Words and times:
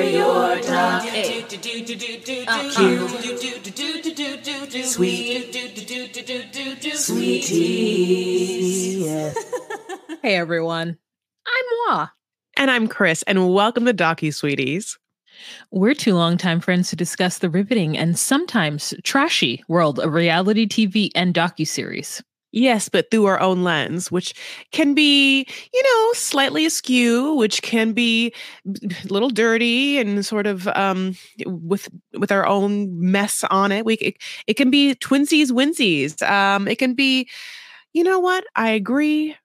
We're 0.00 0.08
your 0.08 0.56
doc. 0.62 1.02
Sweet. 4.82 5.44
Sweeties. 6.94 7.44
Hey 10.22 10.36
everyone, 10.36 10.96
I'm 11.46 11.64
Wa. 11.86 12.08
And 12.56 12.70
I'm 12.70 12.88
Chris, 12.88 13.22
and 13.24 13.52
welcome 13.52 13.84
to 13.84 13.92
Docu 13.92 14.32
Sweeties. 14.32 14.96
We're 15.70 15.92
two 15.92 16.14
longtime 16.14 16.60
friends 16.60 16.88
to 16.88 16.96
discuss 16.96 17.36
the 17.36 17.50
riveting 17.50 17.98
and 17.98 18.18
sometimes 18.18 18.94
trashy 19.04 19.62
world 19.68 20.00
of 20.00 20.14
reality 20.14 20.66
TV 20.66 21.10
and 21.14 21.34
docuseries. 21.34 22.22
Yes, 22.52 22.88
but 22.88 23.10
through 23.10 23.26
our 23.26 23.40
own 23.40 23.62
lens, 23.62 24.10
which 24.10 24.34
can 24.72 24.92
be, 24.92 25.46
you 25.72 25.82
know, 25.82 26.12
slightly 26.14 26.66
askew, 26.66 27.34
which 27.36 27.62
can 27.62 27.92
be 27.92 28.32
a 28.66 29.08
little 29.08 29.30
dirty 29.30 29.98
and 29.98 30.26
sort 30.26 30.48
of 30.48 30.66
um, 30.68 31.16
with 31.46 31.88
with 32.18 32.32
our 32.32 32.44
own 32.46 32.88
mess 33.00 33.44
on 33.50 33.70
it. 33.70 33.84
We 33.84 33.94
it, 33.94 34.16
it 34.48 34.54
can 34.54 34.68
be 34.68 34.96
twinsies 34.96 35.52
winsies. 35.52 36.20
Um, 36.28 36.66
it 36.66 36.78
can 36.78 36.94
be, 36.94 37.28
you 37.94 38.04
know 38.04 38.20
what? 38.20 38.44
I 38.56 38.70
agree 38.70 39.36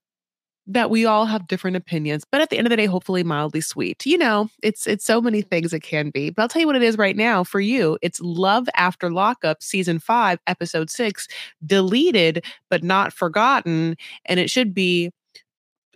that 0.67 0.89
we 0.89 1.05
all 1.05 1.25
have 1.25 1.47
different 1.47 1.77
opinions, 1.77 2.25
but 2.31 2.41
at 2.41 2.49
the 2.49 2.57
end 2.57 2.65
of 2.65 2.71
the 2.71 2.77
day, 2.77 2.87
hopefully 2.87 3.23
mildly 3.23 3.61
sweet. 3.61 4.05
You 4.05 4.17
know, 4.17 4.49
it's 4.63 4.87
it's 4.87 5.05
so 5.05 5.21
many 5.21 5.41
things 5.41 5.73
it 5.73 5.81
can 5.81 6.09
be. 6.09 6.31
But 6.31 6.41
I'll 6.41 6.47
tell 6.47 6.61
you 6.61 6.67
what 6.67 6.75
it 6.75 6.83
is 6.83 6.97
right 6.97 7.15
now 7.15 7.43
for 7.43 7.59
you. 7.59 7.97
It's 8.01 8.19
Love 8.21 8.67
After 8.75 9.11
Lockup, 9.11 9.61
season 9.61 9.99
five, 9.99 10.39
episode 10.47 10.89
six, 10.89 11.27
deleted 11.65 12.43
but 12.69 12.83
not 12.83 13.13
forgotten, 13.13 13.95
and 14.25 14.39
it 14.39 14.49
should 14.49 14.73
be 14.73 15.11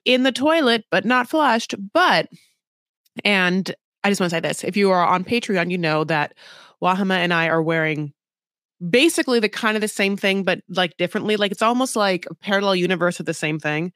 in 0.05 0.23
the 0.23 0.31
toilet 0.31 0.85
but 0.91 1.05
not 1.05 1.29
flushed. 1.29 1.73
But 1.93 2.27
and 3.25 3.73
I 4.03 4.09
just 4.09 4.21
want 4.21 4.29
to 4.29 4.35
say 4.35 4.41
this: 4.41 4.63
if 4.63 4.77
you 4.77 4.91
are 4.91 5.05
on 5.05 5.23
Patreon, 5.23 5.71
you 5.71 5.77
know 5.77 6.03
that 6.03 6.35
Wahama 6.81 7.15
and 7.15 7.33
I 7.33 7.47
are 7.47 7.61
wearing 7.61 8.13
basically 8.89 9.39
the 9.39 9.49
kind 9.49 9.75
of 9.75 9.81
the 9.81 9.87
same 9.87 10.15
thing 10.15 10.43
but 10.43 10.61
like 10.69 10.95
differently 10.97 11.35
like 11.35 11.51
it's 11.51 11.61
almost 11.61 11.95
like 11.95 12.25
a 12.29 12.35
parallel 12.35 12.75
universe 12.75 13.19
of 13.19 13.25
the 13.25 13.33
same 13.33 13.59
thing 13.59 13.91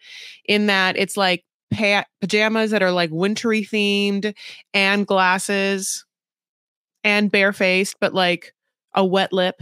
in 0.46 0.68
that 0.68 0.98
it's 0.98 1.16
like 1.16 1.46
pa- 1.74 2.06
pajamas 2.20 2.72
that 2.72 2.84
are 2.84 2.92
like 2.92 3.10
wintry 3.12 3.64
themed 3.64 4.34
and 4.74 5.08
glasses 5.08 6.06
and 7.04 7.32
barefaced 7.32 7.96
but 8.02 8.14
like 8.14 8.54
a 8.94 9.06
wet 9.06 9.32
lip 9.32 9.62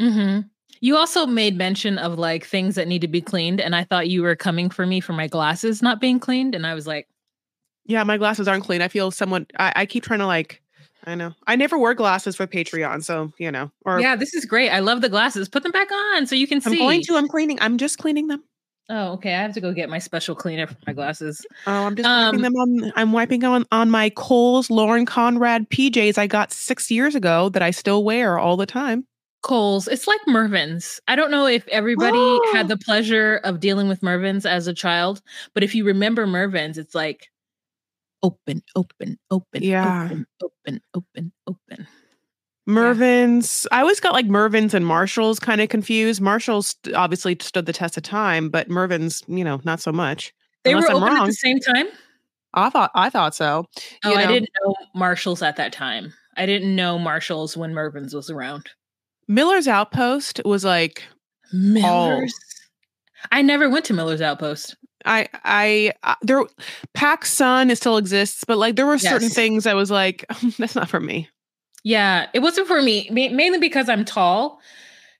Mm-hmm. 0.00 0.48
You 0.82 0.96
also 0.96 1.26
made 1.26 1.58
mention 1.58 1.98
of 1.98 2.18
like 2.18 2.46
things 2.46 2.74
that 2.76 2.88
need 2.88 3.02
to 3.02 3.08
be 3.08 3.20
cleaned, 3.20 3.60
and 3.60 3.76
I 3.76 3.84
thought 3.84 4.08
you 4.08 4.22
were 4.22 4.34
coming 4.34 4.70
for 4.70 4.86
me 4.86 4.98
for 4.98 5.12
my 5.12 5.26
glasses 5.26 5.82
not 5.82 6.00
being 6.00 6.18
cleaned, 6.18 6.54
and 6.54 6.66
I 6.66 6.72
was 6.72 6.86
like, 6.86 7.06
yeah 7.90 8.04
my 8.04 8.16
glasses 8.16 8.46
aren't 8.46 8.64
clean 8.64 8.82
i 8.82 8.88
feel 8.88 9.10
somewhat 9.10 9.50
i, 9.58 9.72
I 9.76 9.86
keep 9.86 10.04
trying 10.04 10.20
to 10.20 10.26
like 10.26 10.62
i 11.04 11.14
know 11.14 11.32
i 11.46 11.56
never 11.56 11.78
wore 11.78 11.94
glasses 11.94 12.36
for 12.36 12.46
patreon 12.46 13.02
so 13.02 13.32
you 13.38 13.50
know 13.50 13.70
or 13.84 14.00
"Yeah, 14.00 14.16
this 14.16 14.34
is 14.34 14.44
great. 14.44 14.70
I 14.70 14.80
love 14.80 15.00
the 15.00 15.08
glasses. 15.08 15.48
Put 15.48 15.62
them 15.62 15.72
back 15.72 15.90
on 15.90 16.26
so 16.26 16.34
you 16.34 16.46
can 16.46 16.60
see. 16.60 16.72
i'm 16.72 16.78
going 16.78 17.02
to 17.02 17.16
i'm 17.16 17.28
cleaning 17.28 17.58
i'm 17.60 17.78
just 17.78 17.98
cleaning 17.98 18.26
them 18.28 18.42
Oh, 18.92 19.12
okay. 19.12 19.34
I 19.36 19.42
have 19.42 19.54
to 19.54 19.60
go 19.60 19.72
get 19.72 19.88
my 19.88 20.00
special 20.00 20.34
cleaner 20.34 20.66
for 20.66 20.74
my 20.84 20.92
glasses. 20.92 21.46
Oh, 21.64 21.86
I'm 21.86 21.94
just 21.94 22.08
wiping 22.08 22.38
Um, 22.38 22.42
them 22.42 22.56
on. 22.56 22.92
I'm 22.96 23.12
wiping 23.12 23.44
on 23.44 23.64
on 23.70 23.88
my 23.88 24.10
Kohl's 24.10 24.68
Lauren 24.68 25.06
Conrad 25.06 25.70
PJs 25.70 26.18
I 26.18 26.26
got 26.26 26.50
six 26.52 26.90
years 26.90 27.14
ago 27.14 27.50
that 27.50 27.62
I 27.62 27.70
still 27.70 28.02
wear 28.02 28.36
all 28.36 28.56
the 28.56 28.66
time. 28.66 29.06
Kohl's. 29.42 29.86
It's 29.86 30.08
like 30.08 30.18
Mervyn's. 30.26 30.98
I 31.06 31.14
don't 31.14 31.30
know 31.30 31.46
if 31.46 31.68
everybody 31.68 32.18
Oh. 32.18 32.50
had 32.52 32.66
the 32.68 32.76
pleasure 32.76 33.36
of 33.44 33.60
dealing 33.60 33.86
with 33.86 34.02
Mervyn's 34.02 34.44
as 34.44 34.66
a 34.66 34.74
child, 34.74 35.22
but 35.54 35.62
if 35.62 35.72
you 35.72 35.84
remember 35.84 36.26
Mervin's, 36.26 36.76
it's 36.76 36.94
like 36.96 37.28
open, 38.22 38.62
open, 38.76 39.18
open, 39.30 39.62
Yeah. 39.62 40.04
open, 40.04 40.26
open, 40.42 40.80
open, 40.94 41.32
open. 41.46 41.86
Mervyn's. 42.66 43.66
I 43.72 43.80
always 43.80 44.00
got 44.00 44.12
like 44.12 44.26
Mervyn's 44.26 44.74
and 44.74 44.86
Marshalls 44.86 45.40
kind 45.40 45.60
of 45.60 45.68
confused. 45.68 46.20
Marshalls 46.20 46.76
obviously 46.94 47.36
stood 47.40 47.66
the 47.66 47.72
test 47.72 47.96
of 47.96 48.02
time, 48.02 48.48
but 48.48 48.68
Mervyn's, 48.68 49.22
you 49.26 49.42
know, 49.44 49.60
not 49.64 49.80
so 49.80 49.90
much. 49.90 50.32
They 50.62 50.72
Unless 50.72 50.88
were 50.90 50.96
I'm 50.96 51.02
open 51.02 51.16
at 51.18 51.26
the 51.26 51.32
same 51.32 51.58
time. 51.58 51.86
I 52.54 52.68
thought 52.70 52.90
I 52.94 53.10
thought 53.10 53.34
so. 53.34 53.64
Oh, 54.04 54.10
You 54.10 54.16
I 54.16 54.26
didn't 54.26 54.50
know 54.62 54.74
Marshalls 54.94 55.42
at 55.42 55.56
that 55.56 55.72
time. 55.72 56.12
I 56.36 56.46
didn't 56.46 56.74
know 56.74 56.98
Marshalls 56.98 57.56
when 57.56 57.72
Mervyn's 57.74 58.14
was 58.14 58.28
around. 58.30 58.68
Miller's 59.26 59.66
Outpost 59.68 60.40
was 60.44 60.64
like 60.64 61.02
Miller's. 61.52 62.34
I 63.32 63.42
never 63.42 63.68
went 63.70 63.84
to 63.86 63.94
Miller's 63.94 64.20
Outpost. 64.20 64.76
I 65.04 65.28
I 65.44 65.92
uh, 66.02 66.14
there 66.22 66.44
Pac 66.94 67.24
Sun 67.24 67.70
it 67.70 67.76
still 67.76 67.96
exists, 67.96 68.44
but 68.44 68.58
like 68.58 68.76
there 68.76 68.86
were 68.86 68.98
certain 68.98 69.28
things 69.28 69.66
I 69.66 69.74
was 69.74 69.90
like 69.90 70.24
that's 70.58 70.74
not 70.74 70.88
for 70.88 71.00
me. 71.00 71.28
Yeah, 71.82 72.26
it 72.34 72.40
wasn't 72.40 72.68
for 72.68 72.82
me, 72.82 73.08
mainly 73.10 73.58
because 73.58 73.88
I'm 73.88 74.04
tall, 74.04 74.60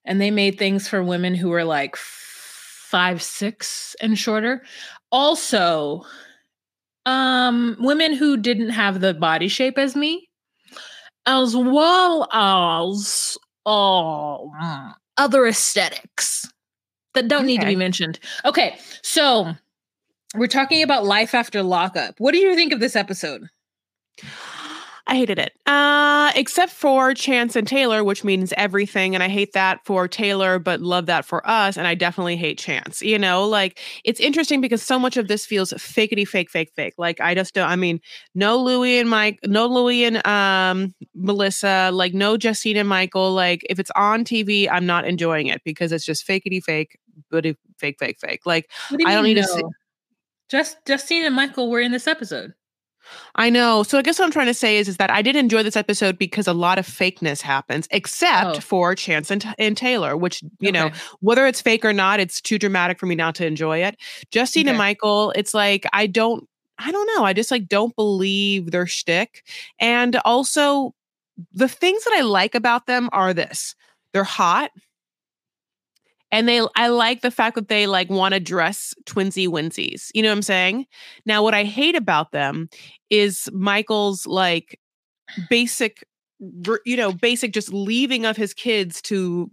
and 0.05 0.21
they 0.21 0.31
made 0.31 0.59
things 0.59 0.89
for 0.89 1.03
women 1.03 1.35
who 1.35 1.49
were 1.49 1.65
like 1.65 1.97
five, 1.97 3.23
six, 3.23 3.97
and 4.01 4.19
shorter. 4.19 4.63
Also, 5.11 6.05
um, 7.07 7.77
women 7.81 8.13
who 8.13 8.37
didn't 8.37 8.71
have 8.71 9.01
the 9.01 9.15
body 9.15 9.49
shape 9.49 9.79
as 9.79 9.97
me, 9.97 10.29
as 11.25 11.57
well 11.57 12.29
as 12.33 13.39
um, 13.65 14.95
other 15.17 15.47
aesthetics 15.47 16.47
that 17.15 17.29
don't 17.29 17.47
need 17.47 17.61
to 17.61 17.67
be 17.67 17.77
mentioned. 17.77 18.19
Okay, 18.45 18.79
so 19.03 19.55
we're 20.37 20.47
talking 20.47 20.83
about 20.83 21.05
life 21.05 21.35
after 21.35 21.63
lockup. 21.63 22.15
What 22.19 22.33
do 22.33 22.39
you 22.39 22.55
think 22.55 22.73
of 22.73 22.81
this 22.81 22.97
episode? 22.97 23.49
I 25.07 25.17
hated 25.17 25.41
it. 25.41 25.55
Uh, 25.67 26.31
except 26.37 26.71
for 26.71 27.15
Chance 27.15 27.57
and 27.57 27.67
Taylor, 27.67 28.05
which 28.05 28.23
means 28.23 28.53
everything. 28.57 29.15
And 29.15 29.25
I 29.25 29.29
hate 29.29 29.55
that 29.55 29.85
for 29.85 30.07
Taylor, 30.07 30.61
but 30.61 30.81
love 30.81 31.07
that 31.07 31.25
for 31.25 31.45
us. 31.49 31.77
And 31.77 31.89
I 31.89 31.97
definitely 31.97 32.37
hate 32.37 32.59
Chance. 32.59 33.03
You 33.03 33.19
know, 33.19 33.45
like 33.45 33.81
it's 34.05 34.21
interesting 34.21 34.61
because 34.61 34.85
so 34.85 35.01
much 35.01 35.17
of 35.17 35.27
this 35.27 35.45
feels 35.45 35.73
fakety 35.73 36.29
fake, 36.29 36.49
fake, 36.49 36.71
fake. 36.77 36.95
Like 36.97 37.21
I 37.21 37.35
just 37.35 37.55
don't, 37.55 37.69
I 37.69 37.75
mean, 37.75 38.01
no 38.37 38.57
Louis 38.63 39.01
and 39.01 39.11
Mike, 39.11 39.41
no 39.45 39.67
Louis 39.67 40.05
and 40.05 40.25
um 40.25 40.95
Melissa, 41.17 41.91
like 41.93 42.15
no 42.15 42.37
Justine 42.37 42.77
and 42.77 42.89
Michael. 42.89 43.33
Like 43.33 43.67
if 43.69 43.81
it's 43.81 43.91
on 43.97 44.23
TV, 44.25 44.69
I'm 44.71 44.87
not 44.87 45.07
enjoying 45.09 45.49
it 45.49 45.63
because 45.65 45.91
it's 45.91 46.05
just 46.05 46.25
fakety 46.25 46.63
fake, 46.63 47.01
but 47.33 47.45
fake, 47.79 47.97
fake, 47.99 48.21
fake. 48.21 48.43
Like 48.47 48.71
do 48.91 48.99
I 49.05 49.15
don't 49.15 49.25
need 49.25 49.35
to 49.35 49.45
see- 49.45 49.63
no? 49.63 49.71
Just 50.51 50.77
Justine 50.87 51.25
and 51.25 51.35
Michael 51.35 51.71
were 51.71 51.81
in 51.81 51.93
this 51.93 52.07
episode. 52.07 52.53
I 53.35 53.51
know. 53.51 53.83
So 53.83 53.99
I 53.99 54.03
guess 54.03 54.19
what 54.19 54.27
I'm 54.27 54.31
trying 54.31 54.47
to 54.47 54.55
say 54.55 54.77
is, 54.77 54.87
is 54.89 54.99
that 54.99 55.11
I 55.11 55.23
did 55.23 55.35
enjoy 55.35 55.63
this 55.63 55.77
episode 55.77 56.19
because 56.19 56.47
a 56.47 56.53
lot 56.53 56.79
of 56.79 56.87
fakeness 56.87 57.41
happens, 57.41 57.89
except 57.91 58.57
Oh. 58.59 58.61
for 58.61 58.95
Chance 58.95 59.31
and, 59.31 59.55
and 59.59 59.77
Taylor, 59.77 60.17
which, 60.17 60.43
you 60.61 60.71
know, 60.71 60.91
whether 61.21 61.47
it's 61.47 61.61
fake 61.61 61.85
or 61.85 61.93
not, 61.93 62.21
it's 62.21 62.41
too 62.41 62.59
dramatic 62.59 62.99
for 62.99 63.07
me 63.07 63.15
not 63.15 63.35
to 63.37 63.47
enjoy 63.47 63.79
it. 63.83 63.97
Justine 64.31 64.69
and 64.69 64.79
Michael, 64.79 65.33
it's 65.35 65.55
like, 65.55 65.87
I 65.93 66.07
don't, 66.07 66.47
I 66.79 66.93
don't 66.93 67.07
know. 67.17 67.25
I 67.25 67.33
just 67.33 67.51
like 67.51 67.67
don't 67.69 67.95
believe 67.97 68.71
their 68.71 68.87
shtick. 68.87 69.45
And 69.81 70.17
also, 70.25 70.95
the 71.53 71.69
things 71.69 72.05
that 72.05 72.15
I 72.15 72.21
like 72.23 72.55
about 72.55 72.87
them 72.87 73.09
are 73.13 73.33
this 73.35 73.75
they're 74.13 74.25
hot. 74.25 74.71
And 76.33 76.49
they, 76.49 76.61
I 76.77 76.89
like 76.89 77.23
the 77.23 77.31
fact 77.31 77.57
that 77.57 77.69
they 77.69 77.87
like 77.87 78.09
want 78.09 78.35
to 78.35 78.41
dress 78.41 78.95
twinsy 79.05 79.49
winsies. 79.49 80.11
You 80.15 80.23
know 80.23 80.29
what 80.29 80.37
I'm 80.37 80.43
saying? 80.43 80.87
Now, 81.27 81.43
what 81.43 81.55
I 81.55 81.65
hate 81.65 81.97
about 81.97 82.33
them 82.33 82.69
is 83.09 83.49
Michael's 83.53 84.27
like 84.27 84.79
basic, 85.49 86.05
you 86.39 86.97
know, 86.97 87.13
basic 87.13 87.53
just 87.53 87.73
leaving 87.73 88.27
of 88.27 88.37
his 88.37 88.55
kids 88.55 89.03
to 89.03 89.51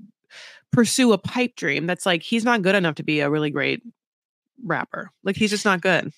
pursue 0.72 1.14
a 1.14 1.18
pipe 1.18 1.56
dream. 1.56 1.88
That's 1.88 2.06
like 2.06 2.22
he's 2.22 2.46
not 2.46 2.62
good 2.62 2.76
enough 2.76 2.96
to 2.96 3.04
be 3.04 3.22
a 3.22 3.30
really 3.30 3.50
great 3.50 3.82
rapper. 4.64 5.12
Like 5.24 5.36
he's 5.36 5.50
just 5.50 5.66
not 5.66 5.82
good. 5.82 6.12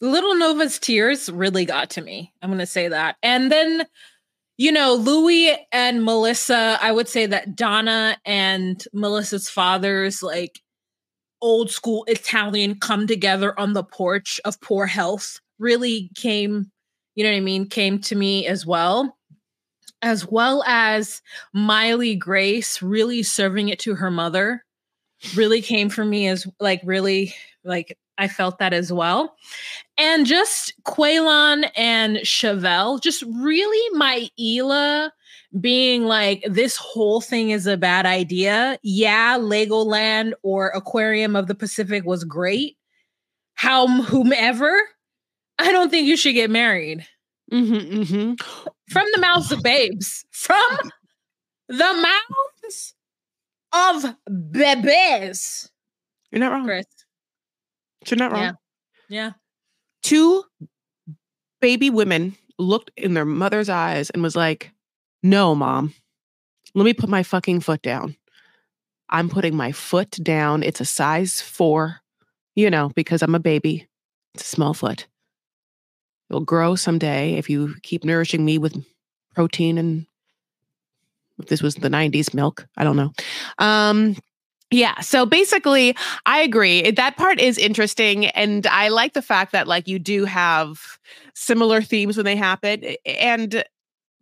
Little 0.00 0.34
Nova's 0.34 0.78
tears 0.78 1.28
really 1.30 1.66
got 1.66 1.90
to 1.90 2.00
me. 2.00 2.32
I'm 2.40 2.56
to 2.56 2.66
say 2.66 2.88
that. 2.88 3.16
And 3.22 3.52
then, 3.52 3.84
you 4.60 4.70
know, 4.70 4.92
Louis 4.92 5.56
and 5.72 6.04
Melissa, 6.04 6.76
I 6.82 6.92
would 6.92 7.08
say 7.08 7.24
that 7.24 7.56
Donna 7.56 8.18
and 8.26 8.84
Melissa's 8.92 9.48
father's 9.48 10.22
like 10.22 10.60
old 11.40 11.70
school 11.70 12.04
Italian 12.06 12.78
come 12.78 13.06
together 13.06 13.58
on 13.58 13.72
the 13.72 13.82
porch 13.82 14.38
of 14.44 14.60
poor 14.60 14.84
health 14.84 15.40
really 15.58 16.10
came, 16.14 16.70
you 17.14 17.24
know 17.24 17.30
what 17.30 17.38
I 17.38 17.40
mean, 17.40 17.70
came 17.70 18.00
to 18.00 18.14
me 18.14 18.46
as 18.46 18.66
well. 18.66 19.16
As 20.02 20.26
well 20.26 20.62
as 20.66 21.22
Miley 21.54 22.14
Grace 22.14 22.82
really 22.82 23.22
serving 23.22 23.70
it 23.70 23.78
to 23.78 23.94
her 23.94 24.10
mother 24.10 24.62
really 25.34 25.62
came 25.62 25.88
for 25.88 26.04
me 26.04 26.28
as 26.28 26.46
like 26.60 26.82
really 26.84 27.34
like 27.64 27.96
I 28.20 28.28
felt 28.28 28.58
that 28.58 28.74
as 28.74 28.92
well. 28.92 29.34
And 29.96 30.26
just 30.26 30.74
Quaylon 30.84 31.70
and 31.74 32.18
Shavel, 32.18 33.00
just 33.00 33.24
really 33.40 33.96
my 33.96 34.28
Ela 34.38 35.12
being 35.58 36.04
like, 36.04 36.44
this 36.46 36.76
whole 36.76 37.22
thing 37.22 37.50
is 37.50 37.66
a 37.66 37.78
bad 37.78 38.04
idea. 38.04 38.78
Yeah, 38.82 39.38
Legoland 39.38 40.34
or 40.42 40.68
Aquarium 40.68 41.34
of 41.34 41.46
the 41.46 41.54
Pacific 41.54 42.04
was 42.04 42.22
great. 42.22 42.76
How 43.54 43.86
whomever, 44.02 44.78
I 45.58 45.72
don't 45.72 45.90
think 45.90 46.06
you 46.06 46.16
should 46.16 46.34
get 46.34 46.50
married. 46.50 47.06
Mm-hmm, 47.50 48.00
mm-hmm. 48.02 48.34
from 48.90 49.06
the 49.12 49.20
mouths 49.20 49.50
of 49.50 49.62
babes, 49.62 50.24
from 50.30 50.78
the 51.68 51.74
mouths 51.78 52.94
of 53.72 54.14
bebés. 54.28 55.68
You're 56.30 56.38
not 56.40 56.52
wrong. 56.52 56.64
Chris, 56.64 56.86
You're 58.06 58.18
not 58.18 58.32
wrong. 58.32 58.42
Yeah. 58.42 58.52
yeah, 59.08 59.30
Two 60.02 60.44
baby 61.60 61.90
women 61.90 62.36
looked 62.58 62.90
in 62.96 63.14
their 63.14 63.24
mother's 63.24 63.68
eyes 63.68 64.10
and 64.10 64.22
was 64.22 64.36
like, 64.36 64.72
"No, 65.22 65.54
mom. 65.54 65.94
Let 66.74 66.84
me 66.84 66.94
put 66.94 67.08
my 67.10 67.22
fucking 67.22 67.60
foot 67.60 67.82
down. 67.82 68.16
I'm 69.08 69.28
putting 69.28 69.56
my 69.56 69.72
foot 69.72 70.10
down. 70.22 70.62
It's 70.62 70.80
a 70.80 70.84
size 70.84 71.40
4, 71.40 71.96
you 72.54 72.70
know, 72.70 72.90
because 72.94 73.22
I'm 73.22 73.34
a 73.34 73.40
baby. 73.40 73.88
It's 74.34 74.44
a 74.44 74.46
small 74.46 74.72
foot. 74.72 75.08
It'll 76.28 76.44
grow 76.44 76.76
someday 76.76 77.34
if 77.34 77.50
you 77.50 77.74
keep 77.82 78.04
nourishing 78.04 78.44
me 78.44 78.56
with 78.56 78.84
protein 79.34 79.78
and 79.78 80.06
if 81.40 81.46
this 81.46 81.60
was 81.60 81.74
the 81.74 81.88
90s 81.88 82.32
milk, 82.34 82.66
I 82.76 82.84
don't 82.84 82.96
know. 82.96 83.12
Um 83.58 84.16
yeah, 84.70 85.00
so 85.00 85.26
basically 85.26 85.96
I 86.26 86.40
agree. 86.40 86.90
That 86.90 87.16
part 87.16 87.40
is 87.40 87.58
interesting 87.58 88.26
and 88.26 88.66
I 88.66 88.88
like 88.88 89.14
the 89.14 89.22
fact 89.22 89.52
that 89.52 89.66
like 89.66 89.88
you 89.88 89.98
do 89.98 90.24
have 90.24 90.98
similar 91.34 91.82
themes 91.82 92.16
when 92.16 92.24
they 92.24 92.36
happen 92.36 92.96
and 93.04 93.64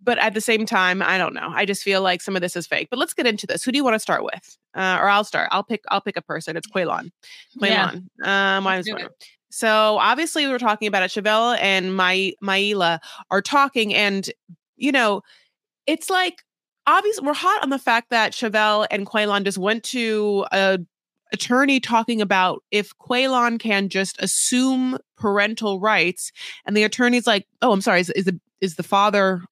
but 0.03 0.19
at 0.19 0.33
the 0.33 0.41
same 0.41 0.65
time, 0.65 1.03
I 1.03 1.19
don't 1.19 1.35
know. 1.35 1.51
I 1.53 1.65
just 1.65 1.83
feel 1.83 2.03
like 2.03 2.23
some 2.23 2.37
of 2.37 2.43
this 2.43 2.57
is 2.57 2.67
fake. 2.67 2.89
But 2.91 2.99
let's 2.99 3.15
get 3.15 3.27
into 3.27 3.47
this. 3.47 3.65
Who 3.65 3.73
do 3.73 3.77
you 3.79 3.85
want 3.85 3.95
to 3.95 4.01
start 4.01 4.23
with? 4.23 4.57
Uh, 4.75 4.97
or 5.01 5.09
I'll 5.09 5.25
start. 5.25 5.49
I'll 5.51 5.65
pick. 5.65 5.83
I'll 5.89 6.01
pick 6.01 6.17
a 6.17 6.23
person. 6.23 6.57
It's 6.57 6.69
Quaylon. 6.69 7.11
Yeah. 7.57 7.91
Quaylon. 7.91 8.27
Um, 8.27 8.67
I 8.67 8.77
was 8.77 8.87
Let's 8.87 8.87
do 8.87 8.93
wondering. 8.93 9.11
So 9.51 9.99
obviously 9.99 10.47
we 10.47 10.53
were 10.53 10.59
talking 10.59 10.89
about 10.89 11.03
it. 11.03 11.11
Shavel 11.11 11.59
and 11.61 11.97
my 11.97 12.33
Maila 12.43 13.01
are 13.31 13.43
talking, 13.43 13.95
and 13.95 14.31
you 14.77 14.93
know, 14.93 15.23
it's 15.87 16.11
like 16.11 16.43
obviously 16.89 17.27
we're 17.27 17.35
hot 17.35 17.63
on 17.63 17.71
the 17.71 17.79
fact 17.79 18.11
that 18.11 18.33
Shavel 18.33 18.87
and 18.91 19.07
Quaylon 19.07 19.45
just 19.45 19.59
went 19.59 19.85
to 19.85 20.47
a 20.51 20.79
attorney 21.33 21.79
talking 21.79 22.23
about 22.23 22.65
if 22.71 22.97
Quaylon 22.99 23.61
can 23.61 23.91
just 23.91 24.21
assume 24.21 24.99
parental 25.17 25.79
rights, 25.79 26.33
and 26.65 26.77
the 26.77 26.83
attorney's 26.83 27.27
like, 27.27 27.47
"Oh, 27.63 27.71
I'm 27.71 27.83
sorry, 27.83 28.01
is, 28.01 28.11
is 28.11 28.25
the 28.25 28.41
is 28.61 28.77
the 28.77 28.83
father 28.83 29.43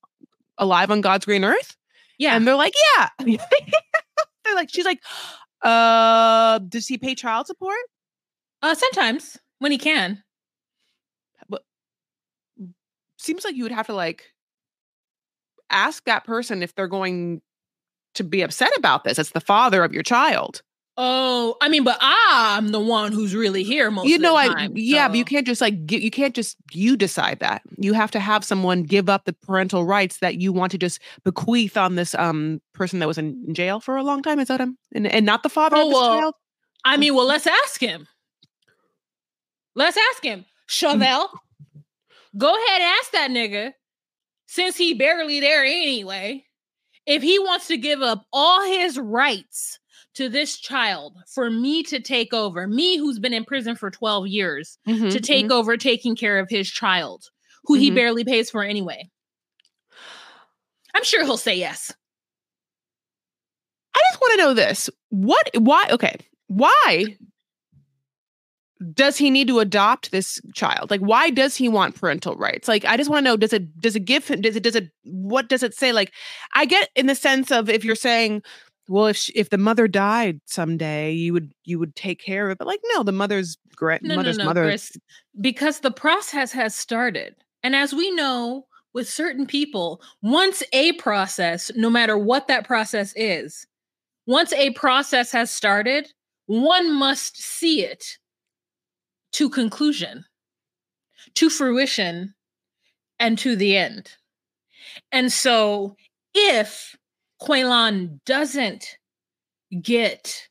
alive 0.59 0.91
on 0.91 1.01
God's 1.03 1.27
green 1.27 1.45
earth?" 1.45 1.77
yeah. 2.19 2.35
And 2.35 2.47
they're 2.47 2.57
like, 2.57 2.75
"Yeah." 2.97 3.09
they're 4.45 4.55
like, 4.55 4.71
she's 4.71 4.87
like, 4.87 5.03
"Uh, 5.63 6.59
does 6.61 6.89
he 6.89 6.99
pay 6.99 7.15
child 7.15 7.47
support?" 7.47 7.79
uh, 8.63 8.75
sometimes 8.75 9.39
when 9.59 9.73
he 9.73 9.79
can. 9.79 10.23
But 11.49 11.63
seems 13.19 13.45
like 13.45 13.55
you 13.55 13.63
would 13.63 13.73
have 13.73 13.87
to 13.87 13.95
like 13.95 14.33
ask 15.71 16.05
that 16.05 16.25
person 16.25 16.63
if 16.63 16.75
they're 16.75 16.87
going 16.89 17.43
to 18.15 18.25
be 18.25 18.43
upset 18.43 18.71
about 18.77 19.05
this. 19.05 19.19
It's 19.19 19.31
the 19.31 19.41
father 19.41 19.85
of 19.85 19.93
your 19.93 20.03
child. 20.03 20.63
Oh, 20.99 21.57
I 21.61 21.69
mean, 21.69 21.85
but 21.85 21.99
I'm 22.01 22.69
the 22.69 22.81
one 22.81 23.13
who's 23.13 23.35
really 23.35 23.63
here 23.63 23.91
most. 23.91 24.09
you 24.09 24.17
know, 24.19 24.35
I 24.35 24.49
time, 24.49 24.73
yeah, 24.77 25.09
but 25.09 25.19
you 25.19 25.27
can't 25.27 25.47
just 25.47 25.61
like 25.61 25.75
you 25.93 26.11
can't 26.11 26.35
just 26.35 26.57
you 26.73 26.97
decide 26.97 27.41
that. 27.41 27.61
You 27.77 27.93
have 27.93 28.11
to 28.13 28.21
have 28.21 28.43
someone 28.43 28.83
give 28.83 29.11
up 29.11 29.27
the 29.27 29.35
parental 29.35 29.85
rights 29.85 30.21
that 30.21 30.41
you 30.41 30.55
want 30.55 30.73
to 30.73 30.79
just 30.79 31.03
bequeath 31.23 31.77
on 31.77 31.97
this 31.97 32.15
um 32.15 32.63
person 32.73 33.01
that 33.01 33.07
was 33.09 33.19
in 33.19 33.45
in 33.47 33.53
jail 33.53 33.79
for 33.79 33.97
a 33.97 34.03
long 34.03 34.23
time. 34.23 34.41
Is 34.41 34.49
that 34.49 34.59
him? 34.59 34.79
And 34.95 35.07
and 35.07 35.27
not 35.27 35.43
the 35.43 35.51
father 35.51 35.77
Oh, 35.77 35.83
of 35.83 35.89
this 35.89 35.95
well, 35.95 36.21
child. 36.21 36.35
I 36.87 36.97
mean, 36.97 37.15
well, 37.15 37.27
let's 37.27 37.47
ask 37.47 37.79
him. 37.79 38.07
Let's 39.75 39.99
ask 40.13 40.25
him, 40.25 40.47
Shavel. 40.67 41.29
go 42.39 42.49
ahead, 42.49 42.81
and 42.81 42.83
ask 43.01 43.11
that 43.13 43.31
nigga, 43.31 43.73
since 44.47 44.77
he 44.77 44.95
barely 44.95 45.41
there 45.41 45.65
anyway, 45.65 46.45
if 47.07 47.23
he 47.23 47.39
wants 47.39 47.69
to 47.69 47.77
give 47.77 48.03
up 48.03 48.25
all 48.33 48.65
his 48.65 48.99
rights 48.99 49.79
to 50.15 50.29
this 50.29 50.57
child 50.59 51.17
for 51.33 51.51
me 51.51 51.83
to 51.85 52.01
take 52.01 52.33
over, 52.33 52.67
me 52.67 52.97
who's 52.97 53.19
been 53.19 53.35
in 53.35 53.45
prison 53.45 53.77
for 53.77 53.91
12 53.91 54.27
years, 54.29 54.79
Mhm, 54.89 55.11
to 55.11 55.21
take 55.21 55.47
mhm. 55.47 55.53
over 55.53 55.77
taking 55.77 56.17
care 56.17 56.39
of 56.39 56.49
his 56.51 56.69
child, 56.71 57.25
who 57.65 57.75
he 57.75 57.91
Mhm. 57.91 57.95
barely 57.95 58.25
pays 58.25 58.51
for 58.51 58.63
anyway. 58.65 59.09
I'm 60.95 61.05
sure 61.05 61.25
he'll 61.25 61.37
say 61.37 61.57
yes. 61.57 61.93
I 63.95 64.01
just 64.11 64.21
want 64.21 64.33
to 64.33 64.37
know 64.39 64.55
this. 64.55 64.91
What? 65.11 65.51
Why? 65.59 65.87
Okay. 65.91 66.17
Why 66.49 67.17
does 68.93 69.17
he 69.17 69.31
need 69.31 69.49
to 69.49 69.61
adopt 69.61 70.11
this 70.11 70.41
child? 70.55 70.91
Like, 70.91 71.01
why 71.01 71.31
does 71.31 71.57
he 71.57 71.69
want 71.69 71.95
parental 71.95 72.37
rights? 72.37 72.69
Like, 72.69 72.85
I 72.85 72.97
just 72.97 73.09
want 73.09 73.25
to 73.25 73.31
know. 73.31 73.37
Does 73.37 73.53
it? 73.53 73.81
Does 73.81 73.97
it 73.97 74.05
give? 74.05 74.29
him- 74.29 74.41
Does 74.43 74.57
it? 74.57 74.63
Does 74.63 74.77
it? 74.77 74.91
What 75.05 75.49
does 75.49 75.63
it 75.63 75.75
say? 75.75 75.93
Like, 75.93 76.13
I 76.55 76.67
get 76.67 76.91
in 76.95 77.07
the 77.07 77.15
sense 77.15 77.51
of 77.51 77.71
if 77.71 77.85
you're 77.85 77.95
saying, 77.95 78.43
well, 78.89 79.07
if 79.07 79.17
sh 79.17 79.31
if 79.35 79.51
the 79.51 79.59
mother 79.59 79.89
died 79.89 80.41
someday, 80.45 81.13
you 81.13 81.33
would 81.33 81.53
you 81.65 81.79
would 81.79 81.97
take 81.97 82.21
care 82.21 82.47
of 82.47 82.53
it. 82.53 82.59
But 82.59 82.67
like, 82.67 82.81
no, 82.95 83.03
the 83.03 83.13
mother's 83.13 83.57
great. 83.75 84.03
No, 84.03 84.17
mother's 84.17 84.37
no, 84.39 84.45
no, 84.45 84.51
mother. 84.51 84.65
Chris. 84.65 84.97
Because 85.41 85.81
the 85.81 85.91
process 85.91 86.53
has 86.53 86.75
started. 86.75 87.35
And 87.63 87.75
as 87.75 87.93
we 87.95 88.11
know 88.13 88.67
with 88.93 89.09
certain 89.09 89.47
people, 89.47 90.01
once 90.23 90.63
a 90.73 90.93
process, 90.93 91.71
no 91.77 91.91
matter 91.91 92.17
what 92.17 92.47
that 92.49 92.67
process 92.67 93.13
is, 93.17 93.67
once 94.27 94.53
a 94.53 94.71
process 94.71 95.33
has 95.33 95.51
started, 95.51 96.13
one 96.47 96.93
must 96.93 97.37
see 97.37 97.83
it 97.83 98.19
to 99.37 99.51
conclusion, 99.51 100.25
to 101.35 101.51
fruition, 101.51 102.35
and 103.19 103.39
to 103.39 103.55
the 103.55 103.77
end. 103.77 104.13
And 105.13 105.31
so 105.33 105.97
if 106.35 106.97
Quaylon 107.43 108.21
doesn't 108.25 108.97
get 109.83 110.49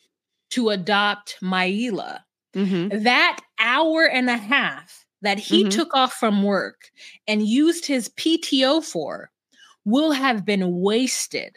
to 0.51 0.69
adopt 0.69 1.37
Maila, 1.41 2.19
Mhm. 2.55 3.03
that 3.03 3.39
hour 3.59 4.07
and 4.07 4.29
a 4.29 4.37
half 4.37 5.05
that 5.21 5.39
he 5.39 5.63
Mhm. 5.63 5.71
took 5.71 5.93
off 5.95 6.13
from 6.13 6.43
work 6.43 6.91
and 7.27 7.47
used 7.47 7.87
his 7.87 8.09
PTO 8.09 8.81
for 8.81 9.31
will 9.83 10.11
have 10.11 10.45
been 10.45 10.79
wasted. 10.79 11.55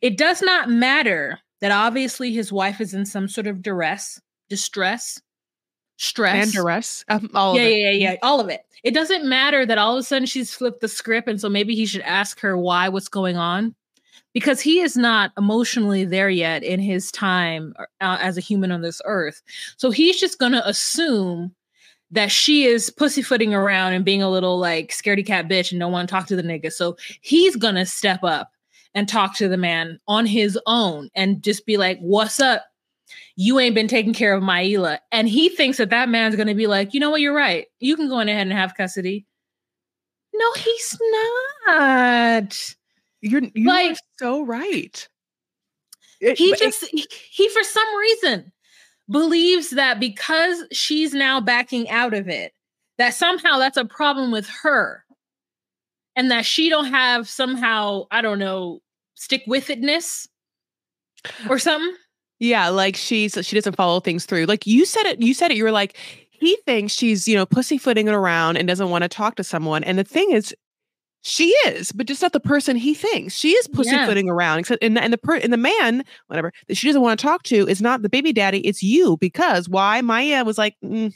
It 0.00 0.16
does 0.16 0.40
not 0.40 0.70
matter 0.70 1.40
that 1.60 1.70
obviously 1.70 2.32
his 2.32 2.50
wife 2.50 2.80
is 2.80 2.94
in 2.94 3.04
some 3.04 3.28
sort 3.28 3.46
of 3.46 3.62
duress, 3.62 4.20
distress, 4.48 5.20
stress. 5.96 6.44
And 6.44 6.52
duress. 6.52 7.04
Um, 7.08 7.30
all 7.34 7.56
yeah, 7.56 7.62
of 7.62 7.66
it. 7.68 7.76
yeah, 7.78 7.90
yeah, 7.90 8.10
yeah, 8.12 8.16
all 8.22 8.40
of 8.40 8.48
it. 8.48 8.62
It 8.82 8.94
doesn't 8.94 9.24
matter 9.24 9.66
that 9.66 9.78
all 9.78 9.94
of 9.96 10.00
a 10.00 10.02
sudden 10.02 10.26
she's 10.26 10.54
flipped 10.54 10.80
the 10.80 10.88
script, 10.88 11.28
and 11.28 11.40
so 11.40 11.48
maybe 11.48 11.74
he 11.74 11.86
should 11.86 12.02
ask 12.02 12.40
her 12.40 12.56
why, 12.56 12.88
what's 12.88 13.08
going 13.08 13.36
on, 13.36 13.74
because 14.32 14.60
he 14.60 14.80
is 14.80 14.96
not 14.96 15.32
emotionally 15.36 16.04
there 16.04 16.30
yet 16.30 16.62
in 16.62 16.78
his 16.78 17.10
time 17.10 17.74
uh, 18.00 18.18
as 18.20 18.36
a 18.36 18.42
human 18.42 18.70
on 18.70 18.82
this 18.82 19.00
earth. 19.04 19.42
So 19.76 19.90
he's 19.90 20.20
just 20.20 20.38
gonna 20.38 20.62
assume 20.64 21.54
that 22.12 22.30
she 22.30 22.64
is 22.64 22.90
pussyfooting 22.90 23.52
around 23.52 23.92
and 23.92 24.04
being 24.04 24.22
a 24.22 24.30
little 24.30 24.58
like 24.58 24.90
scaredy 24.90 25.26
cat 25.26 25.48
bitch 25.48 25.72
and 25.72 25.80
don't 25.80 25.90
want 25.90 26.08
to 26.08 26.14
talk 26.14 26.26
to 26.28 26.36
the 26.36 26.42
nigga. 26.42 26.72
So 26.72 26.96
he's 27.20 27.56
gonna 27.56 27.86
step 27.86 28.22
up 28.22 28.52
and 28.94 29.08
talk 29.08 29.34
to 29.36 29.48
the 29.48 29.56
man 29.56 29.98
on 30.06 30.26
his 30.26 30.58
own 30.66 31.10
and 31.14 31.42
just 31.42 31.66
be 31.66 31.76
like, 31.76 31.98
"What's 31.98 32.38
up?" 32.38 32.66
You 33.36 33.58
ain't 33.58 33.74
been 33.74 33.88
taking 33.88 34.14
care 34.14 34.34
of 34.34 34.42
Maila. 34.42 34.98
And 35.12 35.28
he 35.28 35.48
thinks 35.50 35.76
that 35.78 35.90
that 35.90 36.08
man's 36.08 36.36
going 36.36 36.48
to 36.48 36.54
be 36.54 36.66
like, 36.66 36.94
you 36.94 37.00
know 37.00 37.10
what, 37.10 37.20
you're 37.20 37.34
right. 37.34 37.66
You 37.80 37.94
can 37.96 38.08
go 38.08 38.18
in 38.20 38.28
ahead 38.28 38.46
and 38.46 38.52
have 38.56 38.74
custody. 38.74 39.26
No, 40.34 40.52
he's 40.54 40.98
not. 41.66 42.74
You're 43.20 43.42
you 43.54 43.70
are 43.70 43.74
Like- 43.74 43.96
so 44.18 44.42
right. 44.44 45.08
It- 46.20 46.38
He 46.38 46.54
just, 46.56 46.84
he, 46.90 47.06
he, 47.30 47.48
for 47.50 47.62
some 47.62 47.96
reason, 47.98 48.52
believes 49.10 49.70
that 49.70 50.00
because 50.00 50.64
she's 50.72 51.12
now 51.12 51.40
backing 51.40 51.88
out 51.90 52.14
of 52.14 52.28
it, 52.28 52.52
that 52.98 53.12
somehow 53.14 53.58
that's 53.58 53.76
a 53.76 53.84
problem 53.84 54.30
with 54.32 54.48
her. 54.62 55.04
And 56.18 56.30
that 56.30 56.46
she 56.46 56.70
don't 56.70 56.86
have 56.86 57.28
somehow, 57.28 58.06
I 58.10 58.22
don't 58.22 58.38
know, 58.38 58.80
stick 59.16 59.42
with 59.46 59.66
itness 59.68 60.26
or 61.50 61.58
something. 61.58 61.94
Yeah, 62.38 62.68
like 62.68 62.96
she's 62.96 63.32
she 63.42 63.54
doesn't 63.56 63.76
follow 63.76 64.00
things 64.00 64.26
through. 64.26 64.44
Like 64.46 64.66
you 64.66 64.84
said 64.84 65.04
it, 65.06 65.20
you 65.22 65.32
said 65.34 65.50
it. 65.50 65.56
You 65.56 65.64
were 65.64 65.72
like, 65.72 65.96
he 66.30 66.56
thinks 66.66 66.92
she's, 66.92 67.26
you 67.26 67.34
know, 67.34 67.46
pussyfooting 67.46 68.08
it 68.08 68.14
around 68.14 68.56
and 68.58 68.68
doesn't 68.68 68.90
want 68.90 69.02
to 69.02 69.08
talk 69.08 69.36
to 69.36 69.44
someone. 69.44 69.82
And 69.84 69.98
the 69.98 70.04
thing 70.04 70.32
is, 70.32 70.54
she 71.22 71.48
is, 71.66 71.90
but 71.92 72.06
just 72.06 72.22
not 72.22 72.32
the 72.34 72.40
person 72.40 72.76
he 72.76 72.94
thinks. 72.94 73.34
She 73.34 73.50
is 73.52 73.66
Yeah. 73.70 73.76
pussyfooting 73.76 74.28
around. 74.28 74.58
Except 74.60 74.84
and, 74.84 74.96
the- 74.96 75.02
and 75.02 75.12
the 75.12 75.18
per 75.18 75.36
and 75.36 75.52
the 75.52 75.56
man, 75.56 76.04
whatever, 76.28 76.52
that 76.68 76.76
she 76.76 76.86
doesn't 76.86 77.02
want 77.02 77.18
to 77.18 77.22
talk 77.26 77.42
to 77.44 77.66
is 77.66 77.80
not 77.80 78.02
the 78.02 78.08
baby 78.10 78.32
daddy, 78.32 78.60
it's 78.60 78.82
you. 78.82 79.16
Because 79.16 79.68
why? 79.68 80.02
Maya 80.02 80.44
was 80.44 80.58
like, 80.58 80.76
"Mm, 80.84 81.12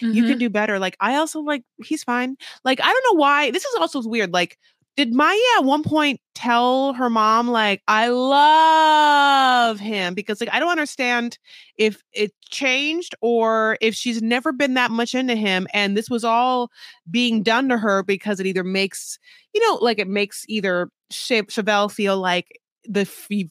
you 0.00 0.22
Mhm. 0.24 0.28
can 0.28 0.38
do 0.38 0.50
better. 0.50 0.78
Like, 0.78 0.96
I 1.00 1.16
also 1.16 1.40
like 1.40 1.64
he's 1.84 2.04
fine. 2.04 2.36
Like, 2.64 2.80
I 2.80 2.86
don't 2.92 3.14
know 3.14 3.18
why. 3.20 3.50
This 3.50 3.64
is 3.64 3.74
also 3.76 4.02
weird. 4.06 4.32
Like, 4.32 4.58
did 4.96 5.14
Maya 5.14 5.36
at 5.58 5.64
one 5.64 5.82
point 5.82 6.20
tell 6.34 6.92
her 6.94 7.10
mom 7.10 7.48
like 7.48 7.82
I 7.88 8.08
love 8.08 9.78
him 9.78 10.14
because 10.14 10.40
like 10.40 10.52
I 10.52 10.58
don't 10.58 10.70
understand 10.70 11.38
if 11.76 12.02
it 12.12 12.32
changed 12.50 13.14
or 13.20 13.76
if 13.80 13.94
she's 13.94 14.22
never 14.22 14.52
been 14.52 14.74
that 14.74 14.90
much 14.90 15.14
into 15.14 15.36
him 15.36 15.66
and 15.72 15.96
this 15.96 16.10
was 16.10 16.24
all 16.24 16.70
being 17.10 17.42
done 17.42 17.68
to 17.68 17.78
her 17.78 18.02
because 18.02 18.40
it 18.40 18.46
either 18.46 18.64
makes 18.64 19.18
you 19.54 19.66
know 19.66 19.78
like 19.80 19.98
it 19.98 20.08
makes 20.08 20.44
either 20.48 20.90
Che- 21.10 21.42
Shavel 21.42 21.90
feel 21.90 22.18
like 22.18 22.60
the 22.84 23.04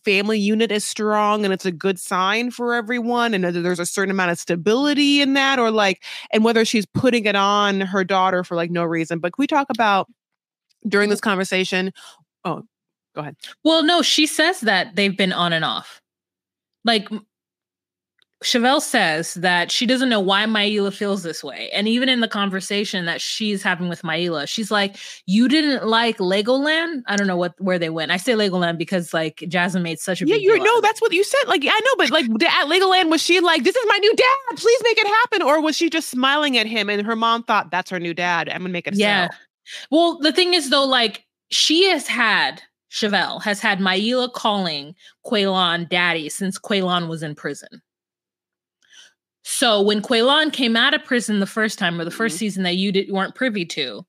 family 0.04 0.40
unit 0.40 0.72
is 0.72 0.84
strong 0.84 1.46
and 1.46 1.54
it's 1.54 1.66
a 1.66 1.72
good 1.72 2.00
sign 2.00 2.50
for 2.50 2.74
everyone 2.74 3.34
and 3.34 3.44
there's 3.44 3.80
a 3.80 3.86
certain 3.86 4.12
amount 4.12 4.32
of 4.32 4.40
stability 4.40 5.22
in 5.22 5.34
that 5.34 5.60
or 5.60 5.70
like 5.70 6.04
and 6.32 6.44
whether 6.44 6.66
she's 6.66 6.86
putting 6.88 7.26
it 7.26 7.36
on 7.36 7.80
her 7.82 8.04
daughter 8.04 8.44
for 8.44 8.56
like 8.56 8.72
no 8.72 8.84
reason 8.84 9.20
but 9.20 9.34
can 9.34 9.42
we 9.42 9.48
talk 9.48 9.68
about 9.70 10.08
during 10.88 11.10
this 11.10 11.22
conversation 11.22 11.92
oh 12.46 12.64
go 13.16 13.22
ahead 13.22 13.36
Well, 13.64 13.84
no, 13.84 14.02
she 14.02 14.26
says 14.28 14.62
that 14.62 14.96
they've 14.96 15.18
been 15.18 15.34
on 15.34 15.52
and 15.54 15.66
off. 15.66 16.02
Like 16.86 17.10
Shavel 18.42 18.82
says 18.82 19.34
that 19.34 19.70
she 19.70 19.86
doesn't 19.86 20.08
know 20.08 20.22
why 20.22 20.46
Maila 20.46 20.94
feels 20.94 21.24
this 21.24 21.44
way. 21.44 21.70
And 21.74 21.90
even 21.90 22.08
in 22.08 22.22
the 22.22 22.28
conversation 22.30 23.04
that 23.06 23.20
she's 23.20 23.62
having 23.62 23.90
with 23.90 24.02
Maila, 24.04 24.48
she's 24.48 24.72
like, 24.72 24.96
You 25.26 25.50
didn't 25.50 25.86
like 25.86 26.20
Legoland? 26.20 27.02
I 27.08 27.18
don't 27.18 27.28
know 27.28 27.36
what 27.36 27.54
where 27.60 27.78
they 27.78 27.90
went. 27.90 28.12
I 28.12 28.18
say 28.18 28.34
Legoland 28.34 28.78
because 28.78 29.14
like 29.14 29.44
Jasmine 29.50 29.84
made 29.84 30.00
such 30.00 30.22
a 30.22 30.26
yeah 30.26 30.36
big 30.36 30.44
you 30.44 30.58
know 30.58 30.80
that's 30.80 31.02
what 31.02 31.12
you 31.12 31.22
said 31.26 31.44
like 31.48 31.64
i 31.66 31.68
know 31.68 31.96
but 31.98 32.12
like 32.12 32.26
at 32.26 32.68
legoland 32.68 33.10
was 33.10 33.22
she 33.22 33.42
like 33.42 33.64
this 33.64 33.76
is 33.76 33.86
my 33.90 33.98
new 33.98 34.16
dad 34.16 34.56
please 34.56 34.80
make 34.84 34.98
it 34.98 35.08
happen 35.08 35.42
or 35.42 35.62
was 35.62 35.76
she 35.76 35.90
just 35.90 36.08
smiling 36.10 36.58
at 36.58 36.66
him 36.66 36.90
and 36.90 37.06
her 37.06 37.16
mom 37.16 37.44
thought 37.44 37.70
that's 37.72 37.90
her 37.90 38.00
new 38.00 38.14
dad 38.14 38.48
i'm 38.50 38.60
gonna 38.62 38.70
make 38.70 38.88
it 38.88 38.96
Yeah. 38.96 39.30
so. 39.30 39.36
Well, 39.92 40.18
the 40.20 40.32
thing 40.32 40.54
is 40.54 40.70
though, 40.70 40.86
like 40.86 41.26
she 41.52 41.86
has 41.90 42.08
had 42.08 42.62
Shavel 42.92 43.42
has 43.44 43.60
had 43.60 43.80
Maila 43.80 44.32
calling 44.34 44.96
Quaylon 45.26 45.88
daddy 45.90 46.30
since 46.30 46.58
Quaylon 46.60 47.08
was 47.08 47.22
in 47.24 47.36
prison. 47.36 47.82
So 49.44 49.82
when 49.82 50.02
Quaylon 50.02 50.52
came 50.54 50.76
out 50.76 50.94
of 50.94 51.04
prison 51.04 51.40
the 51.40 51.46
first 51.48 51.80
time 51.80 52.00
or 52.00 52.06
the 52.06 52.12
1st 52.12 52.36
Mhm. 52.36 52.40
season 52.40 52.64
that 52.64 52.76
you 52.76 52.92
did, 52.92 53.12
weren't 53.12 53.36
privy 53.36 53.66
to, 53.66 54.06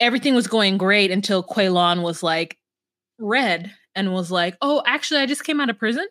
everything 0.00 0.34
was 0.34 0.46
going 0.46 0.78
great 0.78 1.10
until 1.10 1.42
Quaylon 1.42 2.02
was 2.02 2.22
like 2.22 2.58
red 3.18 3.72
and 3.94 4.12
was 4.12 4.30
like, 4.30 4.56
"Oh, 4.60 4.82
actually, 4.86 5.20
I 5.20 5.26
just 5.26 5.44
came 5.44 5.60
out 5.60 5.70
of 5.70 5.78
prison." 5.78 6.06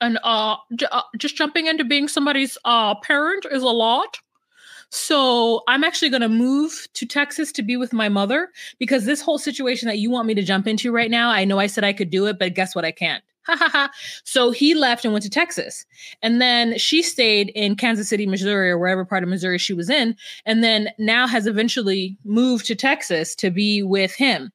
And 0.00 0.18
uh, 0.22 0.56
j- 0.76 0.86
uh 0.90 1.02
just 1.16 1.36
jumping 1.36 1.66
into 1.66 1.84
being 1.84 2.08
somebody's 2.08 2.56
uh 2.64 2.94
parent 2.96 3.44
is 3.50 3.62
a 3.62 3.66
lot. 3.66 4.18
So 4.90 5.62
I'm 5.68 5.84
actually 5.84 6.08
going 6.08 6.22
to 6.22 6.28
move 6.28 6.88
to 6.94 7.06
Texas 7.06 7.52
to 7.52 7.62
be 7.62 7.76
with 7.76 7.92
my 7.92 8.08
mother 8.08 8.50
because 8.78 9.04
this 9.04 9.20
whole 9.20 9.38
situation 9.38 9.86
that 9.86 9.98
you 9.98 10.10
want 10.10 10.26
me 10.26 10.34
to 10.34 10.42
jump 10.42 10.66
into 10.66 10.90
right 10.92 11.10
now, 11.10 11.30
I 11.30 11.44
know 11.44 11.58
I 11.58 11.66
said 11.66 11.84
I 11.84 11.92
could 11.92 12.10
do 12.10 12.26
it, 12.26 12.38
but 12.38 12.54
guess 12.54 12.74
what? 12.74 12.84
I 12.84 12.92
can't. 12.92 13.22
Ha 13.48 13.56
ha 13.56 13.68
ha. 13.70 13.90
So 14.24 14.50
he 14.50 14.74
left 14.74 15.04
and 15.04 15.12
went 15.14 15.22
to 15.24 15.30
Texas. 15.30 15.86
And 16.22 16.40
then 16.40 16.76
she 16.76 17.02
stayed 17.02 17.48
in 17.54 17.76
Kansas 17.76 18.08
City, 18.08 18.26
Missouri, 18.26 18.70
or 18.70 18.78
wherever 18.78 19.04
part 19.06 19.22
of 19.22 19.28
Missouri 19.30 19.56
she 19.58 19.72
was 19.72 19.88
in. 19.88 20.14
And 20.44 20.62
then 20.62 20.90
now 20.98 21.26
has 21.26 21.46
eventually 21.46 22.16
moved 22.24 22.66
to 22.66 22.74
Texas 22.74 23.34
to 23.36 23.50
be 23.50 23.82
with 23.82 24.14
him. 24.14 24.52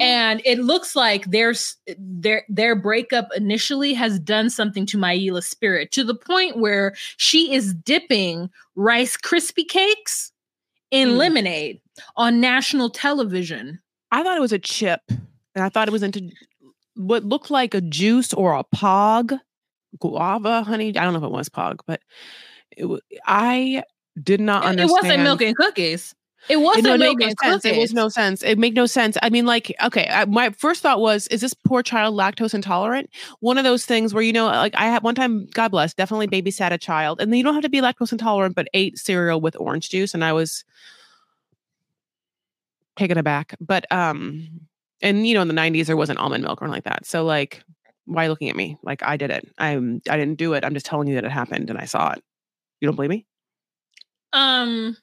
And 0.00 0.40
it 0.44 0.60
looks 0.60 0.94
like 0.94 1.24
there's 1.26 1.76
their 1.98 2.44
their 2.48 2.76
breakup 2.76 3.28
initially 3.36 3.92
has 3.94 4.20
done 4.20 4.50
something 4.50 4.86
to 4.86 4.98
Maila's 4.98 5.46
spirit 5.46 5.90
to 5.92 6.04
the 6.04 6.14
point 6.14 6.58
where 6.58 6.94
she 7.16 7.52
is 7.52 7.74
dipping 7.74 8.50
Rice 8.76 9.16
Krispie 9.16 9.66
cakes 9.66 10.30
in 10.92 11.08
Mm. 11.10 11.16
lemonade 11.16 11.80
on 12.16 12.40
national 12.40 12.88
television. 12.90 13.80
i 14.12 14.22
thought 14.22 14.36
it 14.38 14.40
was 14.40 14.52
a 14.52 14.58
chip 14.58 15.00
and 15.10 15.64
i 15.64 15.68
thought 15.68 15.88
it 15.88 15.92
was 15.92 16.02
into 16.02 16.30
what 16.98 17.24
looked 17.24 17.50
like 17.50 17.74
a 17.74 17.80
juice 17.80 18.34
or 18.34 18.54
a 18.54 18.64
pog 18.76 19.38
guava 20.00 20.62
honey 20.62 20.88
i 20.98 21.04
don't 21.04 21.12
know 21.14 21.18
if 21.20 21.24
it 21.24 21.30
was 21.30 21.48
pog 21.48 21.78
but 21.86 22.00
it, 22.76 22.86
i 23.26 23.82
did 24.22 24.40
not 24.40 24.74
It- 24.74 24.80
It 24.80 24.90
wasn't 24.90 25.22
milk 25.22 25.40
and 25.42 25.56
cookies. 25.56 26.14
It 26.48 26.54
It, 26.54 26.56
wasn't 26.60 26.84
no, 26.86 26.96
milk 26.96 27.20
and 27.20 27.34
sense. 27.42 27.62
cookies. 27.62 27.76
It 27.76 27.78
was 27.80 27.92
no 27.92 28.08
sense. 28.08 28.42
It 28.42 28.58
made 28.58 28.74
no 28.74 28.86
sense. 28.86 29.18
I 29.22 29.28
mean, 29.28 29.44
like, 29.44 29.74
okay, 29.84 30.08
I, 30.10 30.24
my 30.24 30.48
first 30.50 30.82
thought 30.82 30.98
was, 31.00 31.26
is 31.28 31.40
this 31.42 31.52
poor 31.52 31.82
child 31.82 32.14
lactose 32.16 32.54
intolerant? 32.54 33.10
One 33.40 33.58
of 33.58 33.64
those 33.64 33.84
things 33.84 34.14
where 34.14 34.22
you 34.22 34.32
know, 34.32 34.46
like, 34.46 34.74
I 34.74 34.86
had 34.86 35.02
one 35.02 35.14
time, 35.14 35.46
God 35.52 35.68
bless, 35.68 35.92
definitely 35.94 36.26
babysat 36.26 36.72
a 36.72 36.78
child, 36.78 37.20
and 37.20 37.36
you 37.36 37.42
don't 37.44 37.52
have 37.54 37.64
to 37.64 37.68
be 37.68 37.80
lactose 37.80 38.12
intolerant, 38.12 38.54
but 38.54 38.66
ate 38.72 38.98
cereal 38.98 39.40
with 39.42 39.56
orange 39.60 39.90
juice, 39.90 40.14
and 40.14 40.24
I 40.24 40.32
was 40.32 40.64
taken 42.96 43.18
aback. 43.18 43.54
But 43.60 43.90
um, 43.92 44.48
and 45.00 45.26
you 45.26 45.34
know, 45.34 45.42
in 45.42 45.48
the 45.48 45.54
'90s, 45.54 45.86
there 45.86 45.96
wasn't 45.96 46.18
almond 46.18 46.44
milk 46.44 46.60
or 46.60 46.64
anything 46.66 46.76
like 46.76 46.84
that. 46.84 47.06
So, 47.06 47.24
like, 47.24 47.62
why 48.06 48.22
are 48.22 48.24
you 48.24 48.30
looking 48.30 48.50
at 48.50 48.56
me? 48.56 48.76
Like, 48.82 49.02
I 49.02 49.16
did 49.16 49.30
it. 49.30 49.46
I'm. 49.58 50.00
I 50.08 50.16
didn't 50.16 50.36
do 50.38 50.54
it. 50.54 50.64
I'm 50.64 50.74
just 50.74 50.86
telling 50.86 51.08
you 51.08 51.14
that 51.16 51.24
it 51.24 51.30
happened, 51.30 51.70
and 51.70 51.78
I 51.78 51.84
saw 51.84 52.12
it. 52.12 52.22
You 52.80 52.86
don't 52.86 52.96
believe 52.96 53.10
me? 53.10 53.26
um 54.34 54.96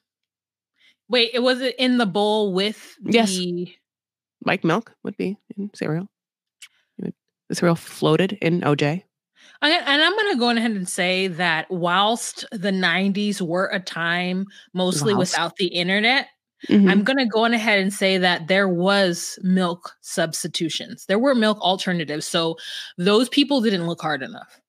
wait, 1.08 1.30
it 1.34 1.40
was 1.40 1.60
it 1.60 1.74
in 1.78 1.98
the 1.98 2.06
bowl 2.06 2.52
with 2.52 2.96
Yes. 3.04 3.30
the 3.30 3.74
Like 4.44 4.62
milk 4.64 4.92
would 5.02 5.16
be 5.16 5.36
in 5.56 5.70
cereal. 5.74 6.08
The 6.98 7.54
cereal 7.54 7.76
floated 7.76 8.32
in 8.42 8.60
OJ. 8.62 9.02
I, 9.62 9.70
and 9.70 10.02
I'm 10.02 10.12
going 10.12 10.32
to 10.32 10.38
go 10.38 10.50
ahead 10.50 10.72
and 10.72 10.88
say 10.88 11.28
that 11.28 11.70
whilst 11.70 12.44
the 12.50 12.70
90s 12.72 13.40
were 13.40 13.66
a 13.72 13.78
time 13.78 14.46
mostly 14.74 15.14
Whilst. 15.14 15.32
without 15.32 15.56
the 15.56 15.66
internet, 15.68 16.28
Mhm. 16.68 16.90
I'm 16.90 17.04
going 17.04 17.18
to 17.18 17.26
go 17.26 17.44
on 17.44 17.52
ahead 17.52 17.78
and 17.80 17.92
say 17.92 18.16
that 18.18 18.48
there 18.48 18.68
was 18.68 19.38
milk 19.42 19.94
substitutions. 20.00 21.04
There 21.06 21.18
were 21.18 21.34
milk 21.34 21.60
alternatives. 21.60 22.26
So 22.26 22.56
those 22.98 23.28
people 23.28 23.60
didn't 23.60 23.86
look 23.86 24.00
hard 24.00 24.22
enough. 24.22 24.60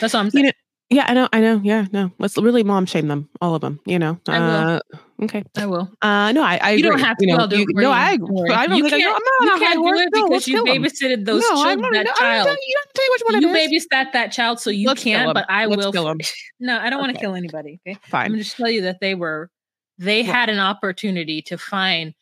That's 0.00 0.14
what 0.14 0.20
I'm 0.20 0.26
You 0.26 0.30
saying. 0.32 0.44
know, 0.46 0.52
yeah, 0.90 1.04
I 1.08 1.14
know, 1.14 1.28
I 1.32 1.40
know. 1.40 1.60
Yeah, 1.64 1.86
no, 1.92 2.10
let's 2.18 2.36
really 2.38 2.62
mom 2.62 2.86
shame 2.86 3.08
them, 3.08 3.28
all 3.40 3.54
of 3.54 3.60
them. 3.60 3.78
You 3.86 3.98
know. 3.98 4.18
I 4.28 4.38
will. 4.38 4.46
Uh, 4.50 4.80
okay. 5.24 5.44
I 5.56 5.66
will. 5.66 5.90
Uh, 6.00 6.32
no, 6.32 6.42
I, 6.42 6.58
I 6.62 6.70
You 6.72 6.82
don't 6.84 6.98
have 7.00 7.16
to. 7.18 7.26
know, 7.26 7.36
I'll 7.36 7.48
do 7.48 7.58
you- 7.58 7.66
it 7.68 7.76
no. 7.76 7.90
I, 7.90 8.16
worry. 8.20 8.50
I 8.50 8.66
don't 8.66 8.76
You 8.78 8.84
think 8.88 8.94
I, 8.94 9.00
can't- 9.00 9.14
I'm 9.40 9.46
not 9.46 9.60
You 9.60 9.66
can't 9.66 9.78
do 9.84 9.94
it 10.00 10.08
No, 10.14 10.28
because 10.28 10.48
you 10.48 10.64
babysitted 10.64 11.24
those 11.24 11.42
no, 11.42 11.62
children, 11.62 11.92
that 11.92 12.04
no, 12.06 12.12
I 12.12 12.14
child. 12.18 12.46
you 12.48 12.74
don't 12.74 12.86
have 12.86 12.88
to 12.88 12.92
tell 12.94 13.04
you 13.04 13.10
which 13.12 13.22
one 13.34 13.42
You 13.42 13.54
it 13.54 13.72
is. 13.72 13.86
babysat 13.92 14.12
that 14.12 14.32
child, 14.32 14.60
so 14.60 14.70
you 14.70 14.88
Let's 14.88 15.02
can't, 15.04 15.28
'em. 15.28 15.34
but 15.34 15.44
I 15.48 15.66
Let's 15.66 15.84
will. 15.84 15.92
kill 15.92 16.08
'em. 16.08 16.18
No, 16.60 16.78
I 16.78 16.88
don't 16.88 17.00
want 17.00 17.12
to 17.14 17.20
kill 17.20 17.34
anybody. 17.34 17.80
Okay. 17.86 17.98
Fine. 18.04 18.24
I'm 18.26 18.30
going 18.32 18.38
to 18.38 18.44
just 18.44 18.56
tell 18.56 18.70
you 18.70 18.82
that 18.82 19.00
they 19.00 19.14
were, 19.14 19.50
they 19.98 20.22
Well- 20.22 20.32
had 20.32 20.48
an 20.50 20.58
opportunity 20.58 21.42
to 21.42 21.56
find 21.58 22.14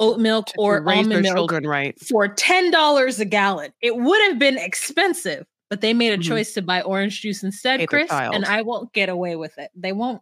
oat 0.00 0.18
milk 0.18 0.46
To- 0.46 0.54
or 0.58 0.82
raise 0.82 0.98
almond 0.98 1.22
milk 1.22 1.36
children 1.36 1.66
right. 1.66 1.98
for 2.00 2.26
ten 2.28 2.70
dollars 2.70 3.20
a 3.20 3.24
gallon. 3.24 3.72
It 3.80 3.96
would 3.96 4.20
have 4.28 4.38
been 4.38 4.58
expensive, 4.58 5.46
but 5.70 5.80
they 5.80 5.94
made 5.94 6.12
a 6.12 6.18
Mhm. 6.18 6.24
choice 6.28 6.52
to 6.54 6.62
buy 6.62 6.82
orange 6.82 7.20
juice 7.20 7.42
instead, 7.44 7.80
Hate 7.80 7.88
Chris. 7.88 8.10
And. 8.10 8.44
I 8.44 8.62
won't 8.62 8.92
get 8.92 9.08
away 9.08 9.36
with 9.36 9.56
it. 9.58 9.70
They 9.76 9.92
won't. 9.92 10.20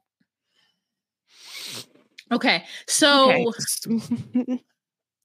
Okay, 2.31 2.65
so 2.87 3.31
Okay. 3.31 4.63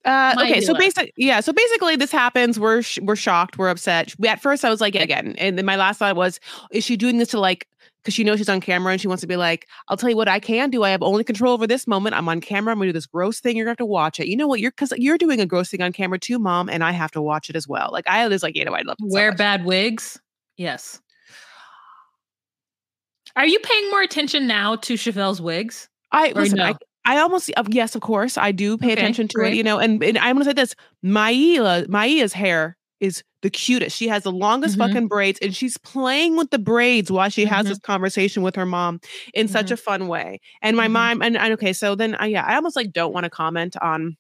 Uh, 0.06 0.34
okay, 0.40 0.62
so 0.62 0.74
Maila. 0.74 0.80
basic, 0.80 1.14
yeah. 1.18 1.42
So 1.42 1.52
basically, 1.52 1.98
this 1.98 2.14
happens. 2.14 2.58
We're 2.58 2.82
sh- 2.82 3.00
we're 3.02 3.18
shocked. 3.18 3.58
We're 3.58 3.68
upset. 3.68 4.16
We, 4.18 4.30
at 4.30 4.42
first, 4.42 4.64
I 4.64 4.70
was 4.70 4.80
like, 4.80 4.96
again, 4.96 5.36
and 5.38 5.58
then 5.58 5.66
my 5.66 5.76
last 5.76 5.98
thought 5.98 6.16
was, 6.16 6.40
is 6.72 6.86
she 6.86 6.96
doing 6.96 7.18
this 7.18 7.28
to 7.30 7.40
like, 7.42 7.68
because 8.08 8.14
she 8.16 8.24
knows 8.24 8.38
she's 8.38 8.48
on 8.48 8.62
camera 8.62 8.94
and 8.94 9.02
she 9.02 9.10
wants 9.10 9.20
to 9.20 9.28
be 9.28 9.36
like, 9.36 9.68
I'll 9.90 9.98
tell 9.98 10.10
you 10.10 10.16
what 10.16 10.30
I 10.30 10.40
can 10.40 10.70
do. 10.70 10.84
I 10.84 10.92
have 10.92 11.04
only 11.04 11.26
control 11.26 11.52
over 11.52 11.68
this 11.68 11.86
moment. 11.88 12.16
I'm 12.16 12.30
on 12.30 12.40
camera. 12.40 12.72
I'm 12.72 12.80
gonna 12.80 12.88
do 12.88 12.94
this 12.94 13.06
gross 13.06 13.42
thing. 13.42 13.58
You're 13.58 13.66
gonna 13.66 13.72
have 13.72 13.78
to 13.80 13.86
watch 13.86 14.18
it. 14.22 14.28
You 14.30 14.38
know 14.38 14.48
what? 14.48 14.62
You're 14.62 14.72
because 14.72 14.94
you're 14.96 15.18
doing 15.18 15.42
a 15.42 15.46
gross 15.46 15.70
thing 15.72 15.82
on 15.82 15.92
camera 15.92 16.18
too, 16.18 16.40
mom, 16.40 16.70
and 16.70 16.86
I 16.86 16.92
have 16.94 17.12
to 17.12 17.22
watch 17.22 17.50
it 17.50 17.58
as 17.58 17.68
well. 17.68 17.90
Like 17.92 18.08
I 18.08 18.26
was 18.30 18.44
like, 18.44 18.56
you 18.56 18.64
know, 18.64 18.72
I 18.74 18.84
love 18.84 18.96
so 19.02 19.08
wear 19.12 19.32
much. 19.32 19.38
bad 19.38 19.66
wigs. 19.66 20.18
Yes. 20.56 21.02
Are 23.36 23.46
you 23.46 23.60
paying 23.60 23.90
more 23.92 24.02
attention 24.02 24.48
now 24.48 24.78
to 24.78 24.96
Shavel's 24.96 25.42
wigs? 25.42 25.90
I 26.14 26.30
Or 26.30 26.42
listen. 26.44 26.60
no? 26.60 26.64
I, 26.66 26.76
I 27.06 27.18
almost 27.20 27.52
uh, 27.58 27.64
yes, 27.68 27.94
of 27.94 28.02
course, 28.02 28.38
I 28.38 28.54
do 28.54 28.78
pay 28.78 28.94
Okay, 28.94 28.94
attention 28.94 29.28
to 29.28 29.34
great. 29.34 29.54
it. 29.54 29.58
You 29.58 29.64
know, 29.64 29.80
and, 29.80 30.02
and 30.02 30.18
I'm 30.18 30.36
gonna 30.36 30.46
say 30.46 30.54
this: 30.54 30.76
Maia, 31.04 31.86
Maia's 31.90 32.32
hair 32.32 32.78
is 33.00 33.24
the 33.42 33.50
cutest. 33.50 33.96
She 33.96 34.08
has 34.08 34.24
the 34.24 34.32
longest 34.32 34.76
Mhm. 34.76 34.88
fucking 34.88 35.08
braids, 35.08 35.40
and 35.42 35.56
she's 35.56 35.78
playing 35.78 36.36
with 36.38 36.50
the 36.50 36.58
braids 36.60 37.12
while 37.12 37.30
she 37.30 37.46
has 37.46 37.66
Mhm. 37.66 37.70
this 37.70 37.80
conversation 37.80 38.42
with 38.44 38.56
her 38.56 38.66
mom 38.66 39.00
in 39.34 39.48
such 39.48 39.68
Mhm. 39.68 39.72
a 39.72 39.78
fun 39.78 40.08
way. 40.08 40.40
And 40.62 40.76
my 40.76 40.88
Mhm. 40.88 40.92
mom, 40.92 41.22
and, 41.22 41.38
and 41.38 41.54
okay, 41.54 41.74
so 41.74 41.96
then 41.96 42.16
uh, 42.20 42.26
yeah, 42.26 42.44
I 42.46 42.56
almost 42.56 42.76
like 42.76 42.92
don't 42.94 43.14
want 43.14 43.26
to 43.26 43.30
comment 43.30 43.76
on 43.82 44.18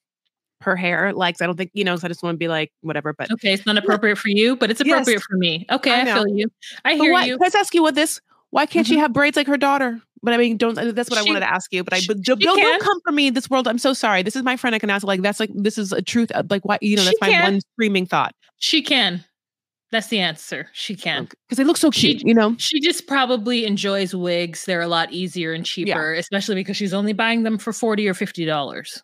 her 0.61 0.75
hair, 0.75 1.13
like 1.13 1.41
I 1.41 1.45
don't 1.45 1.55
think 1.55 1.71
you 1.73 1.83
know, 1.83 1.93
'cause 1.93 2.03
I 2.03 2.07
just 2.07 2.23
want 2.23 2.35
to 2.35 2.37
be 2.39 2.47
like 2.47 2.71
whatever. 2.81 3.13
But 3.13 3.31
Okay, 3.31 3.53
it's 3.53 3.65
not 3.65 3.77
appropriate 3.77 4.17
for 4.17 4.29
you, 4.29 4.55
but 4.55 4.71
it's 4.71 4.81
Yes. 4.83 4.93
appropriate 4.95 5.21
for 5.23 5.37
me. 5.37 5.65
Okay, 5.71 5.91
I 5.93 6.01
I, 6.01 6.05
feel 6.13 6.27
you. 6.27 6.47
I 6.85 6.95
hear 6.95 7.11
why, 7.13 7.25
you. 7.25 7.35
I 7.41 7.45
just 7.45 7.55
ask 7.55 7.73
you 7.75 7.81
what 7.83 7.95
this? 7.95 8.19
Why 8.49 8.65
can't 8.65 8.87
she 8.87 8.95
Mhm. 8.95 8.99
have 9.01 9.13
braids 9.13 9.35
like 9.37 9.47
her 9.47 9.57
daughter? 9.57 10.01
But 10.23 10.33
I 10.33 10.37
mean, 10.37 10.57
don't. 10.57 10.73
That's 10.95 11.11
what 11.11 11.19
I 11.19 11.23
wanted 11.23 11.41
to 11.41 11.51
ask 11.51 11.71
you. 11.71 11.83
But 11.83 11.93
I, 11.93 11.99
she- 11.99 12.07
but 12.07 12.21
don't, 12.23 12.39
don't 12.41 12.81
come 12.81 12.99
for 13.05 13.11
me. 13.11 13.29
This 13.29 13.49
world. 13.51 13.67
I'm 13.67 13.77
so 13.77 13.93
sorry. 13.93 14.23
This 14.23 14.35
is 14.35 14.41
my 14.41 14.57
friend. 14.57 14.75
I 14.75 14.79
can 14.79 14.89
ask. 14.89 15.05
Like 15.05 15.21
that's 15.21 15.39
like 15.39 15.51
this 15.53 15.77
is 15.77 15.91
a 15.91 16.01
truth. 16.01 16.31
uh, 16.33 16.41
Like 16.49 16.65
why? 16.65 16.79
You 16.81 16.95
know, 16.95 17.03
She 17.03 17.09
that's 17.09 17.21
my 17.21 17.29
can. 17.29 17.43
one 17.43 17.61
screaming 17.73 18.07
thought. 18.07 18.33
She 18.57 18.81
can. 18.81 19.23
That's 19.91 20.07
the 20.07 20.19
answer. 20.19 20.67
She 20.73 20.95
can. 20.95 21.25
Because 21.47 21.57
they 21.57 21.63
look 21.63 21.77
so 21.77 21.91
She- 21.91 22.15
cute. 22.15 22.27
you 22.27 22.33
know. 22.33 22.55
She 22.57 22.79
just 22.81 23.07
probably 23.07 23.65
enjoys 23.65 24.13
wigs. 24.13 24.65
They're 24.65 24.81
a 24.81 24.87
lot 24.87 25.13
easier 25.13 25.53
and 25.53 25.65
cheaper, 25.65 26.13
especially 26.13 26.55
because 26.55 26.75
she's 26.75 26.93
only 26.93 27.13
buying 27.13 27.43
them 27.43 27.57
for 27.57 27.71
40 27.71 28.07
or 28.07 28.13
50 28.13 28.43
dollars. 28.45 29.01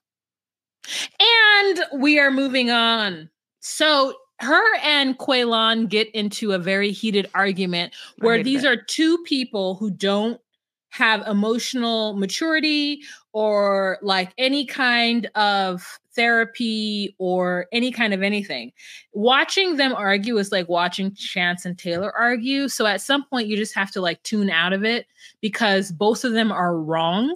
And 1.20 1.80
we 2.02 2.20
are 2.20 2.32
moving 2.32 2.70
on. 2.70 3.30
So 3.62 4.16
her 4.40 4.76
and 4.84 5.18
Quaylon 5.18 5.88
get 5.88 6.10
into 6.14 6.52
a 6.52 6.60
very 6.60 6.92
heated 6.92 7.30
argument 7.34 7.94
where 8.20 8.44
these 8.44 8.66
are 8.66 8.76
two 8.76 9.18
people 9.20 9.76
who 9.76 9.90
don't 9.90 10.42
have 10.90 11.26
emotional 11.28 12.14
maturity 12.18 13.02
or 13.32 13.98
like 14.02 14.34
any 14.38 14.66
kind 14.66 15.28
of 15.36 15.98
therapy 16.15 17.15
or 17.17 17.67
any 17.72 17.91
kind 17.91 18.13
of 18.13 18.22
anything. 18.22 18.72
Watching 19.13 19.77
them 19.77 19.93
argue 19.93 20.38
is 20.38 20.51
like 20.51 20.70
watching 20.70 21.13
Chance 21.15 21.65
and 21.65 21.77
Taylor 21.77 22.12
argue. 22.15 22.67
So 22.67 22.86
at 22.86 23.01
some 23.01 23.25
point, 23.25 23.48
you 23.48 23.58
just 23.58 23.75
have 23.75 23.91
to 23.91 24.01
like 24.01 24.22
tune 24.24 24.50
out 24.50 24.74
of 24.74 24.84
it 24.84 25.08
because 25.41 25.91
both 25.91 26.24
of 26.24 26.34
them 26.34 26.51
are 26.51 26.77
wrong 26.77 27.36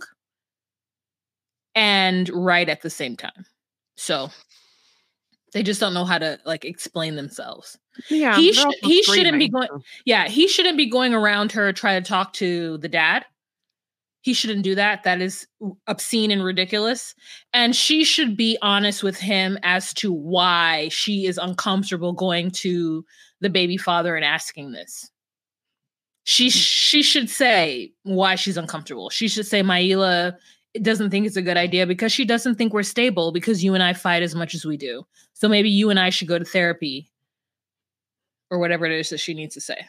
and 1.76 2.30
right 2.30 2.68
at 2.70 2.82
the 2.82 2.90
same 2.90 3.16
time. 3.16 3.46
So 3.96 4.30
they 5.54 5.64
just 5.64 5.80
don't 5.80 5.94
know 5.94 6.06
how 6.06 6.18
to 6.18 6.40
like 6.46 6.66
explain 6.66 7.16
themselves. 7.16 7.78
Yeah, 8.10 8.36
He 8.36 8.54
sh- 8.54 8.64
he 8.84 9.02
shouldn't 9.04 9.40
be 9.40 9.50
going- 9.50 9.84
Yeah, 10.06 10.28
he 10.28 10.48
shouldn't 10.48 10.78
be 10.78 10.86
going 10.88 11.14
around 11.14 11.52
her 11.54 11.72
trying 11.74 12.04
to 12.04 12.08
talk 12.08 12.34
to 12.34 12.78
the 12.78 12.90
dad. 12.90 13.26
He 14.22 14.34
shouldn't 14.34 14.64
do 14.64 14.76
that. 14.76 15.04
That 15.04 15.22
is 15.22 15.48
obscene 15.88 16.32
and 16.32 16.44
ridiculous. 16.44 17.16
And 17.54 17.76
she 17.76 18.04
should 18.04 18.36
be 18.36 18.58
honest 18.62 19.04
with 19.04 19.18
him 19.18 19.58
as 19.64 19.94
to 19.96 20.12
why 20.12 20.90
she 20.90 21.26
is 21.26 21.38
uncomfortable 21.38 22.14
going 22.14 22.52
to 22.52 23.06
the 23.40 23.50
baby 23.50 23.78
father 23.78 24.16
and 24.16 24.26
asking 24.26 24.72
this. 24.72 25.10
She 26.24 26.46
hmm. 26.46 26.50
she 26.50 27.04
should 27.04 27.30
say 27.30 27.94
why 28.04 28.36
she's 28.36 28.58
uncomfortable. 28.58 29.10
She 29.10 29.28
should 29.28 29.46
say 29.46 29.62
Maila 29.62 30.36
doesn't 30.82 31.10
think 31.10 31.26
it's 31.26 31.38
a 31.38 31.42
good 31.42 31.58
idea 31.58 31.88
because 31.88 32.12
she 32.12 32.26
doesn't 32.26 32.56
think 32.56 32.74
we're 32.74 32.84
stable 32.84 33.32
because 33.32 33.64
you 33.64 33.74
and 33.74 33.84
I 33.84 33.94
fight 33.94 34.24
as 34.24 34.36
much 34.36 34.54
as 34.54 34.66
we 34.66 34.78
do. 34.78 35.06
So 35.34 35.48
maybe 35.48 35.70
you 35.70 35.90
and 35.90 36.00
I 36.00 36.10
should 36.10 36.28
go 36.28 36.38
to 36.38 36.46
therapy 36.46 37.10
or 38.50 38.60
whatever 38.60 38.86
it 38.86 38.92
is 38.92 39.10
that 39.10 39.20
she 39.20 39.34
needs 39.34 39.54
to 39.56 39.62
say. 39.62 39.88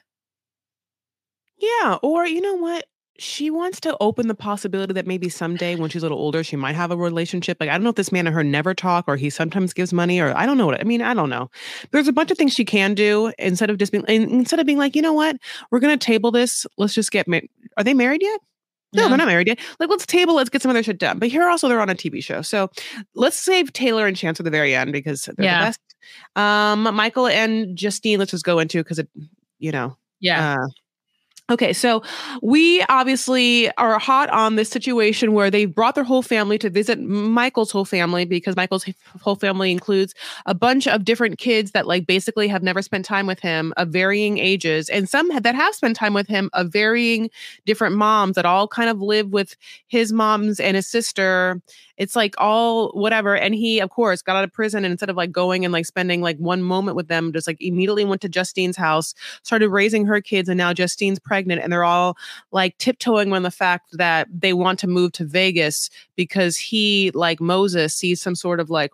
Yeah, 1.59 1.99
or 2.03 2.27
you 2.27 2.41
know 2.41 2.55
what? 2.55 2.87
She 3.21 3.51
wants 3.51 3.81
to 3.81 3.97
open 4.01 4.29
the 4.29 4.35
possibility 4.35 4.93
that 4.93 5.07
maybe 5.07 5.29
someday 5.29 5.75
when 5.75 5.91
she's 5.91 6.03
a 6.03 6.05
little 6.05 6.19
older, 6.19 6.45
she 6.45 6.55
might 6.55 6.77
have 6.77 6.93
a 6.93 6.97
relationship. 6.97 7.57
Like, 7.61 7.69
I 7.69 7.73
don't 7.73 7.83
know 7.83 7.91
if 7.91 7.97
this 7.97 8.13
man 8.13 8.27
and 8.29 8.35
her 8.35 8.45
never 8.45 8.75
talk 8.75 9.07
or 9.09 9.17
he 9.17 9.29
sometimes 9.29 9.73
gives 9.73 9.93
money 9.93 10.21
or 10.21 10.37
I 10.37 10.47
don't 10.47 10.57
know 10.57 10.67
what 10.67 10.81
I 10.81 10.85
mean. 10.85 11.03
I 11.03 11.15
don't 11.15 11.29
know. 11.29 11.51
There's 11.91 12.07
a 12.07 12.13
bunch 12.13 12.31
of 12.31 12.39
things 12.39 12.53
she 12.55 12.65
can 12.65 12.95
do 12.95 13.33
instead 13.39 13.71
of 13.71 13.79
just 13.79 13.91
being, 13.91 14.05
instead 14.09 14.61
of 14.61 14.67
being 14.67 14.79
like, 14.79 14.95
you 14.95 15.03
know 15.03 15.13
what? 15.13 15.37
We're 15.73 15.81
going 15.81 15.99
to 15.99 16.05
table 16.07 16.31
this. 16.31 16.65
Let's 16.77 16.95
just 16.95 17.11
get 17.11 17.27
married. 17.27 17.51
Are 17.77 17.83
they 17.83 17.93
married 17.95 18.23
yet? 18.23 18.41
No, 18.95 19.09
they're 19.09 19.19
not 19.19 19.27
married 19.27 19.49
yet. 19.49 19.59
Like, 19.81 19.91
let's 19.91 20.07
table, 20.07 20.35
let's 20.37 20.49
get 20.49 20.63
some 20.63 20.71
other 20.71 20.83
shit 20.83 20.99
done. 20.99 21.19
But 21.19 21.29
here 21.29 21.47
also, 21.49 21.69
they're 21.69 21.81
on 21.81 21.91
a 21.91 21.95
TV 21.95 22.23
show. 22.25 22.41
So 22.41 22.71
let's 23.15 23.37
save 23.37 23.73
Taylor 23.73 24.07
and 24.07 24.17
Chance 24.17 24.41
at 24.41 24.45
the 24.45 24.51
very 24.51 24.75
end 24.75 24.93
because 24.93 25.29
they're 25.37 25.45
Yeah. 25.45 25.59
the 25.59 25.65
best. 25.67 25.81
Um, 26.37 26.95
Michael 26.95 27.27
and 27.27 27.77
Justine, 27.77 28.19
let's 28.19 28.31
just 28.31 28.45
go 28.45 28.59
into 28.61 28.79
because 28.79 28.99
it, 29.01 29.09
you 29.59 29.73
know, 29.73 29.97
Yeah. 30.21 30.55
uh, 30.63 30.67
okay, 31.51 31.73
so 31.73 32.03
we 32.43 32.83
obviously 32.89 33.71
are 33.77 33.99
hot 33.99 34.29
on 34.31 34.57
this 34.57 34.69
situation 34.69 35.33
where 35.33 35.51
they 35.51 35.65
brought 35.65 35.95
their 35.95 36.05
whole 36.05 36.23
family 36.23 36.59
to 36.59 36.69
visit 36.69 37.01
Michael's 37.01 37.71
whole 37.71 37.85
family 37.85 38.25
because 38.25 38.55
Michael's 38.55 38.85
whole 39.21 39.37
family 39.37 39.71
includes 39.71 40.15
a 40.47 40.55
bunch 40.55 40.87
of 40.87 41.05
different 41.05 41.39
kids 41.39 41.71
that 41.71 41.87
like 41.87 42.07
basically 42.07 42.49
have 42.49 42.63
never 42.63 42.83
spent 42.83 43.05
time 43.05 43.27
with 43.27 43.41
him 43.41 43.73
of 43.77 43.89
varying 43.89 44.39
ages 44.39 44.89
and 44.91 45.09
some 45.09 45.29
that 45.29 45.55
have 45.55 45.75
spent 45.75 45.97
time 45.97 46.15
with 46.15 46.29
him 46.29 46.51
of 46.53 46.71
varying 46.71 47.31
different 47.65 47.97
moms 47.97 48.35
that 48.35 48.45
all 48.45 48.69
kind 48.69 48.91
of 48.91 49.01
live 49.01 49.29
with 49.31 49.57
his 49.87 50.13
moms 50.13 50.61
and 50.61 50.77
his 50.77 50.87
sister 50.87 51.63
it's 51.99 52.17
like 52.17 52.35
all 52.39 52.89
whatever 52.93 53.37
and 53.37 53.55
he 53.55 53.81
of 53.81 53.91
course 53.91 54.23
got 54.23 54.37
out 54.37 54.45
of 54.45 54.53
prison 54.53 54.85
and 54.85 54.93
instead 54.93 55.11
of 55.11 55.17
like 55.17 55.31
going 55.31 55.65
and 55.65 55.73
like 55.73 55.85
spending 55.85 56.23
like 56.23 56.39
one 56.39 56.63
moment 56.63 56.97
with 56.97 57.09
them 57.09 57.33
just 57.33 57.47
like 57.47 57.61
immediately 57.61 58.05
went 58.05 58.23
to 58.23 58.29
justine's 58.29 58.77
house 58.77 59.15
started 59.43 59.69
raising 59.69 60.07
her 60.07 60.21
kids 60.21 60.49
and 60.49 60.57
now 60.57 60.73
justine's 60.73 61.19
pregnant 61.19 61.61
and 61.63 61.73
they're 61.73 61.85
all 61.85 62.17
like 62.53 62.77
tiptoeing 62.79 63.33
on 63.33 63.43
the 63.43 63.51
fact 63.51 63.91
that 63.93 64.27
they 64.33 64.55
want 64.55 64.79
to 64.79 64.87
move 64.87 65.13
to 65.13 65.25
vegas 65.25 65.91
because 66.17 66.57
he 66.57 67.11
like 67.15 67.41
moses 67.41 67.95
sees 67.95 68.23
some 68.23 68.35
sort 68.35 68.61
of 68.61 68.71
like 68.71 68.93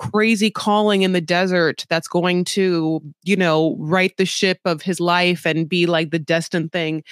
crazy 0.00 0.50
calling 0.50 1.02
in 1.02 1.12
the 1.12 1.20
desert 1.20 1.84
that's 1.90 2.08
going 2.08 2.42
to 2.42 3.02
you 3.22 3.36
know 3.36 3.76
right 3.78 4.16
the 4.16 4.24
ship 4.24 4.58
of 4.64 4.80
his 4.80 4.98
life 4.98 5.44
and 5.44 5.68
be 5.68 5.84
like 5.84 6.10
the 6.10 6.18
destined 6.18 6.72
thing. 6.72 7.04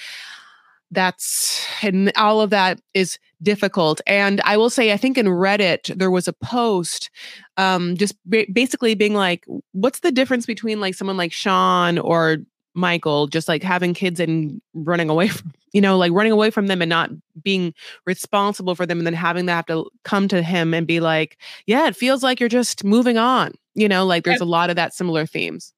That's 0.89 1.63
and 1.83 2.11
all 2.17 2.41
of 2.41 2.49
that 2.49 2.81
is 2.95 3.19
difficult 3.41 4.01
and 4.05 4.41
i 4.41 4.57
will 4.57 4.69
say 4.69 4.91
i 4.91 4.97
think 4.97 5.17
in 5.17 5.25
reddit 5.25 5.95
there 5.97 6.11
was 6.11 6.27
a 6.27 6.33
post 6.33 7.09
um 7.57 7.95
just 7.95 8.15
ba- 8.25 8.45
basically 8.51 8.95
being 8.95 9.13
like 9.13 9.45
what's 9.71 9.99
the 9.99 10.11
difference 10.11 10.45
between 10.45 10.79
like 10.79 10.93
someone 10.93 11.17
like 11.17 11.31
sean 11.31 11.97
or 11.97 12.37
michael 12.75 13.27
just 13.27 13.47
like 13.47 13.63
having 13.63 13.93
kids 13.93 14.19
and 14.19 14.61
running 14.73 15.09
away 15.09 15.27
from 15.27 15.51
you 15.73 15.81
know 15.81 15.97
like 15.97 16.11
running 16.11 16.31
away 16.31 16.49
from 16.49 16.67
them 16.67 16.81
and 16.81 16.89
not 16.89 17.09
being 17.41 17.73
responsible 18.05 18.75
for 18.75 18.85
them 18.85 18.97
and 18.97 19.07
then 19.07 19.13
having 19.13 19.45
to 19.45 19.51
have 19.51 19.65
to 19.65 19.89
come 20.03 20.27
to 20.27 20.41
him 20.41 20.73
and 20.73 20.85
be 20.85 20.99
like 20.99 21.37
yeah 21.65 21.87
it 21.87 21.95
feels 21.95 22.23
like 22.23 22.39
you're 22.39 22.49
just 22.49 22.83
moving 22.83 23.17
on 23.17 23.53
you 23.75 23.87
know 23.87 24.05
like 24.05 24.23
there's 24.23 24.41
a 24.41 24.45
lot 24.45 24.69
of 24.69 24.75
that 24.75 24.93
similar 24.93 25.25
themes 25.25 25.73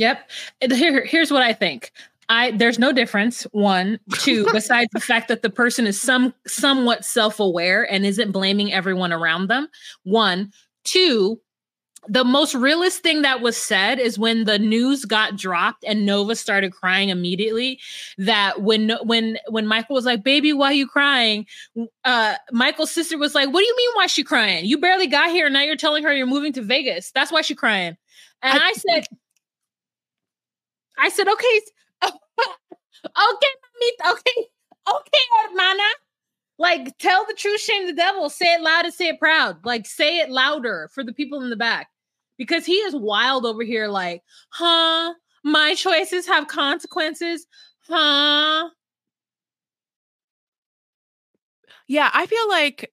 Yep. 0.00 0.30
Here, 0.72 1.04
here's 1.04 1.30
what 1.30 1.42
I 1.42 1.52
think. 1.52 1.92
I 2.30 2.52
there's 2.52 2.78
no 2.78 2.92
difference. 2.92 3.42
One, 3.50 3.98
two. 4.20 4.46
besides 4.52 4.88
the 4.92 5.00
fact 5.00 5.28
that 5.28 5.42
the 5.42 5.50
person 5.50 5.86
is 5.86 6.00
some 6.00 6.32
somewhat 6.46 7.04
self-aware 7.04 7.90
and 7.92 8.06
isn't 8.06 8.32
blaming 8.32 8.72
everyone 8.72 9.12
around 9.12 9.48
them. 9.48 9.68
One, 10.04 10.52
two. 10.84 11.40
The 12.08 12.24
most 12.24 12.54
realist 12.54 13.02
thing 13.02 13.20
that 13.22 13.42
was 13.42 13.58
said 13.58 13.98
is 13.98 14.18
when 14.18 14.44
the 14.44 14.58
news 14.58 15.04
got 15.04 15.36
dropped 15.36 15.84
and 15.84 16.06
Nova 16.06 16.34
started 16.34 16.72
crying 16.72 17.10
immediately. 17.10 17.78
That 18.16 18.62
when 18.62 18.92
when 19.02 19.36
when 19.48 19.66
Michael 19.66 19.96
was 19.96 20.06
like, 20.06 20.22
"Baby, 20.24 20.54
why 20.54 20.68
are 20.68 20.72
you 20.72 20.86
crying?" 20.86 21.44
Uh, 22.04 22.36
Michael's 22.52 22.90
sister 22.90 23.18
was 23.18 23.34
like, 23.34 23.48
"What 23.52 23.60
do 23.60 23.66
you 23.66 23.76
mean? 23.76 23.90
Why 23.96 24.06
she 24.06 24.24
crying? 24.24 24.64
You 24.64 24.78
barely 24.78 25.08
got 25.08 25.28
here, 25.30 25.46
and 25.46 25.52
now 25.52 25.60
you're 25.62 25.76
telling 25.76 26.02
her 26.04 26.14
you're 26.14 26.26
moving 26.26 26.54
to 26.54 26.62
Vegas. 26.62 27.10
That's 27.10 27.30
why 27.30 27.42
she 27.42 27.54
crying." 27.54 27.98
And 28.42 28.58
I- 28.58 28.68
I 28.68 28.72
said, 28.72 29.04
I 31.00 31.08
said, 31.08 31.28
okay, 31.28 31.60
okay, 33.04 33.52
mamita, 34.06 34.12
okay, 34.12 34.46
okay, 34.88 35.18
hermana. 35.42 35.82
Like, 36.58 36.98
tell 36.98 37.24
the 37.26 37.34
truth, 37.34 37.60
shame 37.60 37.86
the 37.86 37.94
devil. 37.94 38.28
Say 38.28 38.52
it 38.52 38.60
loud 38.60 38.84
and 38.84 38.92
say 38.92 39.08
it 39.08 39.18
proud. 39.18 39.64
Like, 39.64 39.86
say 39.86 40.18
it 40.18 40.30
louder 40.30 40.90
for 40.92 41.02
the 41.02 41.12
people 41.12 41.40
in 41.40 41.50
the 41.50 41.56
back. 41.56 41.88
Because 42.36 42.66
he 42.66 42.74
is 42.74 42.94
wild 42.94 43.46
over 43.46 43.62
here, 43.62 43.88
like, 43.88 44.22
huh? 44.50 45.14
My 45.42 45.74
choices 45.74 46.26
have 46.26 46.48
consequences, 46.48 47.46
huh? 47.88 48.68
Yeah, 51.88 52.10
I 52.12 52.26
feel 52.26 52.48
like 52.48 52.92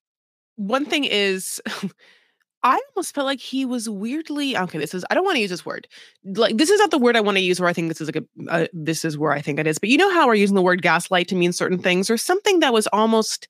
one 0.55 0.85
thing 0.85 1.03
is 1.03 1.61
I 2.63 2.79
almost 2.95 3.13
felt 3.13 3.25
like 3.25 3.39
he 3.39 3.65
was 3.65 3.87
weirdly 3.87 4.57
okay. 4.57 4.79
This 4.79 4.93
is 4.93 5.05
I 5.09 5.13
don't 5.13 5.23
want 5.23 5.35
to 5.35 5.41
use 5.41 5.49
this 5.49 5.65
word. 5.65 5.87
Like 6.23 6.57
this 6.57 6.69
is 6.69 6.79
not 6.79 6.91
the 6.91 6.97
word 6.97 7.15
I 7.15 7.21
want 7.21 7.37
to 7.37 7.43
use. 7.43 7.59
Where 7.59 7.69
I 7.69 7.73
think 7.73 7.87
this 7.87 8.01
is 8.01 8.07
like 8.07 8.23
a 8.23 8.51
uh, 8.51 8.67
this 8.73 9.05
is 9.05 9.17
where 9.17 9.31
I 9.31 9.41
think 9.41 9.59
it 9.59 9.67
is. 9.67 9.77
But 9.77 9.89
you 9.89 9.97
know 9.97 10.11
how 10.11 10.27
we're 10.27 10.35
using 10.35 10.55
the 10.55 10.61
word 10.61 10.81
gaslight 10.81 11.27
to 11.29 11.35
mean 11.35 11.53
certain 11.53 11.79
things, 11.79 12.09
or 12.09 12.17
something 12.17 12.59
that 12.59 12.73
was 12.73 12.87
almost 12.87 13.47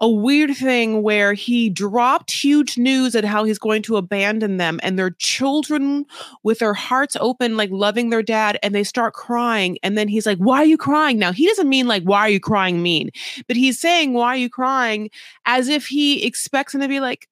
a 0.00 0.08
weird 0.08 0.56
thing 0.56 1.02
where 1.02 1.34
he 1.34 1.68
dropped 1.68 2.30
huge 2.30 2.78
news 2.78 3.16
at 3.16 3.24
how 3.24 3.42
he's 3.44 3.58
going 3.58 3.82
to 3.82 3.96
abandon 3.96 4.56
them 4.56 4.78
and 4.82 4.96
their 4.96 5.10
children 5.10 6.06
with 6.44 6.60
their 6.60 6.74
hearts 6.74 7.16
open, 7.20 7.56
like 7.56 7.70
loving 7.72 8.10
their 8.10 8.22
dad, 8.22 8.58
and 8.62 8.74
they 8.74 8.84
start 8.84 9.12
crying. 9.12 9.76
And 9.82 9.98
then 9.98 10.06
he's 10.06 10.26
like, 10.26 10.38
Why 10.38 10.58
are 10.58 10.66
you 10.66 10.78
crying? 10.78 11.18
Now, 11.18 11.32
he 11.32 11.46
doesn't 11.46 11.68
mean 11.68 11.88
like, 11.88 12.04
Why 12.04 12.20
are 12.20 12.30
you 12.30 12.40
crying 12.40 12.82
mean? 12.82 13.10
But 13.46 13.56
he's 13.56 13.80
saying, 13.80 14.12
Why 14.12 14.28
are 14.28 14.36
you 14.36 14.50
crying? 14.50 15.10
As 15.46 15.68
if 15.68 15.86
he 15.86 16.24
expects 16.24 16.74
him 16.74 16.80
to 16.80 16.88
be 16.88 17.00
like, 17.00 17.28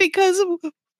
Because 0.00 0.38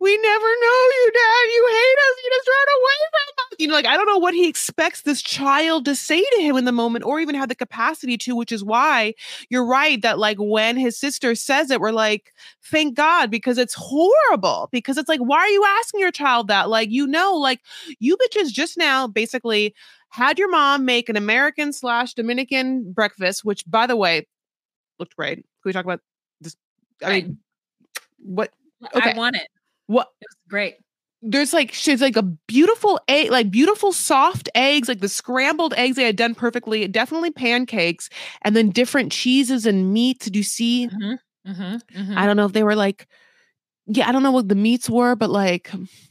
we 0.00 0.16
never 0.16 0.46
know 0.46 0.80
you, 0.96 1.10
dad. 1.12 1.50
You 1.52 1.68
hate 1.68 1.98
us. 1.98 2.16
You 2.22 2.30
just 2.30 2.48
run 2.48 2.68
away 2.78 2.98
from 3.10 3.34
us. 3.38 3.56
You 3.58 3.68
know, 3.68 3.74
like, 3.74 3.86
I 3.86 3.96
don't 3.96 4.06
know 4.06 4.18
what 4.18 4.32
he 4.32 4.48
expects 4.48 5.02
this 5.02 5.20
child 5.20 5.84
to 5.84 5.94
say 5.94 6.22
to 6.22 6.40
him 6.40 6.56
in 6.56 6.64
the 6.64 6.72
moment 6.72 7.04
or 7.04 7.20
even 7.20 7.34
have 7.34 7.48
the 7.50 7.54
capacity 7.54 8.16
to, 8.18 8.34
which 8.36 8.52
is 8.52 8.64
why 8.64 9.14
you're 9.50 9.66
right 9.66 10.00
that 10.02 10.18
like 10.18 10.38
when 10.38 10.76
his 10.76 10.96
sister 10.96 11.34
says 11.34 11.70
it, 11.70 11.80
we're 11.80 11.92
like, 11.92 12.32
thank 12.62 12.94
God, 12.94 13.30
because 13.30 13.58
it's 13.58 13.74
horrible. 13.74 14.68
Because 14.72 14.96
it's 14.96 15.08
like, 15.08 15.20
why 15.20 15.38
are 15.38 15.48
you 15.48 15.64
asking 15.80 16.00
your 16.00 16.12
child 16.12 16.48
that? 16.48 16.70
Like, 16.70 16.90
you 16.90 17.06
know, 17.06 17.34
like 17.34 17.60
you 17.98 18.16
bitches 18.16 18.52
just 18.52 18.78
now 18.78 19.06
basically 19.06 19.74
had 20.08 20.38
your 20.38 20.50
mom 20.50 20.84
make 20.84 21.08
an 21.08 21.16
American 21.16 21.72
slash 21.72 22.14
Dominican 22.14 22.92
breakfast, 22.92 23.44
which 23.44 23.64
by 23.66 23.86
the 23.86 23.96
way, 23.96 24.26
looked 24.98 25.16
great. 25.16 25.36
Can 25.36 25.44
we 25.64 25.72
talk 25.72 25.84
about 25.84 26.00
this? 26.40 26.56
I 27.04 27.20
mean, 27.20 27.38
what 28.18 28.50
Okay. 28.94 29.12
I 29.12 29.16
want 29.16 29.36
it. 29.36 29.48
what 29.86 30.08
It 30.20 30.26
was 30.28 30.36
great. 30.48 30.76
there's 31.22 31.52
like 31.52 31.72
she's 31.72 32.00
like 32.00 32.16
a 32.16 32.22
beautiful 32.22 33.00
egg, 33.08 33.30
like 33.30 33.50
beautiful 33.50 33.92
soft 33.92 34.48
eggs, 34.54 34.88
like 34.88 35.00
the 35.00 35.08
scrambled 35.08 35.74
eggs 35.74 35.96
they 35.96 36.04
had 36.04 36.16
done 36.16 36.34
perfectly, 36.34 36.86
definitely 36.88 37.30
pancakes, 37.30 38.08
and 38.42 38.56
then 38.56 38.70
different 38.70 39.12
cheeses 39.12 39.66
and 39.66 39.92
meats. 39.92 40.24
Did 40.24 40.36
you 40.36 40.42
see? 40.42 40.88
Mm-hmm, 40.88 41.50
mm-hmm, 41.50 42.18
I 42.18 42.26
don't 42.26 42.36
know 42.36 42.46
if 42.46 42.52
they 42.52 42.64
were 42.64 42.76
like 42.76 43.06
yeah, 43.86 44.08
I 44.08 44.12
don't 44.12 44.22
know 44.22 44.30
what 44.30 44.48
the 44.48 44.54
meats 44.54 44.88
were, 44.88 45.16
but 45.16 45.30
like 45.30 45.70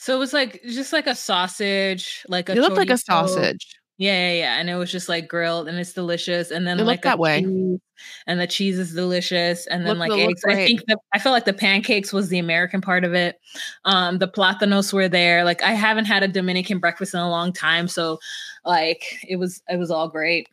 So 0.00 0.14
it 0.14 0.18
was 0.18 0.32
like 0.32 0.62
just 0.62 0.92
like 0.92 1.08
a 1.08 1.14
sausage, 1.14 2.24
like 2.28 2.48
a 2.48 2.52
it 2.52 2.60
looked 2.60 2.76
like 2.76 2.90
a 2.90 2.98
sausage. 2.98 3.77
Yeah, 4.00 4.30
yeah, 4.30 4.32
yeah. 4.38 4.60
And 4.60 4.70
it 4.70 4.76
was 4.76 4.92
just 4.92 5.08
like 5.08 5.26
grilled 5.26 5.66
and 5.66 5.76
it's 5.76 5.92
delicious. 5.92 6.52
And 6.52 6.64
then 6.66 6.78
It 6.78 6.84
like 6.84 7.02
that 7.02 7.18
way. 7.18 7.42
cheese, 7.42 7.80
and 8.28 8.38
the 8.40 8.46
cheese 8.46 8.78
is 8.78 8.94
delicious. 8.94 9.66
And 9.66 9.84
then 9.84 9.98
Looked- 9.98 10.10
like 10.12 10.20
eggs. 10.20 10.44
I 10.46 10.54
think 10.54 10.82
the, 10.86 10.96
I 11.12 11.18
felt 11.18 11.32
like 11.32 11.46
the 11.46 11.52
pancakes 11.52 12.12
was 12.12 12.28
the 12.28 12.38
American 12.38 12.80
part 12.80 13.02
of 13.02 13.12
it. 13.12 13.40
Um, 13.84 14.18
the 14.18 14.28
platanos 14.28 14.92
were 14.92 15.08
there. 15.08 15.42
Like 15.44 15.62
I 15.64 15.72
haven't 15.72 16.04
had 16.04 16.22
a 16.22 16.28
Dominican 16.28 16.78
breakfast 16.78 17.12
in 17.12 17.18
a 17.20 17.28
long 17.28 17.52
time. 17.52 17.88
So 17.88 18.20
like 18.64 19.02
it 19.28 19.34
was 19.36 19.60
it 19.68 19.78
was 19.78 19.90
all 19.90 20.08
great. 20.08 20.48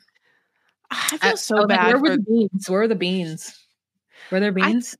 I 0.90 0.96
I- 1.14 1.18
feel 1.18 1.30
I 1.32 1.36
so 1.36 1.56
like, 1.58 1.68
bad. 1.68 1.88
where 1.94 2.00
were 2.02 2.18
the 2.18 2.24
beans? 2.24 2.68
Where 2.70 2.80
were 2.80 2.88
the 2.88 2.96
beans? 2.96 3.60
Were 4.32 4.40
there 4.40 4.52
beans? 4.52 4.98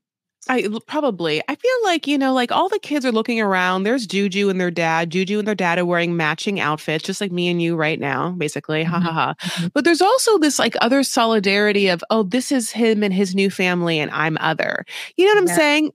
I 0.48 0.68
probably. 0.86 1.42
I 1.48 1.56
feel 1.56 1.70
like, 1.84 2.06
you 2.06 2.16
know, 2.16 2.32
like 2.32 2.52
all 2.52 2.68
the 2.68 2.78
kids 2.78 3.04
are 3.04 3.10
looking 3.10 3.40
around. 3.40 3.82
There's 3.82 4.06
Juju 4.06 4.48
and 4.48 4.60
their 4.60 4.70
dad. 4.70 5.10
Juju 5.10 5.40
and 5.40 5.48
their 5.48 5.56
dad 5.56 5.78
are 5.78 5.84
wearing 5.84 6.16
matching 6.16 6.60
outfits, 6.60 7.04
just 7.04 7.20
like 7.20 7.32
me 7.32 7.48
and 7.48 7.60
you 7.60 7.74
right 7.74 7.98
now, 7.98 8.30
basically. 8.30 8.84
Ha 8.84 9.00
ha 9.00 9.12
ha. 9.12 9.34
Mhm. 9.40 9.72
But 9.74 9.84
there's 9.84 10.00
also 10.02 10.38
this 10.38 10.58
like 10.60 10.76
other 10.80 11.02
solidarity 11.02 11.88
of, 11.88 12.04
oh, 12.10 12.22
this 12.22 12.52
is 12.52 12.70
him 12.70 13.02
and 13.02 13.12
his 13.12 13.34
new 13.34 13.50
family, 13.50 13.98
and 13.98 14.10
I'm 14.12 14.38
other. 14.40 14.84
You 15.16 15.26
know 15.26 15.32
what 15.32 15.38
I'm 15.42 15.48
Yeah. 15.48 15.56
saying? 15.56 15.92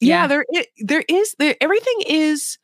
Yeah, 0.00 0.22
Yeah. 0.22 0.26
there 0.28 0.44
i- 0.56 0.66
there 0.78 1.04
is 1.08 1.34
there 1.38 1.56
everything 1.60 2.02
is 2.08 2.58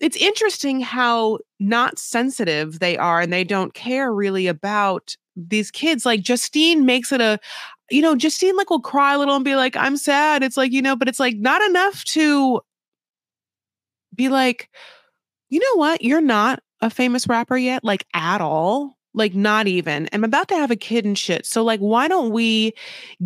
it's 0.00 0.16
interesting 0.16 0.80
how 0.80 1.38
not 1.60 1.98
sensitive 1.98 2.80
they 2.80 2.96
are 2.98 3.20
and 3.20 3.32
they 3.32 3.44
don't 3.44 3.74
care 3.74 4.12
really 4.14 4.46
about 4.48 5.16
these 5.36 5.70
kids. 5.70 6.06
Like 6.06 6.22
Justine 6.22 6.86
makes 6.86 7.12
it 7.12 7.20
a 7.20 7.38
you 7.90 8.02
know, 8.02 8.16
Justine 8.16 8.56
like 8.56 8.70
will 8.70 8.80
cry 8.80 9.14
a 9.14 9.18
little 9.18 9.36
and 9.36 9.44
be 9.44 9.56
like, 9.56 9.76
I'm 9.76 9.96
sad. 9.96 10.42
It's 10.42 10.56
like, 10.56 10.72
you 10.72 10.82
know, 10.82 10.96
but 10.96 11.08
it's 11.08 11.20
like 11.20 11.36
not 11.36 11.62
enough 11.62 12.04
to 12.04 12.60
be 14.14 14.28
like, 14.28 14.68
you 15.48 15.60
know 15.60 15.78
what? 15.78 16.02
You're 16.02 16.20
not 16.20 16.62
a 16.80 16.90
famous 16.90 17.26
rapper 17.26 17.56
yet, 17.56 17.84
like 17.84 18.06
at 18.14 18.40
all. 18.40 18.96
Like, 19.12 19.34
not 19.34 19.66
even. 19.66 20.08
I'm 20.12 20.22
about 20.22 20.46
to 20.48 20.54
have 20.54 20.70
a 20.70 20.76
kid 20.76 21.04
and 21.04 21.18
shit. 21.18 21.44
So, 21.44 21.64
like, 21.64 21.80
why 21.80 22.06
don't 22.06 22.30
we 22.30 22.74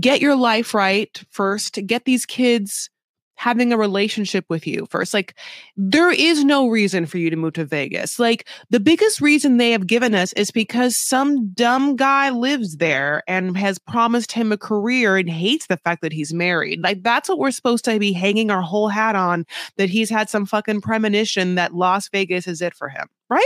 get 0.00 0.22
your 0.22 0.34
life 0.34 0.72
right 0.72 1.22
first? 1.28 1.78
Get 1.86 2.06
these 2.06 2.24
kids 2.24 2.88
having 3.36 3.72
a 3.72 3.76
relationship 3.76 4.44
with 4.48 4.66
you 4.66 4.86
first. 4.90 5.14
Like, 5.14 5.34
there 5.76 6.10
is 6.10 6.44
no 6.44 6.68
reason 6.68 7.06
for 7.06 7.18
you 7.18 7.30
to 7.30 7.36
move 7.36 7.54
to 7.54 7.64
Vegas. 7.64 8.18
Like, 8.18 8.48
the 8.70 8.80
biggest 8.80 9.20
reason 9.20 9.56
they 9.56 9.72
have 9.72 9.86
given 9.86 10.14
us 10.14 10.32
is 10.34 10.50
because 10.50 10.96
some 10.96 11.48
dumb 11.48 11.96
guy 11.96 12.30
lives 12.30 12.76
there 12.76 13.22
and 13.26 13.56
has 13.56 13.78
promised 13.78 14.32
him 14.32 14.52
a 14.52 14.56
career 14.56 15.16
and 15.16 15.28
hates 15.28 15.66
the 15.66 15.76
fact 15.78 16.02
that 16.02 16.12
he's 16.12 16.32
married. 16.32 16.82
Like, 16.82 17.02
that's 17.02 17.28
what 17.28 17.38
we're 17.38 17.50
supposed 17.50 17.84
to 17.86 17.98
be 17.98 18.12
hanging 18.12 18.50
our 18.50 18.62
whole 18.62 18.88
hat 18.88 19.16
on 19.16 19.44
that 19.76 19.90
he's 19.90 20.10
had 20.10 20.30
some 20.30 20.46
fucking 20.46 20.80
premonition 20.80 21.56
that 21.56 21.74
Las 21.74 22.08
Vegas 22.08 22.46
is 22.46 22.62
it 22.62 22.74
for 22.74 22.88
him, 22.88 23.08
right? 23.28 23.44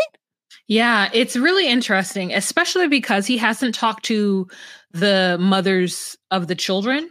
Yeah, 0.67 1.09
it's 1.13 1.37
really 1.37 1.69
interesting, 1.69 2.33
especially 2.33 2.89
because 2.89 3.27
he 3.27 3.37
hasn't 3.39 3.75
talked 3.75 4.05
to 4.07 4.47
the 4.93 5.37
mothers 5.41 6.17
of 6.31 6.47
the 6.47 6.55
children. 6.55 7.11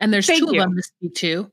And 0.00 0.12
there's 0.12 0.26
Thank 0.26 0.40
two 0.48 0.54
you. 0.54 0.60
of 0.62 0.68
them 0.68 0.76
to 0.76 0.82
speak 0.82 1.14
to. 1.16 1.50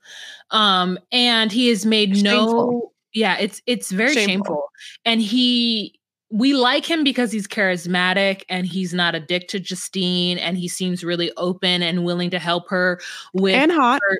Um, 0.51 0.99
and 1.11 1.51
he 1.51 1.69
has 1.69 1.85
made 1.85 2.21
no 2.23 2.91
yeah, 3.13 3.37
it's 3.37 3.61
it's 3.67 3.91
very 3.91 4.13
Shameful. 4.13 4.27
shameful. 4.33 4.63
And 5.05 5.21
he 5.21 5.99
we 6.31 6.53
like 6.55 6.83
him 6.85 7.03
because 7.03 7.31
he's 7.31 7.47
charismatic 7.47 8.41
and 8.49 8.65
he's 8.65 8.91
not 8.93 9.13
a 9.13 9.19
dick 9.19 9.47
to 9.49 9.59
Justine 9.59 10.39
and 10.39 10.57
he 10.57 10.67
seems 10.67 11.03
really 11.03 11.31
open 11.37 11.83
and 11.83 12.03
willing 12.05 12.31
to 12.31 12.39
help 12.39 12.67
her 12.69 12.99
with 13.33 13.53
and 13.53 13.71
hot. 13.71 14.01
her- 14.09 14.19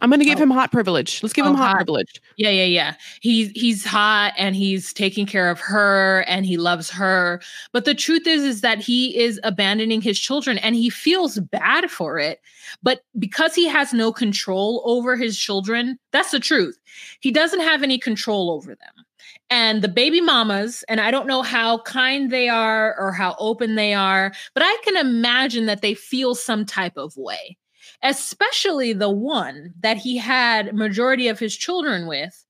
I'm 0.00 0.10
going 0.10 0.20
to 0.20 0.24
give 0.24 0.38
Oh. 0.38 0.42
him 0.44 0.50
hot 0.50 0.70
privilege. 0.70 1.22
Let's 1.22 1.32
give 1.32 1.44
Oh, 1.44 1.50
him 1.50 1.56
hot, 1.56 1.68
hot. 1.68 1.76
privilege. 1.76 2.20
Yeah, 2.36 2.50
yeah, 2.50 2.64
yeah. 2.64 2.94
He's 3.20 3.50
he's 3.50 3.84
hot 3.84 4.32
and 4.38 4.54
he's 4.54 4.92
taking 4.92 5.26
care 5.26 5.50
of 5.50 5.58
her 5.60 6.24
and 6.28 6.46
he 6.46 6.56
loves 6.56 6.88
her. 6.90 7.40
But 7.72 7.84
the 7.84 7.94
truth 7.94 8.26
is 8.26 8.42
is 8.44 8.60
that 8.60 8.78
he 8.78 9.16
is 9.18 9.40
abandoning 9.42 10.00
his 10.00 10.18
children 10.18 10.58
and 10.58 10.76
he 10.76 10.88
feels 10.88 11.38
bad 11.40 11.90
for 11.90 12.18
it. 12.18 12.40
But 12.82 13.00
because 13.18 13.54
he 13.54 13.66
has 13.66 13.92
no 13.92 14.12
control 14.12 14.82
over 14.84 15.16
his 15.16 15.36
children, 15.38 15.98
that's 16.12 16.30
the 16.30 16.40
truth. 16.40 16.78
He 17.20 17.30
doesn't 17.32 17.60
have 17.60 17.82
any 17.82 17.98
control 17.98 18.50
over 18.52 18.74
them. 18.76 19.04
And 19.50 19.82
the 19.82 19.88
baby 19.88 20.20
mamas, 20.20 20.84
and 20.88 21.00
I 21.00 21.10
don't 21.10 21.26
know 21.26 21.42
how 21.42 21.78
kind 21.78 22.30
they 22.30 22.48
are 22.48 22.94
or 23.00 23.12
how 23.12 23.34
open 23.38 23.74
they 23.74 23.94
are, 23.94 24.32
but 24.54 24.62
I 24.64 24.76
can 24.84 24.96
imagine 24.96 25.66
that 25.66 25.80
they 25.82 25.94
feel 25.94 26.34
some 26.34 26.64
type 26.66 26.96
of 26.96 27.16
way 27.16 27.56
especially 28.02 28.92
the 28.92 29.10
one 29.10 29.72
that 29.80 29.96
he 29.96 30.16
had 30.16 30.74
majority 30.74 31.28
of 31.28 31.38
his 31.38 31.56
children 31.56 32.06
with 32.06 32.44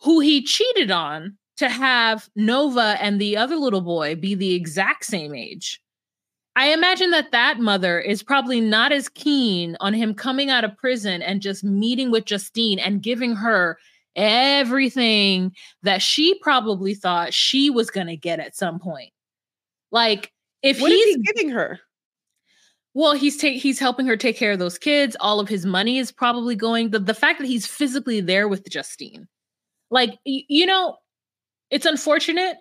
who 0.00 0.20
he 0.20 0.42
cheated 0.42 0.90
on 0.90 1.36
to 1.56 1.68
have 1.68 2.28
Nova 2.36 2.96
and 3.00 3.20
the 3.20 3.36
other 3.36 3.56
little 3.56 3.80
boy 3.80 4.14
be 4.14 4.34
the 4.34 4.54
exact 4.54 5.04
same 5.04 5.34
age. 5.34 5.80
I 6.54 6.72
imagine 6.72 7.10
that 7.10 7.32
that 7.32 7.58
mother 7.58 8.00
is 8.00 8.22
probably 8.22 8.60
not 8.60 8.92
as 8.92 9.08
keen 9.10 9.76
on 9.80 9.92
him 9.92 10.14
coming 10.14 10.48
out 10.48 10.64
of 10.64 10.76
prison 10.76 11.20
and 11.20 11.42
just 11.42 11.62
meeting 11.62 12.10
with 12.10 12.24
Justine 12.24 12.78
and 12.78 13.02
giving 13.02 13.34
her 13.36 13.78
everything 14.16 15.54
that 15.82 16.00
she 16.00 16.38
probably 16.40 16.94
thought 16.94 17.34
she 17.34 17.68
was 17.68 17.90
going 17.90 18.06
to 18.06 18.16
get 18.16 18.40
at 18.40 18.56
some 18.56 18.78
point. 18.78 19.12
Like 19.92 20.32
if 20.62 20.80
What 20.80 20.90
is 20.90 21.04
he's 21.04 21.16
he 21.16 21.22
giving 21.22 21.50
her? 21.50 21.78
Well, 22.98 23.12
he's 23.12 23.36
ta- 23.36 23.48
he's 23.58 23.78
helping 23.78 24.06
her 24.06 24.16
take 24.16 24.38
care 24.38 24.52
of 24.52 24.58
those 24.58 24.78
kids. 24.78 25.18
All 25.20 25.38
of 25.38 25.50
his 25.50 25.66
money 25.66 25.98
is 25.98 26.10
probably 26.10 26.56
going. 26.56 26.90
The 26.90 26.98
the 26.98 27.12
fact 27.12 27.38
that 27.38 27.46
he's 27.46 27.66
physically 27.66 28.22
there 28.22 28.48
with 28.48 28.66
Justine, 28.70 29.28
like 29.90 30.12
y- 30.24 30.44
you 30.48 30.64
know, 30.64 30.96
it's 31.70 31.84
unfortunate, 31.84 32.56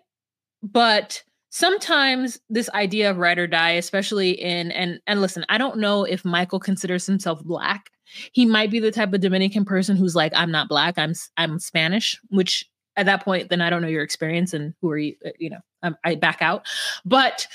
but 0.62 1.24
sometimes 1.52 2.38
this 2.50 2.70
idea 2.72 3.10
of 3.10 3.18
ride 3.18 3.40
or 3.40 3.48
die, 3.48 3.72
especially 3.72 4.32
in 4.32 4.72
and 4.72 5.00
and 5.08 5.22
listen, 5.22 5.46
I 5.48 5.58
don't 5.58 5.78
know 5.78 6.04
if 6.04 6.26
Michael 6.26 6.60
considers 6.60 7.06
himself 7.06 7.42
black. 7.46 7.90
He 8.34 8.46
might 8.46 8.70
be 8.70 8.82
the 8.82 8.92
type 8.92 9.14
of 9.14 9.22
Dominican 9.22 9.64
person 9.64 9.96
who's 9.96 10.16
like, 10.18 10.34
I'm 10.36 10.52
not 10.52 10.68
black. 10.68 10.98
I'm 10.98 11.14
I'm 11.38 11.60
Spanish, 11.60 12.20
which 12.28 12.70
at 12.98 13.06
that 13.06 13.24
point, 13.24 13.48
then 13.50 13.62
I 13.62 13.70
don't 13.70 13.82
know 13.82 13.88
your 13.88 14.04
experience 14.04 14.54
and 14.54 14.74
who 14.82 14.92
are 14.92 14.98
you? 14.98 15.16
uh, 15.26 15.30
You 15.40 15.52
know, 15.52 15.60
I'm, 15.82 15.96
I 16.04 16.16
back 16.16 16.42
out, 16.42 16.68
but. 17.06 17.48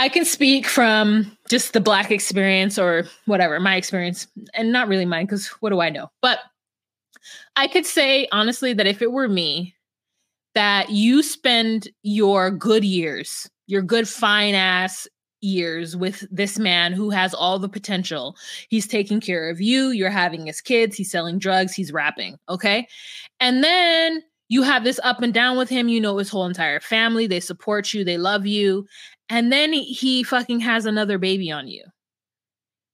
I 0.00 0.08
can 0.08 0.24
speak 0.24 0.66
from 0.66 1.36
just 1.50 1.74
the 1.74 1.80
black 1.80 2.10
experience 2.10 2.78
or 2.78 3.04
whatever, 3.26 3.60
my 3.60 3.76
experience, 3.76 4.26
and 4.54 4.72
not 4.72 4.88
really 4.88 5.04
mine, 5.04 5.26
because 5.26 5.48
what 5.60 5.68
do 5.68 5.80
I 5.80 5.90
know? 5.90 6.08
But 6.22 6.38
I 7.54 7.66
could 7.66 7.84
say 7.84 8.26
honestly 8.32 8.72
that 8.72 8.86
if 8.86 9.02
it 9.02 9.12
were 9.12 9.28
me, 9.28 9.74
that 10.54 10.88
you 10.88 11.22
spend 11.22 11.86
your 12.02 12.50
good 12.50 12.82
years, 12.82 13.50
your 13.66 13.82
good 13.82 14.08
fine 14.08 14.54
ass 14.54 15.06
years 15.42 15.98
with 15.98 16.26
this 16.30 16.58
man 16.58 16.94
who 16.94 17.10
has 17.10 17.34
all 17.34 17.58
the 17.58 17.68
potential. 17.68 18.36
He's 18.70 18.86
taking 18.86 19.20
care 19.20 19.50
of 19.50 19.60
you, 19.60 19.90
you're 19.90 20.08
having 20.08 20.46
his 20.46 20.62
kids, 20.62 20.96
he's 20.96 21.10
selling 21.10 21.38
drugs, 21.38 21.74
he's 21.74 21.92
rapping, 21.92 22.38
okay? 22.48 22.88
And 23.38 23.62
then 23.62 24.22
you 24.48 24.62
have 24.62 24.82
this 24.82 24.98
up 25.04 25.20
and 25.20 25.32
down 25.32 25.58
with 25.58 25.68
him, 25.68 25.88
you 25.88 26.00
know 26.00 26.16
his 26.16 26.30
whole 26.30 26.46
entire 26.46 26.80
family, 26.80 27.26
they 27.26 27.38
support 27.38 27.92
you, 27.92 28.02
they 28.02 28.18
love 28.18 28.46
you, 28.46 28.86
and 29.30 29.50
then 29.50 29.72
he, 29.72 29.84
he 29.84 30.22
fucking 30.22 30.60
has 30.60 30.84
another 30.84 31.16
baby 31.16 31.50
on 31.50 31.68
you. 31.68 31.84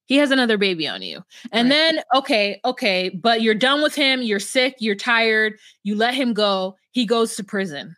He 0.04 0.18
has 0.18 0.30
another 0.30 0.56
baby 0.56 0.86
on 0.86 1.02
you. 1.02 1.24
And 1.50 1.68
Right. 1.68 1.74
then, 1.74 2.00
okay, 2.14 2.60
okay, 2.64 3.08
but 3.08 3.42
you're 3.42 3.54
done 3.54 3.82
with 3.82 3.94
him, 3.94 4.22
you're 4.22 4.38
sick, 4.38 4.76
you're 4.78 4.94
tired, 4.94 5.54
you 5.82 5.96
let 5.96 6.14
him 6.14 6.32
go, 6.32 6.76
he 6.92 7.04
goes 7.04 7.34
to 7.36 7.44
prison. 7.44 7.96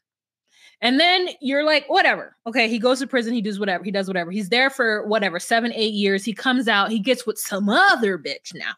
And 0.81 0.99
then 0.99 1.29
you're 1.41 1.65
like, 1.65 1.85
whatever. 1.89 2.37
Okay, 2.47 2.69
he 2.69 2.79
goes 2.79 3.01
to 3.01 3.07
prison, 3.07 3.35
he 3.35 3.43
does 3.43 3.59
whatever, 3.59 3.85
he 3.85 3.91
does 3.91 4.07
whatever. 4.07 4.31
He's 4.31 4.49
there 4.49 4.71
for 4.71 5.07
whatever, 5.07 5.39
seven, 5.41 5.73
eight 5.75 5.93
years. 5.93 6.25
He 6.25 6.33
comes 6.33 6.69
out, 6.69 6.91
he 6.91 7.01
gets 7.01 7.27
with 7.27 7.37
some 7.39 7.69
other 7.69 8.17
bitch 8.17 8.55
now. 8.55 8.73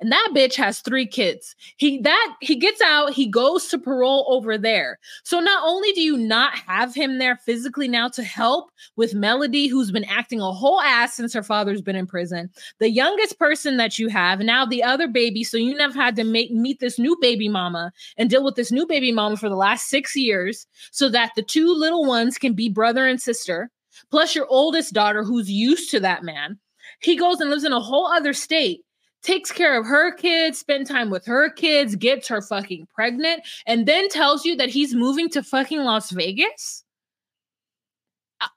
And 0.00 0.10
that 0.10 0.30
bitch 0.34 0.54
has 0.56 0.80
three 0.80 1.06
kids. 1.06 1.54
He 1.76 2.00
that 2.02 2.34
he 2.40 2.56
gets 2.56 2.80
out, 2.80 3.12
he 3.12 3.26
goes 3.26 3.68
to 3.68 3.78
parole 3.78 4.26
over 4.28 4.58
there. 4.58 4.98
So 5.22 5.40
not 5.40 5.62
only 5.64 5.92
do 5.92 6.00
you 6.00 6.16
not 6.16 6.56
have 6.66 6.94
him 6.94 7.18
there 7.18 7.36
physically 7.36 7.88
now 7.88 8.08
to 8.08 8.22
help 8.22 8.70
with 8.96 9.14
Melody, 9.14 9.66
who's 9.66 9.90
been 9.90 10.04
acting 10.04 10.40
a 10.40 10.52
whole 10.52 10.80
ass 10.80 11.14
since 11.14 11.32
her 11.32 11.42
father's 11.42 11.82
been 11.82 11.96
in 11.96 12.06
prison, 12.06 12.50
the 12.78 12.90
youngest 12.90 13.38
person 13.38 13.76
that 13.76 13.98
you 13.98 14.08
have, 14.08 14.40
now 14.40 14.66
the 14.66 14.82
other 14.82 15.08
baby. 15.08 15.44
So 15.44 15.56
you 15.56 15.74
never 15.74 15.94
had 15.94 16.16
to 16.16 16.24
make 16.24 16.50
meet 16.50 16.80
this 16.80 16.98
new 16.98 17.16
baby 17.20 17.48
mama 17.48 17.92
and 18.16 18.30
deal 18.30 18.44
with 18.44 18.56
this 18.56 18.72
new 18.72 18.86
baby 18.86 19.12
mama 19.12 19.36
for 19.36 19.48
the 19.48 19.56
last 19.56 19.88
six 19.88 20.14
years, 20.14 20.66
so 20.90 21.08
that 21.08 21.32
the 21.36 21.42
two 21.42 21.72
little 21.72 22.04
ones 22.04 22.38
can 22.38 22.52
be 22.52 22.68
brother 22.68 23.06
and 23.06 23.20
sister, 23.20 23.70
plus 24.10 24.34
your 24.34 24.46
oldest 24.48 24.92
daughter 24.92 25.24
who's 25.24 25.50
used 25.50 25.90
to 25.90 26.00
that 26.00 26.22
man. 26.22 26.58
He 27.00 27.16
goes 27.16 27.40
and 27.40 27.50
lives 27.50 27.64
in 27.64 27.72
a 27.72 27.80
whole 27.80 28.06
other 28.06 28.32
state 28.32 28.83
takes 29.24 29.50
care 29.50 29.78
of 29.78 29.86
her 29.86 30.12
kids, 30.12 30.58
spend 30.58 30.86
time 30.86 31.10
with 31.10 31.26
her 31.26 31.50
kids, 31.50 31.96
gets 31.96 32.28
her 32.28 32.40
fucking 32.40 32.86
pregnant, 32.94 33.42
and 33.66 33.86
then 33.86 34.08
tells 34.08 34.44
you 34.44 34.54
that 34.56 34.68
he's 34.68 34.94
moving 34.94 35.28
to 35.30 35.42
fucking 35.42 35.82
Las 35.82 36.10
Vegas? 36.10 36.84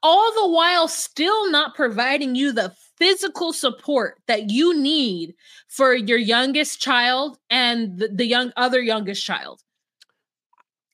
all 0.02 0.32
the 0.34 0.48
while 0.48 0.88
still 0.88 1.50
not 1.50 1.74
providing 1.74 2.34
you 2.34 2.52
the 2.52 2.72
physical 2.96 3.52
support 3.52 4.20
that 4.26 4.50
you 4.50 4.78
need 4.78 5.34
for 5.68 5.94
your 5.94 6.18
youngest 6.18 6.80
child 6.80 7.38
and 7.50 7.98
the, 7.98 8.08
the 8.08 8.26
young 8.26 8.52
other 8.56 8.80
youngest 8.80 9.24
child. 9.24 9.62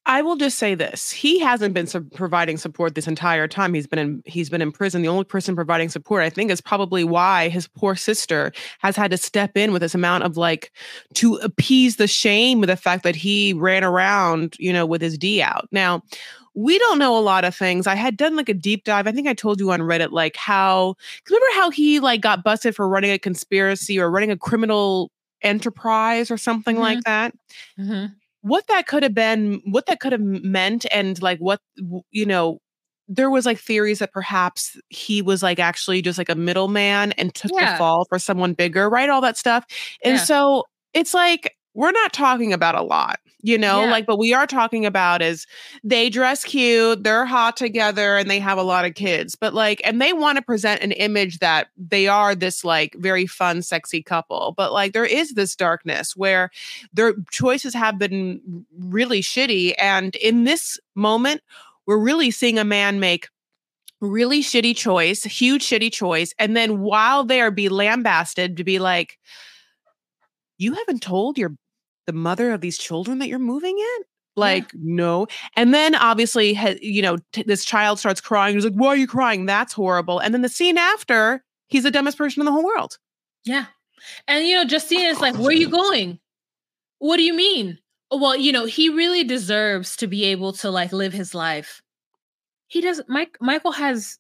I 0.07 0.21
will 0.21 0.37
just 0.37 0.59
say 0.59 0.75
this: 0.75 1.11
he 1.11 1.39
hasn't 1.41 1.73
been 1.73 1.87
su- 1.87 2.03
providing 2.15 2.59
support 2.59 2.95
this 2.95 3.07
entire 3.07 3.49
time. 3.49 3.73
He's 3.73 3.87
been 3.87 3.99
in 3.99 4.23
he's 4.27 4.51
been 4.51 4.61
in 4.61 4.71
prison. 4.71 5.01
The 5.03 5.09
only 5.09 5.25
person 5.25 5.55
providing 5.55 5.89
support, 5.89 6.23
I 6.23 6.29
think, 6.31 6.51
is 6.51 6.61
probably 6.61 7.05
why 7.05 7.49
his 7.49 7.67
poor 7.69 7.95
sister 7.97 8.53
has 8.81 8.97
had 8.97 9.11
to 9.13 9.17
step 9.17 9.57
in 9.57 9.73
with 9.73 9.81
this 9.81 9.95
amount 9.95 10.25
of 10.25 10.37
like 10.37 10.71
to 11.15 11.37
appease 11.37 11.97
the 11.97 12.07
shame 12.07 12.63
of 12.63 12.67
the 12.67 12.77
fact 12.77 13.03
that 13.05 13.17
he 13.17 13.55
ran 13.55 13.83
around, 13.83 14.57
you 14.59 14.73
know, 14.73 14.85
with 14.85 15.01
his 15.01 15.17
D 15.17 15.41
out. 15.41 15.69
Now, 15.73 16.03
we 16.55 16.79
don't 16.79 16.99
know 16.99 17.17
a 17.17 17.21
lot 17.21 17.45
of 17.45 17.55
things. 17.55 17.87
I 17.87 17.95
had 17.95 18.17
done 18.17 18.37
like 18.37 18.51
a 18.51 18.55
deep 18.55 18.85
dive. 18.85 19.07
I 19.07 19.13
think 19.13 19.27
I 19.27 19.33
told 19.35 19.59
you 19.59 19.71
on 19.73 19.81
Reddit, 19.81 20.13
like 20.13 20.37
how 20.37 20.97
remember 21.31 21.47
how 21.55 21.71
he 21.71 21.99
like 21.99 22.21
got 22.21 22.45
busted 22.45 22.77
for 22.77 22.87
running 22.89 23.11
a 23.11 23.19
conspiracy 23.19 23.99
or 23.99 24.11
running 24.11 24.31
a 24.31 24.37
criminal 24.37 25.11
enterprise 25.43 26.31
or 26.31 26.37
something 26.39 26.77
Mhm. 26.77 26.81
like 26.81 27.01
that 27.05 27.35
Mhm. 27.79 28.15
What 28.45 28.67
that 28.69 28.87
could 28.87 29.03
have 29.03 29.15
been 29.15 29.61
what 29.65 29.87
that 29.87 30.01
could 30.01 30.13
have 30.13 30.21
meant 30.21 30.85
and 30.93 31.21
like 31.23 31.39
what 31.39 31.61
you 32.11 32.27
know 32.27 32.59
there 33.09 33.31
was 33.31 33.47
like 33.47 33.59
theories 33.59 33.99
that 34.01 34.13
perhaps 34.13 34.77
he 34.91 35.23
was 35.23 35.43
like 35.43 35.59
actually 35.59 36.03
just 36.03 36.19
like 36.19 36.29
a 36.29 36.35
middleman 36.35 37.13
and 37.13 37.35
took 37.35 37.51
Yeah. 37.55 37.73
the 37.73 37.79
fall 37.79 38.05
for 38.09 38.19
someone 38.19 38.53
bigger 38.53 38.89
right 38.91 39.09
all 39.09 39.23
that 39.23 39.39
stuff 39.39 39.65
and 40.05 40.17
Yeah. 40.17 40.25
so 40.25 40.65
it's 40.93 41.15
like 41.15 41.55
we're 41.75 41.93
not 41.93 42.13
talking 42.13 42.53
about 42.53 42.75
a 42.75 42.83
lot 42.83 43.21
you 43.43 43.59
know 43.59 43.85
Yeah. 43.85 43.91
like 43.91 44.07
but 44.07 44.19
we 44.19 44.33
are 44.33 44.47
talking 44.47 44.87
about 44.87 45.21
is 45.21 45.47
they 45.83 46.09
dress 46.09 46.45
cute 46.45 47.05
they're 47.05 47.27
hot 47.27 47.57
together 47.57 48.17
and 48.17 48.31
they 48.31 48.39
have 48.39 48.57
a 48.59 48.63
lot 48.63 48.85
of 48.85 48.95
kids 48.95 49.35
but 49.35 49.53
like 49.53 49.81
and 49.85 50.01
they 50.01 50.13
want 50.13 50.37
to 50.37 50.43
present 50.43 50.83
an 50.83 50.93
image 50.93 51.39
that 51.41 51.69
they 51.77 52.07
are 52.09 52.35
this 52.35 52.65
like 52.65 52.95
very 52.99 53.27
fun 53.27 53.61
sexy 53.61 54.03
couple 54.03 54.55
but 54.57 54.73
like 54.73 54.93
there 54.93 55.05
is 55.05 55.35
this 55.35 55.55
darkness 55.55 56.17
where 56.17 56.51
their 56.93 57.15
choices 57.31 57.75
have 57.75 57.99
been 57.99 58.65
really 58.79 59.21
shitty 59.21 59.75
and 59.79 60.17
in 60.17 60.45
this 60.45 60.79
moment 60.95 61.43
we're 61.87 61.99
really 61.99 62.31
seeing 62.31 62.59
a 62.59 62.65
man 62.65 62.99
make 62.99 63.29
really 64.01 64.41
shitty 64.43 64.75
choice 64.77 65.23
huge 65.25 65.65
shitty 65.65 65.93
choice 65.93 66.33
and 66.39 66.57
then 66.57 66.81
while 66.81 67.25
they 67.25 67.41
are 67.41 67.51
be 67.51 67.69
lambasted 67.69 68.57
to 68.57 68.65
be 68.65 68.79
like 68.79 69.19
you 70.57 70.73
haven't 70.75 71.03
told 71.03 71.37
your 71.37 71.55
the 72.07 72.13
mother 72.13 72.51
of 72.53 72.61
these 72.61 72.79
children 72.79 73.19
that 73.19 73.29
you're 73.29 73.39
moving 73.39 73.79
in 73.79 74.05
like 74.37 74.71
no 74.75 75.27
and 75.57 75.73
then 75.73 75.95
obviously 75.95 76.59
you 76.83 77.01
know 77.01 77.17
t- 77.33 77.45
this 77.47 77.65
child 77.65 77.99
starts 78.01 78.21
crying 78.21 78.55
he's 78.57 78.65
like 78.65 78.75
why 78.75 78.89
are 78.89 78.97
you 78.97 79.07
crying 79.07 79.47
that's 79.47 79.73
horrible 79.73 80.19
and 80.19 80.35
then 80.35 80.43
the 80.43 80.49
scene 80.49 80.77
after 80.77 81.45
he's 81.69 81.85
the 81.85 81.91
dumbest 81.91 82.19
person 82.19 82.41
in 82.41 82.45
the 82.47 82.51
whole 82.53 82.65
world 82.65 82.99
Yeah. 83.45 83.67
And 84.29 84.47
you 84.47 84.55
know, 84.57 84.65
Justine 84.67 85.07
is 85.07 85.21
like, 85.21 85.35
where 85.37 85.49
are 85.49 85.53
you 85.53 85.71
going? 85.83 86.19
What 86.99 87.17
do 87.17 87.23
you 87.23 87.33
mean? 87.35 87.79
Oh, 88.11 88.19
well, 88.19 88.37
you 88.37 88.53
know, 88.53 88.67
he 88.67 88.91
really 88.91 89.25
deserves 89.25 89.97
to 89.97 90.07
be 90.07 90.25
able 90.25 90.53
to 90.55 90.71
like 90.71 90.93
live 90.93 91.13
his 91.15 91.35
life. 91.35 91.81
He 92.67 92.81
doesn't 92.83 93.09
Mike 93.09 93.39
Michael 93.41 93.73
has 93.73 94.19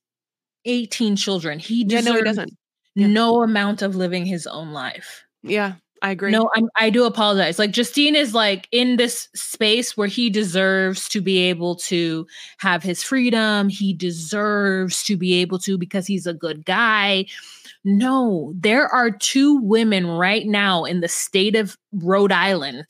18 0.64 1.16
children. 1.16 1.58
He 1.58 1.84
yeah 1.86 2.00
no 2.00 2.14
he 2.14 2.22
doesn't 2.22 2.50
Yeah. 2.94 3.08
no 3.08 3.42
amount 3.42 3.82
of 3.82 3.94
living 3.96 4.24
his 4.26 4.46
own 4.46 4.72
life. 4.72 5.24
yeah 5.42 5.74
i 6.04 6.10
agree 6.10 6.30
No, 6.30 6.50
I'm, 6.54 6.68
I 6.76 6.90
do 6.90 7.04
apologize. 7.04 7.58
Like 7.58 7.72
Justine 7.72 8.14
is 8.14 8.34
like 8.34 8.68
in 8.70 8.96
this 8.96 9.28
space 9.34 9.96
where 9.96 10.06
he 10.06 10.28
deserves 10.30 11.08
to 11.08 11.20
be 11.20 11.38
able 11.38 11.76
to 11.76 12.26
have 12.58 12.82
his 12.82 13.02
freedom. 13.02 13.68
He 13.68 13.92
deserves 13.94 15.02
to 15.04 15.16
be 15.16 15.34
able 15.40 15.58
to 15.60 15.78
because 15.78 16.06
he's 16.06 16.26
a 16.26 16.34
good 16.34 16.64
guy. 16.66 17.26
No, 17.84 18.52
there 18.56 18.86
are 18.88 19.10
two 19.10 19.56
women 19.62 20.06
right 20.06 20.46
now 20.46 20.84
in 20.84 21.00
the 21.00 21.08
state 21.08 21.56
of 21.56 21.76
Rhode 21.92 22.32
Island 22.32 22.84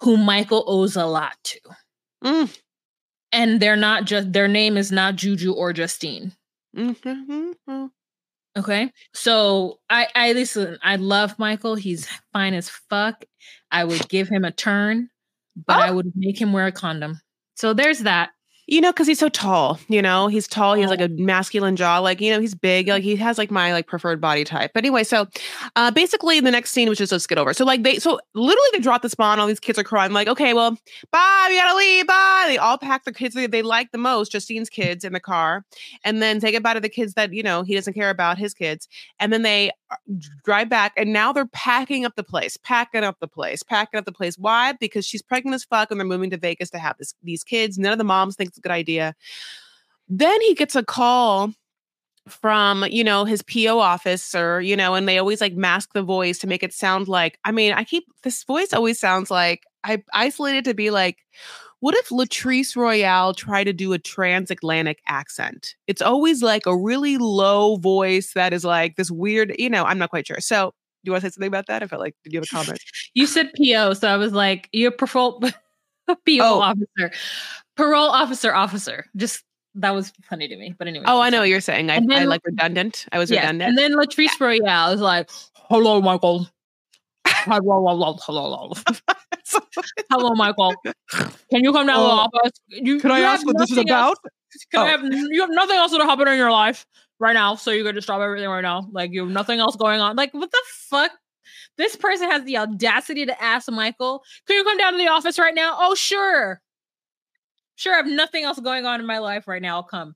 who 0.00 0.16
Michael 0.16 0.64
owes 0.66 0.96
a 0.96 1.06
lot 1.06 1.36
to. 1.44 1.60
Mm, 2.24 2.58
And 3.32 3.60
they're 3.60 3.76
not 3.76 4.04
just 4.04 4.32
their 4.32 4.48
name 4.48 4.76
is 4.76 4.92
not 4.92 5.16
Juju 5.16 5.52
or 5.52 5.72
Justine. 5.72 6.32
mhm, 6.76 6.94
mhm, 7.04 7.54
mhm. 7.68 7.90
Okay. 8.58 8.90
So 9.14 9.78
I 9.88 10.08
I 10.14 10.32
listen, 10.32 10.78
I 10.82 10.96
love 10.96 11.38
Michael. 11.38 11.76
He's 11.76 12.08
fine 12.32 12.54
as 12.54 12.68
fuck. 12.68 13.24
I 13.70 13.84
would 13.84 14.08
give 14.08 14.28
him 14.28 14.44
a 14.44 14.50
turn, 14.50 15.08
but 15.66 15.78
I 15.78 15.90
Oh. 15.90 15.94
would 15.96 16.12
make 16.16 16.40
him 16.40 16.52
wear 16.52 16.66
a 16.66 16.72
condom. 16.72 17.20
So 17.56 17.72
there's 17.74 18.00
that. 18.00 18.30
You 18.70 18.80
know, 18.80 18.92
because 18.92 19.08
he's 19.08 19.18
so 19.18 19.28
tall. 19.28 19.80
You 19.88 20.00
know, 20.00 20.28
he's 20.28 20.46
tall. 20.46 20.74
He 20.74 20.82
has 20.82 20.90
like 20.90 21.00
a 21.00 21.08
masculine 21.08 21.74
jaw. 21.74 21.98
Like 21.98 22.20
you 22.20 22.32
know, 22.32 22.40
he's 22.40 22.54
big. 22.54 22.86
Like 22.86 23.02
he 23.02 23.16
has 23.16 23.36
like 23.36 23.50
my 23.50 23.72
like 23.72 23.88
preferred 23.88 24.20
body 24.20 24.44
type. 24.44 24.70
But 24.72 24.84
anyway, 24.84 25.02
so 25.02 25.26
uh 25.74 25.90
basically 25.90 26.38
the 26.38 26.52
next 26.52 26.70
scene 26.70 26.88
was 26.88 26.96
just 26.96 27.10
let's 27.10 27.26
get 27.26 27.36
over. 27.36 27.52
So 27.52 27.64
like 27.64 27.82
they 27.82 27.98
so 27.98 28.20
literally 28.32 28.68
they 28.72 28.78
drop 28.78 29.02
the 29.02 29.08
spawn. 29.08 29.40
All 29.40 29.48
these 29.48 29.58
kids 29.58 29.76
are 29.76 29.82
crying. 29.82 30.12
Like 30.12 30.28
okay, 30.28 30.54
well, 30.54 30.70
bye. 31.10 31.46
We 31.48 31.56
gotta 31.56 31.76
leave. 31.76 32.06
Bye. 32.06 32.44
They 32.46 32.58
all 32.58 32.78
pack 32.78 33.02
the 33.04 33.12
kids 33.12 33.34
they, 33.34 33.48
they 33.48 33.62
like 33.62 33.90
the 33.90 33.98
most, 33.98 34.30
Justine's 34.30 34.70
kids, 34.70 35.04
in 35.04 35.14
the 35.14 35.20
car, 35.20 35.64
and 36.04 36.22
then 36.22 36.40
say 36.40 36.52
goodbye 36.52 36.74
to 36.74 36.80
the 36.80 36.88
kids 36.88 37.14
that 37.14 37.32
you 37.32 37.42
know 37.42 37.64
he 37.64 37.74
doesn't 37.74 37.94
care 37.94 38.10
about 38.10 38.38
his 38.38 38.54
kids. 38.54 38.86
And 39.18 39.32
then 39.32 39.42
they 39.42 39.72
Uh, 39.90 39.96
drive 40.44 40.68
back, 40.68 40.92
and 40.96 41.12
now 41.12 41.32
they're 41.32 41.46
packing 41.46 42.04
up 42.04 42.14
the 42.14 42.22
place, 42.22 42.56
packing 42.56 43.02
up 43.02 43.16
the 43.20 43.26
place, 43.26 43.62
packing 43.62 43.98
up 43.98 44.04
the 44.04 44.12
place. 44.12 44.36
Why? 44.38 44.72
Because 44.72 45.04
she's 45.04 45.22
pregnant 45.22 45.54
as 45.54 45.64
fuck, 45.64 45.90
and 45.90 45.98
they're 45.98 46.06
moving 46.06 46.30
to 46.30 46.36
Vegas 46.36 46.70
to 46.70 46.78
have 46.78 46.96
this 46.98 47.14
these 47.22 47.42
kids. 47.42 47.78
None 47.78 47.92
of 47.92 47.98
the 47.98 48.04
moms 48.04 48.36
think 48.36 48.48
it's 48.48 48.58
a 48.58 48.60
good 48.60 48.72
idea. 48.72 49.14
Then 50.08 50.40
he 50.42 50.54
gets 50.54 50.76
a 50.76 50.84
call 50.84 51.52
from 52.28 52.84
you 52.90 53.02
know 53.02 53.24
his 53.24 53.42
PO 53.42 53.78
officer, 53.78 54.60
you 54.60 54.76
know, 54.76 54.94
and 54.94 55.08
they 55.08 55.18
always 55.18 55.40
like 55.40 55.54
mask 55.54 55.90
the 55.92 56.02
voice 56.02 56.38
to 56.38 56.46
make 56.46 56.62
it 56.62 56.72
sound 56.72 57.08
like. 57.08 57.38
I 57.44 57.50
mean, 57.50 57.72
I 57.72 57.84
keep 57.84 58.04
this 58.22 58.44
voice 58.44 58.72
always 58.72 59.00
sounds 59.00 59.30
like 59.30 59.64
I 59.84 60.02
isolated 60.12 60.64
to 60.66 60.74
be 60.74 60.90
like. 60.90 61.18
What 61.80 61.94
if 61.94 62.08
Latrice 62.10 62.76
Royale 62.76 63.32
tried 63.34 63.64
to 63.64 63.72
do 63.72 63.92
a 63.94 63.98
transatlantic 63.98 65.00
accent? 65.06 65.74
It's 65.86 66.02
always 66.02 66.42
like 66.42 66.66
a 66.66 66.76
really 66.76 67.16
low 67.18 67.76
voice 67.76 68.34
that 68.34 68.52
is 68.52 68.64
like 68.64 68.96
this 68.96 69.10
weird, 69.10 69.54
you 69.58 69.70
know, 69.70 69.84
I'm 69.84 69.98
not 69.98 70.10
quite 70.10 70.26
sure. 70.26 70.40
So, 70.40 70.66
do 71.02 71.08
you 71.08 71.12
want 71.12 71.22
to 71.24 71.30
say 71.30 71.34
something 71.34 71.48
about 71.48 71.66
that? 71.68 71.82
I 71.82 71.86
felt 71.86 72.00
like, 72.02 72.14
did 72.22 72.34
you 72.34 72.38
have 72.40 72.44
a 72.44 72.54
comment? 72.54 72.78
You 73.14 73.26
said 73.26 73.50
PO, 73.56 73.94
so 73.94 74.08
I 74.08 74.18
was 74.18 74.32
like, 74.34 74.68
you're 74.72 74.90
parole 74.90 75.40
PO 76.06 76.16
Oh. 76.40 76.60
officer. 76.60 77.12
Parole 77.76 78.10
officer 78.10 78.54
officer. 78.54 79.06
Just 79.16 79.42
that 79.76 79.92
was 79.94 80.12
funny 80.28 80.48
to 80.48 80.56
me. 80.56 80.74
But 80.78 80.88
anyway. 80.88 81.06
Oh, 81.08 81.20
I 81.20 81.30
know 81.30 81.38
what 81.40 81.48
you're 81.48 81.60
saying. 81.62 81.88
I, 81.88 81.94
And 81.96 82.12
I 82.12 82.24
like 82.24 82.42
redundant. 82.44 83.06
I 83.12 83.18
was 83.18 83.30
Yes. 83.30 83.40
redundant. 83.42 83.68
And 83.70 83.78
then 83.78 83.92
Latrice 83.92 84.38
Royale 84.38 84.90
is 84.92 85.00
like, 85.00 85.30
hello, 85.54 86.02
Michael. 86.02 86.46
hello, 87.26 87.86
hello, 87.88 88.16
hello, 88.20 88.72
hello, 90.10 90.34
Michael. 90.34 90.74
Can 91.50 91.64
you 91.64 91.72
come 91.72 91.86
down 91.86 91.96
to 91.96 92.02
the 92.02 92.08
Oh. 92.08 92.28
office? 92.34 92.52
You, 92.68 93.00
Can 93.00 93.10
I 93.10 93.20
ask 93.20 93.46
what 93.46 93.56
this 93.58 93.70
is 93.70 93.76
nothing 93.76 93.90
else- 93.90 94.18
about? 94.22 94.32
Can 94.72 94.80
I 94.80 94.82
Oh. 94.82 94.86
have 94.86 95.04
you 95.30 95.40
have 95.42 95.50
nothing 95.50 95.76
else 95.76 95.92
that 95.92 96.00
happen 96.02 96.28
in 96.28 96.36
your 96.36 96.50
life 96.50 96.84
right 97.18 97.32
now, 97.34 97.54
so 97.54 97.70
you're 97.70 97.84
gonna 97.84 98.02
stop 98.02 98.20
everything 98.20 98.48
right 98.48 98.62
now. 98.62 98.88
Like 98.92 99.12
you 99.12 99.20
have 99.20 99.30
nothing 99.30 99.60
else 99.60 99.76
going 99.76 100.00
on. 100.00 100.16
Like 100.16 100.32
what 100.34 100.50
the 100.50 100.62
fuck? 100.88 101.12
This 101.76 101.96
person 101.96 102.30
has 102.30 102.44
the 102.44 102.58
audacity 102.58 103.26
to 103.26 103.42
ask 103.42 103.70
Michael, 103.70 104.22
"Can 104.46 104.56
you 104.56 104.64
come 104.64 104.76
down 104.78 104.92
to 104.92 104.98
the 104.98 105.08
office 105.08 105.38
right 105.38 105.54
now?" 105.54 105.76
Oh, 105.78 105.94
sure, 105.94 106.60
sure. 107.76 107.94
I 107.94 107.96
have 107.98 108.06
nothing 108.06 108.44
else 108.44 108.58
going 108.60 108.86
on 108.86 109.00
in 109.00 109.06
my 109.06 109.18
life 109.18 109.46
right 109.48 109.62
now. 109.62 109.76
I'll 109.76 109.82
come. 109.84 110.14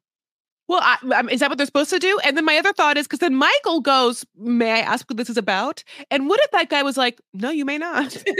Well, 0.67 0.81
I, 0.83 0.97
is 1.31 1.41
that 1.41 1.51
what 1.51 1.59
they're 1.59 1.67
supposed 1.67 1.91
to 1.91 1.99
do? 1.99 2.19
And 2.25 2.37
then 2.37 2.45
my 2.45 2.57
other 2.57 2.73
thought 2.73 2.97
is 2.97 3.07
because 3.07 3.19
then 3.19 3.35
Michael 3.35 3.81
goes, 3.81 4.25
"May 4.37 4.73
I 4.73 4.79
ask 4.79 5.09
what 5.11 5.19
this 5.19 5.29
is 5.29 5.37
about?" 5.37 5.85
And 6.11 6.27
what 6.29 6.41
if 6.43 6.51
that 6.53 6.71
guy 6.71 6.83
was 6.83 6.97
like, 6.97 7.21
"No, 7.35 7.51
you 7.51 7.65
may 7.67 7.77
not. 7.77 8.17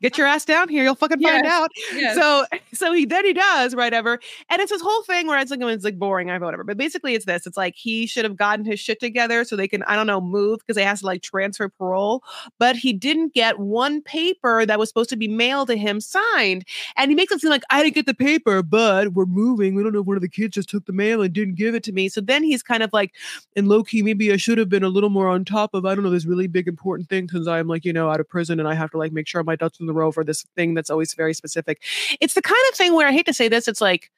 Get 0.00 0.16
your 0.16 0.26
ass 0.26 0.44
down 0.44 0.68
here. 0.68 0.82
You'll 0.82 0.94
fucking 0.94 1.20
find 1.20 1.44
Yes, 1.44 1.52
out." 1.52 1.70
Yes. 1.92 2.14
So, 2.16 2.46
so 2.72 2.92
he 2.92 3.04
then 3.04 3.26
he 3.26 3.34
does 3.34 3.74
right 3.74 3.92
ever, 3.92 4.18
and 4.48 4.60
it's 4.62 4.70
this 4.70 4.80
whole 4.80 5.02
thing 5.02 5.26
where 5.26 5.38
it's 5.38 5.50
like 5.50 5.60
it's 5.60 5.84
like 5.84 5.98
boring, 5.98 6.30
I 6.30 6.38
whatever. 6.38 6.64
But 6.64 6.78
basically, 6.78 7.14
it's 7.14 7.26
this: 7.26 7.46
it's 7.46 7.56
like 7.56 7.74
he 7.76 8.06
should 8.06 8.24
have 8.24 8.36
gotten 8.36 8.64
his 8.64 8.80
shit 8.80 9.00
together 9.00 9.44
so 9.44 9.56
they 9.56 9.68
can 9.68 9.82
I 9.84 9.96
don't 9.96 10.06
know 10.06 10.20
move 10.20 10.60
because 10.60 10.76
they 10.76 10.84
has 10.84 11.00
to 11.00 11.06
like 11.06 11.22
transfer 11.22 11.68
parole, 11.68 12.22
but 12.58 12.76
he 12.76 12.92
didn't 12.94 13.34
get 13.34 13.58
one 13.58 14.00
paper 14.02 14.64
that 14.64 14.78
was 14.78 14.88
supposed 14.88 15.10
to 15.10 15.16
be 15.16 15.28
mailed 15.28 15.68
to 15.68 15.76
him 15.76 16.00
signed, 16.00 16.64
and 16.96 17.10
he 17.10 17.14
makes 17.14 17.32
it 17.32 17.40
seem 17.40 17.50
like 17.50 17.64
I 17.70 17.82
didn't 17.82 17.94
get 17.94 18.06
the 18.06 18.14
paper, 18.14 18.62
but 18.62 19.12
we're 19.12 19.26
moving. 19.26 19.74
We 19.74 19.82
don't 19.82 19.92
know 19.92 20.00
if 20.00 20.06
one 20.08 20.16
of 20.16 20.22
the 20.22 20.28
kids 20.28 20.54
just 20.54 20.68
took 20.68 20.84
the 20.86 20.92
mail 20.92 21.22
and 21.22 21.32
didn't 21.32 21.54
give 21.54 21.74
it 21.76 21.84
to 21.84 21.92
me. 21.92 22.08
So 22.08 22.20
then 22.20 22.42
he's 22.42 22.62
kind 22.62 22.82
of 22.82 22.92
like, 22.92 23.14
and 23.54 23.68
low 23.68 23.84
key, 23.84 24.02
maybe 24.02 24.32
I 24.32 24.36
should 24.36 24.58
have 24.58 24.68
been 24.68 24.82
a 24.82 24.88
little 24.88 25.10
more 25.10 25.28
on 25.28 25.44
top 25.44 25.74
of 25.74 25.84
I 25.86 25.94
don't 25.94 26.02
know 26.04 26.10
this 26.10 26.24
really 26.26 26.48
big 26.48 26.66
important 26.66 27.08
thing 27.08 27.28
since 27.28 27.46
I'm 27.46 27.68
like 27.68 27.84
you 27.84 27.92
know 27.92 28.10
out 28.10 28.18
of 28.20 28.28
prison 28.28 28.58
and 28.58 28.68
I 28.68 28.74
have 28.74 28.90
to 28.92 28.98
like 28.98 29.12
make 29.12 29.28
sure 29.28 29.44
my 29.44 29.54
ducks 29.56 29.78
in 29.78 29.86
the 29.86 29.92
row 29.92 30.10
for 30.10 30.24
this 30.24 30.44
thing 30.56 30.74
that's 30.74 30.90
always 30.90 31.14
very 31.14 31.34
specific. 31.34 31.82
It's 32.20 32.34
the 32.34 32.42
kind 32.42 32.64
of 32.70 32.76
thing 32.76 32.94
where 32.94 33.06
I 33.06 33.12
hate 33.12 33.26
to 33.26 33.34
say 33.34 33.48
this, 33.48 33.68
it's 33.68 33.80
like 33.80 34.10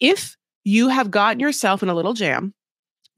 if 0.00 0.36
you 0.64 0.88
have 0.88 1.10
gotten 1.10 1.40
yourself 1.40 1.82
in 1.82 1.88
a 1.88 1.94
little 1.94 2.14
jam 2.14 2.54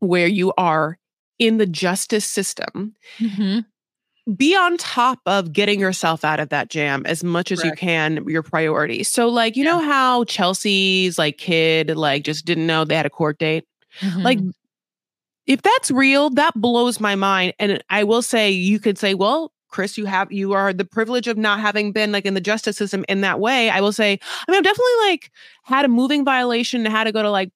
where 0.00 0.26
you 0.26 0.52
are 0.56 0.98
in 1.38 1.58
the 1.58 1.66
justice 1.66 2.24
system 2.24 2.94
Mhm. 3.18 3.64
Be 4.36 4.54
on 4.54 4.76
top 4.76 5.18
of 5.26 5.52
getting 5.52 5.80
yourself 5.80 6.24
out 6.24 6.38
of 6.38 6.48
that 6.50 6.70
jam 6.70 7.02
as 7.06 7.24
much 7.24 7.50
as 7.50 7.60
Correct. 7.60 7.80
you 7.82 7.86
can 7.86 8.24
your 8.28 8.42
priority 8.44 9.02
so 9.02 9.28
like 9.28 9.56
you 9.56 9.64
Yeah. 9.64 9.72
know 9.72 9.80
how 9.80 10.24
chelsea's 10.24 11.18
like 11.18 11.38
kid 11.38 11.96
like 11.96 12.22
just 12.22 12.44
didn't 12.44 12.66
know 12.66 12.84
they 12.84 12.94
had 12.94 13.06
a 13.06 13.10
court 13.10 13.38
date 13.38 13.64
like 14.18 14.38
Mhm. 14.38 14.52
if 15.46 15.60
that's 15.62 15.90
real 15.90 16.30
that 16.30 16.54
blows 16.54 17.00
my 17.00 17.16
mind 17.16 17.54
and 17.58 17.82
i 17.90 18.04
will 18.04 18.22
say 18.22 18.48
you 18.50 18.78
could 18.78 18.96
say 18.96 19.14
well 19.14 19.52
chris 19.68 19.98
you 19.98 20.04
have 20.06 20.30
you 20.30 20.52
are 20.52 20.72
the 20.72 20.84
privilege 20.84 21.26
of 21.26 21.36
not 21.36 21.58
having 21.58 21.90
been 21.90 22.12
like 22.12 22.24
in 22.24 22.34
the 22.34 22.40
justice 22.40 22.76
system 22.76 23.04
in 23.08 23.22
that 23.22 23.40
way 23.40 23.70
i 23.70 23.80
will 23.80 23.92
say 23.92 24.12
i 24.46 24.50
mean 24.52 24.58
i've 24.58 24.62
definitely 24.64 25.08
like 25.08 25.32
had 25.64 25.84
a 25.84 25.88
moving 25.88 26.24
violation 26.24 26.84
and 26.86 26.94
had 26.94 27.04
to 27.04 27.12
go 27.12 27.22
to 27.22 27.30
like 27.30 27.50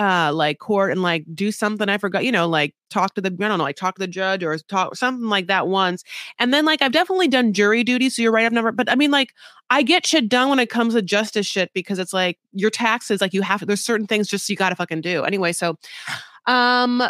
uh 0.00 0.32
like 0.32 0.58
court 0.58 0.90
and 0.90 1.02
like 1.02 1.24
do 1.34 1.52
something 1.52 1.90
i 1.90 1.98
forgot 1.98 2.24
you 2.24 2.32
know 2.32 2.48
like 2.48 2.74
talk 2.88 3.12
to 3.14 3.20
the 3.20 3.28
i 3.28 3.48
don't 3.48 3.58
know 3.58 3.64
like 3.64 3.76
talk 3.76 3.94
to 3.94 3.98
the 3.98 4.06
judge 4.06 4.42
or 4.42 4.56
talk 4.56 4.96
something 4.96 5.28
like 5.28 5.46
that 5.46 5.68
once. 5.68 6.02
And 6.38 6.54
then 6.54 6.64
like 6.64 6.80
i've 6.80 6.92
definitely 6.92 7.28
done 7.28 7.52
jury 7.52 7.84
duty 7.84 8.08
so 8.08 8.22
you're 8.22 8.32
right 8.32 8.46
i've 8.46 8.52
never 8.52 8.72
but 8.72 8.90
i 8.90 8.94
mean 8.94 9.10
like 9.10 9.34
i 9.68 9.82
get 9.82 10.06
shit 10.06 10.28
done 10.28 10.48
when 10.48 10.58
it 10.58 10.70
comes 10.70 10.94
to 10.94 11.02
justice 11.02 11.46
shit 11.46 11.70
because 11.74 11.98
it's 11.98 12.14
like 12.14 12.38
your 12.52 12.70
taxes 12.70 13.20
like 13.20 13.34
you 13.34 13.42
have 13.42 13.66
there's 13.66 13.82
certain 13.82 14.06
things 14.06 14.26
just 14.26 14.48
you 14.48 14.56
gotta 14.56 14.74
fucking 14.74 15.02
do. 15.02 15.22
Anyway 15.24 15.52
so 15.52 15.76
um 16.46 17.02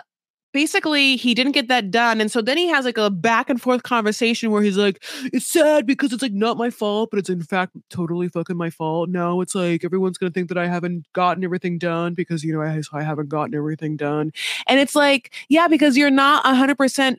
basically 0.52 1.16
he 1.16 1.34
didn't 1.34 1.52
get 1.52 1.68
that 1.68 1.90
done 1.90 2.20
and 2.20 2.30
so 2.30 2.40
then 2.42 2.56
he 2.56 2.66
has 2.68 2.84
like 2.84 2.98
a 2.98 3.10
back 3.10 3.48
and 3.50 3.60
forth 3.60 3.82
conversation 3.82 4.50
where 4.50 4.62
he's 4.62 4.76
like 4.76 5.02
it's 5.32 5.46
sad 5.46 5.86
because 5.86 6.12
it's 6.12 6.22
like 6.22 6.32
not 6.32 6.56
my 6.56 6.70
fault 6.70 7.10
but 7.10 7.18
it's 7.18 7.30
in 7.30 7.42
fact 7.42 7.76
totally 7.88 8.28
fucking 8.28 8.56
my 8.56 8.70
fault. 8.70 9.08
Now 9.08 9.40
it's 9.40 9.54
like 9.54 9.84
everyone's 9.84 10.18
gonna 10.18 10.30
think 10.30 10.48
that 10.48 10.58
i 10.58 10.66
haven't 10.66 11.06
gotten 11.12 11.44
everything 11.44 11.78
done 11.78 12.14
because 12.14 12.44
you 12.44 12.52
know 12.52 12.62
i, 12.62 12.80
I 12.92 13.02
haven't 13.02 13.28
gotten 13.28 13.54
everything 13.54 13.96
done. 13.96 14.32
And 14.66 14.80
it's 14.80 14.94
like 14.94 15.32
yeah 15.48 15.68
because 15.68 15.96
you're 15.96 16.10
not 16.10 16.44
100% 16.44 17.16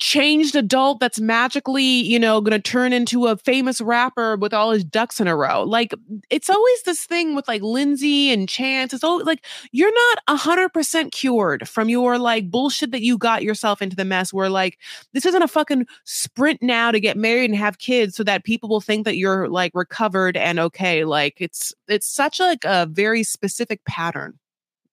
changed 0.00 0.56
adult 0.56 1.00
that's 1.00 1.20
magically, 1.20 1.82
you 1.82 2.18
know, 2.18 2.40
going 2.40 2.60
to 2.60 2.70
turn 2.70 2.92
into 2.92 3.26
a 3.26 3.36
famous 3.36 3.80
rapper 3.80 4.36
with 4.36 4.52
all 4.52 4.70
his 4.70 4.84
ducks 4.84 5.20
in 5.20 5.28
a 5.28 5.36
row. 5.36 5.62
Like 5.62 5.94
it's 6.30 6.50
always 6.50 6.82
this 6.82 7.04
thing 7.04 7.34
with 7.34 7.46
like 7.48 7.62
Lindsey 7.62 8.32
and 8.32 8.48
Chance. 8.48 8.94
It's 8.94 9.04
always 9.04 9.26
like 9.26 9.44
you're 9.72 9.92
not 9.92 10.18
a 10.28 10.36
hundred 10.36 10.70
percent 10.70 11.12
cured 11.12 11.68
from 11.68 11.88
your 11.88 12.18
like 12.18 12.50
bullshit 12.50 12.90
that 12.92 13.02
you 13.02 13.18
got 13.18 13.42
yourself 13.42 13.82
into 13.82 13.96
the 13.96 14.04
mess 14.04 14.32
where 14.32 14.48
like 14.48 14.78
this 15.12 15.26
isn't 15.26 15.42
a 15.42 15.48
fucking 15.48 15.86
sprint 16.04 16.62
now 16.62 16.90
to 16.90 17.00
get 17.00 17.16
married 17.16 17.50
and 17.50 17.58
have 17.58 17.78
kids 17.78 18.16
so 18.16 18.24
that 18.24 18.44
people 18.44 18.68
will 18.68 18.80
think 18.80 19.04
that 19.04 19.16
you're 19.16 19.48
like 19.48 19.72
recovered 19.74 20.36
and 20.36 20.58
okay. 20.58 21.04
Like 21.04 21.34
it's 21.38 21.72
it's 21.88 22.06
such 22.06 22.40
like 22.40 22.64
a 22.64 22.86
very 22.86 23.22
specific 23.22 23.84
pattern. 23.84 24.38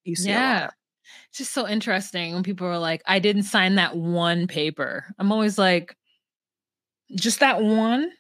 You 0.03 0.15
see 0.15 0.29
yeah. 0.29 0.71
Of. 1.31 1.33
It's 1.33 1.37
just 1.37 1.53
so 1.53 1.67
interesting 1.67 2.33
when 2.33 2.43
people 2.43 2.67
are 2.67 2.77
like, 2.79 3.01
I 3.05 3.19
didn't 3.19 3.43
sign 3.43 3.75
that 3.75 3.95
one 3.95 4.47
paper. 4.47 5.05
I'm 5.17 5.31
always 5.31 5.57
like, 5.57 5.95
just 7.15 7.39
that 7.39 7.61
one? 7.61 8.11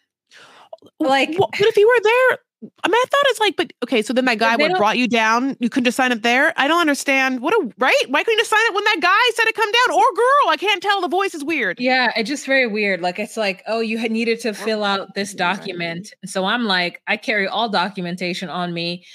Like- 0.99 1.29
Well, 1.37 1.49
but 1.51 1.67
if 1.67 1.77
you 1.77 1.87
were 1.87 2.03
there, 2.03 2.39
I 2.83 2.87
mean, 2.89 2.95
I 2.95 3.05
thought 3.09 3.23
it's 3.25 3.39
like, 3.39 3.55
but 3.55 3.73
okay, 3.83 4.03
so 4.03 4.13
then 4.13 4.25
that 4.25 4.37
guy 4.37 4.55
they 4.55 4.67
would 4.67 4.77
brought 4.77 4.95
you 4.97 5.07
down. 5.07 5.57
You 5.59 5.67
couldn't 5.67 5.85
just 5.85 5.97
sign 5.97 6.11
it 6.11 6.21
there. 6.21 6.53
I 6.57 6.67
don't 6.67 6.79
understand. 6.79 7.39
What 7.39 7.55
a 7.55 7.73
right? 7.79 8.03
Why 8.07 8.23
couldn't 8.23 8.37
you 8.37 8.41
just 8.41 8.51
sign 8.51 8.59
it 8.67 8.75
when 8.75 8.83
that 8.83 8.99
guy 9.01 9.33
said 9.35 9.47
it 9.47 9.55
come 9.55 9.71
down 9.71 9.97
or 9.97 10.03
girl? 10.15 10.49
I 10.49 10.57
can't 10.59 10.79
tell. 10.81 11.01
The 11.01 11.07
voice 11.07 11.33
is 11.33 11.43
weird. 11.43 11.79
Yeah, 11.79 12.11
it's 12.15 12.29
just 12.29 12.45
very 12.45 12.67
weird. 12.67 13.01
Like 13.01 13.17
it's 13.17 13.35
like, 13.35 13.63
oh, 13.67 13.79
you 13.79 13.97
had 13.97 14.11
needed 14.11 14.39
to 14.41 14.53
fill 14.53 14.83
out 14.83 15.15
this 15.15 15.33
document. 15.33 16.13
So 16.25 16.45
I'm 16.45 16.65
like, 16.65 17.01
I 17.07 17.17
carry 17.17 17.47
all 17.47 17.67
documentation 17.67 18.47
on 18.47 18.75
me 18.75 19.05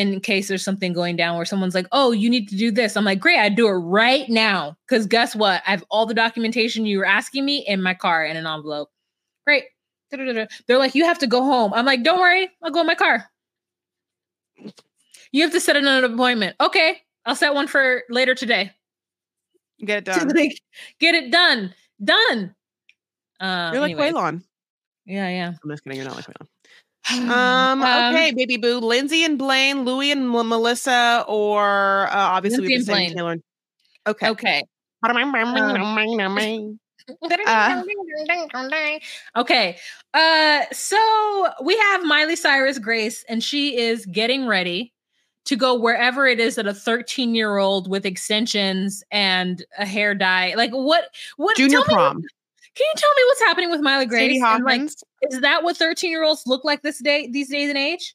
in 0.00 0.20
case 0.20 0.48
there's 0.48 0.64
something 0.64 0.92
going 0.92 1.16
down 1.16 1.36
where 1.36 1.44
someone's 1.44 1.74
like, 1.74 1.86
oh, 1.92 2.12
you 2.12 2.30
need 2.30 2.48
to 2.48 2.56
do 2.56 2.70
this. 2.70 2.96
I'm 2.96 3.04
like, 3.04 3.20
great, 3.20 3.38
I 3.38 3.50
do 3.50 3.68
it 3.68 3.72
right 3.72 4.28
now. 4.28 4.76
Cause 4.88 5.06
guess 5.06 5.36
what? 5.36 5.62
I 5.66 5.72
have 5.72 5.84
all 5.90 6.06
the 6.06 6.14
documentation 6.14 6.86
you 6.86 6.98
were 6.98 7.04
asking 7.04 7.44
me 7.44 7.64
in 7.66 7.82
my 7.82 7.92
car 7.94 8.24
in 8.24 8.36
an 8.36 8.46
envelope. 8.46 8.88
Great. 9.46 9.64
They're 10.10 10.78
like, 10.78 10.94
you 10.94 11.04
have 11.04 11.18
to 11.18 11.26
go 11.26 11.42
home. 11.42 11.72
I'm 11.74 11.84
like, 11.84 12.02
don't 12.02 12.18
worry, 12.18 12.48
I'll 12.64 12.70
go 12.70 12.80
in 12.80 12.86
my 12.86 12.94
car. 12.94 13.30
You 15.32 15.42
have 15.42 15.52
to 15.52 15.60
set 15.60 15.76
another 15.76 16.06
appointment. 16.06 16.56
Okay, 16.60 16.98
I'll 17.24 17.36
set 17.36 17.54
one 17.54 17.68
for 17.68 18.02
later 18.10 18.34
today. 18.34 18.72
Get 19.84 19.98
it 19.98 20.04
done. 20.06 20.28
like, 20.28 20.60
get 20.98 21.14
it 21.14 21.30
done. 21.30 21.74
Done. 22.02 22.54
Uh, 23.38 23.70
You're 23.72 23.82
like 23.82 23.92
anyways. 23.92 24.12
Quaylon. 24.12 24.42
Yeah, 25.06 25.28
yeah. 25.28 25.52
I'm 25.62 25.70
just 25.70 25.84
kidding. 25.84 25.98
You're 25.98 26.06
not 26.06 26.16
like 26.16 26.26
Quaylon. 26.26 26.46
Um, 27.10 27.82
okay, 27.82 28.32
baby 28.36 28.56
boo. 28.56 28.78
Lindsey 28.78 29.24
and 29.24 29.38
Blaine, 29.38 29.84
Louie 29.84 30.10
and 30.12 30.22
M- 30.22 30.48
Melissa, 30.48 31.24
or 31.26 32.06
uh, 32.08 32.14
obviously 32.16 32.60
Lindsey 32.68 32.76
we've 32.76 32.86
been 32.86 32.94
saying 32.94 33.12
Blaine. 33.12 33.16
Taylor. 33.16 33.36
Okay. 34.06 34.28
Okay. 34.28 34.62
okay. 39.36 39.76
Uh 40.14 40.62
so 40.72 41.48
we 41.64 41.76
have 41.76 42.04
Miley 42.04 42.36
Cyrus 42.36 42.78
Grace 42.78 43.24
and 43.28 43.42
she 43.42 43.76
is 43.78 44.06
getting 44.06 44.46
ready 44.46 44.92
to 45.46 45.56
go 45.56 45.74
wherever 45.78 46.26
it 46.26 46.38
is 46.38 46.54
that 46.56 46.66
a 46.66 46.74
13 46.74 47.34
year 47.34 47.56
old 47.58 47.88
with 47.90 48.06
extensions 48.06 49.02
and 49.10 49.64
a 49.78 49.86
hair 49.86 50.14
dye. 50.14 50.54
Like 50.56 50.70
what 50.70 51.04
what 51.36 51.56
Junior 51.56 51.78
tell 51.78 51.86
me- 51.88 51.94
prom. 51.94 52.16
can 52.76 52.86
you 52.86 52.92
tell 52.96 53.10
me 53.16 53.22
what's 53.26 53.40
happening 53.40 53.70
with 53.70 53.80
Miley 53.80 54.06
Grace? 54.06 54.22
Sadie 54.22 54.40
And, 54.40 54.64
like, 54.64 54.74
Hawkins. 54.74 55.02
Is 55.22 55.40
that 55.40 55.62
what 55.62 55.76
13 55.76 56.10
year 56.10 56.24
olds 56.24 56.42
look 56.46 56.64
like 56.64 56.82
this 56.82 56.98
day 56.98 57.28
these 57.30 57.48
days 57.48 57.68
and 57.68 57.78
age? 57.78 58.14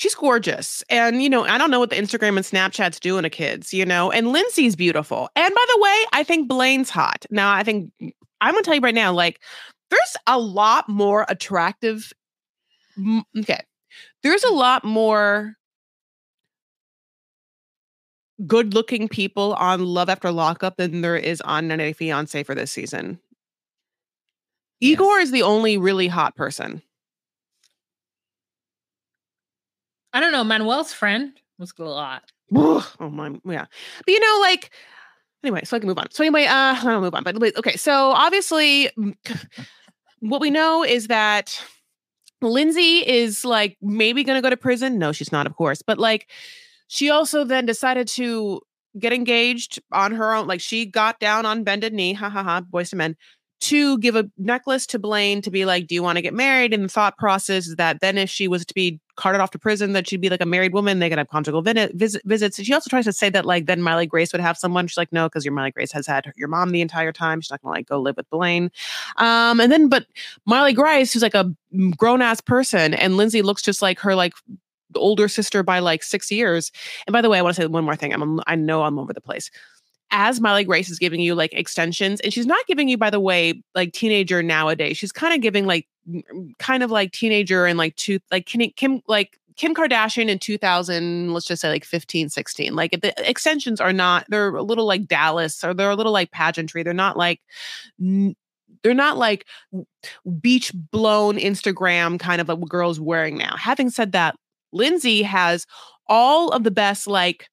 she's 0.00 0.14
gorgeous. 0.14 0.82
And, 0.88 1.22
you 1.22 1.28
know, 1.28 1.44
I 1.44 1.58
don't 1.58 1.70
know 1.70 1.78
what 1.78 1.90
the 1.90 1.96
Instagram 1.96 2.36
and 2.36 2.38
Snapchat's 2.38 2.98
doing 2.98 3.22
to 3.22 3.30
kids, 3.30 3.74
you 3.74 3.84
know, 3.84 4.10
and 4.10 4.32
Lindsey's 4.32 4.74
beautiful. 4.74 5.28
And 5.36 5.54
by 5.54 5.64
the 5.74 5.80
way, 5.82 6.04
I 6.14 6.24
think 6.24 6.48
Blaine's 6.48 6.88
hot. 6.88 7.26
Now, 7.30 7.52
I 7.52 7.62
think 7.62 7.92
I'm 8.40 8.52
going 8.52 8.64
to 8.64 8.66
tell 8.66 8.74
you 8.74 8.80
right 8.80 8.94
now, 8.94 9.12
like, 9.12 9.40
there's 9.90 10.16
a 10.26 10.38
lot 10.38 10.88
more 10.88 11.26
attractive. 11.28 12.14
Okay. 13.38 13.60
There's 14.22 14.44
a 14.44 14.52
lot 14.52 14.84
more 14.84 15.54
good 18.46 18.72
looking 18.72 19.06
people 19.06 19.52
on 19.54 19.84
Love 19.84 20.08
After 20.08 20.32
Lockup 20.32 20.78
than 20.78 21.02
there 21.02 21.16
is 21.16 21.42
on 21.42 21.68
90 21.68 21.84
Day 21.84 21.92
Fiance 21.92 22.42
for 22.44 22.54
this 22.54 22.72
season. 22.72 23.20
Igor 24.80 25.18
is 25.18 25.30
the 25.30 25.42
only 25.42 25.78
really 25.78 26.08
hot 26.08 26.36
person. 26.36 26.82
I 30.12 30.20
don't 30.20 30.32
know. 30.32 30.44
Manuel's 30.44 30.92
friend 30.92 31.32
was 31.58 31.72
a 31.78 31.84
lot. 31.84 32.24
Oh 32.52 32.84
my, 33.00 33.38
yeah. 33.44 33.66
But 34.04 34.12
you 34.12 34.20
know, 34.20 34.38
like, 34.40 34.70
anyway, 35.44 35.62
so 35.64 35.76
I 35.76 35.80
can 35.80 35.88
move 35.88 35.98
on. 35.98 36.10
So 36.10 36.24
anyway, 36.24 36.46
uh, 36.46 36.76
I'll 36.82 37.00
move 37.00 37.14
on. 37.14 37.22
But 37.22 37.36
okay, 37.58 37.76
so 37.76 38.10
obviously, 38.10 38.90
what 40.20 40.40
we 40.40 40.50
know 40.50 40.84
is 40.84 41.06
that 41.06 41.62
Lindsey 42.42 43.06
is 43.06 43.44
like 43.44 43.76
maybe 43.80 44.24
going 44.24 44.36
to 44.36 44.42
go 44.42 44.50
to 44.50 44.56
prison. 44.56 44.98
No, 44.98 45.12
she's 45.12 45.32
not, 45.32 45.46
of 45.46 45.54
course. 45.54 45.82
But 45.82 45.98
like, 45.98 46.28
she 46.88 47.10
also 47.10 47.44
then 47.44 47.66
decided 47.66 48.08
to 48.08 48.60
get 48.98 49.12
engaged 49.12 49.80
on 49.92 50.12
her 50.12 50.34
own. 50.34 50.48
Like, 50.48 50.60
she 50.60 50.86
got 50.86 51.20
down 51.20 51.46
on 51.46 51.62
bended 51.62 51.92
knee, 51.92 52.14
ha 52.14 52.28
ha 52.28 52.42
ha, 52.42 52.62
Boyz 52.62 52.92
II 52.92 52.98
Men, 52.98 53.16
to 53.60 53.98
give 53.98 54.16
a 54.16 54.28
necklace 54.38 54.86
to 54.86 54.98
Blaine 54.98 55.42
to 55.42 55.50
be 55.50 55.64
like, 55.64 55.86
"Do 55.86 55.94
you 55.94 56.02
want 56.02 56.16
to 56.16 56.22
get 56.22 56.34
married?" 56.34 56.72
And 56.72 56.84
the 56.84 56.88
thought 56.88 57.16
process 57.18 57.66
is 57.66 57.76
that 57.76 58.00
then, 58.00 58.18
if 58.18 58.30
she 58.30 58.48
was 58.48 58.64
to 58.66 58.74
be 58.74 59.00
carted 59.16 59.40
off 59.40 59.50
to 59.50 59.58
prison, 59.58 59.92
that 59.92 60.08
she'd 60.08 60.20
be 60.20 60.30
like 60.30 60.40
a 60.40 60.46
married 60.46 60.72
woman. 60.72 60.98
They 60.98 61.08
could 61.08 61.18
have 61.18 61.28
conjugal 61.28 61.60
visit, 61.62 61.94
visit, 61.94 62.22
visits. 62.24 62.58
And 62.58 62.66
she 62.66 62.72
also 62.72 62.88
tries 62.88 63.04
to 63.04 63.12
say 63.12 63.28
that 63.30 63.44
like 63.44 63.66
then 63.66 63.82
Miley 63.82 64.06
Grace 64.06 64.32
would 64.32 64.40
have 64.40 64.56
someone. 64.56 64.86
She's 64.86 64.96
like, 64.96 65.12
no, 65.12 65.26
because 65.28 65.44
your 65.44 65.52
Miley 65.52 65.72
Grace 65.72 65.92
has 65.92 66.06
had 66.06 66.26
her- 66.26 66.34
your 66.36 66.48
mom 66.48 66.70
the 66.70 66.80
entire 66.80 67.12
time. 67.12 67.40
She's 67.40 67.50
not 67.50 67.62
gonna 67.62 67.74
like 67.74 67.86
go 67.86 68.00
live 68.00 68.16
with 68.16 68.28
Blaine. 68.30 68.70
Um, 69.18 69.60
and 69.60 69.70
then 69.70 69.88
but 69.88 70.06
Miley 70.46 70.72
Grace, 70.72 71.12
who's 71.12 71.22
like 71.22 71.34
a 71.34 71.52
grown 71.96 72.22
ass 72.22 72.40
person, 72.40 72.94
and 72.94 73.16
Lindsey 73.16 73.42
looks 73.42 73.62
just 73.62 73.82
like 73.82 74.00
her 74.00 74.14
like 74.14 74.32
older 74.96 75.28
sister 75.28 75.62
by 75.62 75.78
like 75.78 76.02
six 76.02 76.30
years. 76.30 76.72
And 77.06 77.12
by 77.12 77.20
the 77.22 77.28
way, 77.28 77.38
I 77.38 77.42
want 77.42 77.54
to 77.56 77.62
say 77.62 77.66
one 77.66 77.84
more 77.84 77.96
thing. 77.96 78.12
I'm 78.12 78.40
I 78.46 78.56
know 78.56 78.82
I'm 78.82 78.98
over 78.98 79.12
the 79.12 79.20
place. 79.20 79.50
As 80.12 80.40
Miley 80.40 80.64
Grace 80.64 80.90
is 80.90 80.98
giving 80.98 81.20
you 81.20 81.34
like 81.34 81.52
extensions, 81.52 82.20
and 82.20 82.32
she's 82.32 82.46
not 82.46 82.66
giving 82.66 82.88
you, 82.88 82.98
by 82.98 83.10
the 83.10 83.20
way, 83.20 83.62
like 83.74 83.92
teenager 83.92 84.42
nowadays. 84.42 84.96
She's 84.96 85.12
kind 85.12 85.34
of 85.34 85.40
giving 85.40 85.66
like 85.66 85.86
kind 86.58 86.82
of 86.82 86.90
like 86.90 87.12
teenager 87.12 87.66
and 87.66 87.78
like 87.78 87.94
two 87.96 88.18
like 88.30 88.46
Kim, 88.46 88.70
Kim 88.76 89.02
like 89.06 89.38
Kim 89.56 89.74
Kardashian 89.74 90.28
in 90.28 90.38
2000 90.38 91.34
let's 91.34 91.44
just 91.44 91.60
say 91.60 91.68
like 91.68 91.84
15 91.84 92.30
16 92.30 92.74
like 92.74 92.92
the 93.02 93.12
extensions 93.28 93.78
are 93.78 93.92
not 93.92 94.24
they're 94.28 94.56
a 94.56 94.62
little 94.62 94.86
like 94.86 95.06
Dallas 95.06 95.62
or 95.62 95.74
they're 95.74 95.90
a 95.90 95.96
little 95.96 96.12
like 96.12 96.30
pageantry. 96.30 96.82
They're 96.82 96.94
not 96.94 97.16
like 97.16 97.40
they're 98.82 98.94
not 98.94 99.18
like 99.18 99.46
beach 100.40 100.72
blown 100.74 101.36
Instagram 101.36 102.18
kind 102.18 102.40
of 102.40 102.48
like 102.48 102.58
what 102.58 102.68
girls 102.68 102.98
wearing 102.98 103.36
now. 103.36 103.54
Having 103.56 103.90
said 103.90 104.12
that 104.12 104.34
Lindsey 104.72 105.22
has 105.22 105.66
all 106.06 106.48
of 106.50 106.64
the 106.64 106.70
best 106.70 107.06
like 107.06 107.48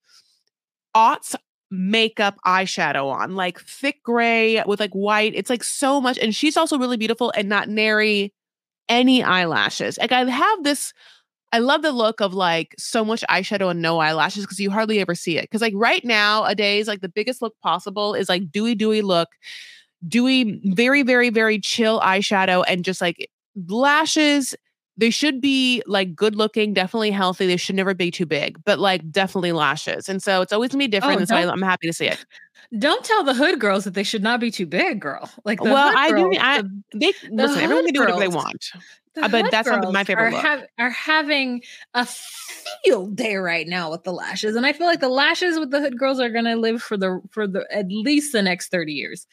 aughts 0.96 1.34
makeup 1.70 2.36
eyeshadow 2.46 3.10
on 3.12 3.34
like 3.34 3.60
thick 3.60 4.02
gray 4.02 4.62
with 4.66 4.80
like 4.80 4.92
white 4.92 5.32
it's 5.34 5.50
like 5.50 5.62
so 5.62 6.00
much 6.00 6.18
and 6.18 6.34
she's 6.34 6.56
also 6.56 6.78
really 6.78 6.96
beautiful 6.96 7.30
and 7.36 7.48
not 7.48 7.68
nary 7.68 8.32
any 8.88 9.22
eyelashes 9.22 9.98
like 9.98 10.12
i 10.12 10.24
have 10.24 10.64
this 10.64 10.94
i 11.52 11.58
love 11.58 11.82
the 11.82 11.92
look 11.92 12.20
of 12.20 12.32
like 12.32 12.74
so 12.78 13.04
much 13.04 13.22
eyeshadow 13.28 13.70
and 13.70 13.82
no 13.82 13.98
eyelashes 13.98 14.44
because 14.44 14.58
you 14.58 14.70
hardly 14.70 14.98
ever 14.98 15.14
see 15.14 15.36
it 15.36 15.42
because 15.42 15.60
like 15.60 15.74
right 15.76 16.04
now, 16.04 16.44
a 16.44 16.46
nowadays 16.48 16.88
like 16.88 17.00
the 17.02 17.08
biggest 17.08 17.42
look 17.42 17.54
possible 17.62 18.14
is 18.14 18.28
like 18.28 18.50
dewy 18.50 18.74
dewy 18.74 19.02
look 19.02 19.28
dewy, 20.06 20.60
very, 20.64 21.02
very, 21.02 21.30
very 21.30 21.58
chill 21.58 22.00
eyeshadow 22.00 22.64
and 22.68 22.84
just 22.84 23.00
like 23.00 23.30
lashes. 23.68 24.54
They 24.98 25.10
should 25.10 25.40
be 25.40 25.82
like 25.86 26.14
good 26.14 26.34
looking, 26.34 26.74
definitely 26.74 27.12
healthy. 27.12 27.46
They 27.46 27.56
should 27.56 27.76
never 27.76 27.94
be 27.94 28.10
too 28.10 28.26
big, 28.26 28.62
but 28.64 28.78
like 28.78 29.10
definitely 29.10 29.52
lashes. 29.52 30.08
And 30.08 30.22
so 30.22 30.42
it's 30.42 30.52
always 30.52 30.70
gonna 30.72 30.82
be 30.82 30.88
different. 30.88 31.16
Oh, 31.16 31.18
and 31.20 31.28
so 31.28 31.36
I, 31.36 31.50
I'm 31.50 31.62
happy 31.62 31.86
to 31.86 31.92
see 31.92 32.06
it. 32.06 32.24
Don't 32.78 33.04
tell 33.04 33.24
the 33.24 33.32
hood 33.32 33.60
girls 33.60 33.84
that 33.84 33.94
they 33.94 34.02
should 34.02 34.22
not 34.22 34.40
be 34.40 34.50
too 34.50 34.66
big, 34.66 35.00
girl. 35.00 35.30
Like, 35.44 35.62
the 35.62 35.70
Well, 35.72 35.96
I 35.96 36.08
do. 36.08 36.14
girls, 36.14 36.36
I 36.40 36.62
the- 36.62 36.82
they 36.94 37.12
listen. 37.30 37.62
Everyone 37.62 37.84
can 37.86 37.94
do 37.94 38.00
whatever 38.00 38.20
they 38.20 38.28
want. 38.28 38.70
the 39.14 39.24
Uh, 39.24 39.28
but 39.28 39.50
that's 39.50 39.68
not 39.68 39.90
my 39.92 40.04
favorite 40.04 40.34
are, 40.34 40.66
are 40.78 40.90
having 40.90 41.62
a 41.94 42.04
field 42.04 43.16
day 43.16 43.36
right 43.36 43.66
now 43.66 43.90
with 43.90 44.04
the 44.04 44.12
lashes, 44.12 44.54
and 44.54 44.66
I 44.66 44.72
feel 44.72 44.86
like 44.86 45.00
the 45.00 45.08
lashes 45.08 45.58
with 45.58 45.70
the 45.70 45.80
hood 45.80 45.98
girls 45.98 46.20
are 46.20 46.28
gonna 46.28 46.56
live 46.56 46.82
for 46.82 46.96
the 46.96 47.20
for 47.30 47.46
the 47.46 47.66
at 47.72 47.86
least 47.88 48.32
the 48.32 48.42
next 48.42 48.68
thirty 48.70 48.92
years. 48.92 49.26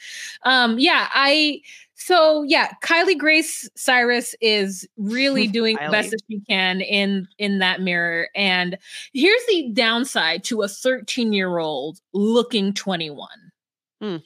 Um, 0.44 0.80
yeah, 0.80 1.10
I 1.14 1.60
so 1.96 2.44
yeah, 2.44 2.72
Kylie 2.84 3.18
Grace 3.18 3.70
Cyrus 3.76 4.36
is 4.42 4.88
really 4.98 5.48
doing 5.60 5.78
the 5.82 5.90
best 5.92 6.12
that 6.12 6.22
she 6.30 6.42
can 6.50 6.82
in 6.82 7.28
in 7.38 7.60
that 7.60 7.82
mirror. 7.82 8.30
And 8.36 8.78
here's 9.14 9.42
the 9.48 9.72
downside 9.74 10.44
to 10.46 10.62
a 10.62 10.68
thirteen 10.68 11.34
year 11.34 11.58
old 11.58 12.00
looking 12.14 12.74
twenty 12.74 13.10
one. 13.10 13.52
Hmm. 14.02 14.18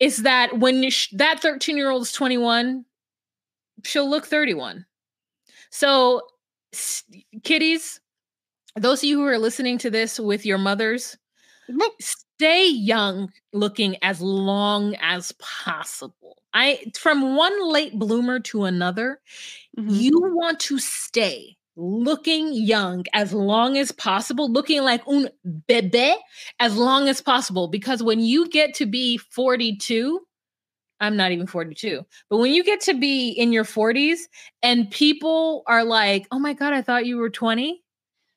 Is 0.00 0.18
that 0.24 0.58
when 0.58 0.90
sh- 0.90 1.10
that 1.12 1.40
13 1.40 1.76
year 1.76 1.90
old 1.90 2.02
is 2.02 2.12
21, 2.12 2.84
she'll 3.84 4.10
look 4.10 4.26
31. 4.26 4.84
So, 5.70 6.22
s- 6.72 7.04
kiddies, 7.44 8.00
those 8.76 8.98
of 9.00 9.04
you 9.04 9.18
who 9.18 9.26
are 9.26 9.38
listening 9.38 9.78
to 9.78 9.90
this 9.90 10.18
with 10.18 10.44
your 10.44 10.58
mothers, 10.58 11.16
stay 12.00 12.68
young 12.68 13.30
looking 13.52 13.96
as 14.02 14.20
long 14.20 14.96
as 15.00 15.32
possible. 15.38 16.41
I 16.54 16.90
from 16.98 17.36
one 17.36 17.68
late 17.70 17.98
bloomer 17.98 18.40
to 18.40 18.64
another, 18.64 19.20
Mhm. 19.78 20.00
you 20.02 20.12
want 20.34 20.60
to 20.60 20.78
stay 20.78 21.56
looking 21.76 22.52
young 22.54 23.04
as 23.14 23.32
long 23.32 23.78
as 23.78 23.92
possible, 23.92 24.50
looking 24.52 24.82
like 24.82 25.02
un 25.08 25.30
bebe 25.68 26.14
as 26.60 26.76
long 26.76 27.08
as 27.08 27.20
possible. 27.22 27.68
Because 27.68 28.02
when 28.02 28.20
you 28.20 28.48
get 28.48 28.74
to 28.74 28.86
be 28.86 29.18
42, 29.18 30.20
I'm 31.00 31.16
not 31.16 31.32
even 31.32 31.46
42, 31.48 32.02
but 32.30 32.38
when 32.38 32.52
you 32.52 32.64
get 32.64 32.80
to 32.82 32.94
be 32.94 33.30
in 33.30 33.52
your 33.52 33.64
40s 33.64 34.28
and 34.62 34.90
people 34.90 35.64
are 35.66 35.84
like, 35.84 36.26
oh 36.32 36.38
my 36.38 36.52
God, 36.54 36.72
I 36.74 36.82
thought 36.82 37.06
you 37.06 37.16
were 37.18 37.30
20. 37.30 37.82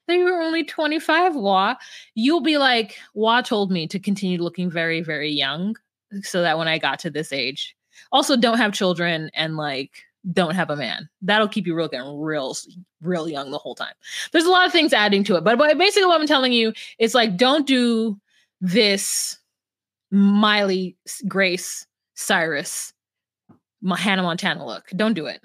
They 0.08 0.20
were 0.20 0.42
only 0.42 0.64
25, 0.66 1.36
Wah. 1.36 1.76
You'll 2.16 2.42
be 2.42 2.58
like, 2.60 2.98
Wah 3.16 3.42
told 3.42 3.72
me 3.72 3.88
to 3.88 4.00
continue 4.00 4.42
looking 4.42 4.70
very, 4.72 5.02
very 5.02 5.32
young 5.32 5.76
so 6.24 6.42
that 6.44 6.58
when 6.58 6.68
I 6.68 6.78
got 6.80 7.00
to 7.00 7.10
this 7.12 7.34
age, 7.34 7.76
also 8.12 8.36
don't 8.36 8.58
have 8.58 8.74
children 8.74 9.30
and 9.34 9.58
like 9.58 10.04
don't 10.34 10.56
have 10.56 10.70
a 10.70 10.76
man. 10.76 11.08
That'll 11.22 11.48
keep 11.48 11.68
you 11.68 11.76
real 11.76 11.88
getting 11.88 12.20
real, 12.20 12.56
real 13.02 13.30
young 13.30 13.52
the 13.52 13.58
whole 13.58 13.76
time. 13.76 13.94
There's 14.32 14.46
a 14.46 14.50
lot 14.50 14.66
of 14.66 14.72
things 14.72 14.94
adding 14.94 15.24
to 15.26 15.36
it, 15.36 15.44
but, 15.44 15.58
but 15.58 15.78
basically, 15.78 16.08
what 16.08 16.20
I'm 16.20 16.28
telling 16.28 16.52
you 16.52 16.74
is 16.98 17.14
like, 17.14 17.38
don't 17.38 17.68
do 17.68 18.20
this 18.62 19.38
Miley 20.12 20.96
Grace 21.28 21.86
Cyrus 22.16 22.94
Hannah 23.94 24.24
Montana 24.24 24.66
look. 24.66 24.90
Don't 24.96 25.14
do 25.14 25.28
it. 25.28 25.42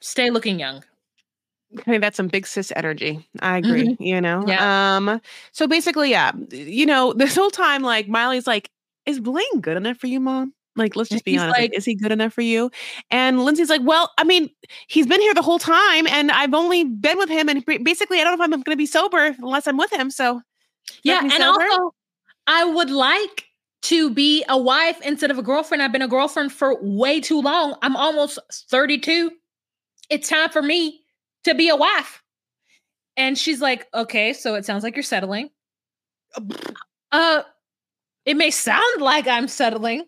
Stay 0.00 0.30
looking 0.30 0.58
young. 0.58 0.82
I 1.78 1.82
think 1.82 2.00
that's 2.00 2.16
some 2.16 2.28
big 2.28 2.46
sis 2.46 2.72
energy. 2.74 3.28
I 3.40 3.58
agree. 3.58 3.94
You 4.00 4.20
know. 4.20 4.40
Mm-hmm. 4.40 4.48
Yeah. 4.48 4.96
Um. 4.96 5.20
So 5.52 5.66
basically, 5.66 6.10
yeah. 6.10 6.32
You 6.50 6.86
know, 6.86 7.12
this 7.12 7.36
whole 7.36 7.50
time, 7.50 7.82
like 7.82 8.08
Miley's 8.08 8.46
like, 8.46 8.70
"Is 9.04 9.20
Blaine 9.20 9.60
good 9.60 9.76
enough 9.76 9.98
for 9.98 10.06
you, 10.06 10.18
mom?" 10.18 10.54
Like, 10.78 10.96
let's 10.96 11.10
just 11.10 11.24
be 11.24 11.32
He's 11.32 11.40
honest. 11.42 11.58
Like, 11.58 11.76
is 11.76 11.84
he 11.84 11.94
good 11.94 12.12
enough 12.12 12.32
for 12.32 12.40
you? 12.40 12.70
And 13.10 13.44
Lindsey's 13.44 13.68
like, 13.68 13.82
"Well, 13.84 14.12
I 14.18 14.24
mean, 14.24 14.48
he's 14.88 15.06
been 15.06 15.20
here 15.20 15.34
the 15.34 15.42
whole 15.42 15.58
time, 15.58 16.06
and 16.06 16.30
I've 16.30 16.54
only 16.54 16.84
been 16.84 17.18
with 17.18 17.28
him, 17.28 17.48
and 17.48 17.64
basically, 17.84 18.20
I 18.20 18.24
don't 18.24 18.38
know 18.38 18.44
if 18.44 18.52
I'm 18.52 18.62
going 18.62 18.74
to 18.74 18.76
be 18.76 18.86
sober 18.86 19.34
unless 19.38 19.66
I'm 19.66 19.76
with 19.76 19.92
him." 19.92 20.10
So, 20.10 20.40
Yeah, 21.02 21.20
and 21.22 21.32
sober? 21.32 21.62
also 21.62 21.94
I 22.46 22.64
would 22.64 22.90
like 22.90 23.44
to 23.82 24.10
be 24.10 24.44
a 24.48 24.58
wife 24.58 24.98
instead 25.04 25.30
of 25.30 25.38
a 25.38 25.42
girlfriend. 25.42 25.82
I've 25.82 25.92
been 25.92 26.02
a 26.02 26.08
girlfriend 26.08 26.52
for 26.52 26.82
way 26.82 27.20
too 27.20 27.40
long. 27.42 27.76
I'm 27.82 27.94
almost 27.96 28.38
32. 28.70 29.30
It's 30.10 30.28
time 30.28 30.50
for 30.50 30.62
me 30.62 31.02
to 31.44 31.54
be 31.54 31.68
a 31.68 31.76
wife. 31.76 32.22
And 33.16 33.36
she's 33.36 33.60
like, 33.60 33.86
"Okay, 33.92 34.32
so 34.32 34.54
it 34.54 34.64
sounds 34.64 34.82
like 34.84 34.96
you're 34.96 35.02
settling." 35.02 35.50
Uh 37.12 37.42
it 38.24 38.36
may 38.36 38.50
sound 38.50 39.00
like 39.00 39.26
I'm 39.26 39.48
settling, 39.48 40.04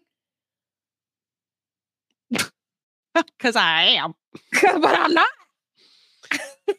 because 3.38 3.56
I 3.56 3.82
am. 3.82 4.14
but 4.62 4.98
I'm 4.98 5.14
not. 5.14 5.28
I 6.32 6.74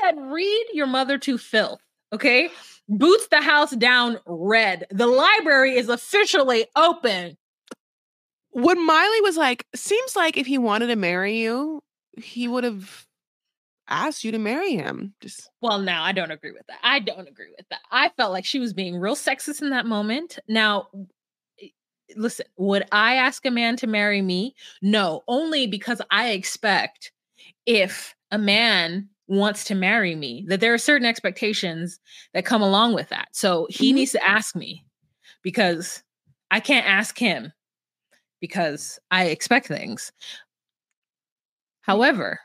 said, 0.00 0.16
read 0.18 0.66
your 0.72 0.86
mother 0.86 1.18
to 1.18 1.38
filth. 1.38 1.80
Okay. 2.12 2.48
Boots 2.88 3.28
the 3.28 3.40
house 3.40 3.72
down 3.72 4.18
red. 4.26 4.86
The 4.90 5.06
library 5.06 5.76
is 5.76 5.88
officially 5.88 6.66
open. 6.76 7.36
When 8.50 8.86
Miley 8.86 9.20
was 9.22 9.36
like, 9.36 9.66
"Seems 9.74 10.14
like 10.14 10.36
if 10.36 10.46
he 10.46 10.58
wanted 10.58 10.88
to 10.88 10.96
marry 10.96 11.38
you, 11.38 11.82
he 12.16 12.46
would 12.46 12.62
have 12.62 13.06
asked 13.88 14.22
you 14.22 14.30
to 14.32 14.38
marry 14.38 14.74
him." 14.74 15.14
Just 15.20 15.50
Well, 15.60 15.80
now 15.80 16.04
I 16.04 16.12
don't 16.12 16.30
agree 16.30 16.52
with 16.52 16.66
that. 16.68 16.78
I 16.82 17.00
don't 17.00 17.26
agree 17.26 17.52
with 17.56 17.66
that. 17.70 17.80
I 17.90 18.10
felt 18.10 18.32
like 18.32 18.44
she 18.44 18.60
was 18.60 18.72
being 18.72 18.96
real 18.96 19.16
sexist 19.16 19.60
in 19.60 19.70
that 19.70 19.86
moment. 19.86 20.38
Now, 20.46 20.88
listen, 22.16 22.46
would 22.56 22.84
I 22.92 23.14
ask 23.16 23.44
a 23.46 23.50
man 23.50 23.76
to 23.76 23.86
marry 23.86 24.22
me? 24.22 24.54
No, 24.82 25.22
only 25.28 25.66
because 25.66 26.00
I 26.10 26.30
expect 26.30 27.12
if 27.66 28.14
a 28.30 28.38
man 28.38 29.08
wants 29.26 29.64
to 29.64 29.74
marry 29.74 30.14
me, 30.14 30.44
that 30.48 30.60
there 30.60 30.74
are 30.74 30.78
certain 30.78 31.06
expectations 31.06 31.98
that 32.34 32.44
come 32.44 32.62
along 32.62 32.94
with 32.94 33.08
that. 33.08 33.28
So 33.32 33.66
he 33.70 33.92
Mhm. 33.92 33.94
needs 33.96 34.12
to 34.12 34.28
ask 34.28 34.54
me 34.54 34.84
because 35.42 36.02
I 36.50 36.60
can't 36.60 36.86
ask 36.86 37.18
him 37.18 37.52
because 38.40 38.98
I 39.10 39.26
expect 39.26 39.66
things. 39.68 40.12
However, 41.82 42.40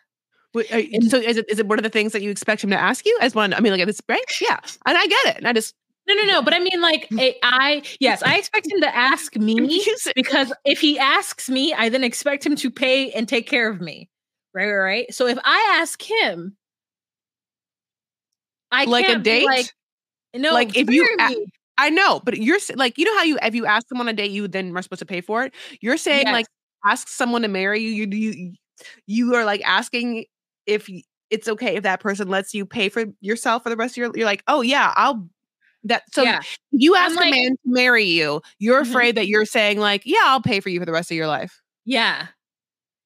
Wait, 0.53 0.72
are 0.74 0.80
you- 0.80 1.01
so 1.10 1.18
is 1.18 1.38
it 1.38 1.45
is 1.49 1.60
it 1.60 1.68
one 1.68 1.78
of 1.78 1.84
the 1.84 1.89
things 1.91 2.12
that 2.12 2.24
you 2.24 2.32
expect 2.32 2.64
him 2.64 2.72
to 2.72 2.78
ask 2.80 3.05
you 3.05 3.18
as 3.22 3.36
one? 3.36 3.53
I 3.53 3.60
mean, 3.60 3.72
like 3.72 3.82
at 3.82 3.88
this, 3.88 4.01
right? 4.10 4.24
Yeah, 4.41 4.60
and 4.86 4.97
I 4.97 5.05
get 5.07 5.26
it. 5.28 5.38
And 5.38 5.47
I 5.47 5.53
just 5.53 5.76
No, 6.10 6.16
no, 6.16 6.24
no. 6.24 6.41
But 6.41 6.55
I 6.55 6.60
mean, 6.60 6.82
like, 6.82 7.12
eh, 7.18 7.34
I 7.43 7.84
yes, 7.99 8.24
I 8.24 8.38
expect 8.38 8.72
him 8.72 8.82
to 8.82 8.95
ask 8.95 9.36
me 9.38 9.86
because 10.16 10.53
if 10.66 10.80
he 10.82 10.99
asks 10.99 11.49
me, 11.49 11.74
I 11.74 11.89
then 11.89 12.03
expect 12.03 12.45
him 12.45 12.55
to 12.57 12.72
pay 12.72 13.12
and 13.12 13.28
take 13.30 13.47
care 13.47 13.70
of 13.70 13.82
me. 13.82 14.10
Right, 14.53 14.66
right, 14.68 14.78
right. 14.78 15.14
So 15.14 15.28
if 15.28 15.38
I 15.45 15.78
ask 15.82 16.01
him, 16.01 16.57
I 18.72 18.86
Like 18.86 19.10
a 19.10 19.16
date? 19.20 19.45
Like, 19.45 19.68
no, 20.36 20.53
Like, 20.53 20.78
if 20.78 20.89
you. 20.89 21.47
I 21.82 21.89
know, 21.89 22.20
but 22.26 22.38
you're 22.38 22.60
like, 22.76 22.97
you 22.97 23.05
know 23.05 23.18
how 23.18 23.24
you 23.24 23.39
if 23.41 23.55
you 23.55 23.66
ask 23.66 23.88
someone 23.88 24.07
on 24.10 24.14
a 24.14 24.18
date, 24.18 24.32
you 24.32 24.47
then 24.49 24.76
are 24.76 24.82
supposed 24.82 24.99
to 24.99 25.05
pay 25.05 25.22
for 25.22 25.43
it. 25.45 25.53
You're 25.82 25.97
saying 25.97 26.26
Yes. 26.26 26.34
like 26.34 26.45
ask 26.86 27.07
someone 27.07 27.43
to 27.43 27.47
marry 27.47 27.80
you. 27.82 27.89
You 27.89 28.07
you 28.12 28.53
you 29.07 29.36
are 29.36 29.45
like 29.45 29.62
asking 29.66 30.26
if 30.66 30.89
it's 31.30 31.47
okay 31.47 31.78
if 31.78 31.84
that 31.84 32.01
person 32.01 32.28
lets 32.28 32.53
you 32.53 32.66
pay 32.66 32.89
for 32.89 33.05
yourself 33.22 33.64
for 33.64 33.70
the 33.70 33.78
rest 33.78 33.93
of 33.93 33.97
your. 33.97 34.12
You're 34.16 34.26
like, 34.26 34.43
oh 34.47 34.62
yeah, 34.62 34.93
I'll. 34.95 35.30
That 35.86 36.03
so 36.11 36.23
yeah, 36.23 36.41
you 36.71 36.95
ask 36.95 37.15
like- 37.15 37.27
a 37.27 37.32
man 37.32 37.51
to 37.51 37.57
marry 37.65 38.03
you. 38.05 38.41
You're 38.59 38.82
Mhm. 38.84 38.89
afraid 38.89 39.15
that 39.15 39.27
you're 39.27 39.45
saying 39.45 39.80
like, 39.80 40.03
yeah, 40.05 40.19
I'll 40.23 40.41
pay 40.41 40.59
for 40.59 40.69
you 40.69 40.80
for 40.80 40.86
the 40.86 40.91
rest 40.91 41.11
of 41.11 41.17
your 41.17 41.27
life. 41.27 41.61
yeah. 41.86 42.27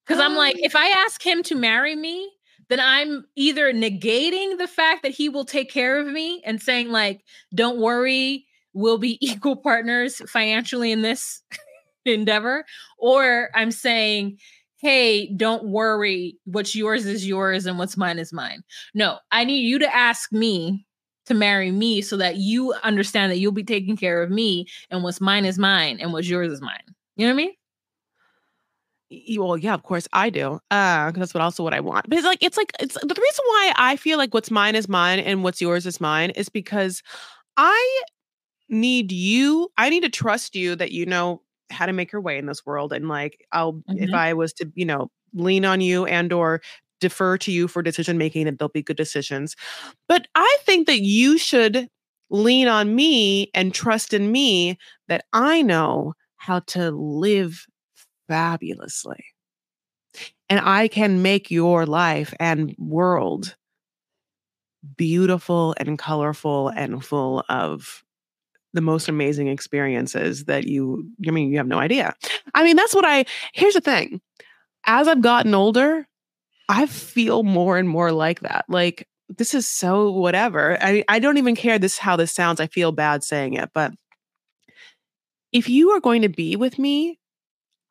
Because 0.05 0.19
I'm 0.19 0.35
like, 0.35 0.55
Oh. 0.57 0.61
if 0.63 0.75
I 0.75 0.87
ask 0.89 1.25
him 1.25 1.43
to 1.43 1.55
marry 1.55 1.95
me, 1.95 2.29
then 2.67 2.79
I'm 2.81 3.25
either 3.37 3.71
negating 3.71 4.57
the 4.57 4.67
fact 4.67 5.03
that 5.03 5.13
he 5.13 5.29
will 5.29 5.45
take 5.45 5.71
care 5.71 5.97
of 5.97 6.07
me 6.07 6.41
and 6.45 6.61
saying 6.61 6.89
like, 6.91 7.21
don't 7.55 7.77
worry, 7.79 8.45
we'll 8.73 8.97
be 8.97 9.17
equal 9.25 9.55
partners 9.55 10.21
financially 10.29 10.91
in 10.91 11.03
this 11.03 11.41
endeavor, 12.05 12.65
or 12.97 13.49
I'm 13.55 13.71
saying, 13.71 14.39
hey, 14.77 15.27
don't 15.37 15.63
worry, 15.69 16.37
what's 16.43 16.75
yours 16.75 17.05
is 17.05 17.25
yours 17.25 17.65
and 17.65 17.79
what's 17.79 17.95
mine 17.95 18.19
is 18.19 18.33
mine. 18.33 18.63
No, 18.93 19.19
I 19.31 19.45
need 19.45 19.61
you 19.61 19.79
to 19.79 19.95
ask 19.95 20.33
me 20.33 20.85
to 21.25 21.33
marry 21.33 21.71
me 21.71 22.01
so 22.01 22.17
that 22.17 22.37
you 22.37 22.73
understand 22.83 23.31
that 23.31 23.37
you'll 23.39 23.51
be 23.51 23.63
taking 23.63 23.97
care 23.97 24.21
of 24.23 24.29
me 24.29 24.67
and 24.89 25.03
what's 25.03 25.21
mine 25.21 25.45
is 25.45 25.57
mine 25.59 25.99
and 25.99 26.13
what's 26.13 26.29
yours 26.29 26.51
is 26.51 26.61
mine. 26.61 26.81
You 27.15 27.27
know 27.27 27.33
what 27.33 27.41
I 27.41 27.45
mean? 27.45 27.53
Well, 29.37 29.57
yeah, 29.57 29.75
of 29.75 29.83
course 29.83 30.07
I 30.11 30.29
do. 30.31 30.59
Uh, 30.71 31.11
that's 31.11 31.33
what 31.35 31.41
also 31.41 31.63
what 31.63 31.73
I 31.73 31.79
want. 31.81 32.09
But 32.09 32.17
it's 32.17 32.25
like 32.25 32.39
it's 32.41 32.57
like 32.57 32.71
it's 32.79 32.95
the 32.95 33.07
reason 33.07 33.43
why 33.45 33.73
I 33.77 33.95
feel 33.95 34.17
like 34.17 34.33
what's 34.33 34.49
mine 34.49 34.75
is 34.75 34.89
mine 34.89 35.19
and 35.19 35.43
what's 35.43 35.61
yours 35.61 35.85
is 35.85 36.01
mine 36.01 36.31
is 36.31 36.49
because 36.49 37.03
I 37.57 38.01
need 38.69 39.11
you. 39.11 39.69
I 39.77 39.89
need 39.89 40.03
to 40.03 40.09
trust 40.09 40.55
you 40.55 40.75
that 40.77 40.91
you 40.91 41.05
know 41.05 41.41
how 41.71 41.85
to 41.87 41.93
make 41.93 42.11
your 42.11 42.21
way 42.21 42.37
in 42.37 42.47
this 42.47 42.65
world. 42.65 42.93
And 42.93 43.07
like 43.09 43.45
I'll 43.51 43.81
if 43.95 44.11
Mhm. 44.11 44.15
I 44.15 44.33
was 44.33 44.53
to, 44.55 44.71
you 44.75 44.85
know, 44.85 45.11
lean 45.33 45.65
on 45.65 45.81
you 45.81 46.05
and 46.05 46.33
or 46.33 46.61
defer 47.03 47.37
to 47.37 47.51
you 47.51 47.67
for 47.67 47.83
decision 47.83 48.17
making, 48.17 48.47
and 48.47 48.57
they'll 48.57 48.69
be 48.69 48.81
good 48.81 48.97
decisions. 48.97 49.55
But 50.07 50.27
I 50.33 50.57
think 50.61 50.87
that 50.87 51.01
you 51.01 51.37
should 51.37 51.87
lean 52.31 52.67
on 52.67 52.95
me 52.95 53.51
and 53.53 53.73
trust 53.73 54.13
in 54.13 54.31
me 54.31 54.79
that 55.07 55.25
I 55.33 55.61
know 55.61 56.13
how 56.37 56.59
to 56.59 56.89
live 56.91 57.65
fabulously. 58.27 59.23
And 60.49 60.59
I 60.59 60.87
can 60.87 61.21
make 61.21 61.51
your 61.51 61.85
life 61.85 62.33
and 62.39 62.75
world 62.77 63.55
beautiful 64.97 65.75
and 65.77 65.97
colorful 65.97 66.69
and 66.69 67.03
full 67.03 67.43
of 67.49 68.03
the 68.73 68.81
most 68.81 69.07
amazing 69.07 69.47
experiences 69.47 70.45
that 70.45 70.65
you 70.65 71.07
I 71.27 71.31
mean 71.31 71.51
you 71.51 71.57
have 71.57 71.67
no 71.67 71.79
idea. 71.79 72.13
I 72.53 72.63
mean 72.63 72.75
that's 72.75 72.93
what 72.93 73.05
I 73.05 73.25
here's 73.53 73.75
the 73.75 73.81
thing. 73.81 74.19
As 74.85 75.07
I've 75.07 75.21
gotten 75.21 75.53
older, 75.53 76.07
I 76.69 76.85
feel 76.85 77.43
more 77.43 77.77
and 77.77 77.89
more 77.89 78.11
like 78.11 78.41
that. 78.41 78.65
Like 78.67 79.07
this 79.29 79.53
is 79.53 79.67
so 79.67 80.11
whatever. 80.11 80.77
I 80.81 81.03
I 81.07 81.19
don't 81.19 81.37
even 81.37 81.55
care 81.55 81.79
this 81.79 81.97
how 81.97 82.15
this 82.15 82.31
sounds. 82.31 82.59
I 82.59 82.67
feel 82.67 82.91
bad 82.91 83.23
saying 83.23 83.53
it, 83.53 83.69
but 83.73 83.93
if 85.51 85.69
you 85.69 85.91
are 85.91 85.99
going 85.99 86.23
to 86.23 86.29
be 86.29 86.55
with 86.55 86.79
me, 86.79 87.19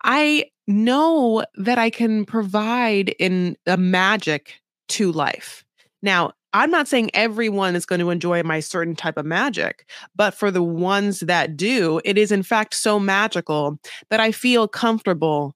I 0.04 0.46
know 0.66 1.44
that 1.56 1.78
I 1.78 1.90
can 1.90 2.24
provide 2.24 3.10
in 3.18 3.56
a 3.66 3.76
magic 3.76 4.60
to 4.88 5.12
life. 5.12 5.64
Now, 6.02 6.32
I'm 6.52 6.70
not 6.70 6.88
saying 6.88 7.10
everyone 7.14 7.76
is 7.76 7.86
going 7.86 8.00
to 8.00 8.10
enjoy 8.10 8.42
my 8.42 8.60
certain 8.60 8.94
type 8.94 9.16
of 9.16 9.24
magic, 9.24 9.88
but 10.14 10.34
for 10.34 10.50
the 10.50 10.62
ones 10.62 11.20
that 11.20 11.56
do, 11.56 12.00
it 12.04 12.18
is 12.18 12.30
in 12.30 12.42
fact 12.42 12.74
so 12.74 12.98
magical 13.00 13.78
that 14.10 14.20
I 14.20 14.32
feel 14.32 14.68
comfortable 14.68 15.54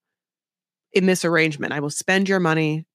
in 0.93 1.07
this 1.07 1.25
arrangement. 1.25 1.75
I 1.75 1.81
will 1.81 1.91
spend 1.91 2.29
your 2.29 2.41
money 2.41 2.87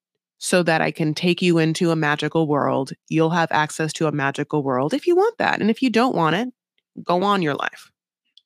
so 0.43 0.63
that 0.63 0.81
I 0.81 0.89
can 0.89 1.13
take 1.13 1.39
you 1.39 1.59
into 1.59 1.91
a 1.91 1.95
magical 1.95 2.47
world. 2.47 2.93
You'll 3.09 3.29
have 3.29 3.51
access 3.51 3.93
to 3.93 4.07
a 4.07 4.11
magical 4.11 4.63
world 4.63 4.91
if 4.91 5.05
you 5.05 5.15
want 5.15 5.37
that. 5.37 5.61
And 5.61 5.69
if 5.69 5.83
you 5.83 5.91
don't 5.91 6.15
want 6.15 6.35
it, 6.35 6.49
go 7.03 7.21
on 7.23 7.43
your 7.43 7.53
life. 7.53 7.91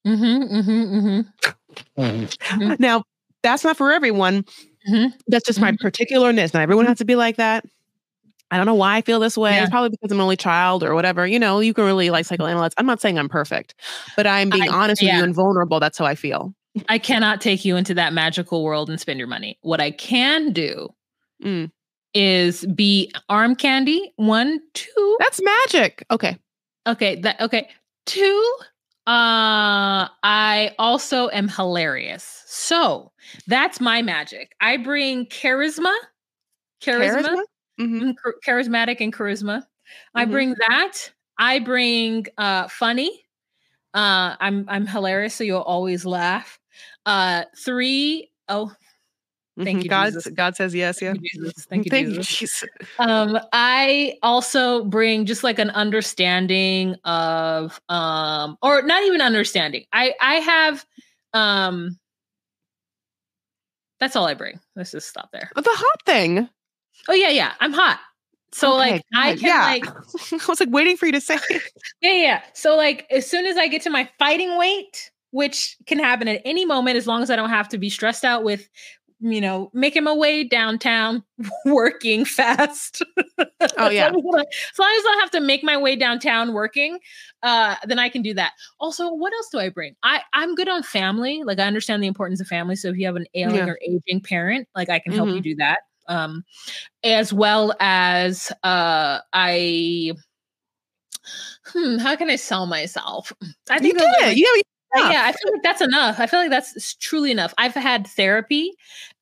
Mm-hmm, 0.05 0.55
mm-hmm, 0.57 2.01
mm-hmm. 2.01 2.73
Now, 2.79 3.03
that's 3.43 3.63
not 3.63 3.77
for 3.77 3.93
everyone. 3.93 4.43
Mhm. 4.89 5.13
That's 5.27 5.45
just 5.45 5.61
my 5.61 5.71
Mhm. 5.71 5.77
particularness. 5.79 6.53
Not 6.53 6.63
everyone 6.63 6.85
has 6.85 6.97
to 6.97 7.05
be 7.05 7.15
like 7.15 7.37
that. 7.37 7.63
I 8.51 8.57
don't 8.57 8.65
know 8.65 8.75
why 8.75 8.97
I 8.97 9.01
feel 9.01 9.19
this 9.21 9.37
way. 9.37 9.51
Yeah. 9.55 9.61
It's 9.63 9.71
probably 9.71 9.89
because 9.89 10.11
I'm 10.11 10.17
an 10.19 10.21
only 10.23 10.35
child 10.37 10.83
or 10.83 10.93
whatever. 10.95 11.25
You 11.25 11.39
know, 11.39 11.59
you 11.61 11.73
can 11.73 11.85
really 11.85 12.09
like 12.09 12.25
psychoanalyze. 12.27 12.71
I'm 12.77 12.85
not 12.85 12.99
saying 13.01 13.17
I'm 13.17 13.29
perfect, 13.29 13.73
but 14.17 14.27
I'm 14.27 14.49
being 14.49 14.69
I- 14.69 14.73
honest 14.73 15.01
with 15.01 15.11
you 15.13 15.23
and 15.23 15.33
vulnerable. 15.33 15.79
That's 15.79 15.97
how 15.97 16.05
I 16.05 16.15
feel. 16.15 16.53
I 16.89 16.99
cannot 16.99 17.39
take 17.39 17.63
you 17.63 17.77
into 17.77 17.93
that 17.93 18.11
magical 18.11 18.63
world 18.63 18.89
and 18.89 18.99
spend 18.99 19.17
your 19.17 19.29
money. 19.29 19.57
What 19.61 19.79
I 19.79 19.91
can 19.91 20.51
do 20.51 20.89
Mm. 21.43 21.69
Is 22.15 22.65
be 22.67 23.11
arm 23.29 23.55
candy. 23.55 24.13
One, 24.15 24.59
two. 24.73 25.17
That's 25.19 25.41
magic. 25.43 26.05
Okay. 26.09 26.37
Okay, 26.87 27.15
that 27.21 27.39
okay. 27.41 27.69
Two. 28.07 28.55
Uh, 29.07 30.09
I 30.23 30.73
also 30.79 31.29
am 31.29 31.47
hilarious. 31.47 32.43
So 32.47 33.11
that's 33.47 33.79
my 33.79 34.01
magic. 34.01 34.53
I 34.61 34.77
bring 34.77 35.27
charisma, 35.27 35.93
charisma, 36.81 37.23
Charisma? 37.23 37.43
Mhm. 37.79 38.01
mm, 38.01 38.15
char- 38.23 38.35
charismatic 38.47 38.97
and 39.01 39.13
charisma. 39.13 39.63
I 40.15 40.25
Mhm. 40.25 40.31
bring 40.31 40.55
that. 40.69 41.11
I 41.37 41.59
bring 41.59 42.25
uh 42.37 42.67
funny. 42.69 43.25
Uh 43.93 44.35
I'm 44.39 44.65
I'm 44.69 44.87
hilarious, 44.87 45.35
so 45.35 45.43
you'll 45.43 45.61
always 45.61 46.05
laugh. 46.05 46.59
Uh 47.05 47.43
three 47.57 48.31
oh 48.49 48.71
Thank 49.57 49.79
Mhm. 49.79 49.83
you, 49.83 49.89
God, 49.89 50.13
Jesus. 50.13 50.27
God 50.33 50.55
says 50.55 50.75
yes. 50.75 51.01
Yeah. 51.01 51.13
thank 51.13 51.23
you, 51.23 51.29
Jesus. 51.33 51.65
Thank 51.69 51.85
you, 51.85 51.89
Thank 51.89 52.07
Jesus. 52.09 52.41
you, 52.41 52.47
Jesus. 52.47 52.69
Um, 52.99 53.39
I 53.53 54.17
also 54.21 54.83
bring 54.85 55.25
just 55.25 55.43
like 55.43 55.59
an 55.59 55.69
understanding 55.69 56.95
of 57.05 57.79
um 57.89 58.57
or 58.61 58.81
not 58.81 59.03
even 59.03 59.21
understanding. 59.21 59.85
I 59.93 60.13
I 60.19 60.35
have 60.35 60.85
um 61.33 61.97
that's 63.99 64.15
all 64.15 64.27
I 64.27 64.33
bring. 64.33 64.59
Let's 64.75 64.91
just 64.91 65.07
stop 65.07 65.29
there. 65.31 65.49
The 65.55 65.63
hot 65.65 66.05
thing. 66.05 66.49
Oh 67.07 67.13
yeah, 67.13 67.29
yeah. 67.29 67.53
I'm 67.61 67.71
hot. 67.71 67.99
So 68.51 68.73
Okay, 68.73 68.91
like 68.93 69.03
I 69.13 69.35
can 69.35 69.47
yeah. 69.47 69.61
like 69.63 69.85
I 70.33 70.45
was 70.47 70.59
like 70.59 70.69
waiting 70.69 70.97
for 70.97 71.05
you 71.05 71.11
to 71.13 71.21
say. 71.21 71.35
it. 71.49 71.61
Yeah, 72.01 72.11
yeah, 72.11 72.21
yeah. 72.23 72.41
So 72.53 72.75
like 72.75 73.07
as 73.09 73.25
soon 73.25 73.45
as 73.45 73.55
I 73.57 73.67
get 73.67 73.81
to 73.83 73.89
my 73.89 74.09
fighting 74.19 74.57
weight, 74.57 75.11
which 75.31 75.77
can 75.87 75.97
happen 75.97 76.27
at 76.27 76.41
any 76.45 76.65
moment 76.65 76.97
as 76.97 77.07
long 77.07 77.23
as 77.23 77.29
I 77.29 77.35
don't 77.35 77.49
have 77.49 77.69
to 77.69 77.77
be 77.77 77.89
stressed 77.89 78.23
out 78.25 78.43
with 78.43 78.67
you 79.19 79.39
know, 79.41 79.71
making 79.73 80.03
my 80.03 80.13
way 80.13 80.43
downtown, 80.43 81.23
working 81.65 82.25
fast. 82.25 83.01
Oh, 83.77 83.89
yeah. 83.89 84.07
as, 84.07 84.13
long 84.13 84.35
as, 84.35 84.35
I, 84.35 84.41
as 84.41 84.79
long 84.79 84.95
as 84.99 85.05
I 85.05 85.17
have 85.21 85.31
to 85.31 85.39
make 85.41 85.63
my 85.63 85.77
way 85.77 85.95
downtown 85.95 86.53
working, 86.53 86.99
uh, 87.41 87.75
then 87.85 87.97
I 87.97 88.09
can 88.09 88.21
do 88.21 88.33
that. 88.35 88.51
Also, 88.79 89.11
what 89.13 89.33
else 89.33 89.49
do 89.51 89.59
I 89.59 89.69
bring? 89.69 89.95
I 90.03 90.21
I'm 90.33 90.53
good 90.55 90.67
on 90.69 90.83
family. 90.83 91.41
Like 91.43 91.59
I 91.59 91.63
understand 91.63 92.03
the 92.03 92.07
importance 92.07 92.41
of 92.41 92.47
family. 92.47 92.75
So 92.75 92.89
if 92.89 92.97
you 92.97 93.05
have 93.05 93.15
an 93.15 93.25
ailing 93.33 93.55
Yeah. 93.55 93.67
or 93.67 93.79
aging 93.87 94.21
parent, 94.21 94.67
like 94.75 94.89
I 94.89 94.99
can 94.99 95.13
help 95.13 95.29
Mhm. 95.29 95.35
you 95.35 95.41
do 95.41 95.55
that. 95.55 95.79
Um, 96.07 96.43
as 97.03 97.33
well 97.33 97.73
as 97.79 98.51
uh, 98.63 99.19
I. 99.33 100.11
Hmm, 101.65 101.97
how 101.97 102.15
can 102.15 102.29
I 102.29 102.35
sell 102.35 102.67
myself? 102.67 103.33
I 103.69 103.79
think 103.79 103.95
are, 103.95 103.99
did. 103.99 104.27
like, 104.27 104.37
You 104.37 104.61
enough. 104.99 105.11
yeah, 105.11 105.23
I 105.25 105.31
feel 105.31 105.51
like 105.53 105.63
that's 105.63 105.81
enough. 105.81 106.19
I 106.19 106.27
feel 106.27 106.39
like 106.39 106.49
that's 106.49 106.95
truly 106.95 107.31
enough. 107.31 107.53
I've 107.57 107.73
had 107.73 108.07
therapy. 108.07 108.71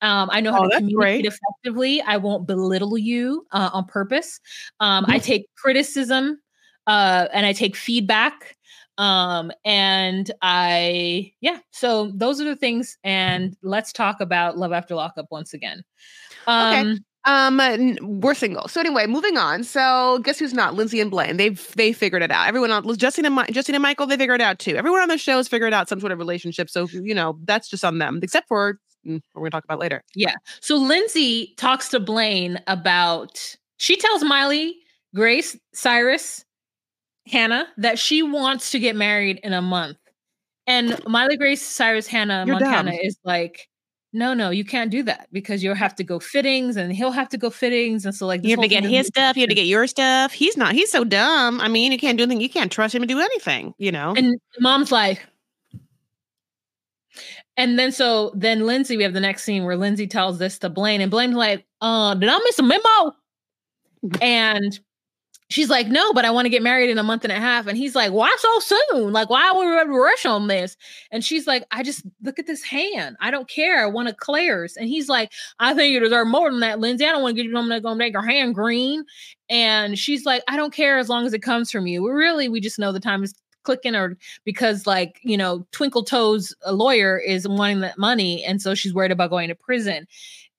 Um, 0.02 0.30
I 0.32 0.42
know 0.42 0.52
how 0.52 0.60
Oh, 0.60 0.70
to 0.70 0.76
communicate 0.78 1.26
great. 1.26 1.34
effectively. 1.34 2.02
I 2.02 2.18
won't 2.18 2.48
belittle 2.48 2.98
you 2.98 3.46
uh, 3.52 3.70
on 3.74 3.86
purpose. 3.86 4.40
Um, 4.80 5.06
I 5.08 5.18
Mhm. 5.18 5.24
take 5.24 5.46
criticism 5.58 6.40
uh, 6.88 7.28
and 7.34 7.46
I 7.46 7.54
take 7.54 7.76
feedback. 7.76 8.58
Um, 8.98 9.52
and 9.66 10.30
I, 10.42 11.34
yeah, 11.42 11.60
so 11.72 12.12
those 12.14 12.40
are 12.40 12.46
the 12.46 12.56
things. 12.56 12.98
And 13.04 13.56
let's 13.64 13.92
talk 13.92 14.22
about 14.22 14.58
Love 14.58 14.72
After 14.72 14.94
Lockup 14.96 15.28
once 15.32 15.54
again. 15.54 15.84
Okay. 16.48 16.98
Um, 17.26 17.62
we're 18.02 18.34
single. 18.34 18.68
So 18.68 18.82
anyway, 18.82 19.08
moving 19.08 19.38
on. 19.38 19.64
So 19.64 20.20
guess 20.24 20.40
who's 20.40 20.54
not? 20.54 20.74
Lindsey 20.76 21.00
and 21.00 21.10
Blaine. 21.10 21.38
They've 21.38 21.74
they 21.76 21.94
figured 21.94 22.22
it 22.22 22.32
out. 22.32 22.48
Everyone 22.48 22.72
on 22.72 22.98
Justin 22.98 23.26
and 23.26 23.54
Justin 23.54 23.76
and 23.76 23.82
Michael, 23.82 24.08
they 24.08 24.18
figured 24.18 24.42
it 24.42 24.44
out 24.44 24.60
too. 24.60 24.76
Everyone 24.76 25.02
on 25.02 25.08
the 25.08 25.18
show 25.18 25.38
has 25.38 25.48
figured 25.48 25.74
out 25.74 25.88
some 25.88 26.00
sort 26.00 26.12
of 26.12 26.20
relationship. 26.20 26.70
So 26.70 26.88
you 26.92 27.16
know 27.16 27.38
that's 27.46 27.70
just 27.70 27.86
on 27.86 27.98
them. 28.00 28.20
Except 28.22 28.48
for 28.48 28.80
mm, 29.08 29.22
we're 29.36 29.42
gonna 29.44 29.52
talk 29.52 29.64
about 29.64 29.80
later. 29.80 30.04
Yeah. 30.16 30.36
So 30.60 30.76
Lindsey 30.76 31.54
talks 31.58 31.90
to 31.90 32.00
Blaine 32.00 32.60
about 32.68 33.56
she 33.78 33.96
tells 33.96 34.24
Miley, 34.24 34.76
Grace, 35.16 35.58
Cyrus, 35.74 36.44
Hannah 37.28 37.68
that 37.78 37.98
she 38.00 38.22
wants 38.22 38.72
to 38.72 38.80
get 38.80 38.96
married 38.96 39.40
in 39.44 39.54
a 39.54 39.62
month. 39.62 39.98
And 40.68 41.02
Miley, 41.08 41.38
Grace, 41.38 41.62
Cyrus, 41.62 42.08
Hannah, 42.08 42.44
You're 42.46 42.56
Montana 42.60 42.92
dumb. 42.92 43.00
is 43.02 43.18
like, 43.24 43.68
no, 44.14 44.36
no, 44.36 44.52
you 44.52 44.64
can't 44.64 44.92
do 44.92 45.02
that 45.04 45.28
because 45.32 45.64
you'll 45.64 45.74
have 45.74 45.96
to 45.96 46.04
go 46.04 46.20
fittings 46.20 46.78
and 46.78 46.94
he'll 46.94 47.12
have 47.12 47.30
to 47.30 47.38
go 47.38 47.50
fittings. 47.50 48.06
And 48.06 48.14
so 48.14 48.28
like 48.28 48.44
this 48.44 48.52
You 48.52 48.56
have 48.56 48.62
to 48.62 48.68
get 48.70 48.84
his 48.84 49.08
stuff. 49.08 49.36
You 49.36 49.42
have 49.42 49.50
to 49.50 49.56
get 49.56 49.66
your 49.66 49.88
stuff. 49.88 50.32
He's 50.32 50.56
not. 50.56 50.74
He's 50.74 50.92
so 50.92 51.04
dumb. 51.04 51.60
I 51.60 51.68
mean, 51.68 51.92
you 51.92 51.98
can't 51.98 52.16
do 52.16 52.24
anything. 52.24 52.40
You 52.40 52.50
can't 52.50 52.72
trust 52.72 52.94
him 52.94 53.02
to 53.02 53.08
do 53.08 53.20
anything. 53.20 53.74
You 53.80 53.92
know. 53.92 54.14
And 54.16 54.40
mom's 54.60 54.92
like, 54.92 55.26
and 57.58 57.80
then 57.80 57.92
so 57.92 58.32
then 58.36 58.68
Lindsey, 58.68 58.98
we 58.98 59.04
have 59.04 59.14
the 59.14 59.20
next 59.20 59.44
scene 59.44 59.64
where 59.64 59.76
Lindsey 59.76 60.06
tells 60.06 60.38
this 60.38 60.60
to 60.60 60.70
Blaine, 60.70 61.02
and 61.02 61.10
Blaine's 61.10 61.36
like, 61.36 61.66
uh, 61.82 62.14
did 62.14 62.30
I 62.30 62.38
miss 62.38 62.60
a 62.60 62.64
memo? 62.64 62.84
And 64.22 64.78
she's 65.54 65.70
like, 65.70 65.88
no, 65.88 66.12
but 66.14 66.26
I 66.26 66.32
want 66.32 66.46
to 66.46 66.50
get 66.50 66.64
married 66.64 66.90
in 66.90 66.98
a 66.98 67.04
month 67.04 67.24
and 67.24 67.32
a 67.32 67.40
half. 67.40 67.68
And 67.68 67.78
he's 67.78 67.96
like, 67.96 68.12
why 68.12 68.36
so 68.40 68.60
soon? 68.60 69.14
Like, 69.14 69.30
why 69.30 69.52
would 69.52 69.88
we 69.88 69.96
rush 69.96 70.26
on 70.26 70.48
this? 70.48 70.76
And 71.12 71.24
she's 71.24 71.46
like, 71.46 71.64
I 71.70 71.84
just 71.84 72.04
look 72.24 72.40
at 72.40 72.48
this 72.48 72.64
hand. 72.64 73.16
I 73.22 73.30
don't 73.30 73.48
care. 73.48 73.84
I 73.84 73.86
want 73.86 74.10
a 74.10 74.14
Claire's. 74.14 74.76
And 74.76 74.90
he's 74.90 75.08
like, 75.08 75.32
I 75.60 75.76
think 75.76 75.94
you 75.94 76.00
deserve 76.00 76.28
more 76.28 76.50
than 76.50 76.62
that, 76.62 76.80
Lindsey. 76.80 77.06
I 77.06 77.12
don't 77.12 77.22
want 77.22 77.38
to 77.38 77.44
get 77.44 77.50
you 77.50 77.56
I'm 77.56 77.70
gonna 77.70 77.96
make 77.96 78.14
your 78.14 78.26
hand 78.26 78.56
green. 78.56 79.06
And 79.48 79.98
she's 79.98 80.26
like, 80.26 80.44
I 80.48 80.58
don't 80.58 80.74
care 80.74 80.98
as 80.98 81.08
long 81.08 81.26
as 81.28 81.34
it 81.34 81.44
comes 81.44 81.70
from 81.70 81.86
you. 81.86 82.02
We 82.04 82.10
really, 82.10 82.50
we 82.50 82.60
just 82.60 82.80
know 82.80 82.92
the 82.92 83.00
time 83.00 83.24
is 83.24 83.36
clicking 83.64 83.96
or 83.96 84.18
because 84.44 84.86
like 84.86 85.22
you 85.24 85.38
know 85.38 85.66
twinkle 85.72 86.04
toes 86.04 86.54
a 86.64 86.74
lawyer 86.74 87.18
is 87.18 87.48
wanting 87.48 87.80
that 87.80 87.98
money 87.98 88.44
and 88.44 88.62
so 88.62 88.76
she's 88.76 88.94
worried 88.94 89.10
about 89.10 89.30
going 89.30 89.48
to 89.48 89.56
prison 89.56 90.06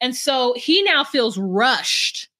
and 0.00 0.16
so 0.16 0.54
he 0.56 0.82
now 0.84 1.04
feels 1.04 1.36
rushed 1.36 2.30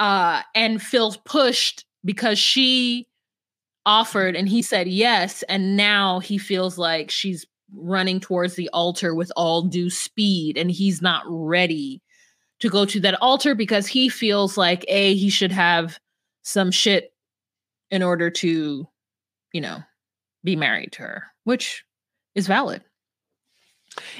uh 0.00 0.42
and 0.54 0.82
feels 0.82 1.16
pushed 1.18 1.84
because 2.04 2.38
she 2.38 3.06
offered 3.86 4.34
and 4.34 4.48
he 4.48 4.62
said 4.62 4.88
yes 4.88 5.42
and 5.44 5.76
now 5.76 6.18
he 6.18 6.36
feels 6.38 6.76
like 6.76 7.10
she's 7.10 7.46
running 7.74 8.18
towards 8.18 8.54
the 8.54 8.68
altar 8.72 9.14
with 9.14 9.30
all 9.36 9.62
due 9.62 9.90
speed 9.90 10.58
and 10.58 10.70
he's 10.70 11.00
not 11.00 11.22
ready 11.28 12.02
to 12.58 12.68
go 12.68 12.84
to 12.84 13.00
that 13.00 13.20
altar 13.22 13.54
because 13.54 13.86
he 13.86 14.08
feels 14.08 14.58
like 14.58 14.84
a 14.88 15.14
he 15.14 15.30
should 15.30 15.52
have 15.52 15.98
some 16.42 16.70
shit 16.70 17.12
in 17.90 18.02
order 18.02 18.30
to 18.30 18.86
you 19.52 19.60
know 19.60 19.78
be 20.42 20.56
married 20.56 20.92
to 20.92 21.02
her 21.02 21.24
which 21.44 21.84
is 22.34 22.46
valid 22.46 22.82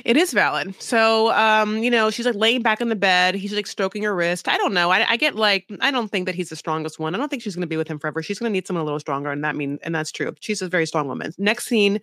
It 0.05 0.17
is 0.17 0.33
valid. 0.33 0.75
So, 0.83 1.33
um, 1.33 1.83
you 1.83 1.91
know, 1.91 2.11
she's 2.11 2.27
like 2.27 2.35
laying 2.35 2.61
back 2.63 2.81
in 2.81 2.89
the 2.89 2.97
bed. 2.97 3.35
He's 3.35 3.53
like 3.53 3.67
stroking 3.67 4.03
her 4.03 4.15
wrist. 4.15 4.49
I 4.49 4.57
don't 4.57 4.75
know. 4.75 4.91
I, 4.91 5.09
I 5.11 5.17
get 5.17 5.37
like, 5.37 5.71
I 5.81 5.91
don't 5.91 6.09
think 6.09 6.27
that 6.27 6.35
he's 6.35 6.49
the 6.49 6.57
strongest 6.57 6.99
one. 6.99 7.15
I 7.15 7.19
don't 7.19 7.29
think 7.29 7.43
she's 7.43 7.55
going 7.55 7.63
to 7.63 7.69
be 7.69 7.77
with 7.77 7.89
him 7.89 7.99
forever. 7.99 8.23
She's 8.23 8.39
going 8.39 8.51
to 8.51 8.53
need 8.53 8.67
someone 8.67 8.83
a 8.83 8.85
little 8.85 9.01
stronger, 9.01 9.31
and 9.31 9.45
that 9.45 9.57
means, 9.57 9.79
and 9.83 9.95
that's 9.95 10.11
true. 10.11 10.35
She's 10.41 10.61
a 10.61 10.69
very 10.69 10.87
strong 10.87 11.07
woman. 11.09 11.33
Next 11.39 11.67
scene 11.67 12.01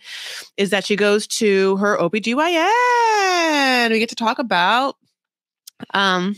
is 0.56 0.70
that 0.70 0.86
she 0.86 0.96
goes 0.96 1.28
to 1.28 1.76
her 1.78 1.98
OBGYN. 1.98 3.92
We 3.92 4.00
get 4.00 4.10
to 4.10 4.16
talk 4.16 4.40
about, 4.40 4.96
um, 5.94 6.36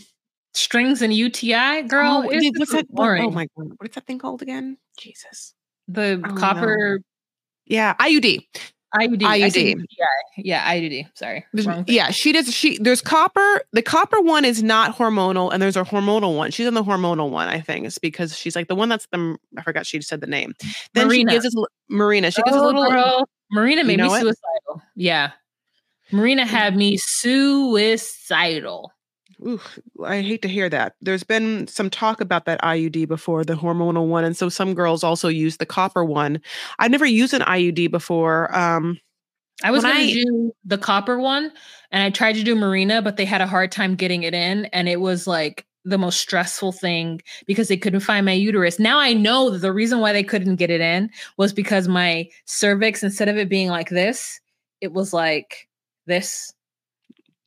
Strings 0.55 1.01
and 1.03 1.13
UTI, 1.13 1.83
girl. 1.83 2.25
oh, 2.25 2.39
dude, 2.39 2.57
what's 2.57 2.71
that? 2.71 2.89
boring. 2.89 3.23
oh 3.23 3.29
my 3.29 3.47
god, 3.55 3.69
what 3.77 3.87
is 3.87 3.93
that 3.95 4.07
thing 4.07 4.17
called 4.17 4.41
again? 4.41 4.77
Jesus. 4.97 5.53
the 5.87 6.21
copper 6.37 7.01
Yeah, 7.65 7.93
IUD. 7.93 8.45
IUD. 8.95 9.23
I 9.23 9.49
said 9.49 9.59
IUD. 9.61 9.69
UTI. 9.81 9.85
Yeah, 10.37 10.73
IUD. 10.73 11.07
Sorry. 11.13 11.45
There's- 11.53 11.67
Wrong 11.67 11.85
thing. 11.85 11.95
yeah, 11.95 12.09
she 12.11 12.31
does. 12.31 12.53
She 12.53 12.77
there's 12.79 13.01
copper. 13.01 13.61
The 13.73 13.81
copper 13.81 14.19
one 14.21 14.45
is 14.45 14.63
not 14.63 14.97
hormonal, 14.97 15.51
and 15.53 15.61
there's 15.61 15.77
a 15.77 15.83
hormonal 15.83 16.35
one. 16.37 16.51
She's 16.51 16.65
on 16.67 16.73
the 16.73 16.83
hormonal 16.83 17.29
one, 17.29 17.47
I 17.47 17.59
think. 17.61 17.85
It's 17.85 17.97
because 17.99 18.35
she's 18.35 18.55
like 18.55 18.67
the 18.67 18.75
one 18.75 18.89
that's 18.89 19.07
the. 19.11 19.37
I 19.57 19.61
forgot 19.63 19.85
she 19.85 20.01
said 20.01 20.21
the 20.21 20.27
name. 20.27 20.53
Then 20.93 21.07
Mirena. 21.07 21.11
she 21.13 21.23
gives 21.25 21.45
us 21.45 21.55
Mirena. 21.91 22.33
She 22.35 22.41
gives 22.41 22.55
us 22.55 22.61
a 22.61 22.63
Oh, 22.63 22.67
little. 22.67 22.89
girl. 22.89 23.29
Mirena 23.55 23.77
made 23.85 23.87
me 23.87 23.95
know 23.97 24.13
it? 24.13 24.21
suicidal. 24.21 24.81
Yeah. 24.95 25.31
Mirena 26.11 26.45
had 26.45 26.75
me 26.75 26.97
suicidal. 26.97 28.91
Ooh, 29.47 29.61
I 30.03 30.21
hate 30.21 30.41
to 30.41 30.47
hear 30.47 30.69
that. 30.69 30.95
There's 31.01 31.23
been 31.23 31.67
some 31.67 31.89
talk 31.89 32.19
about 32.19 32.45
that 32.45 32.61
IUD 32.61 33.07
before, 33.07 33.45
the 33.45 33.53
hormonal 33.53 34.07
one, 34.07 34.23
and 34.23 34.35
so 34.35 34.49
some 34.49 34.73
girls 34.73 35.03
also 35.03 35.29
use 35.29 35.57
the 35.57 35.65
copper 35.65 36.03
one. 36.03 36.41
I've 36.77 36.91
never 36.91 37.05
used 37.05 37.33
an 37.33 37.41
IUD 37.41 37.89
before. 37.91 38.53
Um, 38.55 38.99
I 39.63 39.71
was 39.71 39.83
going 39.83 40.07
to 40.07 40.13
do 40.13 40.51
the 40.65 40.77
copper 40.77 41.19
one 41.19 41.51
and 41.91 42.03
I 42.03 42.09
tried 42.09 42.35
to 42.35 42.43
do 42.43 42.55
Mirena, 42.55 43.03
but 43.03 43.17
they 43.17 43.25
had 43.25 43.41
a 43.41 43.47
hard 43.47 43.71
time 43.71 43.95
getting 43.95 44.23
it 44.23 44.33
in. 44.33 44.65
And 44.65 44.87
it 44.87 45.01
was 45.01 45.27
like 45.27 45.65
the 45.83 45.97
most 45.97 46.19
stressful 46.19 46.71
thing 46.71 47.21
because 47.45 47.67
they 47.67 47.77
couldn't 47.77 48.01
find 48.01 48.25
my 48.25 48.33
uterus. 48.33 48.79
Now 48.79 48.99
I 48.99 49.13
know 49.13 49.49
that 49.49 49.59
the 49.59 49.73
reason 49.73 49.99
why 49.99 50.13
they 50.13 50.23
couldn't 50.23 50.57
get 50.57 50.69
it 50.69 50.81
in 50.81 51.09
was 51.37 51.51
because 51.51 51.87
my 51.87 52.29
cervix, 52.45 53.03
instead 53.03 53.27
of 53.27 53.37
it 53.37 53.49
being 53.49 53.69
like 53.69 53.89
this, 53.89 54.39
it 54.81 54.93
was 54.93 55.13
like 55.13 55.67
this. 56.05 56.53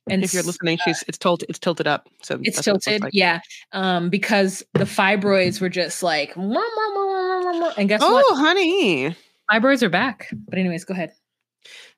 And 0.09 0.23
if 0.23 0.33
you're 0.33 0.43
listening, 0.43 0.77
she's 0.83 1.03
it's 1.07 1.17
tilted. 1.17 1.49
It's 1.49 1.59
tilted 1.59 1.87
up. 1.87 2.09
So 2.21 2.37
it's 2.43 2.57
what 2.57 2.67
it 2.67 2.71
tilted 2.71 3.01
like. 3.03 3.13
yeah 3.13 3.39
um 3.71 4.09
because 4.09 4.61
the 4.73 4.83
fibroids 4.83 5.61
were 5.61 5.69
just 5.69 6.03
like 6.03 6.35
and 6.35 7.89
guess 7.89 8.01
Oh, 8.03 8.13
what 8.13 8.37
honey. 8.37 9.15
fibroids 9.51 9.81
are 9.81 9.89
back 9.89 10.27
but 10.49 10.57
anyways 10.59 10.83
go 10.85 10.93
ahead 10.93 11.11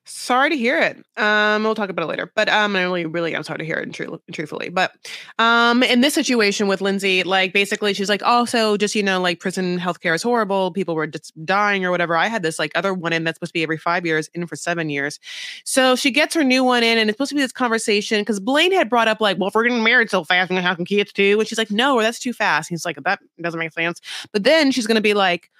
Sorry 0.08 0.50
to 0.50 0.56
hear 0.56 0.78
it. 0.78 1.04
Um, 1.20 1.64
we'll 1.64 1.74
talk 1.74 1.90
about 1.90 2.04
it 2.04 2.06
later. 2.06 2.30
But 2.36 2.48
um, 2.48 2.76
I 2.76 2.82
really, 2.82 3.06
really 3.06 3.34
am 3.34 3.42
sorry 3.42 3.58
to 3.58 3.64
hear 3.64 3.78
it. 3.78 3.92
True, 3.92 4.20
truthfully, 4.30 4.68
but 4.68 4.92
um, 5.40 5.82
in 5.82 6.00
this 6.00 6.14
situation 6.14 6.68
with 6.68 6.80
Lindsey, 6.80 7.24
like 7.24 7.52
basically, 7.52 7.92
she's 7.92 8.08
like, 8.08 8.22
also 8.22 8.76
just 8.76 8.94
you 8.94 9.02
know, 9.02 9.20
like 9.20 9.40
prison 9.40 9.80
healthcare 9.80 10.14
is 10.14 10.22
horrible. 10.22 10.70
People 10.70 10.94
were 10.94 11.08
just 11.08 11.32
dying 11.44 11.84
or 11.84 11.90
whatever. 11.90 12.16
I 12.16 12.28
had 12.28 12.44
this 12.44 12.56
like 12.56 12.70
other 12.76 12.94
one 12.94 13.12
in 13.12 13.24
that's 13.24 13.36
supposed 13.38 13.50
to 13.50 13.54
be 13.54 13.64
every 13.64 13.78
five 13.78 14.06
years, 14.06 14.30
in 14.32 14.46
for 14.46 14.54
seven 14.54 14.90
years. 14.90 15.18
So 15.64 15.96
she 15.96 16.12
gets 16.12 16.34
her 16.36 16.44
new 16.44 16.62
one 16.62 16.84
in, 16.84 16.98
and 16.98 17.10
it's 17.10 17.16
supposed 17.16 17.30
to 17.30 17.34
be 17.34 17.40
this 17.40 17.50
conversation 17.50 18.20
because 18.20 18.38
Blaine 18.38 18.72
had 18.72 18.88
brought 18.88 19.08
up 19.08 19.20
like, 19.20 19.38
well, 19.38 19.48
if 19.48 19.56
we're 19.56 19.64
getting 19.64 19.82
married 19.82 20.08
so 20.10 20.22
fast, 20.22 20.50
we're 20.50 20.54
gonna 20.54 20.68
having 20.68 20.84
kids 20.84 21.12
too, 21.12 21.40
and 21.40 21.48
she's 21.48 21.58
like, 21.58 21.72
no, 21.72 22.00
that's 22.00 22.20
too 22.20 22.32
fast. 22.32 22.68
He's 22.68 22.84
like, 22.84 23.02
that 23.02 23.18
doesn't 23.40 23.58
make 23.58 23.72
sense. 23.72 24.00
But 24.30 24.44
then 24.44 24.70
she's 24.70 24.86
gonna 24.86 25.00
be 25.00 25.14
like. 25.14 25.50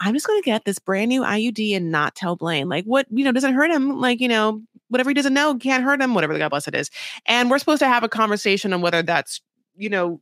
I'm 0.00 0.14
just 0.14 0.26
going 0.26 0.40
to 0.40 0.44
get 0.44 0.64
this 0.64 0.78
brand 0.78 1.08
new 1.08 1.22
IUD 1.22 1.76
and 1.76 1.90
not 1.90 2.14
tell 2.14 2.36
Blaine. 2.36 2.68
Like, 2.68 2.84
what, 2.84 3.06
you 3.10 3.24
know, 3.24 3.32
doesn't 3.32 3.54
hurt 3.54 3.70
him. 3.70 4.00
Like, 4.00 4.20
you 4.20 4.28
know, 4.28 4.62
whatever 4.88 5.10
he 5.10 5.14
doesn't 5.14 5.34
know 5.34 5.56
can't 5.56 5.84
hurt 5.84 6.00
him, 6.00 6.14
whatever 6.14 6.32
the 6.32 6.38
God 6.38 6.50
bless 6.50 6.68
it 6.68 6.74
is. 6.74 6.90
And 7.26 7.50
we're 7.50 7.58
supposed 7.58 7.80
to 7.80 7.88
have 7.88 8.04
a 8.04 8.08
conversation 8.08 8.72
on 8.72 8.82
whether 8.82 9.02
that's, 9.02 9.40
you 9.76 9.88
know, 9.88 10.20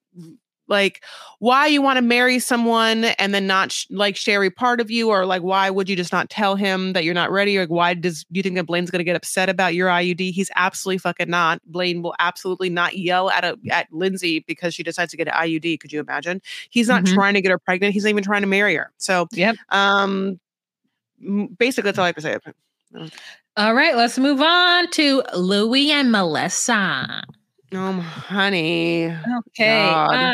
like 0.71 1.03
why 1.41 1.67
you 1.67 1.83
want 1.83 1.97
to 1.99 2.03
marry 2.03 2.39
someone 2.39 3.05
and 3.05 3.35
then 3.35 3.47
not 3.47 3.73
sh- 3.73 3.87
like 3.91 4.17
share 4.17 4.43
a 4.45 4.51
part 4.51 4.81
of 4.81 4.91
you, 4.91 5.11
or 5.11 5.27
like 5.27 5.43
why 5.43 5.69
would 5.69 5.89
you 5.89 5.97
just 5.97 6.13
not 6.13 6.31
tell 6.31 6.55
him 6.57 6.95
that 6.95 7.05
you're 7.05 7.13
not 7.13 7.31
ready? 7.31 7.59
Or 7.59 7.63
like, 7.63 7.69
why 7.71 7.93
does 7.95 8.25
do 8.33 8.39
you 8.39 8.43
think 8.43 8.55
that 8.55 8.65
Blaine's 8.65 8.91
going 8.91 9.01
to 9.01 9.05
get 9.05 9.17
upset 9.17 9.49
about 9.51 9.75
your 9.75 9.89
IUD? 9.89 10.33
He's 10.33 10.51
absolutely 10.57 10.99
fucking 10.99 11.29
not. 11.29 11.61
Blaine 11.67 12.01
will 12.03 12.15
absolutely 12.21 12.71
not 12.71 12.97
yell 12.97 13.29
at 13.31 13.45
a 13.45 13.59
at 13.71 13.89
Lindsey 13.93 14.45
because 14.47 14.73
she 14.75 14.83
decides 14.83 15.11
to 15.11 15.17
get 15.19 15.29
an 15.29 15.35
IUD. 15.35 15.79
Could 15.81 15.93
you 15.93 16.01
imagine? 16.01 16.41
He's 16.71 16.89
not 16.89 17.03
Mhm. 17.05 17.13
trying 17.15 17.35
to 17.35 17.43
get 17.43 17.51
her 17.51 17.59
pregnant. 17.59 17.93
He's 17.93 18.05
not 18.05 18.11
even 18.11 18.23
trying 18.25 18.43
to 18.43 18.47
marry 18.49 18.77
her. 18.77 18.91
So 18.97 19.27
yep 19.33 19.57
um, 19.71 20.39
basically, 21.59 21.89
that's 21.89 21.99
all 21.99 22.05
I 22.05 22.09
have 22.09 22.17
to 22.17 22.23
say. 22.23 22.37
all 23.57 23.75
right 23.75 23.97
let's 23.97 24.19
move 24.19 24.41
on 24.41 24.89
to 24.91 25.23
louie 25.35 25.91
and 25.91 26.11
melissa 26.13 27.23
Um, 27.73 28.01
honey, 28.01 29.15
okay 29.39 29.93
uh, 29.93 30.33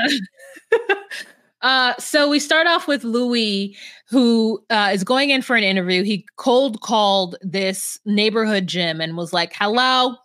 uh, 1.60 1.94
so 1.98 2.30
we 2.30 2.40
start 2.40 2.66
off 2.66 2.88
with 2.88 3.04
louie 3.04 3.76
who 4.08 4.64
uh, 4.70 4.90
is 4.92 5.04
going 5.04 5.28
in 5.30 5.42
for 5.42 5.54
an 5.54 5.62
interview. 5.62 6.02
He 6.02 6.24
cold 6.36 6.80
called 6.80 7.36
this 7.42 7.98
neighborhood 8.06 8.66
gym 8.66 9.02
and 9.02 9.16
was 9.16 9.34
like 9.34 9.52
hello 9.54 10.16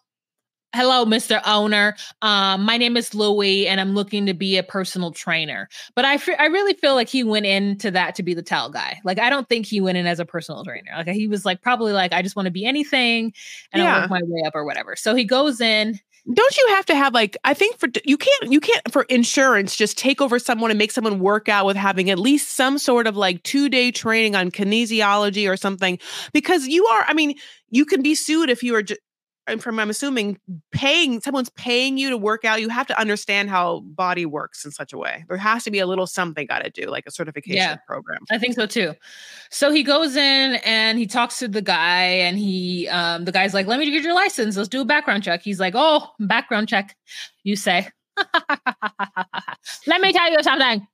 hello 0.73 1.03
mr 1.03 1.41
owner. 1.45 1.97
Um, 2.21 2.63
my 2.63 2.77
name 2.77 2.95
is 2.95 3.13
louie 3.13 3.67
and 3.67 3.81
i'm 3.81 3.93
looking 3.93 4.25
to 4.25 4.33
be 4.33 4.57
a 4.57 4.63
personal 4.63 5.11
trainer. 5.11 5.67
But 5.95 6.05
I 6.05 6.17
fe- 6.17 6.37
I 6.37 6.45
really 6.45 6.75
feel 6.75 6.95
like 6.95 7.09
he 7.09 7.25
went 7.25 7.45
into 7.45 7.91
that 7.91 8.15
to 8.15 8.23
be 8.23 8.33
the 8.33 8.41
towel 8.41 8.69
guy. 8.69 9.01
Like 9.03 9.19
i 9.19 9.29
don't 9.29 9.49
think 9.49 9.65
he 9.65 9.81
went 9.81 9.97
in 9.97 10.05
as 10.05 10.21
a 10.21 10.25
personal 10.25 10.63
trainer. 10.63 10.91
Like 10.95 11.09
he 11.09 11.27
was 11.27 11.43
like 11.43 11.61
probably 11.61 11.91
like 11.91 12.13
i 12.13 12.21
just 12.21 12.37
want 12.37 12.45
to 12.45 12.51
be 12.51 12.63
anything 12.63 13.33
and 13.73 13.81
i'll 13.81 14.01
work 14.01 14.09
my 14.09 14.21
way 14.23 14.43
up 14.45 14.55
or 14.55 14.63
whatever. 14.63 14.95
So 14.95 15.13
he 15.13 15.25
goes 15.25 15.59
in 15.59 15.99
don't 16.31 16.57
you 16.57 16.67
have 16.69 16.85
to 16.85 16.95
have 16.95 17.13
like 17.13 17.35
I 17.43 17.53
think 17.53 17.79
for 17.79 17.89
you 18.05 18.17
can't 18.17 18.51
you 18.51 18.59
can't 18.59 18.91
for 18.91 19.03
insurance 19.03 19.75
just 19.75 19.97
take 19.97 20.21
over 20.21 20.37
someone 20.37 20.69
and 20.69 20.77
make 20.77 20.91
someone 20.91 21.19
work 21.19 21.49
out 21.49 21.65
with 21.65 21.75
having 21.75 22.09
at 22.09 22.19
least 22.19 22.55
some 22.55 22.77
sort 22.77 23.07
of 23.07 23.17
like 23.17 23.41
two 23.43 23.69
day 23.69 23.91
training 23.91 24.35
on 24.35 24.51
kinesiology 24.51 25.49
or 25.49 25.57
something 25.57 25.97
because 26.31 26.67
you 26.67 26.85
are 26.85 27.05
I 27.07 27.13
mean 27.13 27.35
you 27.69 27.85
can 27.85 28.01
be 28.01 28.15
sued 28.15 28.49
if 28.49 28.61
you 28.61 28.75
are. 28.75 28.83
And 29.51 29.61
from 29.61 29.77
I'm 29.79 29.89
assuming 29.89 30.39
paying 30.71 31.21
someone's 31.21 31.49
paying 31.51 31.97
you 31.97 32.09
to 32.09 32.17
work 32.17 32.45
out, 32.45 32.61
you 32.61 32.69
have 32.69 32.87
to 32.87 32.99
understand 32.99 33.49
how 33.49 33.81
body 33.81 34.25
works 34.25 34.63
in 34.65 34.71
such 34.71 34.93
a 34.93 34.97
way. 34.97 35.25
There 35.27 35.37
has 35.37 35.63
to 35.65 35.71
be 35.71 35.79
a 35.79 35.85
little 35.85 36.07
something 36.07 36.47
got 36.47 36.63
to 36.63 36.69
do, 36.69 36.89
like 36.89 37.03
a 37.05 37.11
certification 37.11 37.57
Yeah. 37.57 37.75
program. 37.87 38.19
I 38.31 38.37
think 38.37 38.55
so 38.55 38.65
too. 38.65 38.93
So 39.49 39.71
he 39.71 39.83
goes 39.83 40.15
in 40.15 40.55
and 40.65 40.97
he 40.97 41.05
talks 41.05 41.39
to 41.39 41.47
the 41.47 41.61
guy, 41.61 42.03
and 42.03 42.37
he, 42.37 42.87
um, 42.87 43.25
the 43.25 43.31
guy's 43.31 43.53
like, 43.53 43.67
"Let 43.67 43.79
me 43.79 43.91
get 43.91 44.03
your 44.03 44.15
license. 44.15 44.55
Let's 44.57 44.69
do 44.69 44.81
a 44.81 44.85
background 44.85 45.23
check." 45.23 45.41
He's 45.43 45.59
like, 45.59 45.73
"Oh, 45.75 46.07
background 46.19 46.69
check." 46.69 46.95
You 47.43 47.55
say, 47.55 47.89
"Let 49.87 50.01
me 50.01 50.13
tell 50.13 50.31
you 50.31 50.41
something. 50.43 50.87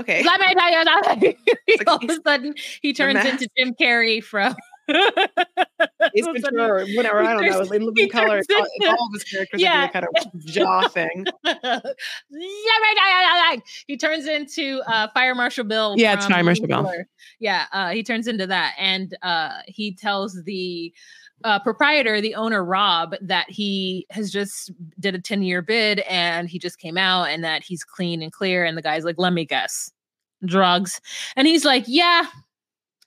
Okay. 0.00 0.24
Let 0.24 0.40
me 0.40 0.54
tell 0.54 0.70
you 0.72 0.84
something." 1.04 1.36
All 1.86 1.96
of 1.96 2.10
a 2.10 2.18
sudden, 2.26 2.54
he 2.82 2.92
turns 2.92 3.24
into 3.24 3.48
Jim 3.56 3.74
Carrey 3.80 4.22
from. 4.22 4.54
Ace 4.88 6.24
All 6.24 6.30
of 6.30 6.36
a 6.36 6.40
sudden, 6.40 6.58
Ventura, 6.58 6.82
or 6.82 6.86
whatever. 6.94 7.20
I 7.20 7.34
don't 7.34 7.46
know. 7.46 7.60
In 7.60 7.80
he 7.80 7.86
living 7.86 8.10
color, 8.10 8.38
it's 8.38 8.48
all, 8.54 8.66
it's 8.74 8.86
all 8.86 9.06
of 9.06 9.12
his 9.12 9.24
characters 9.24 9.60
Yeah. 9.60 9.82
yeah. 9.82 9.88
kind 9.88 10.06
of 10.06 10.44
jaw 10.44 10.88
thing. 10.88 11.24
he 13.86 13.96
turns 13.96 14.26
into 14.26 14.80
uh, 14.86 15.08
Fire 15.14 15.34
Marshal 15.34 15.64
Bill. 15.64 15.94
Yeah, 15.96 16.14
it's 16.14 16.26
Fire 16.26 16.44
Marshal 16.44 16.66
Bill. 16.66 16.90
Yeah, 17.38 17.66
uh, 17.72 17.90
he 17.90 18.02
turns 18.02 18.26
into 18.26 18.46
that, 18.46 18.74
and 18.78 19.16
uh, 19.22 19.60
he 19.66 19.94
tells 19.94 20.42
the 20.44 20.92
uh, 21.44 21.58
proprietor, 21.58 22.20
the 22.20 22.34
owner 22.34 22.64
Rob, 22.64 23.14
that 23.20 23.50
he 23.50 24.06
has 24.10 24.30
just 24.30 24.70
did 25.00 25.14
a 25.14 25.20
ten 25.20 25.42
year 25.42 25.62
bid, 25.62 26.00
and 26.00 26.48
he 26.48 26.58
just 26.58 26.78
came 26.78 26.98
out, 26.98 27.30
and 27.30 27.42
that 27.44 27.62
he's 27.62 27.84
clean 27.84 28.22
and 28.22 28.32
clear. 28.32 28.64
And 28.64 28.76
the 28.76 28.82
guy's 28.82 29.04
like, 29.04 29.18
"Let 29.18 29.32
me 29.32 29.44
guess, 29.44 29.90
drugs," 30.44 31.00
and 31.36 31.46
he's 31.46 31.64
like, 31.64 31.84
"Yeah." 31.86 32.26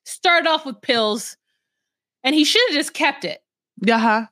Started 0.09 0.47
off 0.47 0.65
with 0.65 0.80
pills, 0.80 1.36
and 2.28 2.36
he 2.36 2.43
should 2.43 2.61
have 2.67 2.75
just 2.75 2.93
kept 2.93 3.23
it. 3.23 3.39
Yeah. 3.82 3.99
huh. 3.99 4.25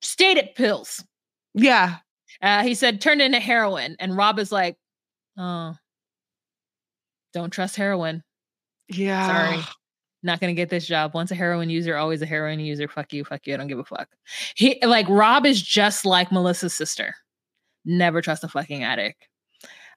Stayed 0.00 0.38
at 0.38 0.54
pills. 0.54 1.04
Yeah. 1.52 1.96
Uh, 2.40 2.62
he 2.62 2.74
said 2.74 2.98
turned 2.98 3.20
into 3.20 3.38
heroin, 3.40 3.94
and 4.00 4.16
Rob 4.16 4.38
is 4.38 4.50
like, 4.50 4.78
"Oh, 5.36 5.74
don't 7.34 7.50
trust 7.50 7.76
heroin. 7.76 8.24
Yeah. 8.88 9.26
Sorry, 9.26 9.62
not 10.22 10.40
gonna 10.40 10.54
get 10.54 10.70
this 10.70 10.86
job. 10.86 11.12
Once 11.12 11.30
a 11.30 11.34
heroin 11.34 11.68
user, 11.68 11.94
always 11.94 12.22
a 12.22 12.26
heroin 12.26 12.58
user. 12.58 12.88
Fuck 12.88 13.12
you, 13.12 13.22
fuck 13.22 13.46
you. 13.46 13.52
I 13.52 13.58
don't 13.58 13.68
give 13.68 13.78
a 13.78 13.84
fuck." 13.84 14.08
He 14.56 14.78
like 14.82 15.06
Rob 15.10 15.44
is 15.44 15.60
just 15.60 16.06
like 16.06 16.32
Melissa's 16.32 16.72
sister. 16.72 17.14
Never 17.84 18.22
trust 18.22 18.44
a 18.44 18.48
fucking 18.48 18.82
addict. 18.82 19.28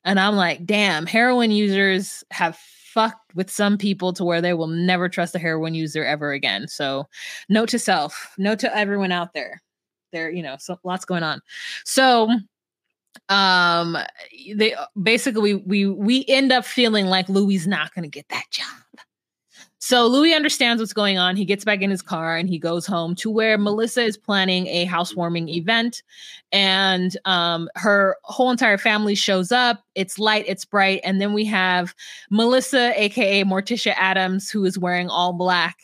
And 0.04 0.20
I'm 0.20 0.36
like, 0.36 0.66
damn, 0.66 1.06
heroin 1.06 1.52
users 1.52 2.24
have 2.32 2.60
fucked 2.96 3.36
with 3.36 3.52
some 3.52 3.78
people 3.78 4.14
to 4.14 4.24
where 4.24 4.42
they 4.42 4.54
will 4.54 4.68
never 4.68 5.10
trust 5.10 5.36
a 5.36 5.40
heroin 5.40 5.76
user 5.76 6.04
ever 6.04 6.32
again. 6.32 6.68
So, 6.68 7.08
note 7.50 7.70
to 7.70 7.80
self, 7.80 8.34
note 8.38 8.60
to 8.60 8.76
everyone 8.76 9.12
out 9.12 9.34
there. 9.34 9.62
There, 10.14 10.32
you 10.32 10.42
know, 10.42 10.56
so 10.58 10.80
lots 10.86 11.04
going 11.04 11.24
on. 11.24 11.42
So, 11.84 12.30
um, 13.30 13.98
they 14.56 14.76
basically 15.02 15.54
we 15.56 15.56
we 15.56 15.88
we 15.88 16.26
end 16.28 16.52
up 16.52 16.66
feeling 16.66 17.08
like 17.08 17.28
Louie 17.28 17.60
not 17.68 17.94
going 17.94 18.04
to 18.04 18.10
get 18.10 18.30
that 18.30 18.46
job. 18.50 18.66
So 19.86 20.08
Louie 20.08 20.34
understands 20.34 20.82
what's 20.82 20.94
going 20.94 21.20
on. 21.20 21.36
He 21.36 21.46
gets 21.46 21.64
back 21.64 21.84
in 21.84 21.92
his 21.92 22.02
car 22.02 22.36
and 22.36 22.50
he 22.50 22.58
goes 22.58 22.88
home 22.88 23.14
to 23.18 23.30
where 23.30 23.56
Melissa 23.56 24.02
is 24.02 24.18
planning 24.18 24.66
a 24.66 24.86
housewarming 24.86 25.48
event. 25.48 26.02
And 26.52 27.16
um, 27.26 27.70
her 27.76 28.18
whole 28.24 28.50
entire 28.50 28.80
family 28.80 29.14
shows 29.14 29.52
up. 29.52 29.84
It's 29.94 30.18
light, 30.18 30.46
it's 30.48 30.66
bright. 30.66 31.02
And 31.04 31.22
then 31.22 31.36
we 31.36 31.46
have 31.46 31.94
Melissa, 32.32 33.00
aka 33.00 33.44
Morticia 33.44 33.94
Addams, 33.96 34.50
who 34.50 34.66
is 34.66 34.76
wearing 34.76 35.08
all 35.08 35.34
black. 35.34 35.78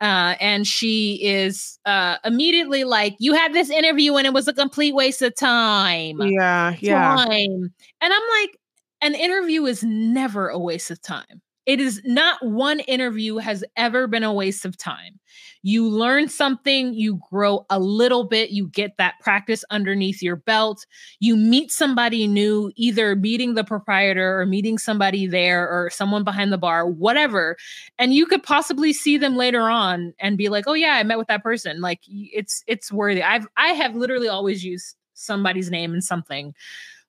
Uh, 0.00 0.34
and 0.40 0.66
she 0.66 1.24
is 1.24 1.78
uh, 1.86 2.16
immediately 2.24 2.82
like, 2.82 3.14
You 3.20 3.34
had 3.34 3.52
this 3.52 3.70
interview 3.70 4.16
and 4.16 4.26
it 4.26 4.32
was 4.32 4.48
a 4.48 4.52
complete 4.52 4.96
waste 4.96 5.22
of 5.22 5.36
time. 5.36 6.20
Yeah, 6.20 6.74
yeah. 6.80 7.14
Time. 7.14 7.72
And 8.00 8.12
I'm 8.12 8.40
like, 8.40 8.58
An 9.00 9.14
interview 9.14 9.64
is 9.66 9.84
never 9.84 10.48
a 10.48 10.58
waste 10.58 10.90
of 10.90 11.00
time. 11.00 11.40
It 11.64 11.80
is 11.80 12.00
not 12.04 12.44
one 12.44 12.80
interview 12.80 13.36
has 13.36 13.62
ever 13.76 14.06
been 14.06 14.24
a 14.24 14.32
waste 14.32 14.64
of 14.64 14.76
time. 14.76 15.20
You 15.62 15.88
learn 15.88 16.28
something, 16.28 16.92
you 16.92 17.20
grow 17.30 17.64
a 17.70 17.78
little 17.78 18.24
bit, 18.24 18.50
you 18.50 18.66
get 18.66 18.96
that 18.98 19.14
practice 19.20 19.64
underneath 19.70 20.20
your 20.20 20.34
belt. 20.34 20.84
You 21.20 21.36
meet 21.36 21.70
somebody 21.70 22.26
new, 22.26 22.72
either 22.74 23.14
meeting 23.14 23.54
the 23.54 23.62
proprietor 23.62 24.40
or 24.40 24.46
meeting 24.46 24.76
somebody 24.76 25.28
there 25.28 25.68
or 25.68 25.88
someone 25.90 26.24
behind 26.24 26.52
the 26.52 26.58
bar, 26.58 26.84
whatever. 26.86 27.56
And 27.98 28.12
you 28.12 28.26
could 28.26 28.42
possibly 28.42 28.92
see 28.92 29.16
them 29.16 29.36
later 29.36 29.62
on 29.70 30.14
and 30.18 30.36
be 30.36 30.48
like, 30.48 30.64
"Oh 30.66 30.74
yeah, 30.74 30.94
I 30.94 31.04
met 31.04 31.18
with 31.18 31.28
that 31.28 31.44
person." 31.44 31.80
Like 31.80 32.00
it's 32.08 32.64
it's 32.66 32.90
worthy. 32.92 33.22
I've 33.22 33.46
I 33.56 33.68
have 33.68 33.94
literally 33.94 34.28
always 34.28 34.64
used 34.64 34.96
somebody's 35.14 35.70
name 35.70 35.92
and 35.92 36.02
something 36.02 36.54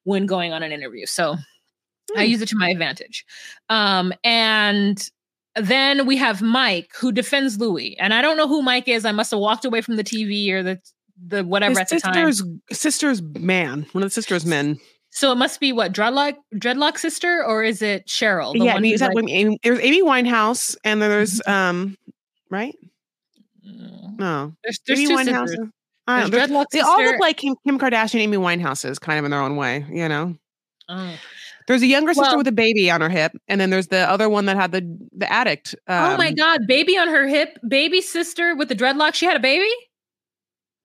when 0.04 0.26
going 0.26 0.54
on 0.54 0.64
an 0.64 0.72
interview. 0.72 1.06
So 1.06 1.38
I 2.16 2.26
Hmm. 2.26 2.32
use 2.32 2.42
it 2.42 2.50
to 2.50 2.56
my 2.58 2.70
advantage. 2.70 3.26
Um, 3.70 4.14
and 4.24 5.10
then 5.56 6.06
we 6.08 6.18
have 6.18 6.42
Mike 6.42 6.90
who 7.00 7.12
defends 7.12 7.60
Louie. 7.60 7.96
And 8.00 8.14
I 8.14 8.22
don't 8.22 8.38
know 8.38 8.48
who 8.48 8.62
Mike 8.62 8.88
is. 8.88 9.06
I 9.06 9.12
must 9.12 9.32
have 9.32 9.40
walked 9.40 9.66
away 9.66 9.82
from 9.82 9.96
the 9.98 10.04
TV 10.04 10.50
or 10.52 10.64
the 10.64 10.80
the 11.28 11.44
whatever 11.44 11.72
His 11.72 11.80
at 11.80 11.90
the 11.90 12.00
time. 12.00 12.32
sister's 12.32 12.44
sister's 12.72 13.22
man, 13.22 13.86
one 13.92 14.04
of 14.04 14.08
the 14.10 14.14
sister's 14.14 14.46
men. 14.46 14.80
So 15.12 15.32
it 15.32 15.36
must 15.36 15.60
be 15.60 15.72
what 15.72 15.94
dreadlock 15.94 16.36
dreadlock 16.56 16.98
sister 16.98 17.46
or 17.46 17.64
is 17.64 17.84
it 17.84 18.08
Cheryl? 18.08 18.54
yeah, 18.56 18.74
one 18.74 18.82
mean, 18.82 18.92
who's 18.94 19.02
exactly. 19.02 19.22
like- 19.22 19.32
Amy, 19.32 19.60
there's 19.64 19.80
Amy 19.80 20.02
Winehouse, 20.02 20.76
and 20.84 21.00
then 21.02 21.12
there's 21.12 21.40
um, 21.48 21.96
right? 22.50 22.76
Mm, 23.66 24.18
No, 24.20 24.56
There's, 24.64 24.80
there's 24.88 25.00
Amy 25.02 25.12
Winehouse. 25.16 25.50
sisters. 25.50 25.68
I 26.08 26.22
don't, 26.22 26.32
there's- 26.32 26.50
dreadlock 26.50 26.66
they 26.72 26.82
all 26.82 27.02
look 27.04 27.20
like 27.20 27.38
Kim, 27.38 27.56
Kim 27.66 27.78
Kardashian, 27.80 28.20
Amy 28.22 28.38
Winehouses, 28.38 29.00
kind 29.00 29.20
of 29.20 29.26
in 29.26 29.32
their 29.32 29.40
own 29.42 29.56
way. 29.56 29.86
You 29.92 30.10
know, 30.10 30.36
Oh. 30.90 31.16
There's 31.68 31.82
a 31.82 31.88
younger 31.88 32.14
sister 32.14 32.30
Well- 32.32 32.38
with 32.38 32.48
a 32.48 32.52
baby 32.52 32.90
on 32.92 33.02
her 33.02 33.10
hip, 33.10 33.34
and 33.48 33.60
then 33.60 33.70
there's 33.70 33.88
the 33.88 34.10
other 34.10 34.30
one 34.30 34.46
that 34.46 34.56
had 34.58 34.72
the 34.72 34.82
the 35.16 35.32
addict. 35.32 35.76
oh 35.88 36.18
my 36.18 36.30
um, 36.30 36.36
god, 36.36 36.68
baby 36.68 36.98
on 36.98 37.08
her 37.08 37.28
hip, 37.28 37.58
baby 37.68 38.02
sister 38.02 38.56
with 38.56 38.70
the 38.70 38.76
dreadlock. 38.76 39.14
She 39.14 39.26
had 39.26 39.36
a 39.38 39.40
baby? 39.42 39.70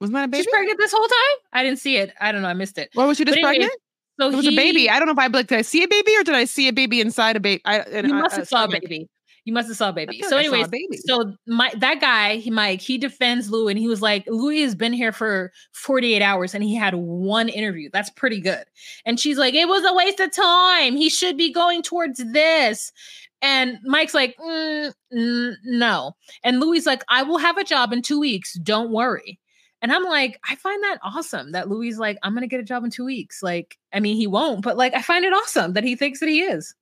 Wasn't 0.00 0.14
that 0.14 0.24
a 0.24 0.28
baby? 0.28 0.44
She's 0.44 0.50
pregnant 0.50 0.78
this 0.78 0.92
whole 0.92 1.06
time? 1.06 1.36
I 1.52 1.62
didn't 1.62 1.80
see 1.80 1.96
it. 1.96 2.12
I 2.20 2.30
don't 2.30 2.42
know. 2.42 2.48
I 2.48 2.54
missed 2.54 2.78
it. 2.78 2.90
Or 2.96 3.06
was 3.06 3.16
she 3.16 3.24
just 3.24 3.36
But 3.40 3.48
anyway, 3.48 3.66
pregnant? 3.66 3.80
So 4.20 4.28
It 4.30 4.36
was 4.36 4.44
he, 4.46 4.54
a 4.54 4.56
baby. 4.56 4.90
I 4.90 4.98
don't 4.98 5.06
know 5.06 5.12
if 5.12 5.18
I 5.18 5.26
like. 5.26 5.48
Did 5.48 5.58
I 5.58 5.62
see 5.62 5.82
a 5.82 5.88
baby 5.88 6.12
or 6.16 6.22
did 6.24 6.34
I 6.34 6.44
see 6.44 6.68
a 6.68 6.72
baby 6.72 7.00
inside 7.00 7.36
a 7.36 7.40
baby? 7.40 7.62
I, 7.64 7.84
You 8.00 8.14
must 8.14 8.34
uh, 8.34 8.38
have 8.38 8.48
saw 8.48 8.64
a 8.64 8.68
okay. 8.68 8.80
baby. 8.80 9.08
You 9.48 9.54
must 9.54 9.68
have 9.68 9.78
saw 9.78 9.92
baby. 9.92 10.20
So, 10.20 10.36
like 10.36 10.44
I 10.44 10.48
saw 10.50 10.50
a 10.50 10.54
anyways, 10.56 10.68
baby. 10.68 10.96
so 10.98 11.32
my 11.46 11.72
that 11.78 12.02
guy, 12.02 12.36
he 12.36 12.50
Mike, 12.50 12.82
he 12.82 12.98
defends 12.98 13.48
Louie, 13.50 13.72
and 13.72 13.78
he 13.78 13.88
was 13.88 14.02
like, 14.02 14.26
Louie 14.26 14.60
has 14.60 14.74
been 14.74 14.92
here 14.92 15.10
for 15.10 15.52
48 15.72 16.20
hours, 16.20 16.54
and 16.54 16.62
he 16.62 16.74
had 16.74 16.92
one 16.96 17.48
interview. 17.48 17.88
That's 17.90 18.10
pretty 18.10 18.42
good. 18.42 18.62
And 19.06 19.18
she's 19.18 19.38
like, 19.38 19.54
it 19.54 19.66
was 19.66 19.86
a 19.86 19.94
waste 19.94 20.20
of 20.20 20.32
time. 20.32 20.96
He 20.96 21.08
should 21.08 21.38
be 21.38 21.50
going 21.50 21.80
towards 21.80 22.18
this. 22.18 22.92
And 23.40 23.78
Mike's 23.84 24.12
like, 24.12 24.36
"Mm, 24.36 24.92
n- 25.14 25.56
no. 25.64 26.14
And 26.44 26.60
Louie 26.60 26.82
like, 26.82 27.02
I 27.08 27.22
will 27.22 27.38
have 27.38 27.56
a 27.56 27.64
job 27.64 27.94
in 27.94 28.02
two 28.02 28.20
weeks. 28.20 28.52
Don't 28.58 28.90
worry. 28.92 29.40
And 29.80 29.90
I'm 29.92 30.04
like, 30.04 30.38
I 30.46 30.56
find 30.56 30.82
that 30.82 30.98
awesome 31.02 31.52
that 31.52 31.70
Louie 31.70 31.94
like, 31.94 32.18
I'm 32.22 32.34
gonna 32.34 32.48
get 32.48 32.60
a 32.60 32.64
job 32.64 32.84
in 32.84 32.90
two 32.90 33.06
weeks. 33.06 33.42
Like, 33.42 33.78
I 33.94 34.00
mean, 34.00 34.16
he 34.16 34.26
won't, 34.26 34.60
but 34.62 34.76
like, 34.76 34.92
I 34.92 35.00
find 35.00 35.24
it 35.24 35.32
awesome 35.32 35.72
that 35.72 35.84
he 35.84 35.96
thinks 35.96 36.20
that 36.20 36.28
he 36.28 36.42
is. 36.42 36.74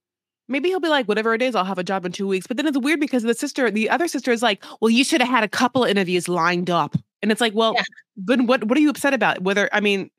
Maybe 0.49 0.69
he'll 0.69 0.81
be 0.81 0.89
like, 0.89 1.07
whatever 1.07 1.35
it 1.35 1.43
is, 1.43 1.55
I'll 1.55 1.65
have 1.65 1.79
a 1.79 1.85
job 1.85 2.05
in 2.07 2.13
two 2.13 2.27
weeks. 2.29 2.47
But 2.47 2.57
then 2.57 2.67
it's 2.67 2.79
weird 2.79 3.01
because 3.01 3.25
the 3.25 3.35
sister, 3.35 3.71
the 3.71 3.91
other 3.91 4.07
sister 4.07 4.31
is 4.31 4.43
like, 4.43 4.65
well, 4.81 4.91
you 4.91 5.03
should 5.03 5.21
have 5.21 5.31
had 5.31 5.45
a 5.45 5.49
couple 5.49 5.85
of 5.85 5.91
interviews 5.91 6.29
lined 6.29 6.71
up. 6.71 6.95
And 7.23 7.33
it's 7.33 7.41
like, 7.41 7.55
well, 7.55 7.75
Yeah. 7.75 7.83
then 8.17 8.47
what 8.47 8.65
what 8.65 8.79
are 8.79 8.81
you 8.81 8.91
upset 8.91 9.15
about? 9.15 9.43
Whether 9.43 9.69
I 9.73 9.81
mean, 9.81 10.11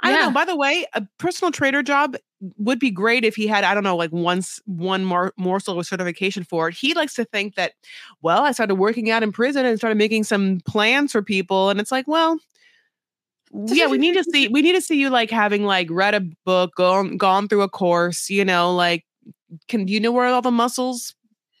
I 0.00 0.10
don't 0.12 0.20
know. 0.20 0.30
By 0.30 0.44
the 0.44 0.56
way, 0.56 0.86
a 0.94 1.02
personal 1.18 1.50
trader 1.50 1.82
job 1.82 2.16
would 2.58 2.78
be 2.78 2.90
great 2.90 3.24
if 3.24 3.36
he 3.36 3.46
had, 3.46 3.64
I 3.64 3.72
don't 3.72 3.84
know, 3.84 3.96
like 3.96 4.12
once 4.12 4.60
one 4.66 5.04
more 5.04 5.32
morsel 5.36 5.78
of 5.78 5.86
certification 5.86 6.44
for 6.44 6.68
it. 6.68 6.74
He 6.74 6.92
likes 6.94 7.14
to 7.14 7.24
think 7.24 7.54
that, 7.54 7.72
well, 8.20 8.42
I 8.42 8.52
started 8.52 8.74
working 8.76 9.10
out 9.10 9.22
in 9.22 9.30
prison 9.32 9.64
and 9.64 9.78
started 9.78 9.96
making 9.96 10.24
some 10.24 10.60
plans 10.66 11.12
for 11.12 11.22
people. 11.22 11.70
And 11.70 11.80
it's 11.80 11.92
like, 11.92 12.06
well, 12.08 12.38
yeah, 13.66 13.86
we 13.86 13.98
need 13.98 14.14
to 14.14 14.24
see 14.24 14.48
we 14.48 14.62
need 14.62 14.72
to 14.72 14.80
see 14.80 14.98
you 14.98 15.10
like 15.10 15.30
having 15.30 15.64
like 15.64 15.88
read 15.90 16.14
a 16.14 16.20
book, 16.44 16.74
gone 16.74 17.16
gone 17.16 17.48
through 17.48 17.62
a 17.62 17.68
course, 17.68 18.28
you 18.30 18.44
know, 18.44 18.74
like 18.74 19.04
can 19.68 19.88
you 19.88 20.00
know 20.00 20.12
where 20.12 20.26
all 20.26 20.42
the 20.42 20.50
muscles 20.50 21.14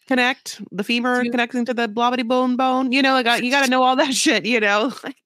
connect? 0.08 0.60
The 0.70 0.84
femur 0.84 1.24
connecting 1.24 1.64
to 1.66 1.74
the 1.74 1.88
blobbity 1.88 2.26
bone 2.26 2.56
bone, 2.56 2.92
you 2.92 3.02
know, 3.02 3.20
like 3.20 3.42
you 3.42 3.50
got 3.50 3.64
to 3.64 3.70
know 3.70 3.82
all 3.82 3.96
that 3.96 4.14
shit, 4.14 4.44
you 4.44 4.60
know. 4.60 4.92
Like, 5.02 5.16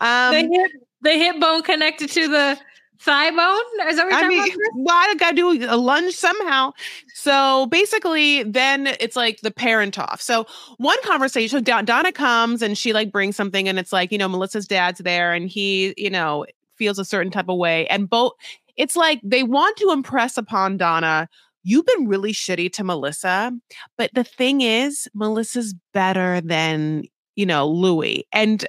um, 0.00 0.32
the 0.32 0.40
hip, 0.40 0.70
the 1.02 1.12
hip 1.12 1.40
bone 1.40 1.62
connected 1.62 2.10
to 2.10 2.28
the 2.28 2.58
thigh 3.00 3.30
bone. 3.30 3.88
Is 3.88 3.96
that 3.96 4.06
what 4.06 4.12
you're 4.12 4.24
I 4.24 4.28
mean, 4.28 4.40
about? 4.40 4.56
Well, 4.76 4.96
I 4.96 5.14
got 5.14 5.30
to 5.30 5.36
do 5.36 5.66
a 5.68 5.76
lunge 5.76 6.14
somehow. 6.14 6.72
So 7.14 7.66
basically, 7.66 8.42
then 8.42 8.88
it's 9.00 9.16
like 9.16 9.40
the 9.40 9.50
parent 9.50 9.98
off. 9.98 10.20
So 10.20 10.46
one 10.78 10.98
conversation, 11.04 11.62
Don- 11.62 11.84
Donna 11.84 12.12
comes 12.12 12.62
and 12.62 12.76
she 12.76 12.92
like 12.92 13.12
brings 13.12 13.36
something, 13.36 13.68
and 13.68 13.78
it's 13.78 13.92
like 13.92 14.12
you 14.12 14.18
know 14.18 14.28
Melissa's 14.28 14.66
dad's 14.66 15.00
there, 15.00 15.32
and 15.32 15.48
he 15.48 15.94
you 15.96 16.10
know 16.10 16.46
feels 16.76 16.98
a 16.98 17.04
certain 17.04 17.32
type 17.32 17.48
of 17.48 17.58
way, 17.58 17.86
and 17.88 18.08
both. 18.08 18.32
It's 18.76 18.94
like 18.94 19.20
they 19.24 19.42
want 19.42 19.76
to 19.78 19.90
impress 19.90 20.36
upon 20.36 20.76
Donna. 20.76 21.28
You've 21.62 21.86
been 21.86 22.08
really 22.08 22.32
shitty 22.32 22.72
to 22.74 22.84
Melissa, 22.84 23.52
but 23.96 24.10
the 24.14 24.24
thing 24.24 24.60
is, 24.60 25.08
Melissa's 25.14 25.74
better 25.92 26.40
than 26.40 27.04
you 27.36 27.46
know 27.46 27.68
Louie, 27.68 28.24
and 28.32 28.66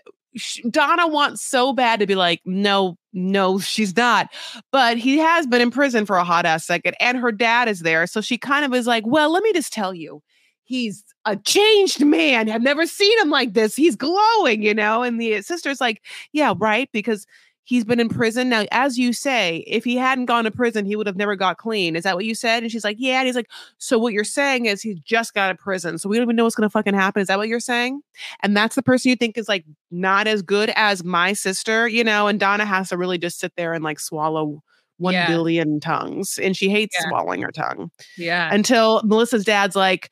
Donna 0.69 1.07
wants 1.07 1.41
so 1.43 1.73
bad 1.73 1.99
to 1.99 2.07
be 2.07 2.15
like, 2.15 2.41
no, 2.45 2.97
no, 3.13 3.59
she's 3.59 3.95
not. 3.95 4.29
But 4.71 4.97
he 4.97 5.17
has 5.17 5.47
been 5.47 5.61
in 5.61 5.71
prison 5.71 6.05
for 6.05 6.17
a 6.17 6.23
hot 6.23 6.45
ass 6.45 6.65
second, 6.65 6.95
and 6.99 7.17
her 7.17 7.31
dad 7.31 7.67
is 7.67 7.81
there. 7.81 8.05
So 8.07 8.21
she 8.21 8.37
kind 8.37 8.65
of 8.65 8.73
is 8.73 8.87
like, 8.87 9.05
well, 9.05 9.31
let 9.31 9.43
me 9.43 9.53
just 9.53 9.73
tell 9.73 9.93
you, 9.93 10.21
he's 10.63 11.03
a 11.25 11.35
changed 11.35 12.05
man. 12.05 12.49
I've 12.49 12.61
never 12.61 12.85
seen 12.85 13.19
him 13.19 13.29
like 13.29 13.53
this. 13.53 13.75
He's 13.75 13.95
glowing, 13.95 14.61
you 14.61 14.73
know? 14.73 15.01
And 15.01 15.19
the 15.19 15.41
sister's 15.41 15.81
like, 15.81 16.03
yeah, 16.31 16.53
right. 16.57 16.89
Because 16.93 17.25
he's 17.69 17.85
been 17.85 17.99
in 17.99 18.09
prison. 18.09 18.49
Now, 18.49 18.65
as 18.71 18.97
you 18.97 19.13
say, 19.13 19.63
if 19.67 19.83
he 19.83 19.95
hadn't 19.95 20.25
gone 20.25 20.45
to 20.45 20.49
prison, 20.51 20.85
he 20.85 20.95
would 20.95 21.05
have 21.05 21.15
never 21.15 21.35
got 21.35 21.57
clean. 21.59 21.95
Is 21.95 22.03
that 22.03 22.15
what 22.15 22.25
you 22.25 22.33
said? 22.33 22.63
And 22.63 22.71
she's 22.71 22.83
like, 22.83 22.97
yeah. 22.99 23.19
And 23.19 23.27
he's 23.27 23.35
like, 23.35 23.51
so 23.77 23.99
what 23.99 24.11
you're 24.11 24.23
saying 24.23 24.65
is 24.65 24.81
he 24.81 24.95
just 25.05 25.35
got 25.35 25.41
out 25.43 25.51
of 25.51 25.59
prison. 25.59 25.99
So 25.99 26.09
we 26.09 26.17
don't 26.17 26.23
even 26.23 26.35
know 26.35 26.45
what's 26.45 26.55
going 26.55 26.67
to 26.67 26.71
fucking 26.71 26.95
happen. 26.95 27.21
Is 27.21 27.27
that 27.27 27.37
what 27.37 27.47
you're 27.47 27.59
saying? 27.59 28.01
And 28.41 28.57
that's 28.57 28.73
the 28.75 28.81
person 28.81 29.09
you 29.09 29.15
think 29.15 29.37
is 29.37 29.47
like 29.47 29.65
not 29.91 30.25
as 30.25 30.41
good 30.41 30.71
as 30.75 31.03
my 31.03 31.33
sister, 31.33 31.87
you 31.87 32.03
know? 32.03 32.27
And 32.27 32.39
Donna 32.39 32.65
has 32.65 32.89
to 32.89 32.97
really 32.97 33.19
just 33.19 33.39
sit 33.39 33.53
there 33.55 33.73
and 33.73 33.83
like 33.83 33.99
swallow 33.99 34.63
one 34.97 35.13
Yeah. 35.13 35.27
billion 35.27 35.79
tongues. 35.79 36.39
And 36.41 36.57
she 36.57 36.69
hates 36.69 36.95
Yeah. 36.99 37.09
swallowing 37.09 37.43
her 37.43 37.51
tongue 37.51 37.91
Yeah. 38.17 38.51
until 38.51 39.03
Melissa's 39.03 39.45
dad's 39.45 39.75
like, 39.75 40.09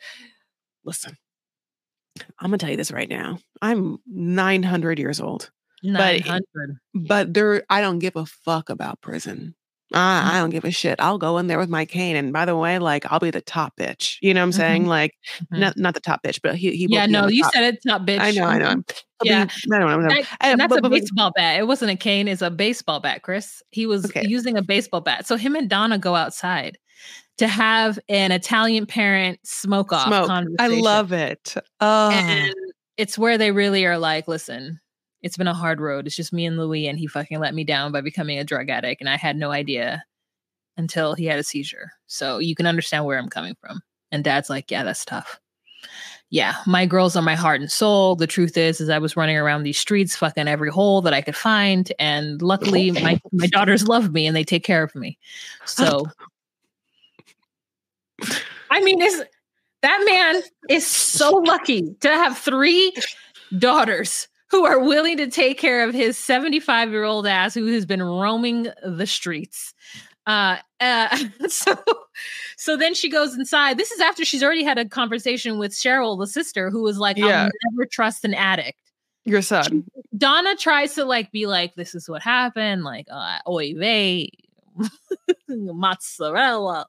listen, 0.85 1.17
I'm 2.39 2.51
gonna 2.51 2.59
tell 2.59 2.69
you 2.69 2.77
this 2.77 2.91
right 2.91 3.09
now. 3.09 3.39
I'm 3.63 3.97
900 4.05 4.99
years 4.99 5.19
old, 5.19 5.49
Hundred. 5.85 6.77
but 6.95 7.33
there, 7.33 7.63
I 7.69 7.81
don't 7.81 7.99
give 7.99 8.15
a 8.15 8.25
fuck 8.25 8.69
about 8.69 9.01
prison. 9.01 9.55
I, 9.93 9.97
mm. 9.97 10.33
I 10.35 10.39
don't 10.39 10.49
give 10.49 10.65
a 10.65 10.71
shit. 10.71 10.99
I'll 10.99 11.17
go 11.17 11.37
in 11.37 11.47
there 11.47 11.57
with 11.59 11.69
my 11.69 11.85
cane, 11.85 12.17
and 12.17 12.33
by 12.33 12.43
the 12.43 12.57
way, 12.57 12.77
like 12.77 13.09
I'll 13.09 13.19
be 13.21 13.31
the 13.31 13.39
top 13.41 13.73
bitch. 13.79 14.17
You 14.21 14.33
know 14.33 14.41
what 14.41 14.45
I'm 14.47 14.51
saying? 14.51 14.81
Mm-hmm. 14.81 14.89
Like 14.89 15.11
Mhm. 15.53 15.59
not 15.59 15.77
not 15.77 15.93
the 15.93 16.01
top 16.01 16.23
bitch, 16.23 16.41
but 16.43 16.55
he 16.55 16.75
he. 16.75 16.87
Yeah, 16.89 17.05
no, 17.05 17.27
you 17.27 17.43
top. 17.43 17.53
said 17.53 17.73
it's 17.73 17.85
not 17.85 18.05
bitch. 18.05 18.19
I 18.19 18.31
know, 18.31 18.43
I 18.45 18.57
know. 18.57 18.67
Um, 18.69 18.85
yeah. 19.23 19.45
be- 19.45 19.51
I 19.73 19.79
don't 19.79 20.01
know. 20.01 20.09
That- 20.09 20.17
eh, 20.19 20.23
I- 20.41 20.55
that's 20.57 20.69
but- 20.69 20.79
a 20.79 20.81
but- 20.81 20.91
baseball 20.91 21.31
bat. 21.35 21.57
It 21.59 21.67
wasn't 21.67 21.91
a 21.91 21.95
cane, 21.95 22.27
it's 22.27 22.41
a 22.41 22.49
baseball 22.51 22.99
bat, 22.99 23.21
Chris. 23.21 23.61
He 23.71 23.85
was 23.85 24.03
Okay. 24.05 24.25
using 24.27 24.57
a 24.57 24.61
baseball 24.61 24.99
bat. 25.01 25.25
So 25.25 25.37
him 25.37 25.55
and 25.55 25.69
Donna 25.69 25.97
go 25.97 26.15
outside 26.15 26.77
to 27.37 27.47
have 27.47 27.97
an 28.09 28.31
Italian 28.33 28.87
parent 28.87 29.39
smoke 29.45 29.93
off 29.93 30.07
Smoke. 30.07 30.27
conversation. 30.27 30.57
I 30.59 30.67
love 30.81 31.13
it. 31.13 31.53
Oh, 31.79 32.09
and 32.11 32.53
it's 32.97 33.17
where 33.17 33.37
they 33.37 33.51
really 33.51 33.85
are 33.85 33.97
like, 33.97 34.27
listen, 34.27 34.81
it's 35.21 35.37
been 35.37 35.47
a 35.47 35.53
hard 35.53 35.81
road. 35.81 36.07
It's 36.07 36.15
just 36.15 36.33
me 36.33 36.45
and 36.45 36.57
Louie, 36.57 36.87
and 36.87 36.99
he 36.99 37.07
fucking 37.07 37.39
let 37.39 37.53
me 37.53 37.63
down 37.63 37.91
by 37.91 38.01
becoming 38.01 38.39
a 38.39 38.43
drug 38.43 38.69
addict, 38.69 39.01
and 39.01 39.09
I 39.09 39.17
had 39.17 39.35
no 39.35 39.51
idea 39.51 40.03
until 40.77 41.15
he 41.15 41.25
had 41.25 41.39
a 41.39 41.43
seizure. 41.43 41.91
So 42.05 42.37
you 42.37 42.55
can 42.55 42.67
understand 42.67 43.05
where 43.05 43.17
I'm 43.17 43.29
coming 43.29 43.55
from. 43.59 43.81
And 44.11 44.23
Dad's 44.23 44.49
like, 44.49 44.69
yeah, 44.69 44.83
that's 44.83 45.03
tough. 45.03 45.39
Yeah, 46.29 46.55
my 46.65 46.85
girls 46.85 47.15
are 47.15 47.21
my 47.21 47.35
heart 47.35 47.61
and 47.61 47.71
soul. 47.71 48.15
The 48.15 48.27
truth 48.27 48.57
is, 48.57 48.81
is 48.81 48.89
I 48.89 48.99
was 48.99 49.15
running 49.15 49.37
around 49.37 49.63
these 49.63 49.79
streets, 49.79 50.15
fucking 50.15 50.47
every 50.47 50.69
hole 50.69 51.01
that 51.03 51.13
I 51.13 51.21
could 51.21 51.35
find, 51.37 51.91
and 51.99 52.41
luckily, 52.41 52.91
my 52.91 53.19
my 53.31 53.47
daughters 53.47 53.87
love 53.87 54.13
me 54.13 54.27
and 54.27 54.35
they 54.35 54.43
take 54.43 54.63
care 54.63 54.83
of 54.83 54.93
me. 54.93 55.17
So, 55.65 56.05
I 58.69 58.81
mean, 58.81 59.01
is 59.01 59.23
That 59.81 60.03
man 60.05 60.41
is 60.69 60.85
so 60.85 61.31
lucky 61.31 61.95
to 62.01 62.09
have 62.09 62.37
three 62.37 62.93
daughters 63.57 64.27
who 64.49 64.65
are 64.65 64.79
willing 64.79 65.17
to 65.17 65.27
take 65.27 65.57
care 65.59 65.87
of 65.87 65.93
his 65.93 66.17
75 66.17 66.91
year 66.91 67.03
old 67.03 67.27
ass 67.27 67.53
who 67.53 67.65
has 67.67 67.85
been 67.85 68.01
roaming 68.01 68.67
the 68.83 69.05
streets. 69.05 69.73
Uh, 70.25 70.57
uh, 70.81 71.17
so, 71.47 71.75
so 72.57 72.77
then 72.77 72.93
she 72.93 73.09
goes 73.09 73.33
inside. 73.35 73.77
This 73.77 73.91
is 73.91 73.99
after 74.01 74.25
she's 74.25 74.43
already 74.43 74.63
had 74.63 74.77
a 74.77 74.87
conversation 74.87 75.57
with 75.57 75.71
Cheryl, 75.71 76.19
the 76.19 76.27
sister, 76.27 76.69
who 76.69 76.83
was 76.83 76.97
like, 76.97 77.17
Yeah. 77.17 77.43
"I'll 77.45 77.71
never 77.71 77.85
trust 77.85 78.25
an 78.25 78.33
addict." 78.33 78.79
Your 79.25 79.41
son. 79.41 79.85
Donna 80.17 80.55
tries 80.55 80.95
to 80.95 81.05
like 81.05 81.31
be 81.31 81.47
like, 81.47 81.75
"This 81.75 81.95
is 81.95 82.09
what 82.09 82.21
happened." 82.21 82.83
Like, 82.83 83.07
uh, 83.11 83.39
oy 83.47 83.73
vey, 83.75 84.29
mozzarella, 85.47 86.85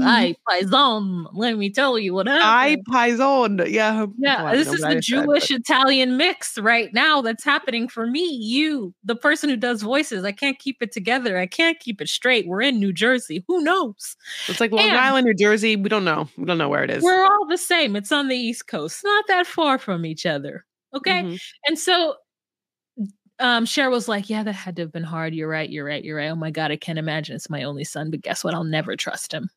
I 0.00 0.36
paisan. 0.48 1.28
Let 1.32 1.56
me 1.56 1.70
tell 1.70 1.98
you 1.98 2.14
what 2.14 2.26
happened. 2.26 2.44
I 2.44 2.68
happened. 2.70 2.86
Paisan. 2.92 3.70
Yeah. 3.70 4.06
Yeah, 4.18 4.42
Well, 4.44 4.52
this 4.54 4.72
is 4.72 4.80
the 4.80 4.86
I 4.86 4.90
said, 4.90 4.94
but- 4.96 5.02
Jewish 5.02 5.50
Italian 5.50 6.16
mix 6.16 6.58
right 6.58 6.92
now 6.92 7.20
that's 7.22 7.44
happening 7.44 7.88
for 7.88 8.06
me. 8.06 8.24
You, 8.24 8.94
the 9.04 9.16
person 9.16 9.48
who 9.50 9.56
does 9.56 9.82
voices, 9.82 10.24
I 10.24 10.32
can't 10.32 10.58
keep 10.58 10.82
it 10.82 10.92
together. 10.92 11.38
I 11.38 11.46
can't 11.46 11.78
keep 11.80 12.00
it 12.00 12.08
straight. 12.08 12.46
We're 12.46 12.62
in 12.62 12.78
New 12.78 12.92
Jersey. 12.92 13.44
Who 13.48 13.62
knows? 13.62 14.16
It's 14.48 14.60
like 14.60 14.72
Long 14.72 14.88
And- 14.88 14.96
Island, 14.98 15.26
New 15.26 15.34
Jersey. 15.34 15.76
We 15.76 15.88
don't 15.88 16.04
know. 16.04 16.28
We 16.36 16.44
don't 16.44 16.58
know 16.58 16.68
where 16.68 16.84
it 16.84 16.90
is. 16.90 17.02
We're 17.02 17.24
all 17.24 17.46
the 17.48 17.58
same. 17.58 17.96
It's 17.96 18.12
on 18.12 18.28
the 18.28 18.36
East 18.36 18.66
Coast, 18.68 19.02
not 19.04 19.26
that 19.28 19.46
far 19.46 19.78
from 19.78 20.04
each 20.06 20.26
other. 20.26 20.64
Okay. 20.94 21.22
Mhm. 21.22 21.40
And 21.66 21.78
so 21.78 22.16
um 23.42 23.64
Cher 23.66 23.90
was 23.90 24.08
like, 24.08 24.30
Yeah, 24.30 24.42
that 24.42 24.52
had 24.52 24.76
to 24.76 24.82
have 24.82 24.92
been 24.92 25.02
hard. 25.04 25.34
You're 25.34 25.48
right. 25.48 25.68
You're 25.68 25.84
right. 25.84 26.02
You're 26.02 26.16
right. 26.16 26.28
Oh 26.28 26.36
my 26.36 26.50
God, 26.50 26.70
I 26.70 26.76
can't 26.76 26.98
imagine 26.98 27.36
it's 27.36 27.50
my 27.50 27.62
only 27.64 27.84
son, 27.84 28.10
but 28.10 28.22
guess 28.22 28.42
what? 28.44 28.54
I'll 28.54 28.64
never 28.64 28.96
trust 28.96 29.32
him. 29.32 29.50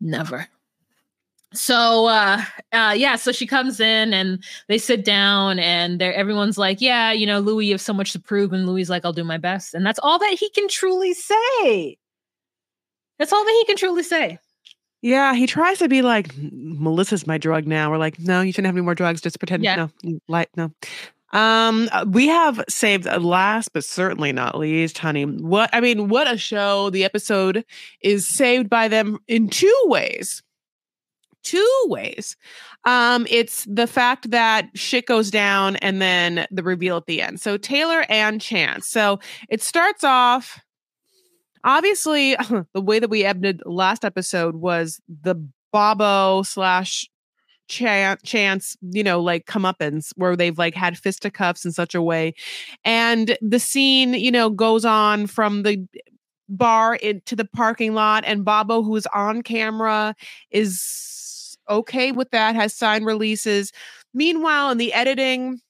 Never. 0.00 0.48
So 1.52 2.06
uh 2.06 2.42
uh 2.72 2.94
yeah, 2.96 3.16
so 3.16 3.32
she 3.32 3.46
comes 3.46 3.80
in 3.80 4.12
and 4.12 4.42
they 4.68 4.78
sit 4.78 5.04
down 5.04 5.58
and 5.58 6.00
they're 6.00 6.14
everyone's 6.14 6.58
like, 6.58 6.80
Yeah, 6.80 7.12
you 7.12 7.26
know, 7.26 7.38
Louie, 7.40 7.66
you 7.66 7.72
have 7.72 7.80
so 7.80 7.92
much 7.92 8.12
to 8.12 8.20
prove. 8.20 8.52
And 8.52 8.66
Louie 8.66 8.84
like, 8.84 9.04
I'll 9.04 9.12
do 9.12 9.24
my 9.24 9.38
best. 9.38 9.74
And 9.74 9.86
that's 9.86 10.00
all 10.02 10.18
that 10.18 10.36
he 10.38 10.50
can 10.50 10.68
truly 10.68 11.14
say. 11.14 11.98
That's 13.18 13.32
all 13.32 13.44
that 13.44 13.56
he 13.60 13.64
can 13.64 13.76
truly 13.76 14.02
say. 14.02 14.38
Yeah, 15.02 15.34
he 15.34 15.46
tries 15.46 15.78
to 15.78 15.88
be 15.88 16.02
like 16.02 16.36
Melissa's 16.36 17.26
my 17.26 17.38
drug 17.38 17.66
now. 17.66 17.90
We're 17.90 17.98
like, 17.98 18.18
no, 18.18 18.40
you 18.40 18.50
shouldn't 18.52 18.66
have 18.66 18.74
any 18.74 18.84
more 18.84 18.94
drugs. 18.94 19.20
Just 19.20 19.38
pretend. 19.38 19.62
Yeah. 19.62 19.88
No, 20.02 20.18
light. 20.28 20.48
No. 20.56 20.72
Um, 21.36 21.90
uh, 21.92 22.06
we 22.08 22.28
have 22.28 22.64
saved 22.66 23.04
last, 23.04 23.74
but 23.74 23.84
certainly 23.84 24.32
not 24.32 24.56
least, 24.56 24.96
honey. 24.96 25.24
What 25.26 25.68
I 25.74 25.80
mean, 25.80 26.08
what 26.08 26.32
a 26.32 26.38
show! 26.38 26.88
The 26.88 27.04
episode 27.04 27.62
is 28.00 28.26
saved 28.26 28.70
by 28.70 28.88
them 28.88 29.18
in 29.28 29.50
two 29.50 29.82
ways. 29.84 30.42
Two 31.42 31.84
ways. 31.88 32.36
Um, 32.86 33.26
it's 33.28 33.66
the 33.68 33.86
fact 33.86 34.30
that 34.30 34.70
shit 34.74 35.04
goes 35.04 35.30
down 35.30 35.76
and 35.76 36.00
then 36.00 36.46
the 36.50 36.62
reveal 36.62 36.96
at 36.96 37.04
the 37.04 37.20
end. 37.20 37.38
So 37.38 37.58
Taylor 37.58 38.06
and 38.08 38.40
Chance. 38.40 38.88
So 38.88 39.20
it 39.50 39.62
starts 39.62 40.04
off 40.04 40.58
obviously 41.64 42.34
the 42.72 42.80
way 42.80 42.98
that 42.98 43.10
we 43.10 43.26
ended 43.26 43.60
last 43.66 44.06
episode 44.06 44.56
was 44.56 45.02
the 45.22 45.34
Bobo 45.70 46.42
slash 46.44 47.06
chance, 47.68 48.20
chance, 48.22 48.76
you 48.92 49.02
know, 49.02 49.20
like 49.20 49.46
comeuppance 49.46 50.12
where 50.16 50.36
they've 50.36 50.58
like 50.58 50.74
had 50.74 50.96
fisticuffs 50.98 51.64
in 51.64 51.72
such 51.72 51.94
a 51.94 52.02
way. 52.02 52.34
And 52.84 53.36
the 53.40 53.58
scene, 53.58 54.14
you 54.14 54.30
know, 54.30 54.50
goes 54.50 54.84
on 54.84 55.26
from 55.26 55.62
the 55.62 55.86
bar 56.48 56.94
into 56.96 57.34
the 57.34 57.44
parking 57.44 57.94
lot, 57.94 58.24
and 58.24 58.44
Bobo, 58.44 58.82
who 58.82 58.94
is 58.96 59.06
on 59.14 59.42
camera, 59.42 60.14
is 60.50 61.56
okay 61.68 62.12
with 62.12 62.30
that, 62.30 62.54
has 62.54 62.74
signed 62.74 63.06
releases. 63.06 63.72
Meanwhile, 64.14 64.70
in 64.70 64.78
the 64.78 64.92
editing, 64.92 65.60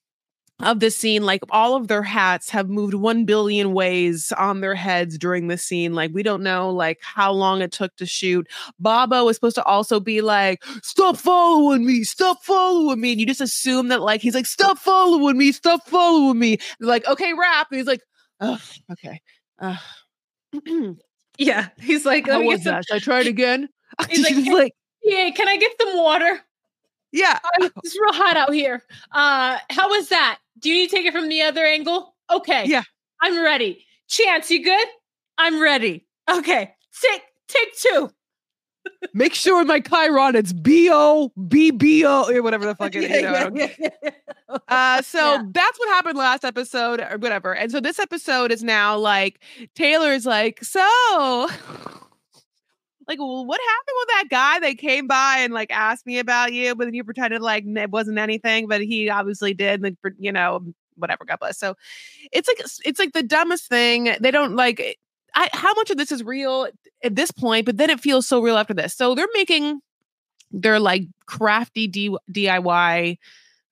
of 0.60 0.80
the 0.80 0.90
scene 0.90 1.22
like 1.22 1.42
all 1.50 1.76
of 1.76 1.88
their 1.88 2.02
hats 2.02 2.48
have 2.48 2.68
moved 2.70 2.94
1 2.94 3.26
billion 3.26 3.74
ways 3.74 4.32
on 4.38 4.60
their 4.62 4.74
heads 4.74 5.18
during 5.18 5.48
the 5.48 5.58
scene 5.58 5.92
like 5.94 6.10
we 6.14 6.22
don't 6.22 6.42
know 6.42 6.70
like 6.70 6.98
how 7.02 7.30
long 7.30 7.60
it 7.60 7.72
took 7.72 7.94
to 7.96 8.06
shoot 8.06 8.46
Bobo 8.78 9.26
was 9.26 9.36
supposed 9.36 9.56
to 9.56 9.64
also 9.64 10.00
be 10.00 10.22
like 10.22 10.64
stop 10.82 11.18
following 11.18 11.84
me 11.84 12.04
stop 12.04 12.42
following 12.42 13.00
me 13.00 13.12
and 13.12 13.20
you 13.20 13.26
just 13.26 13.42
assume 13.42 13.88
that 13.88 14.00
like 14.00 14.22
he's 14.22 14.34
like 14.34 14.46
stop 14.46 14.78
following 14.78 15.36
me 15.36 15.52
stop 15.52 15.86
following 15.86 16.38
me 16.38 16.56
They're 16.80 16.88
like 16.88 17.06
okay 17.06 17.32
rap 17.34 17.66
and 17.70 17.78
he's 17.78 17.86
like 17.86 18.00
oh 18.40 18.58
okay 18.92 19.20
uh, 19.58 19.76
Yeah. 21.38 21.68
He's 21.78 22.06
like, 22.06 22.26
let 22.26 22.40
me 22.40 22.48
get 22.48 22.62
some, 22.62 22.74
that 22.74 22.84
Should 22.86 22.96
I 22.96 22.98
tried 22.98 23.26
again 23.26 23.68
He's 24.08 24.24
like, 24.24 24.34
She's 24.34 24.48
like 24.48 24.72
yeah, 25.02 25.30
can 25.30 25.48
I 25.48 25.56
get 25.56 25.72
some 25.80 25.96
water? 25.98 26.40
yeah 27.12 27.38
Oh, 27.60 27.70
It's 27.84 27.94
real 28.00 28.12
hot 28.14 28.36
out 28.36 28.52
here. 28.52 28.82
Uh, 29.12 29.58
how 29.70 29.88
was 29.90 30.08
that? 30.08 30.38
Do 30.58 30.70
you 30.70 30.74
need 30.76 30.90
to 30.90 30.96
take 30.96 31.06
it 31.06 31.12
from 31.12 31.28
the 31.28 31.42
other 31.42 31.64
angle? 31.64 32.14
Okay. 32.30 32.64
Yeah. 32.66 32.82
I'm 33.22 33.42
ready. 33.42 33.84
Chance, 34.08 34.50
you 34.50 34.64
good? 34.64 34.86
I'm 35.38 35.60
ready. 35.60 36.06
Okay. 36.30 36.74
Take 37.02 37.22
take 37.48 37.76
two. 37.76 38.10
make 39.14 39.34
sure 39.34 39.60
in 39.60 39.66
my 39.66 39.80
chyron 39.80 40.34
it's 40.34 40.52
B-O 40.52 41.32
B-B-O 41.48 42.32
or 42.32 42.42
whatever 42.42 42.64
the 42.66 42.74
fuck 42.74 42.94
it 42.94 43.04
is 43.04 43.10
you 43.16 43.22
know, 43.22 43.34
I 43.34 43.42
don't 43.48 44.62
Uh, 44.68 45.02
so 45.02 45.18
Yeah. 45.34 45.42
that's 45.52 45.78
what 45.78 45.88
happened 45.88 46.16
last 46.18 46.44
episode 46.44 47.00
or 47.00 47.18
whatever. 47.18 47.54
And 47.54 47.70
so 47.72 47.80
this 47.80 47.98
episode 47.98 48.52
is 48.52 48.62
now 48.62 48.96
like 48.96 49.40
Taylor's 49.74 50.24
like, 50.24 50.62
so 50.64 50.80
like 53.08 53.18
well, 53.18 53.44
what 53.44 53.60
happened 53.60 53.96
that 54.16 54.28
guy 54.30 54.60
that 54.60 54.78
came 54.78 55.06
by 55.06 55.38
and 55.40 55.52
like 55.52 55.70
asked 55.70 56.06
me 56.06 56.18
about 56.18 56.52
you, 56.52 56.74
but 56.74 56.84
then 56.84 56.94
you 56.94 57.04
pretended 57.04 57.42
like 57.42 57.64
it 57.66 57.90
wasn't 57.90 58.18
anything, 58.18 58.68
but 58.68 58.80
he 58.80 59.08
obviously 59.10 59.54
did, 59.54 59.82
then, 59.82 59.96
you 60.18 60.32
know, 60.32 60.60
whatever, 60.96 61.24
God 61.24 61.38
bless. 61.40 61.58
So 61.58 61.76
it's 62.32 62.48
like 62.48 62.58
it's 62.84 62.98
like 62.98 63.12
the 63.12 63.22
dumbest 63.22 63.68
thing. 63.68 64.14
They 64.20 64.30
don't 64.30 64.56
like 64.56 64.98
I, 65.34 65.50
how 65.52 65.74
much 65.74 65.90
of 65.90 65.98
this 65.98 66.10
is 66.10 66.24
real 66.24 66.68
at 67.04 67.14
this 67.14 67.30
point, 67.30 67.66
but 67.66 67.76
then 67.76 67.90
it 67.90 68.00
feels 68.00 68.26
so 68.26 68.40
real 68.40 68.56
after 68.56 68.74
this. 68.74 68.94
So 68.94 69.14
they're 69.14 69.28
making 69.34 69.80
their 70.50 70.80
like 70.80 71.02
crafty 71.26 71.86
D- 71.86 72.16
DIY 72.32 73.18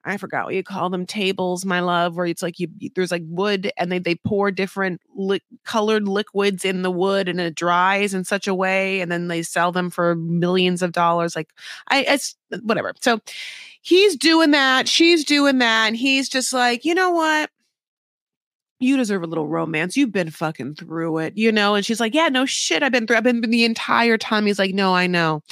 I 0.04 0.16
forgot 0.18 0.44
what 0.44 0.54
you 0.54 0.62
call 0.62 0.90
them 0.90 1.06
tables, 1.06 1.64
my 1.64 1.80
love, 1.80 2.16
where 2.16 2.26
it's 2.26 2.42
like 2.42 2.58
you 2.58 2.68
there's 2.94 3.10
like 3.10 3.22
wood 3.26 3.72
and 3.76 3.90
they 3.90 3.98
they 3.98 4.16
pour 4.16 4.50
different 4.50 5.00
li- 5.14 5.42
colored 5.64 6.06
liquids 6.06 6.64
in 6.64 6.82
the 6.82 6.90
wood 6.90 7.28
and 7.28 7.40
it 7.40 7.54
dries 7.54 8.12
in 8.12 8.24
such 8.24 8.46
a 8.46 8.54
way 8.54 9.00
and 9.00 9.10
then 9.10 9.28
they 9.28 9.42
sell 9.42 9.72
them 9.72 9.90
for 9.90 10.14
millions 10.16 10.82
of 10.82 10.92
dollars. 10.92 11.34
Like 11.34 11.50
I 11.88 12.02
it's 12.02 12.36
uh, 12.52 12.58
whatever. 12.62 12.92
So 13.00 13.20
he's 13.80 14.16
doing 14.16 14.50
that, 14.50 14.88
she's 14.88 15.24
doing 15.24 15.58
that, 15.58 15.86
and 15.86 15.96
he's 15.96 16.28
just 16.28 16.52
like, 16.52 16.84
you 16.84 16.94
know 16.94 17.10
what? 17.10 17.50
You 18.80 18.96
deserve 18.98 19.22
a 19.22 19.26
little 19.26 19.46
romance. 19.48 19.96
You've 19.96 20.12
been 20.12 20.30
fucking 20.30 20.74
through 20.74 21.18
it, 21.18 21.38
you 21.38 21.50
know? 21.52 21.74
And 21.74 21.86
she's 21.86 22.00
like, 22.00 22.12
Yeah, 22.12 22.28
no 22.28 22.44
shit. 22.44 22.82
I've 22.82 22.92
been 22.92 23.06
through 23.06 23.16
I've 23.16 23.22
been 23.22 23.40
the 23.40 23.64
entire 23.64 24.18
time. 24.18 24.44
He's 24.46 24.58
like, 24.58 24.74
No, 24.74 24.94
I 24.94 25.06
know. 25.06 25.42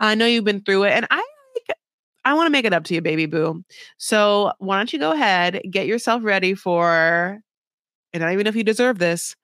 I 0.00 0.14
know 0.14 0.26
you've 0.26 0.44
been 0.44 0.62
through 0.62 0.84
it. 0.84 0.92
And 0.92 1.06
I 1.10 1.24
I 2.24 2.34
want 2.34 2.46
to 2.46 2.52
make 2.52 2.64
it 2.64 2.72
up 2.72 2.84
to 2.84 2.94
you, 2.94 3.00
baby 3.00 3.26
boo. 3.26 3.64
So 3.98 4.52
why 4.58 4.76
don't 4.76 4.92
you 4.92 4.98
go 4.98 5.12
ahead, 5.12 5.60
get 5.70 5.86
yourself 5.86 6.22
ready 6.24 6.54
for, 6.54 7.40
and 8.12 8.22
I 8.22 8.26
don't 8.26 8.34
even 8.34 8.44
know 8.44 8.50
if 8.50 8.56
you 8.56 8.64
deserve 8.64 8.98
this, 8.98 9.34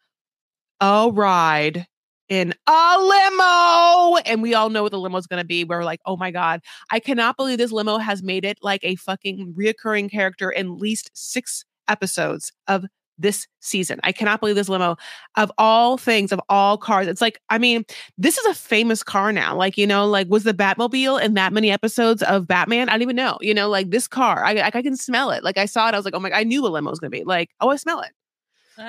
a 0.80 1.10
ride 1.12 1.86
in 2.28 2.54
a 2.66 2.96
limo. 2.98 4.16
And 4.26 4.42
we 4.42 4.54
all 4.54 4.70
know 4.70 4.82
what 4.82 4.92
the 4.92 4.98
limo 4.98 5.16
is 5.18 5.26
going 5.26 5.42
to 5.42 5.46
be. 5.46 5.64
We're 5.64 5.84
like, 5.84 6.00
oh 6.06 6.16
my 6.16 6.30
God, 6.30 6.60
I 6.90 7.00
cannot 7.00 7.36
believe 7.36 7.58
this 7.58 7.72
limo 7.72 7.98
has 7.98 8.22
made 8.22 8.44
it 8.44 8.58
like 8.62 8.84
a 8.84 8.96
fucking 8.96 9.54
reoccurring 9.58 10.10
character 10.10 10.50
in 10.50 10.66
at 10.66 10.72
least 10.72 11.10
six 11.14 11.64
episodes 11.88 12.52
of 12.66 12.84
this 13.18 13.46
season. 13.60 14.00
I 14.04 14.12
cannot 14.12 14.40
believe 14.40 14.56
this 14.56 14.68
limo 14.68 14.96
of 15.36 15.50
all 15.58 15.98
things, 15.98 16.32
of 16.32 16.40
all 16.48 16.78
cars. 16.78 17.06
It's 17.06 17.20
like, 17.20 17.40
I 17.50 17.58
mean, 17.58 17.84
this 18.16 18.38
is 18.38 18.46
a 18.46 18.54
famous 18.54 19.02
car 19.02 19.32
now. 19.32 19.56
Like, 19.56 19.76
you 19.76 19.86
know, 19.86 20.06
like 20.06 20.28
was 20.28 20.44
the 20.44 20.54
Batmobile 20.54 21.20
in 21.22 21.34
that 21.34 21.52
many 21.52 21.70
episodes 21.70 22.22
of 22.22 22.46
Batman? 22.46 22.88
I 22.88 22.92
don't 22.92 23.02
even 23.02 23.16
know. 23.16 23.38
You 23.40 23.54
know, 23.54 23.68
like 23.68 23.90
this 23.90 24.08
car, 24.08 24.44
I, 24.44 24.54
I, 24.54 24.70
I 24.72 24.82
can 24.82 24.96
smell 24.96 25.30
it. 25.30 25.42
Like 25.44 25.58
I 25.58 25.66
saw 25.66 25.88
it. 25.88 25.94
I 25.94 25.98
was 25.98 26.04
like, 26.04 26.14
oh 26.14 26.20
my, 26.20 26.30
I 26.30 26.44
knew 26.44 26.64
a 26.66 26.68
limo 26.68 26.90
was 26.90 27.00
going 27.00 27.10
to 27.10 27.18
be 27.18 27.24
like, 27.24 27.50
oh, 27.60 27.70
I 27.70 27.76
smell 27.76 28.00
it. 28.00 28.10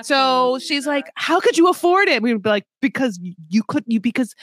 So 0.04 0.60
she's 0.60 0.86
like, 0.86 1.10
"How 1.16 1.40
could 1.40 1.58
you 1.58 1.68
afford 1.68 2.08
it?" 2.10 2.22
We 2.22 2.32
would 2.32 2.44
be 2.44 2.50
like, 2.50 2.66
"Because 2.80 3.20
you 3.50 3.64
couldn't. 3.64 3.92
You 3.92 4.00
because 4.00 4.36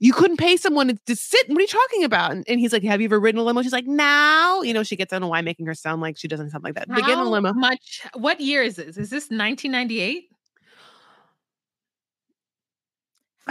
you 0.00 0.12
couldn't 0.12 0.38
pay 0.38 0.56
someone 0.56 0.88
to, 0.88 0.98
to 1.06 1.14
sit. 1.14 1.48
What 1.48 1.58
are 1.58 1.60
you 1.60 1.66
talking 1.68 2.04
about?" 2.04 2.32
And, 2.32 2.44
and 2.48 2.58
he's 2.58 2.72
like, 2.72 2.82
"Have 2.82 3.00
you 3.00 3.04
ever 3.04 3.20
ridden 3.20 3.40
a 3.40 3.44
limo?" 3.44 3.62
She's 3.62 3.72
like, 3.72 3.86
"No." 3.86 4.62
You 4.64 4.74
know, 4.74 4.82
she 4.82 4.96
gets 4.96 5.12
on 5.12 5.22
a 5.22 5.28
why 5.28 5.40
making 5.42 5.66
her 5.66 5.74
sound 5.74 6.02
like 6.02 6.18
she 6.18 6.26
doesn't 6.26 6.50
sound 6.50 6.64
like 6.64 6.74
that. 6.74 6.88
They 6.88 7.02
get 7.02 7.10
in 7.10 7.18
a 7.20 7.30
limo. 7.30 7.52
Much. 7.52 8.02
What 8.14 8.40
year 8.40 8.62
is 8.62 8.76
this? 8.76 8.96
Is 8.96 9.10
this 9.10 9.30
1998? 9.30 10.30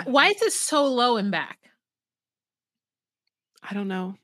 Why 0.05 0.27
is 0.27 0.41
it 0.41 0.53
so 0.53 0.85
low 0.85 1.17
and 1.17 1.31
back? 1.31 1.57
I 3.63 3.73
don't 3.73 3.87
know. 3.87 4.15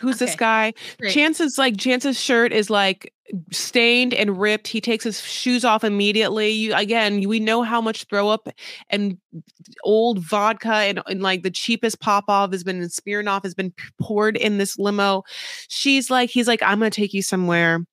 Who's 0.00 0.18
this 0.18 0.34
guy? 0.36 0.74
Great. 1.00 1.12
Chance's 1.12 1.58
like 1.58 1.76
Chance's 1.78 2.20
shirt 2.20 2.52
is 2.52 2.68
like 2.68 3.12
stained 3.50 4.14
and 4.14 4.38
ripped. 4.38 4.68
He 4.68 4.80
takes 4.80 5.02
his 5.04 5.20
shoes 5.20 5.64
off 5.64 5.82
immediately. 5.82 6.50
You 6.50 6.74
again, 6.74 7.26
we 7.28 7.40
know 7.40 7.62
how 7.62 7.80
much 7.80 8.04
throw 8.04 8.28
up 8.28 8.48
and 8.90 9.18
old 9.82 10.20
vodka 10.20 10.72
and, 10.72 11.00
and 11.06 11.22
like 11.22 11.42
the 11.42 11.50
cheapest 11.50 12.00
pop 12.00 12.24
off 12.28 12.52
has 12.52 12.62
been 12.62 12.80
Smirnoff 12.82 13.42
has 13.42 13.54
been 13.54 13.72
poured 14.00 14.36
in 14.36 14.58
this 14.58 14.78
limo. 14.78 15.22
She's 15.68 16.10
like, 16.10 16.30
he's 16.30 16.46
like, 16.46 16.62
I'm 16.62 16.78
gonna 16.78 16.90
take 16.90 17.14
you 17.14 17.22
somewhere, 17.22 17.84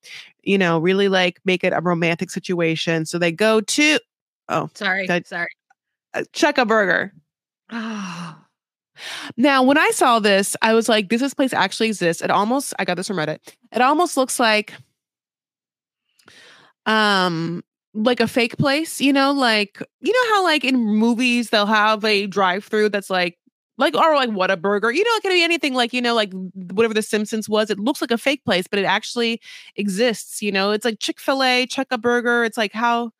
you 0.42 0.58
know, 0.58 0.78
really 0.78 1.08
like 1.08 1.40
make 1.44 1.64
it 1.64 1.72
a 1.72 1.80
romantic 1.80 2.30
situation. 2.30 3.06
So 3.06 3.18
they 3.18 3.32
go 3.32 3.60
to 3.60 3.98
oh 4.50 4.68
Sorry. 4.74 5.06
That- 5.06 5.26
sorry. 5.26 5.48
uh, 6.12 6.24
Chuck 6.32 6.58
a 6.58 6.66
Burger. 6.66 7.12
Oh. 7.70 8.36
Now, 9.36 9.62
when 9.62 9.78
I 9.78 9.90
saw 9.90 10.18
this, 10.20 10.56
I 10.62 10.74
was 10.74 10.88
like, 10.88 11.08
does 11.08 11.20
this 11.20 11.34
place 11.34 11.52
actually 11.52 11.88
exist? 11.88 12.22
It 12.22 12.30
almost, 12.30 12.74
I 12.78 12.84
got 12.84 12.96
this 12.96 13.08
from 13.08 13.16
Reddit. 13.16 13.38
It 13.72 13.80
almost 13.82 14.16
looks 14.16 14.38
like 14.40 14.72
um 16.86 17.62
like 17.94 18.20
a 18.20 18.26
fake 18.26 18.56
place, 18.58 19.00
you 19.00 19.12
know, 19.12 19.32
like 19.32 19.80
you 20.00 20.12
know 20.12 20.34
how 20.34 20.42
like 20.44 20.64
in 20.64 20.76
movies 20.76 21.50
they'll 21.50 21.66
have 21.66 22.04
a 22.04 22.26
drive-through 22.26 22.88
that's 22.88 23.08
like 23.10 23.38
like 23.78 23.94
or 23.96 24.14
like 24.14 24.30
what 24.30 24.50
a 24.50 24.56
burger, 24.56 24.90
you 24.92 25.02
know, 25.04 25.10
it 25.16 25.22
could 25.22 25.30
be 25.30 25.42
anything 25.42 25.74
like, 25.74 25.92
you 25.92 26.00
know, 26.02 26.14
like 26.14 26.32
whatever 26.72 26.94
the 26.94 27.02
Simpsons 27.02 27.48
was. 27.48 27.70
It 27.70 27.78
looks 27.78 28.00
like 28.00 28.10
a 28.12 28.18
fake 28.18 28.44
place, 28.44 28.66
but 28.68 28.78
it 28.78 28.84
actually 28.84 29.40
exists, 29.76 30.42
you 30.42 30.52
know. 30.52 30.70
It's 30.70 30.84
like 30.84 31.00
Chick-fil-A, 31.00 31.66
Chuck 31.66 31.88
a 31.90 31.98
Burger. 31.98 32.44
It's 32.44 32.56
like 32.56 32.72
how 32.72 33.10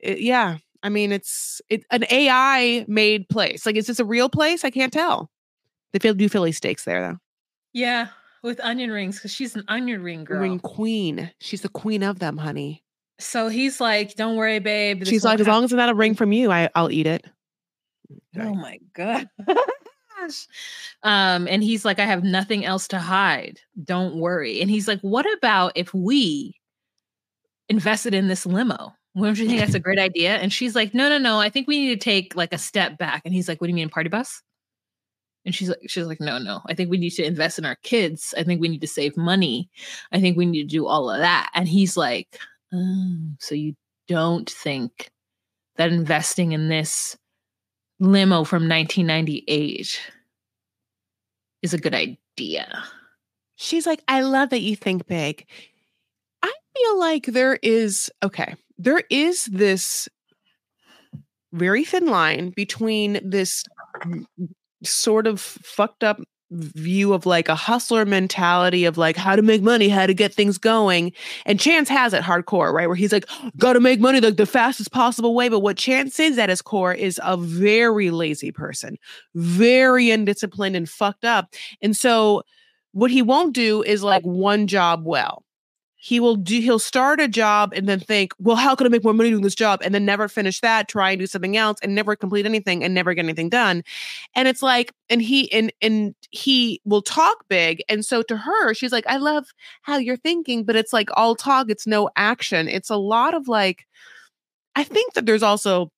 it- 0.00 0.20
yeah. 0.20 0.58
I 0.82 0.88
mean, 0.88 1.12
it's 1.12 1.60
it, 1.68 1.84
an 1.90 2.04
AI 2.10 2.84
made 2.88 3.28
place. 3.28 3.66
Like, 3.66 3.76
is 3.76 3.86
this 3.86 4.00
a 4.00 4.04
real 4.04 4.28
place? 4.28 4.64
I 4.64 4.70
can't 4.70 4.92
tell. 4.92 5.30
They 5.92 5.98
feel 5.98 6.14
do 6.14 6.28
Philly 6.28 6.52
steaks 6.52 6.84
there 6.84 7.00
though. 7.00 7.18
Yeah, 7.72 8.08
with 8.42 8.60
onion 8.60 8.90
rings 8.90 9.16
because 9.16 9.32
she's 9.32 9.54
an 9.54 9.64
onion 9.68 10.02
ring 10.02 10.24
girl. 10.24 10.40
Ring 10.40 10.58
queen. 10.58 11.30
She's 11.40 11.62
the 11.62 11.68
queen 11.68 12.02
of 12.02 12.18
them, 12.18 12.36
honey. 12.36 12.82
So 13.18 13.48
he's 13.48 13.80
like, 13.80 14.14
"Don't 14.14 14.36
worry, 14.36 14.58
babe." 14.58 15.04
She's 15.04 15.24
like, 15.24 15.40
as 15.40 15.46
long 15.46 15.64
as 15.64 15.72
it's 15.72 15.76
not 15.76 15.90
a 15.90 15.94
ring 15.94 16.14
from 16.14 16.32
you, 16.32 16.50
I, 16.50 16.70
I'll 16.74 16.90
eat 16.90 17.06
it. 17.06 17.26
happen." 18.32 18.48
Oh 18.48 18.54
my 18.54 18.78
god. 18.94 19.28
um, 21.02 21.46
and 21.48 21.62
he's 21.62 21.84
like, 21.84 21.98
"I 21.98 22.06
have 22.06 22.24
nothing 22.24 22.64
else 22.64 22.88
to 22.88 22.98
hide. 22.98 23.60
Don't 23.84 24.16
worry." 24.16 24.60
And 24.60 24.70
he's 24.70 24.88
like, 24.88 25.00
"What 25.00 25.26
about 25.36 25.72
if 25.74 25.92
we 25.92 26.56
invested 27.68 28.14
in 28.14 28.28
this 28.28 28.46
limo?" 28.46 28.94
Wouldn't 29.14 29.38
you 29.38 29.48
think 29.48 29.60
that's 29.60 29.74
a 29.74 29.80
great 29.80 29.98
idea? 29.98 30.36
And 30.36 30.52
she's 30.52 30.76
like, 30.76 30.94
no, 30.94 31.08
no, 31.08 31.18
no. 31.18 31.40
I 31.40 31.48
think 31.50 31.66
we 31.66 31.80
need 31.80 32.00
to 32.00 32.04
take 32.04 32.36
like 32.36 32.52
a 32.52 32.58
step 32.58 32.96
back. 32.96 33.22
And 33.24 33.34
he's 33.34 33.48
like, 33.48 33.60
what 33.60 33.66
do 33.66 33.70
you 33.70 33.74
mean, 33.74 33.88
party 33.88 34.08
bus? 34.08 34.42
And 35.44 35.54
she's 35.54 35.68
like, 35.68 35.80
she's 35.88 36.06
like, 36.06 36.20
no, 36.20 36.38
no. 36.38 36.60
I 36.66 36.74
think 36.74 36.90
we 36.90 36.98
need 36.98 37.10
to 37.10 37.24
invest 37.24 37.58
in 37.58 37.64
our 37.64 37.76
kids. 37.82 38.34
I 38.36 38.42
think 38.42 38.60
we 38.60 38.68
need 38.68 38.82
to 38.82 38.86
save 38.86 39.16
money. 39.16 39.68
I 40.12 40.20
think 40.20 40.36
we 40.36 40.46
need 40.46 40.62
to 40.62 40.68
do 40.68 40.86
all 40.86 41.10
of 41.10 41.18
that. 41.18 41.50
And 41.54 41.66
he's 41.66 41.96
like, 41.96 42.38
oh, 42.72 43.16
so 43.38 43.54
you 43.54 43.74
don't 44.06 44.48
think 44.48 45.10
that 45.76 45.92
investing 45.92 46.52
in 46.52 46.68
this 46.68 47.16
limo 47.98 48.44
from 48.44 48.68
1998 48.68 50.00
is 51.62 51.74
a 51.74 51.78
good 51.78 51.94
idea? 51.94 52.84
She's 53.56 53.86
like, 53.86 54.02
I 54.08 54.22
love 54.22 54.50
that 54.50 54.60
you 54.60 54.76
think 54.76 55.06
big. 55.06 55.46
I 56.42 56.52
feel 56.76 56.98
like 56.98 57.26
there 57.26 57.58
is, 57.62 58.10
okay, 58.22 58.54
there 58.80 59.02
is 59.10 59.44
this 59.46 60.08
very 61.52 61.84
thin 61.84 62.06
line 62.06 62.50
between 62.50 63.20
this 63.22 63.64
sort 64.82 65.26
of 65.26 65.40
fucked 65.40 66.02
up 66.02 66.20
view 66.52 67.12
of 67.12 67.26
like 67.26 67.48
a 67.48 67.54
hustler 67.54 68.04
mentality 68.04 68.84
of 68.84 68.98
like 68.98 69.16
how 69.16 69.36
to 69.36 69.42
make 69.42 69.62
money, 69.62 69.88
how 69.88 70.06
to 70.06 70.14
get 70.14 70.34
things 70.34 70.58
going. 70.58 71.12
And 71.46 71.60
Chance 71.60 71.88
has 71.90 72.12
it 72.12 72.22
hardcore, 72.22 72.72
right? 72.72 72.88
Where 72.88 72.96
he's 72.96 73.12
like, 73.12 73.28
gotta 73.56 73.80
make 73.80 74.00
money 74.00 74.18
the 74.18 74.46
fastest 74.46 74.90
possible 74.90 75.34
way. 75.34 75.48
But 75.48 75.60
what 75.60 75.76
Chance 75.76 76.18
is 76.18 76.38
at 76.38 76.48
his 76.48 76.62
core 76.62 76.94
is 76.94 77.20
a 77.22 77.36
very 77.36 78.10
lazy 78.10 78.50
person, 78.50 78.96
very 79.34 80.10
undisciplined 80.10 80.74
and 80.74 80.88
fucked 80.88 81.24
up. 81.24 81.54
And 81.82 81.96
so 81.96 82.42
what 82.92 83.10
he 83.10 83.22
won't 83.22 83.54
do 83.54 83.82
is 83.82 84.02
like 84.02 84.24
one 84.24 84.66
job 84.66 85.02
well. 85.04 85.44
He 86.02 86.18
will 86.18 86.36
do 86.36 86.60
he'll 86.60 86.78
start 86.78 87.20
a 87.20 87.28
job 87.28 87.74
and 87.74 87.86
then 87.86 88.00
think, 88.00 88.32
well, 88.38 88.56
how 88.56 88.74
can 88.74 88.86
I 88.86 88.90
make 88.90 89.04
more 89.04 89.12
money 89.12 89.28
doing 89.28 89.42
this 89.42 89.54
job? 89.54 89.82
And 89.84 89.94
then 89.94 90.06
never 90.06 90.28
finish 90.28 90.60
that, 90.60 90.88
try 90.88 91.10
and 91.10 91.20
do 91.20 91.26
something 91.26 91.58
else 91.58 91.78
and 91.82 91.94
never 91.94 92.16
complete 92.16 92.46
anything 92.46 92.82
and 92.82 92.94
never 92.94 93.12
get 93.12 93.26
anything 93.26 93.50
done. 93.50 93.84
And 94.34 94.48
it's 94.48 94.62
like, 94.62 94.94
and 95.10 95.20
he 95.20 95.52
and 95.52 95.70
and 95.82 96.14
he 96.30 96.80
will 96.86 97.02
talk 97.02 97.44
big. 97.50 97.82
And 97.86 98.02
so 98.02 98.22
to 98.22 98.36
her, 98.38 98.72
she's 98.72 98.92
like, 98.92 99.04
I 99.06 99.18
love 99.18 99.48
how 99.82 99.98
you're 99.98 100.16
thinking, 100.16 100.64
but 100.64 100.74
it's 100.74 100.94
like 100.94 101.10
all 101.18 101.36
talk, 101.36 101.68
it's 101.68 101.86
no 101.86 102.08
action. 102.16 102.66
It's 102.66 102.88
a 102.88 102.96
lot 102.96 103.34
of 103.34 103.46
like, 103.46 103.86
I 104.74 104.84
think 104.84 105.12
that 105.12 105.26
there's 105.26 105.42
also 105.42 105.92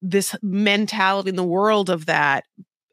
this 0.00 0.34
mentality 0.42 1.28
in 1.28 1.36
the 1.36 1.44
world 1.44 1.90
of 1.90 2.06
that 2.06 2.44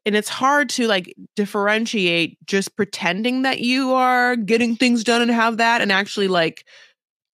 and 0.05 0.15
it's 0.15 0.29
hard 0.29 0.69
to 0.69 0.87
like 0.87 1.13
differentiate 1.35 2.37
just 2.45 2.75
pretending 2.75 3.43
that 3.43 3.59
you 3.59 3.93
are 3.93 4.35
getting 4.35 4.75
things 4.75 5.03
done 5.03 5.21
and 5.21 5.31
have 5.31 5.57
that 5.57 5.81
and 5.81 5.91
actually 5.91 6.27
like 6.27 6.65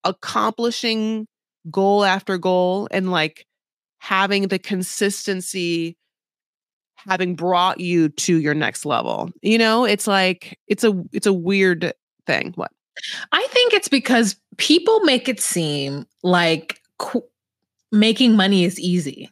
accomplishing 0.04 1.28
goal 1.72 2.04
after 2.04 2.38
goal 2.38 2.88
and 2.92 3.12
like 3.12 3.46
having 4.00 4.48
the 4.48 4.60
consistency 4.60 5.98
having 6.96 7.36
brought 7.36 7.80
you 7.80 8.10
to 8.10 8.40
your 8.40 8.54
next 8.54 8.86
level 8.86 9.30
you 9.42 9.58
know 9.58 9.86
it's 9.86 10.08
like 10.08 10.58
it's 10.68 10.84
a 10.84 11.04
it's 11.12 11.28
a 11.28 11.34
weird 11.34 11.94
thing 12.26 12.52
what 12.56 12.72
I 13.32 13.46
think 13.52 13.74
it's 13.74 13.88
because 13.88 14.36
people 14.58 15.02
make 15.02 15.28
it 15.28 15.40
seem 15.40 16.06
like 16.24 16.80
qu- 16.98 17.28
making 17.92 18.36
money 18.36 18.64
is 18.64 18.80
easy. 18.80 19.30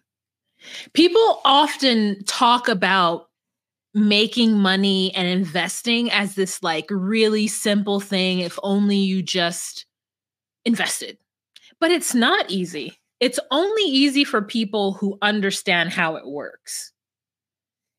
People 0.94 1.42
often 1.46 2.24
talk 2.26 2.68
about 2.68 3.30
making 3.94 4.58
money 4.58 5.14
and 5.14 5.28
investing 5.28 6.10
as 6.12 6.36
this 6.36 6.64
like 6.64 6.88
really 6.90 7.48
simple 7.48 8.00
thing 8.00 8.40
if 8.40 8.58
only 8.64 8.98
you 8.98 9.22
just 9.22 9.86
invested. 10.66 11.18
But 11.80 11.92
it's 11.92 12.16
not 12.16 12.50
easy. 12.50 13.00
It's 13.20 13.40
only 13.52 13.84
easy 13.84 14.24
for 14.24 14.42
people 14.42 14.94
who 14.94 15.18
understand 15.22 15.92
how 15.92 16.16
it 16.16 16.28
works. 16.28 16.92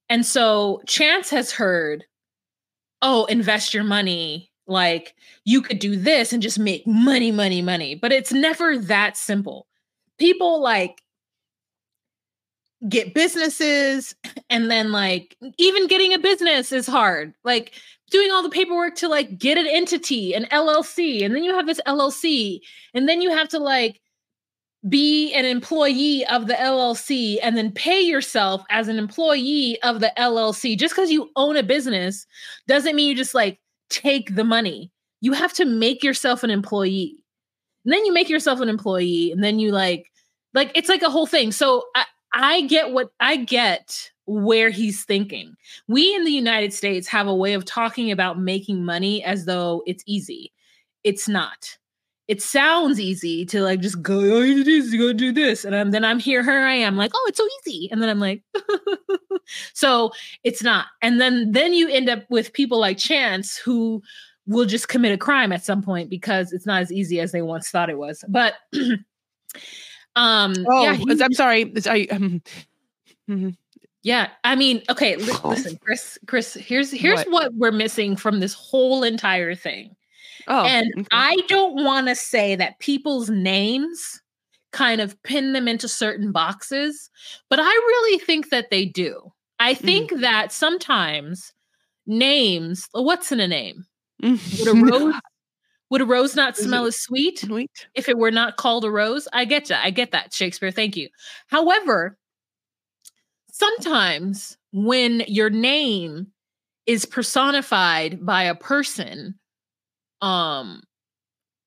And 0.08 0.26
so 0.26 0.82
Chance 0.86 1.30
has 1.30 1.52
heard, 1.52 2.04
oh, 3.00 3.24
invest 3.26 3.72
your 3.72 3.84
money. 3.84 4.50
Like 4.66 5.14
you 5.44 5.62
could 5.62 5.78
do 5.78 5.96
this 5.96 6.32
and 6.32 6.42
just 6.42 6.58
make 6.58 6.86
money, 6.86 7.30
money, 7.30 7.62
money. 7.62 7.94
But 7.94 8.12
it's 8.12 8.32
never 8.32 8.78
that 8.78 9.16
simple. 9.16 9.66
People 10.18 10.62
like 10.62 11.02
get 12.88 13.14
businesses 13.14 14.14
and 14.50 14.70
then 14.70 14.92
like 14.92 15.36
even 15.58 15.86
getting 15.86 16.12
a 16.12 16.18
business 16.18 16.72
is 16.72 16.86
hard. 16.86 17.34
Like 17.44 17.72
doing 18.10 18.30
all 18.30 18.42
the 18.42 18.50
paperwork 18.50 18.94
to 18.96 19.08
like 19.08 19.38
get 19.38 19.58
an 19.58 19.66
entity, 19.66 20.34
an 20.34 20.44
LLC, 20.46 21.24
and 21.24 21.34
then 21.34 21.44
you 21.44 21.54
have 21.54 21.66
this 21.66 21.80
LLC, 21.86 22.60
and 22.92 23.08
then 23.08 23.20
you 23.20 23.30
have 23.30 23.48
to 23.48 23.58
like 23.58 24.00
be 24.88 25.32
an 25.32 25.44
employee 25.44 26.26
of 26.26 26.46
the 26.46 26.54
LLC 26.54 27.38
and 27.42 27.56
then 27.56 27.72
pay 27.72 28.00
yourself 28.00 28.62
as 28.68 28.86
an 28.88 28.98
employee 28.98 29.80
of 29.82 30.00
the 30.00 30.12
LLC. 30.18 30.78
Just 30.78 30.94
because 30.94 31.10
you 31.10 31.30
own 31.36 31.56
a 31.56 31.62
business 31.62 32.26
doesn't 32.68 32.94
mean 32.94 33.08
you 33.08 33.16
just 33.16 33.34
like 33.34 33.58
take 33.88 34.34
the 34.34 34.44
money. 34.44 34.92
You 35.22 35.32
have 35.32 35.54
to 35.54 35.64
make 35.64 36.02
yourself 36.02 36.42
an 36.42 36.50
employee. 36.50 37.16
And 37.84 37.94
then 37.94 38.04
you 38.04 38.12
make 38.12 38.28
yourself 38.28 38.60
an 38.60 38.68
employee 38.68 39.30
and 39.32 39.42
then 39.42 39.58
you 39.58 39.72
like 39.72 40.10
like 40.52 40.70
it's 40.74 40.88
like 40.88 41.02
a 41.02 41.10
whole 41.10 41.26
thing. 41.26 41.50
So 41.50 41.84
I 41.94 42.04
I 42.34 42.62
get 42.62 42.92
what 42.92 43.10
I 43.20 43.36
get 43.36 44.10
where 44.26 44.70
he's 44.70 45.04
thinking. 45.04 45.54
We 45.88 46.14
in 46.14 46.24
the 46.24 46.32
United 46.32 46.72
States 46.72 47.06
have 47.08 47.26
a 47.26 47.34
way 47.34 47.54
of 47.54 47.64
talking 47.64 48.10
about 48.10 48.38
making 48.38 48.84
money 48.84 49.22
as 49.24 49.44
though 49.44 49.82
it's 49.86 50.02
easy. 50.06 50.52
It's 51.04 51.28
not 51.28 51.76
it 52.26 52.40
sounds 52.40 52.98
easy 52.98 53.44
to 53.46 53.62
like 53.62 53.80
just 53.80 54.00
go, 54.00 54.18
oh, 54.18 54.42
it 54.42 54.66
is, 54.66 54.94
gotta 54.94 55.14
do 55.14 55.32
this. 55.32 55.64
And 55.64 55.76
I'm, 55.76 55.90
then 55.90 56.04
I'm 56.04 56.18
here, 56.18 56.42
here 56.42 56.60
I 56.60 56.74
am, 56.74 56.96
like, 56.96 57.10
oh, 57.14 57.24
it's 57.28 57.38
so 57.38 57.46
easy. 57.66 57.88
And 57.90 58.00
then 58.00 58.08
I'm 58.08 58.20
like, 58.20 58.42
so 59.74 60.10
it's 60.42 60.62
not. 60.62 60.86
And 61.02 61.20
then 61.20 61.52
then 61.52 61.74
you 61.74 61.88
end 61.88 62.08
up 62.08 62.24
with 62.30 62.52
people 62.52 62.78
like 62.78 62.96
Chance 62.96 63.58
who 63.58 64.02
will 64.46 64.64
just 64.64 64.88
commit 64.88 65.12
a 65.12 65.18
crime 65.18 65.52
at 65.52 65.64
some 65.64 65.82
point 65.82 66.08
because 66.08 66.52
it's 66.52 66.66
not 66.66 66.82
as 66.82 66.92
easy 66.92 67.20
as 67.20 67.32
they 67.32 67.42
once 67.42 67.68
thought 67.68 67.90
it 67.90 67.98
was. 67.98 68.24
But 68.28 68.54
um 70.16 70.54
oh 70.68 70.82
yeah, 70.82 70.94
he- 70.94 71.22
i'm 71.22 71.32
sorry 71.32 71.72
I, 71.86 72.06
um, 72.10 72.42
mhm. 73.28 73.56
yeah, 74.02 74.28
I 74.44 74.54
mean, 74.54 74.82
okay, 74.90 75.16
li- 75.16 75.32
listen, 75.44 75.78
Chris, 75.82 76.18
Chris, 76.26 76.54
here's 76.54 76.90
here's 76.90 77.24
What? 77.24 77.30
what 77.44 77.54
we're 77.54 77.72
missing 77.72 78.16
from 78.16 78.40
this 78.40 78.52
whole 78.54 79.02
entire 79.02 79.54
thing. 79.54 79.96
oh 80.46 80.64
and 80.64 80.86
okay. 80.98 81.06
I 81.10 81.36
don't 81.48 81.82
want 81.82 82.08
to 82.08 82.14
say 82.14 82.54
that 82.56 82.78
people's 82.80 83.30
names 83.30 84.20
kind 84.72 85.00
of 85.00 85.20
pin 85.22 85.52
them 85.54 85.68
into 85.68 85.88
certain 85.88 86.32
boxes, 86.32 87.08
but 87.48 87.58
I 87.60 87.64
really 87.70 88.18
think 88.18 88.50
that 88.50 88.70
they 88.70 88.84
do. 88.84 89.32
I 89.60 89.72
think 89.74 90.12
that 90.20 90.52
sometimes 90.52 91.52
names. 92.06 92.88
What's 92.92 93.32
in 93.32 93.40
a 93.40 93.48
name? 93.48 93.86
Would 94.22 94.30
a 94.32 94.36
Mm-hmm. 94.36 94.82
rose 94.90 95.14
would 95.94 96.00
a 96.00 96.04
rose 96.06 96.34
not 96.34 96.56
smell 96.56 96.86
as 96.86 96.98
sweet 96.98 97.38
Sweet. 97.38 97.86
if 97.94 98.08
it 98.08 98.18
were 98.18 98.32
not 98.32 98.56
called 98.56 98.84
a 98.84 98.90
rose? 98.90 99.28
I 99.32 99.44
get 99.44 99.66
that. 99.66 99.84
I 99.84 99.90
get 99.90 100.10
that, 100.10 100.32
Shakespeare. 100.34 100.72
Thank 100.72 100.96
you. 100.96 101.08
However, 101.46 102.18
sometimes 103.52 104.58
when 104.72 105.22
your 105.28 105.50
name 105.50 106.26
is 106.86 107.04
personified 107.04 108.26
by 108.26 108.42
a 108.42 108.56
person, 108.56 109.38
um, 110.20 110.82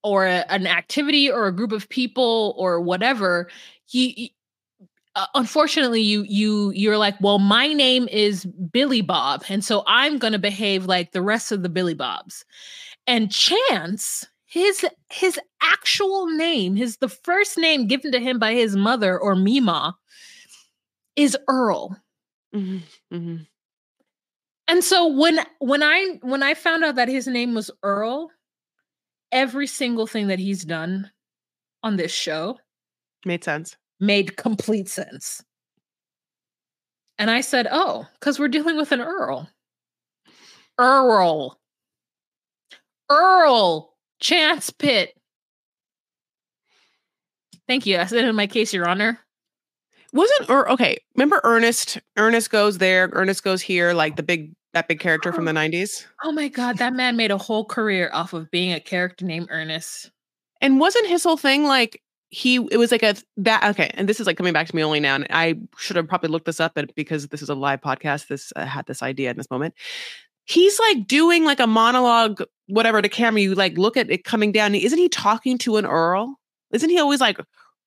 or 0.04 0.26
a- 0.26 0.46
an 0.52 0.68
activity 0.68 1.32
or 1.32 1.48
a 1.48 1.56
group 1.56 1.72
of 1.72 1.88
people 1.88 2.54
or 2.58 2.82
whatever, 2.82 3.50
you, 3.92 4.12
you- 4.18 4.30
uh, 5.16 5.26
unfortunately 5.36 6.02
you 6.02 6.24
you 6.24 6.72
you're 6.76 6.98
like, 6.98 7.16
well, 7.22 7.40
my 7.40 7.72
name 7.72 8.10
is 8.10 8.46
Billy 8.74 9.02
Bob, 9.02 9.46
and 9.48 9.64
so 9.64 9.84
I'm 9.88 10.18
going 10.18 10.34
to 10.34 10.40
behave 10.40 10.86
like 10.86 11.14
the 11.14 11.22
rest 11.22 11.54
of 11.54 11.64
the 11.64 11.70
Billy 11.70 11.94
Bobs. 11.96 12.44
And 13.08 13.32
Chance, 13.32 14.26
his 14.46 14.86
his 15.10 15.40
actual 15.62 16.28
name, 16.28 16.76
his 16.76 16.98
the 16.98 17.08
first 17.08 17.58
name 17.58 17.88
given 17.88 18.12
to 18.12 18.20
him 18.20 18.38
by 18.38 18.54
his 18.54 18.76
mother 18.76 19.18
or 19.18 19.34
Mima, 19.36 19.96
is 21.16 21.36
Earl. 21.48 21.98
Mhm, 22.56 22.82
mhm. 23.12 23.48
And 24.68 24.84
so 24.84 25.08
when 25.08 25.40
when 25.60 25.82
I 25.82 26.20
when 26.22 26.44
I 26.44 26.54
found 26.54 26.84
out 26.84 26.96
that 26.96 27.08
his 27.08 27.28
name 27.28 27.54
was 27.54 27.72
Earl, 27.84 28.30
every 29.32 29.68
single 29.68 30.08
thing 30.08 30.28
that 30.28 30.40
he's 30.40 30.66
done 30.66 31.12
on 31.84 31.98
this 31.98 32.14
show 32.14 32.60
Made 33.26 33.44
sense. 33.44 33.76
made 34.00 34.38
complete 34.38 34.88
sense. 34.90 35.44
And 37.20 37.32
I 37.32 37.42
said, 37.42 37.68
"Oh, 37.72 38.08
cuz 38.20 38.38
we're 38.40 38.48
dealing 38.48 38.78
with 38.78 38.92
an 38.92 39.02
Earl." 39.02 39.50
Earl. 40.80 41.58
Earl 43.10 43.94
Chance 44.20 44.70
Pitt. 44.72 45.14
Thank 47.68 47.86
you. 47.86 47.98
I 47.98 48.06
said 48.06 48.26
in 48.26 48.36
my 48.36 48.48
case, 48.48 48.74
Your 48.74 48.88
Honor. 48.88 49.20
Wasn't 50.14 50.50
or 50.50 50.72
okay? 50.72 50.98
Remember 51.16 51.42
Ernest? 51.44 52.00
Ernest 52.16 52.50
goes 52.50 52.78
there. 52.78 53.10
Ernest 53.12 53.44
goes 53.44 53.62
here. 53.62 53.94
Like 53.94 54.16
the 54.16 54.24
big 54.24 54.54
that 54.74 54.88
big 54.88 55.00
character 55.00 55.34
from 55.34 55.46
the 55.46 55.54
nineties. 55.54 56.08
Oh 56.24 56.32
my 56.32 56.48
god, 56.48 56.78
that 56.78 56.94
man 56.94 57.18
made 57.18 57.32
a 57.32 57.38
whole 57.38 57.66
career 57.66 58.10
off 58.14 58.34
of 58.34 58.50
being 58.50 58.72
a 58.72 58.80
character 58.80 59.26
named 59.26 59.48
Ernest. 59.50 60.12
And 60.62 60.80
wasn't 60.80 61.08
his 61.08 61.24
whole 61.24 61.38
thing 61.38 61.66
like 61.66 62.02
he? 62.30 62.56
It 62.72 62.78
was 62.78 62.92
like 62.92 63.04
a 63.04 63.16
that 63.38 63.64
okay. 63.72 63.92
And 63.96 64.08
this 64.08 64.20
is 64.20 64.28
like 64.28 64.38
coming 64.38 64.54
back 64.54 64.68
to 64.68 64.76
me 64.76 64.84
only 64.84 65.02
now. 65.02 65.16
And 65.16 65.28
I 65.30 65.56
should 65.78 65.98
have 65.98 66.08
probably 66.08 66.30
looked 66.30 66.46
this 66.46 66.60
up, 66.60 66.74
but 66.74 66.96
because 66.96 67.28
this 67.28 67.42
is 67.42 67.50
a 67.50 67.56
live 67.56 67.82
podcast, 67.82 68.28
this 68.28 68.54
uh, 68.56 68.66
had 68.66 68.86
this 68.86 69.04
idea 69.04 69.30
in 69.30 69.38
this 69.38 69.52
moment. 69.52 69.74
He's 70.48 70.80
like 70.80 71.08
doing 71.08 71.44
like 71.44 71.60
a 71.60 71.68
monologue, 71.68 72.42
whatever 72.68 73.02
to 73.02 73.10
camera. 73.10 73.42
You 73.42 73.54
like 73.54 73.78
look 73.78 73.98
at 73.98 74.10
it 74.10 74.24
coming 74.24 74.52
down. 74.52 74.74
Isn't 74.76 74.98
he 74.98 75.10
talking 75.10 75.58
to 75.60 75.78
an 75.78 75.86
earl? 75.86 76.40
Isn't 76.72 76.90
he 76.90 77.00
always 77.00 77.22
like 77.22 77.38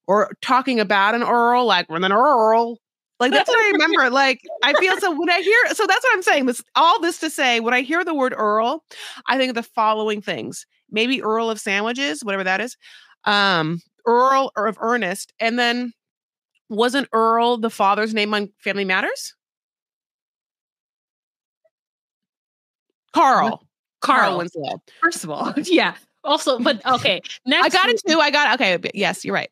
or 0.07 0.33
talking 0.43 0.79
about 0.79 1.15
an 1.15 1.23
earl, 1.23 1.65
like 1.67 1.89
with 1.89 2.05
an 2.05 2.13
earl? 2.13 2.79
Like 3.19 3.33
that's 3.33 3.49
what 3.49 3.59
I 3.59 3.71
remember. 3.73 4.11
Like 4.11 4.41
I 4.63 4.73
feel 4.75 4.97
so 4.99 5.19
when 5.19 5.31
I 5.31 5.41
hear 5.41 5.75
so 5.75 5.87
that's 5.87 6.03
what 6.03 6.15
I'm 6.15 6.23
saying. 6.23 6.47
This 6.47 6.63
all 6.75 7.01
this 7.01 7.19
to 7.21 7.31
say 7.31 7.61
when 7.61 7.75
I 7.75 7.83
hear 7.83 8.05
the 8.05 8.15
word 8.15 8.35
Earl, 8.37 8.85
I 9.27 9.39
think 9.39 9.51
of 9.51 9.55
the 9.55 9.63
following 9.63 10.21
things. 10.21 10.67
Maybe 10.91 11.23
Earl 11.23 11.51
of 11.51 11.61
sandwiches, 11.61 12.25
whatever 12.25 12.45
that 12.45 12.61
is. 12.61 12.77
Um, 13.25 13.81
Earl 14.07 14.53
or 14.57 14.67
of 14.67 14.77
Ernest, 14.81 15.33
and 15.39 15.59
then 15.59 15.93
wasn't 16.69 17.09
Earl 17.13 17.59
the 17.59 17.71
father's 17.71 18.15
name 18.15 18.33
on 18.35 18.51
Family 18.59 18.85
Matters? 18.85 19.35
Carl. 23.13 23.49
Carl 23.49 23.67
Carl. 24.01 24.39
Winslow. 24.39 24.83
First 25.03 25.25
of 25.25 25.31
all, 25.31 25.53
yeah. 25.65 25.95
Also, 26.23 26.59
but 26.59 26.85
okay. 26.95 27.21
Next, 27.47 27.67
I 27.67 27.69
got 27.69 27.89
it 27.89 28.01
too. 28.07 28.19
I 28.19 28.31
got 28.31 28.61
okay. 28.61 28.79
Yes, 28.95 29.25
you're 29.25 29.35
right. 29.35 29.51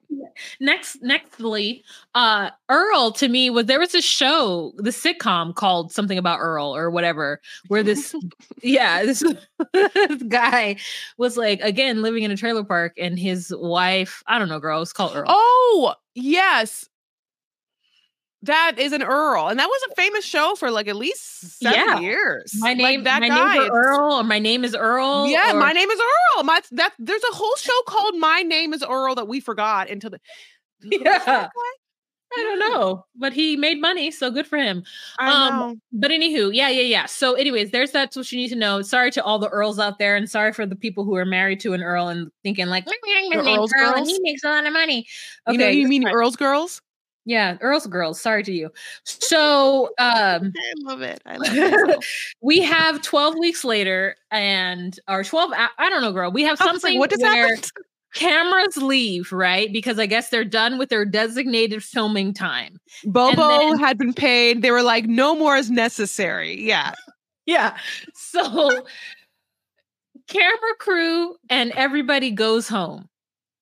next, 0.61 1.02
nextly, 1.02 1.82
uh, 2.14 2.50
Earl 2.68 3.12
to 3.12 3.28
me 3.28 3.48
was 3.50 3.66
there 3.66 3.78
was 3.80 3.94
a 3.94 4.02
show, 4.02 4.72
the 4.76 4.90
sitcom 4.90 5.54
called 5.54 5.92
something 5.92 6.18
about 6.18 6.40
Earl 6.40 6.74
or 6.74 6.90
whatever, 6.90 7.40
where 7.68 7.82
this, 7.82 8.14
yeah, 8.62 9.04
this, 9.04 9.24
this 9.72 10.22
guy 10.24 10.76
was 11.16 11.36
like 11.36 11.61
again 11.61 12.02
living 12.02 12.22
in 12.22 12.30
a 12.30 12.36
trailer 12.36 12.64
park, 12.64 12.92
and 12.98 13.18
his 13.18 13.52
wife, 13.56 14.22
I 14.26 14.38
don't 14.38 14.48
know, 14.48 14.61
girl, 14.61 14.82
it's 14.82 14.92
called 14.92 15.16
Earl. 15.16 15.24
Oh, 15.26 15.94
yes. 16.14 16.88
That 18.43 18.78
is 18.78 18.93
an 18.93 19.03
Earl. 19.03 19.49
And 19.49 19.59
that 19.59 19.68
was 19.68 19.80
a 19.91 19.95
famous 19.97 20.24
show 20.24 20.55
for 20.57 20.70
like 20.70 20.86
at 20.86 20.95
least 20.97 21.59
seven 21.61 21.78
Yeah. 21.78 21.99
years. 22.01 22.55
my 22.59 22.68
Like, 22.68 22.76
name, 22.78 23.03
that 23.05 23.20
my 23.20 23.28
guy. 23.28 23.53
name 23.55 23.62
is 23.62 23.68
Earl, 23.72 24.12
or 24.14 24.22
my 24.24 24.39
name 24.39 24.64
is 24.64 24.74
Earl. 24.76 25.26
Yeah, 25.26 25.53
or- 25.55 25.59
my 25.61 25.72
name 25.72 25.91
is 25.91 25.99
Earl. 26.01 26.45
My 26.45 26.61
that 26.72 26.93
there's 27.01 27.24
a 27.24 27.34
whole 27.34 27.57
show 27.57 27.82
called 27.89 28.16
My 28.16 28.43
Name 28.43 28.72
is 28.72 28.84
Earl 28.89 29.16
that 29.16 29.26
we 29.26 29.41
forgot 29.41 29.91
until 29.91 30.11
the 30.11 30.20
Who 30.82 30.91
was 30.91 31.01
that 31.03 31.26
Yeah. 31.26 31.49
I 32.36 32.43
don't 32.43 32.59
know, 32.59 33.07
but 33.16 33.32
he 33.32 33.57
made 33.57 33.80
money, 33.80 34.11
so 34.11 34.30
good 34.30 34.47
for 34.47 34.59
him. 34.59 34.84
I 35.18 35.49
Um, 35.49 35.57
know. 35.59 35.76
But 35.93 36.11
anywho, 36.11 36.55
yeah, 36.55 36.68
yeah, 36.68 36.82
yeah. 36.82 37.07
So, 37.07 37.32
anyways, 37.32 37.70
there's 37.70 37.91
that's 37.91 38.16
what 38.16 38.30
you 38.30 38.36
need 38.39 38.51
to 38.51 38.55
know. 38.55 38.82
Sorry 38.82 39.11
to 39.12 39.24
all 39.24 39.39
the 39.39 39.49
earls 39.49 39.78
out 39.78 39.99
there, 39.99 40.14
and 40.14 40.28
sorry 40.30 40.53
for 40.53 40.66
the 40.66 40.76
people 40.76 41.05
who 41.05 41.16
are 41.16 41.24
married 41.24 41.59
to 41.61 41.72
an 41.72 41.82
earl 41.82 42.09
and 42.09 42.30
thinking 42.43 42.66
like, 42.66 42.84
"My 42.86 42.93
name 43.07 43.32
is 43.32 43.47
Earl's 43.47 43.72
Earl, 43.74 43.86
and 43.86 43.95
girls? 44.05 44.09
he 44.11 44.18
makes 44.20 44.45
a 44.45 44.49
lot 44.51 44.66
of 44.66 44.72
money. 44.74 45.07
you 45.49 45.57
know 45.57 45.64
Okay, 45.64 45.72
you 45.72 45.89
mean. 45.89 46.07
Earl's 46.07 46.36
girls? 46.36 46.82
Yeah, 47.28 47.58
earls 47.60 47.86
girls. 47.86 48.18
Sorry 48.18 48.42
to 48.42 48.52
you. 48.52 48.70
So, 49.04 49.90
um, 49.98 50.52
I 50.56 50.72
love 50.78 51.02
it. 51.02 51.20
I 51.26 51.36
love 51.36 51.50
it. 51.52 52.04
we 52.40 52.60
have 52.62 53.02
12 53.02 53.38
weeks 53.38 53.64
later, 53.64 54.16
and 54.30 54.98
or 55.08 55.22
12. 55.22 55.52
I, 55.54 55.90
don't 55.90 56.00
know, 56.00 56.12
girl. 56.12 56.32
We 56.32 56.42
have 56.44 56.52
was 56.52 56.60
like, 56.60 56.68
something 56.68 56.98
what 56.98 57.10
just 57.10 57.22
where 57.22 57.48
happened? 57.48 57.70
cameras 58.14 58.78
leave, 58.78 59.30
right? 59.30 59.70
Because 59.70 59.98
I 59.98 60.06
guess 60.06 60.30
they're 60.30 60.44
done 60.44 60.78
with 60.78 60.88
their 60.88 61.04
designated 61.04 61.84
filming 61.84 62.32
time. 62.32 62.80
Bobo 63.04 63.36
then- 63.46 63.78
had 63.78 63.98
been 63.98 64.14
paid. 64.14 64.62
They 64.62 64.70
were 64.70 64.82
like, 64.82 65.04
no 65.04 65.36
more 65.36 65.56
is 65.56 65.70
necessary. 65.70 66.58
Yeah. 66.58 66.94
Yeah. 67.44 67.76
So 68.14 68.86
camera 70.28 70.74
crew 70.78 71.36
and 71.50 71.72
everybody 71.72 72.30
goes 72.30 72.68
home. 72.68 73.08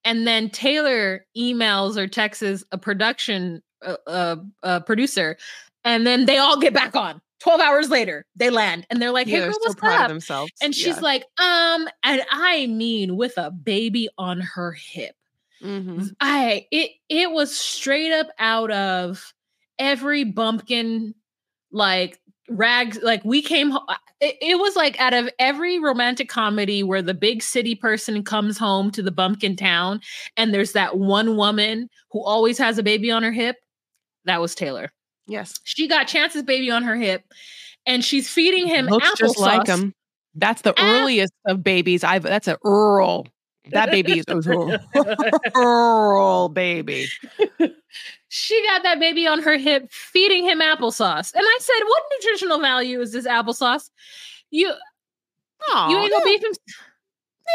And 0.06 0.26
then 0.26 0.48
Taylor 0.48 1.26
emails 1.36 1.96
or 1.98 2.06
texts 2.06 2.64
a 2.72 2.78
production 2.78 3.62
uh, 3.84 3.96
uh, 4.06 4.36
uh, 4.62 4.80
producer, 4.80 5.36
and 5.84 6.06
then 6.06 6.24
they 6.24 6.38
all 6.38 6.58
get 6.58 6.72
back 6.72 6.96
on. 6.96 7.20
12 7.40 7.60
hours 7.60 7.90
later, 7.90 8.24
they 8.34 8.48
land 8.48 8.86
and 8.88 9.00
they're 9.00 9.10
like, 9.10 9.26
hey, 9.26 9.38
yeah, 9.38 9.44
girl, 9.44 9.52
so 9.52 9.58
what's 9.60 9.74
proud 9.74 9.96
up? 9.96 10.02
of 10.04 10.08
themselves. 10.08 10.52
And 10.62 10.74
she's 10.74 11.02
like, 11.02 11.22
um, 11.38 11.86
and 12.02 12.22
I 12.30 12.66
mean, 12.66 13.16
with 13.16 13.36
a 13.36 13.50
baby 13.50 14.08
on 14.16 14.40
her 14.40 14.72
hip. 14.72 15.14
Mhm. 15.62 16.10
I 16.20 16.66
it 16.70 16.92
it 17.08 17.30
was 17.30 17.54
straight 17.56 18.12
up 18.12 18.28
out 18.38 18.70
of 18.70 19.34
every 19.78 20.24
bumpkin 20.24 21.14
like 21.70 22.18
rags 22.48 22.98
like 23.02 23.24
we 23.24 23.42
came 23.42 23.70
ho- 23.70 23.84
it, 24.20 24.36
it 24.40 24.58
was 24.58 24.76
like 24.76 24.98
out 25.00 25.14
of 25.14 25.28
every 25.38 25.78
romantic 25.78 26.28
comedy 26.28 26.82
where 26.82 27.02
the 27.02 27.14
big 27.14 27.42
city 27.42 27.74
person 27.74 28.22
comes 28.22 28.56
home 28.56 28.90
to 28.90 29.02
the 29.02 29.10
bumpkin 29.10 29.56
town 29.56 30.00
and 30.36 30.54
there's 30.54 30.72
that 30.72 30.98
one 30.98 31.36
woman 31.36 31.88
who 32.10 32.22
always 32.24 32.56
has 32.58 32.78
a 32.78 32.82
baby 32.82 33.10
on 33.10 33.22
her 33.22 33.32
hip 33.32 33.56
that 34.24 34.40
was 34.40 34.54
Taylor 34.54 34.90
yes. 35.26 35.54
she 35.64 35.88
got 35.88 36.06
Chance's 36.06 36.42
baby 36.42 36.70
on 36.70 36.82
her 36.82 36.96
hip 36.96 37.24
and 37.86 38.04
she's 38.04 38.28
feeding 38.28 38.66
him 38.66 38.86
Looks 38.86 39.12
just 39.16 39.38
like 39.38 39.62
applesauce. 39.62 39.78
him. 39.78 39.94
That's 40.34 40.62
the 40.62 40.78
earliest 40.82 41.32
of 41.46 41.62
babies. 41.62 42.04
I've 42.04 42.22
that's 42.22 42.48
a 42.48 42.58
Earl. 42.64 43.26
That 43.72 43.90
baby 43.90 44.18
is 44.18 44.24
Earl 45.54 46.48
baby. 46.54 47.06
she 48.28 48.64
got 48.68 48.82
that 48.82 48.98
baby 49.00 49.26
on 49.26 49.42
her 49.42 49.56
hip 49.56 49.90
feeding 49.90 50.44
him 50.44 50.60
applesauce 50.60 51.32
and 51.34 51.42
i 51.44 51.58
said 51.60 51.84
what 51.86 52.02
nutritional 52.18 52.58
value 52.60 53.00
is 53.00 53.12
this 53.12 53.26
applesauce 53.26 53.90
you 54.50 54.72
Oh, 55.68 55.88
you 55.90 55.98
ain't 55.98 56.12
gonna 56.12 56.24
beef 56.24 56.42
him 56.42 56.52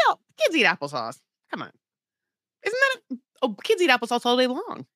no, 0.08 0.18
kids 0.38 0.56
eat 0.56 0.64
applesauce. 0.66 1.18
Come 1.50 1.62
on. 1.62 1.70
Isn't 2.64 2.78
that 2.80 2.98
a, 3.12 3.18
oh 3.42 3.54
kids 3.62 3.80
eat 3.82 3.90
applesauce 3.90 4.24
all 4.26 4.36
day 4.36 4.46
long? 4.46 4.86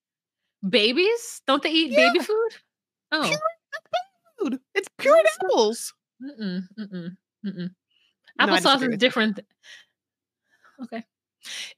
babies 0.68 1.42
don't 1.46 1.62
they 1.62 1.70
eat 1.70 1.92
Yeah. 1.92 2.08
baby 2.12 2.18
food 2.24 2.50
oh 3.12 3.22
Pure 3.28 3.38
Food. 4.38 4.60
It's 4.74 4.88
pure 4.98 5.16
apples. 5.40 5.94
mm-mm, 6.22 6.62
mm-mm, 6.78 7.16
mm-mm. 7.46 7.70
Applesauce 8.40 8.62
disagree 8.62 8.94
is 8.94 8.98
different 8.98 9.40
okay 10.82 11.04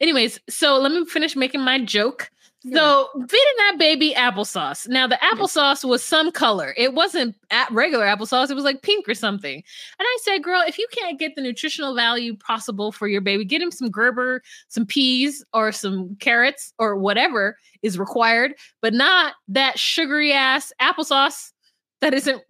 anyways 0.00 0.40
so 0.48 0.78
let 0.78 0.92
me 0.92 1.04
finish 1.04 1.36
making 1.36 1.60
my 1.60 1.82
joke 1.82 2.30
So 2.74 3.08
feeding 3.14 3.54
that 3.58 3.76
baby 3.78 4.14
applesauce. 4.16 4.88
Now 4.88 5.06
the 5.06 5.18
applesauce 5.22 5.88
was 5.88 6.02
some 6.02 6.32
color. 6.32 6.74
It 6.76 6.92
wasn't 6.92 7.36
at 7.50 7.70
regular 7.70 8.04
applesauce. 8.04 8.50
It 8.50 8.54
was 8.54 8.64
like 8.64 8.82
pink 8.82 9.08
or 9.08 9.14
something. 9.14 9.54
And 9.54 9.64
I 10.00 10.18
said, 10.22 10.42
"Girl, 10.42 10.60
if 10.66 10.76
you 10.76 10.88
can't 10.90 11.20
get 11.20 11.36
the 11.36 11.40
nutritional 11.40 11.94
value 11.94 12.36
possible 12.36 12.90
for 12.90 13.06
your 13.06 13.20
baby, 13.20 13.44
get 13.44 13.62
him 13.62 13.70
some 13.70 13.90
Gerber, 13.90 14.42
some 14.66 14.84
peas, 14.86 15.44
or 15.52 15.70
some 15.70 16.16
carrots, 16.16 16.72
or 16.80 16.96
whatever 16.96 17.56
is 17.82 17.96
required, 17.96 18.54
but 18.82 18.92
not 18.92 19.34
that 19.46 19.78
sugary 19.78 20.32
ass 20.32 20.72
applesauce 20.82 21.52
that 22.00 22.12
isn't 22.12 22.42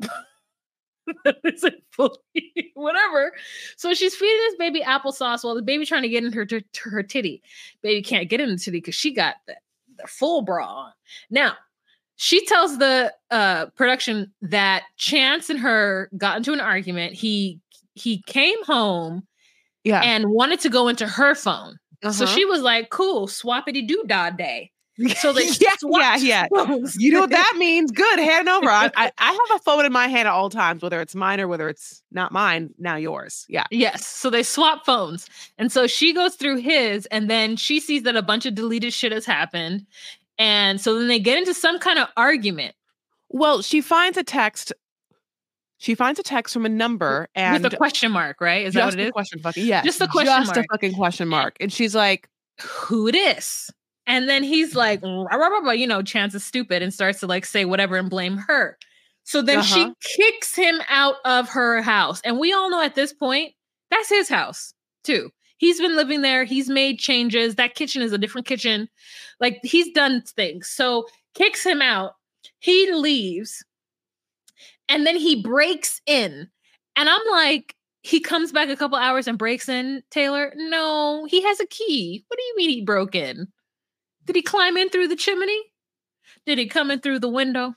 whatever. 2.74 3.32
So 3.76 3.94
she's 3.94 4.14
feeding 4.14 4.36
this 4.48 4.56
baby 4.56 4.80
applesauce 4.82 5.44
while 5.44 5.54
the 5.54 5.62
baby 5.62 5.84
trying 5.86 6.02
to 6.02 6.08
get 6.08 6.24
in 6.24 6.32
her 6.32 6.44
to, 6.46 6.60
to 6.60 6.90
her 6.90 7.02
titty. 7.02 7.42
Baby 7.82 8.02
can't 8.02 8.28
get 8.28 8.40
in 8.40 8.48
the 8.50 8.56
titty 8.56 8.78
because 8.78 8.94
she 8.94 9.12
got 9.12 9.36
the, 9.46 9.56
the 9.98 10.06
full 10.06 10.42
bra 10.42 10.66
on. 10.66 10.92
Now 11.30 11.54
she 12.16 12.44
tells 12.46 12.78
the 12.78 13.12
uh, 13.30 13.66
production 13.76 14.32
that 14.42 14.82
Chance 14.96 15.50
and 15.50 15.58
her 15.60 16.10
got 16.16 16.36
into 16.38 16.52
an 16.52 16.60
argument. 16.60 17.14
He 17.14 17.60
he 17.94 18.22
came 18.26 18.62
home 18.64 19.26
Yeah. 19.84 20.00
and 20.02 20.26
wanted 20.28 20.60
to 20.60 20.68
go 20.68 20.88
into 20.88 21.06
her 21.06 21.34
phone. 21.34 21.78
So 22.02 22.24
Uh-huh. 22.24 22.26
she 22.26 22.44
was 22.44 22.60
like, 22.62 22.90
"Cool, 22.90 23.26
swappity 23.26 23.86
doo 23.86 24.04
dah 24.06 24.30
day." 24.30 24.70
So 25.20 25.32
they 25.32 25.46
yeah, 25.60 25.76
yeah, 25.82 26.16
yeah. 26.16 26.46
phones. 26.52 26.96
You 26.96 27.12
know 27.12 27.20
what 27.20 27.30
that 27.30 27.54
means? 27.58 27.92
Good, 27.92 28.18
hand 28.18 28.48
over. 28.48 28.68
I, 28.68 28.90
I, 28.96 29.12
I 29.18 29.32
have 29.32 29.60
a 29.60 29.62
phone 29.62 29.84
in 29.84 29.92
my 29.92 30.08
hand 30.08 30.26
at 30.26 30.32
all 30.34 30.50
times, 30.50 30.82
whether 30.82 31.00
it's 31.00 31.14
mine 31.14 31.40
or 31.40 31.46
whether 31.46 31.68
it's 31.68 32.02
not 32.10 32.32
mine. 32.32 32.74
Now 32.78 32.96
yours. 32.96 33.46
Yeah. 33.48 33.64
Yes. 33.70 34.06
So 34.06 34.28
they 34.28 34.42
swap 34.42 34.84
phones. 34.84 35.28
And 35.56 35.70
so 35.70 35.86
she 35.86 36.12
goes 36.12 36.34
through 36.34 36.56
his, 36.58 37.06
and 37.06 37.30
then 37.30 37.56
she 37.56 37.78
sees 37.78 38.02
that 38.02 38.16
a 38.16 38.22
bunch 38.22 38.44
of 38.46 38.54
deleted 38.54 38.92
shit 38.92 39.12
has 39.12 39.24
happened. 39.24 39.86
And 40.38 40.80
so 40.80 40.98
then 40.98 41.08
they 41.08 41.18
get 41.18 41.38
into 41.38 41.54
some 41.54 41.78
kind 41.78 41.98
of 41.98 42.08
argument 42.16 42.74
Well, 43.28 43.62
she 43.62 43.80
finds 43.80 44.16
a 44.18 44.24
text. 44.24 44.72
She 45.78 45.94
finds 45.94 46.18
a 46.18 46.24
text 46.24 46.52
from 46.52 46.66
a 46.66 46.68
number 46.68 47.28
and 47.36 47.62
with 47.62 47.72
a 47.72 47.76
question 47.76 48.10
mark, 48.10 48.40
right? 48.40 48.66
Is 48.66 48.74
that 48.74 48.84
what 48.84 48.98
it 48.98 49.08
a 49.08 49.12
question 49.12 49.38
fucking 49.38 49.64
yes, 49.64 49.84
Just 49.84 50.00
a 50.00 50.08
question 50.08 50.26
just 50.26 50.56
mark. 50.56 50.66
a 50.66 50.72
fucking 50.72 50.94
question 50.94 51.28
mark. 51.28 51.56
And 51.60 51.72
she's 51.72 51.94
like, 51.94 52.28
Who 52.62 53.06
it 53.06 53.14
is? 53.14 53.70
And 54.08 54.28
then 54.28 54.42
he's 54.42 54.74
like, 54.74 55.02
"Rah, 55.02 55.24
rah, 55.24 55.48
rah, 55.48 55.58
rah," 55.60 55.70
you 55.72 55.86
know, 55.86 56.02
Chance 56.02 56.34
is 56.34 56.44
stupid 56.44 56.82
and 56.82 56.92
starts 56.94 57.20
to 57.20 57.28
like 57.28 57.46
say 57.46 57.64
whatever 57.66 57.96
and 57.96 58.10
blame 58.10 58.38
her. 58.38 58.78
So 59.24 59.42
then 59.42 59.62
she 59.62 59.82
Uh-huh. 59.82 59.94
kicks 60.16 60.56
him 60.56 60.80
out 60.88 61.16
of 61.26 61.48
her 61.50 61.82
house. 61.82 62.20
And 62.24 62.38
we 62.40 62.52
all 62.52 62.70
know 62.70 62.82
at 62.82 62.96
this 62.96 63.12
point, 63.12 63.54
that's 63.90 64.08
his 64.08 64.28
house 64.28 64.74
too. 65.04 65.30
He's 65.58 65.80
been 65.80 65.96
living 65.96 66.22
there. 66.22 66.44
He's 66.44 66.68
made 66.70 66.98
changes. 66.98 67.56
That 67.56 67.74
kitchen 67.76 68.02
is 68.02 68.12
a 68.12 68.18
different 68.18 68.46
kitchen. 68.46 68.88
Like 69.40 69.60
he's 69.62 69.92
done 69.92 70.22
things. 70.22 70.68
So 70.68 71.06
kicks 71.34 71.64
him 71.64 71.82
out. 71.82 72.14
He 72.60 72.92
leaves. 72.92 73.64
And 74.88 75.06
then 75.06 75.16
he 75.16 75.42
breaks 75.42 76.00
in. 76.06 76.48
And 76.96 77.08
I'm 77.10 77.26
like, 77.30 77.74
he 78.02 78.20
comes 78.20 78.52
back 78.52 78.70
a 78.70 78.76
couple 78.76 78.96
hours 78.96 79.28
and 79.28 79.36
breaks 79.38 79.68
in, 79.68 80.02
Taylor. 80.10 80.52
No, 80.56 81.26
he 81.26 81.42
has 81.42 81.60
a 81.60 81.66
key. 81.66 82.24
What 82.28 82.38
do 82.38 82.42
you 82.44 82.56
mean 82.56 82.70
he 82.70 82.84
broke 82.84 83.14
in? 83.14 83.48
Did 84.28 84.36
he 84.36 84.42
climb 84.42 84.76
in 84.76 84.90
through 84.90 85.08
the 85.08 85.16
chimney? 85.16 85.58
Did 86.44 86.58
he 86.58 86.66
come 86.66 86.90
in 86.90 87.00
through 87.00 87.20
the 87.20 87.30
window? 87.30 87.74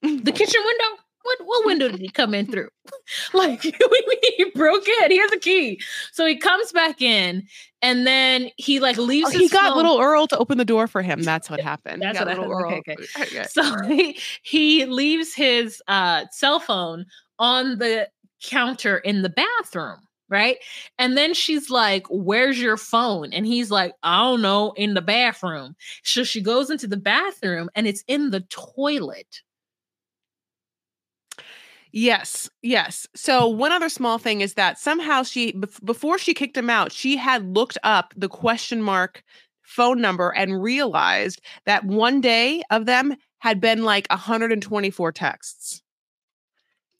The 0.00 0.32
kitchen 0.34 0.62
window? 0.64 1.02
What 1.22 1.38
what 1.44 1.66
window 1.66 1.88
did 1.90 2.00
he 2.00 2.08
come 2.08 2.32
in 2.32 2.46
through? 2.50 2.70
like 3.34 3.62
what 3.62 3.62
do 3.62 3.68
you 3.78 4.06
mean 4.08 4.32
he 4.38 4.44
broke 4.58 4.88
in. 4.88 5.10
He 5.10 5.18
has 5.18 5.30
a 5.32 5.38
key. 5.38 5.78
So 6.12 6.24
he 6.24 6.36
comes 6.38 6.72
back 6.72 7.02
in 7.02 7.46
and 7.82 8.06
then 8.06 8.48
he 8.56 8.80
like 8.80 8.96
leaves 8.96 9.28
oh, 9.34 9.38
he 9.38 9.50
got 9.50 9.68
phone- 9.68 9.76
little 9.76 10.00
Earl 10.00 10.26
to 10.28 10.38
open 10.38 10.56
the 10.56 10.64
door 10.64 10.86
for 10.86 11.02
him. 11.02 11.22
That's 11.22 11.50
what 11.50 11.60
happened. 11.70 12.00
That's 12.00 12.18
what 12.18 12.26
little 12.26 12.44
happened. 12.44 12.96
Earl. 12.96 13.18
Okay, 13.18 13.36
Okay. 13.36 13.44
So 13.50 13.62
he, 13.84 14.18
he 14.42 14.86
leaves 14.86 15.34
his 15.34 15.82
uh, 15.88 16.24
cell 16.30 16.58
phone 16.58 17.04
on 17.38 17.76
the 17.78 18.08
counter 18.42 18.96
in 18.96 19.20
the 19.20 19.28
bathroom, 19.28 19.98
right? 20.32 20.58
And 20.98 21.16
then 21.16 21.34
she's 21.34 21.70
like, 21.70 22.06
Where's 22.10 22.60
your 22.60 22.76
phone? 22.76 23.32
And 23.32 23.46
he's 23.46 23.70
like, 23.70 23.94
I 24.02 24.18
don't 24.22 24.42
know, 24.42 24.72
in 24.76 24.94
the 24.94 25.02
bathroom. 25.02 25.76
So 26.02 26.24
she 26.24 26.40
goes 26.40 26.70
into 26.70 26.88
the 26.88 26.96
bathroom 26.96 27.70
and 27.76 27.86
it's 27.86 28.02
in 28.08 28.30
the 28.30 28.40
toilet. 28.50 29.42
Yes, 31.92 32.48
yes. 32.62 33.06
So 33.14 33.46
one 33.46 33.70
other 33.72 33.90
small 33.90 34.18
thing 34.18 34.40
is 34.40 34.54
that 34.54 34.78
somehow 34.78 35.22
she 35.22 35.52
bef- 35.52 35.84
before 35.84 36.18
she 36.18 36.32
kicked 36.32 36.56
him 36.56 36.70
out, 36.70 36.90
she 36.90 37.16
had 37.16 37.54
looked 37.54 37.76
up 37.82 38.14
the 38.16 38.28
question 38.28 38.80
mark 38.82 39.22
phone 39.62 40.00
number 40.00 40.30
and 40.30 40.62
realized 40.62 41.40
that 41.66 41.84
one 41.84 42.20
day 42.20 42.62
of 42.70 42.86
them 42.86 43.14
had 43.38 43.60
been 43.60 43.84
like 43.84 44.06
124 44.10 45.12
texts. 45.12 45.82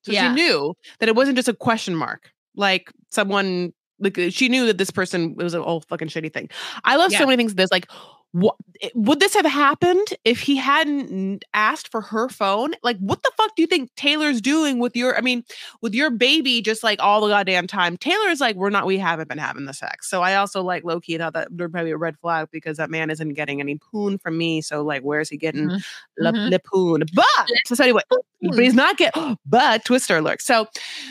So 0.02 0.12
Yeah. 0.12 0.28
she 0.28 0.34
knew 0.34 0.74
that 0.98 1.09
it 1.09 1.16
wasn't 1.16 1.36
just 1.36 1.48
a 1.48 1.54
question 1.54 1.94
mark. 1.94 2.31
Like 2.56 2.92
someone 3.10 3.72
like 3.98 4.18
uh, 4.18 4.30
she 4.30 4.48
knew 4.48 4.66
that 4.66 4.78
this 4.78 4.90
person 4.90 5.34
was 5.36 5.54
an 5.54 5.60
old 5.62 5.86
fucking 5.86 6.08
shitty 6.08 6.32
thing. 6.32 6.48
I 6.84 6.96
love 6.96 7.12
Yeah. 7.12 7.18
so 7.18 7.26
many 7.26 7.36
things. 7.36 7.54
There's 7.54 7.70
like 7.70 7.86
what 8.32 8.56
would 8.94 9.20
this 9.20 9.34
have 9.34 9.44
happened 9.44 10.06
if 10.24 10.40
he 10.40 10.56
hadn't 10.56 11.44
asked 11.54 11.88
for 11.88 12.00
her 12.00 12.28
phone? 12.30 12.72
Like, 12.82 12.96
what 12.98 13.22
the 13.22 13.30
fuck 13.36 13.54
do 13.54 13.62
you 13.62 13.66
think 13.66 13.94
Taylor's 13.94 14.40
doing 14.40 14.78
with 14.78 14.96
your? 14.96 15.16
I 15.16 15.20
mean, 15.20 15.44
with 15.82 15.94
your 15.94 16.10
baby, 16.10 16.62
just 16.62 16.82
like 16.82 16.98
all 17.02 17.20
the 17.20 17.28
goddamn 17.28 17.66
time. 17.66 17.96
Taylor's 17.98 18.40
like, 18.40 18.56
we're 18.56 18.70
not, 18.70 18.86
we 18.86 18.98
haven't 18.98 19.28
been 19.28 19.36
having 19.38 19.66
the 19.66 19.74
sex. 19.74 20.09
So 20.09 20.22
I 20.22 20.36
also 20.36 20.62
like 20.62 20.82
low 20.82 20.98
key 20.98 21.18
thought 21.18 21.34
that 21.34 21.50
would 21.52 21.70
probably 21.72 21.90
be 21.90 21.92
a 21.92 21.96
red 21.98 22.16
flag 22.18 22.48
because 22.50 22.78
that 22.78 22.90
man 22.90 23.10
isn't 23.10 23.34
getting 23.34 23.60
any 23.60 23.78
poon 23.78 24.16
from 24.18 24.38
me. 24.38 24.62
So 24.62 24.82
like, 24.82 25.02
where's 25.02 25.28
he 25.28 25.36
getting 25.36 25.68
Mhm. 25.68 25.84
le, 26.18 26.32
Mhm. 26.32 26.50
le 26.50 26.59
poon? 26.60 27.02
But 27.14 27.26
so, 27.66 27.82
anyway, 27.84 28.02
but 28.10 28.59
he's 28.59 28.74
not 28.74 28.96
getting. 28.96 29.36
But 29.46 29.84
Twister 29.84 30.16
alert. 30.16 30.40
So, 30.40 30.66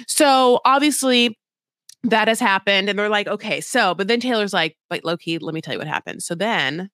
so 0.08 0.60
obviously 0.66 1.38
that 2.04 2.28
has 2.28 2.40
happened 2.40 2.90
and 2.90 2.98
they're 2.98 3.10
like 3.10 3.28
okay 3.28 3.62
so 3.62 3.94
but 3.94 4.08
then 4.08 4.20
taylor's 4.20 4.54
like 4.54 4.76
wait 4.90 5.06
loki 5.06 5.38
let 5.38 5.54
me 5.54 5.62
tell 5.62 5.74
you 5.74 5.78
what 5.78 5.86
happened 5.88 6.24
so 6.24 6.34
then 6.34 6.90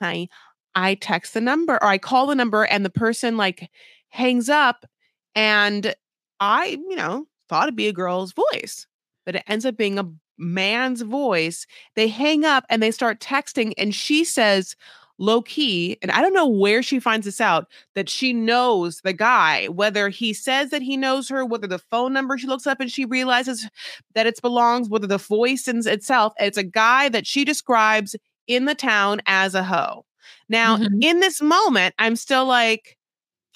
i 0.00 0.28
i 0.74 0.94
text 0.94 1.34
the 1.34 1.40
number 1.40 1.74
or 1.74 1.86
i 1.86 1.98
call 1.98 2.26
the 2.26 2.34
number 2.34 2.64
and 2.64 2.84
the 2.84 2.90
person 2.90 3.36
like 3.36 3.70
hangs 4.08 4.48
up 4.48 4.86
and 5.34 5.94
i 6.40 6.66
you 6.88 6.96
know 6.96 7.26
thought 7.48 7.64
it'd 7.64 7.76
be 7.76 7.88
a 7.88 7.92
girl's 7.92 8.32
voice 8.32 8.86
but 9.26 9.36
it 9.36 9.44
ends 9.46 9.64
up 9.64 9.76
being 9.76 9.98
a 9.98 10.06
man's 10.38 11.02
voice. 11.02 11.66
They 11.96 12.08
hang 12.08 12.44
up 12.44 12.64
and 12.68 12.82
they 12.82 12.90
start 12.90 13.20
texting 13.20 13.72
and 13.78 13.94
she 13.94 14.24
says 14.24 14.76
low 15.18 15.40
key 15.42 15.96
and 16.02 16.10
i 16.10 16.20
don't 16.20 16.34
know 16.34 16.48
where 16.48 16.82
she 16.82 16.98
finds 16.98 17.24
this 17.24 17.40
out 17.40 17.68
that 17.94 18.08
she 18.08 18.32
knows 18.32 19.00
the 19.02 19.12
guy 19.12 19.68
whether 19.68 20.08
he 20.08 20.32
says 20.32 20.70
that 20.70 20.82
he 20.82 20.96
knows 20.96 21.28
her 21.28 21.44
whether 21.44 21.68
the 21.68 21.78
phone 21.78 22.12
number 22.12 22.36
she 22.36 22.48
looks 22.48 22.66
up 22.66 22.80
and 22.80 22.90
she 22.90 23.04
realizes 23.04 23.70
that 24.16 24.26
it 24.26 24.42
belongs 24.42 24.88
whether 24.88 25.06
the 25.06 25.16
voice 25.16 25.68
in 25.68 25.86
itself 25.86 26.32
it's 26.40 26.58
a 26.58 26.64
guy 26.64 27.08
that 27.08 27.28
she 27.28 27.44
describes 27.44 28.16
in 28.46 28.64
the 28.66 28.74
town 28.74 29.20
as 29.26 29.54
a 29.54 29.62
hoe 29.64 30.04
now 30.48 30.76
Mhm. 30.76 31.02
in 31.02 31.20
this 31.20 31.40
moment 31.42 31.94
i'm 31.98 32.16
still 32.16 32.46
like 32.46 32.96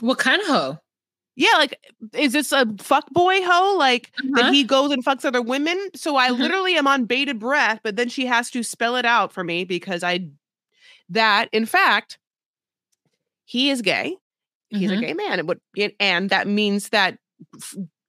What 0.00 0.18
kind 0.18 0.40
of 0.42 0.48
hoe? 0.48 0.78
yeah 1.36 1.56
like 1.58 1.78
is 2.14 2.32
this 2.32 2.52
a 2.52 2.66
fuck 2.80 3.08
boy 3.10 3.40
hoe 3.42 3.76
like 3.78 4.10
Uh-huh. 4.18 4.42
that 4.42 4.52
he 4.54 4.64
goes 4.64 4.90
and 4.90 5.04
fucks 5.04 5.24
other 5.24 5.42
women 5.42 5.78
so 5.94 6.16
i 6.16 6.30
Mhm. 6.30 6.38
literally 6.38 6.74
am 6.76 6.86
on 6.86 7.04
bated 7.04 7.38
breath 7.38 7.80
but 7.84 7.96
then 7.96 8.08
she 8.08 8.26
has 8.26 8.50
to 8.50 8.62
spell 8.62 8.96
it 8.96 9.04
out 9.06 9.32
for 9.32 9.44
me 9.44 9.64
because 9.64 10.02
i 10.02 10.20
that 11.08 11.48
in 11.52 11.66
fact 11.66 12.18
he 13.44 13.70
is 13.70 13.82
gay 13.82 14.16
he's 14.70 14.90
a 14.90 14.96
gay 14.96 15.14
man 15.14 15.38
and 15.38 15.48
what 15.48 15.58
and 16.00 16.30
that 16.30 16.46
means 16.46 16.90
that 16.90 17.18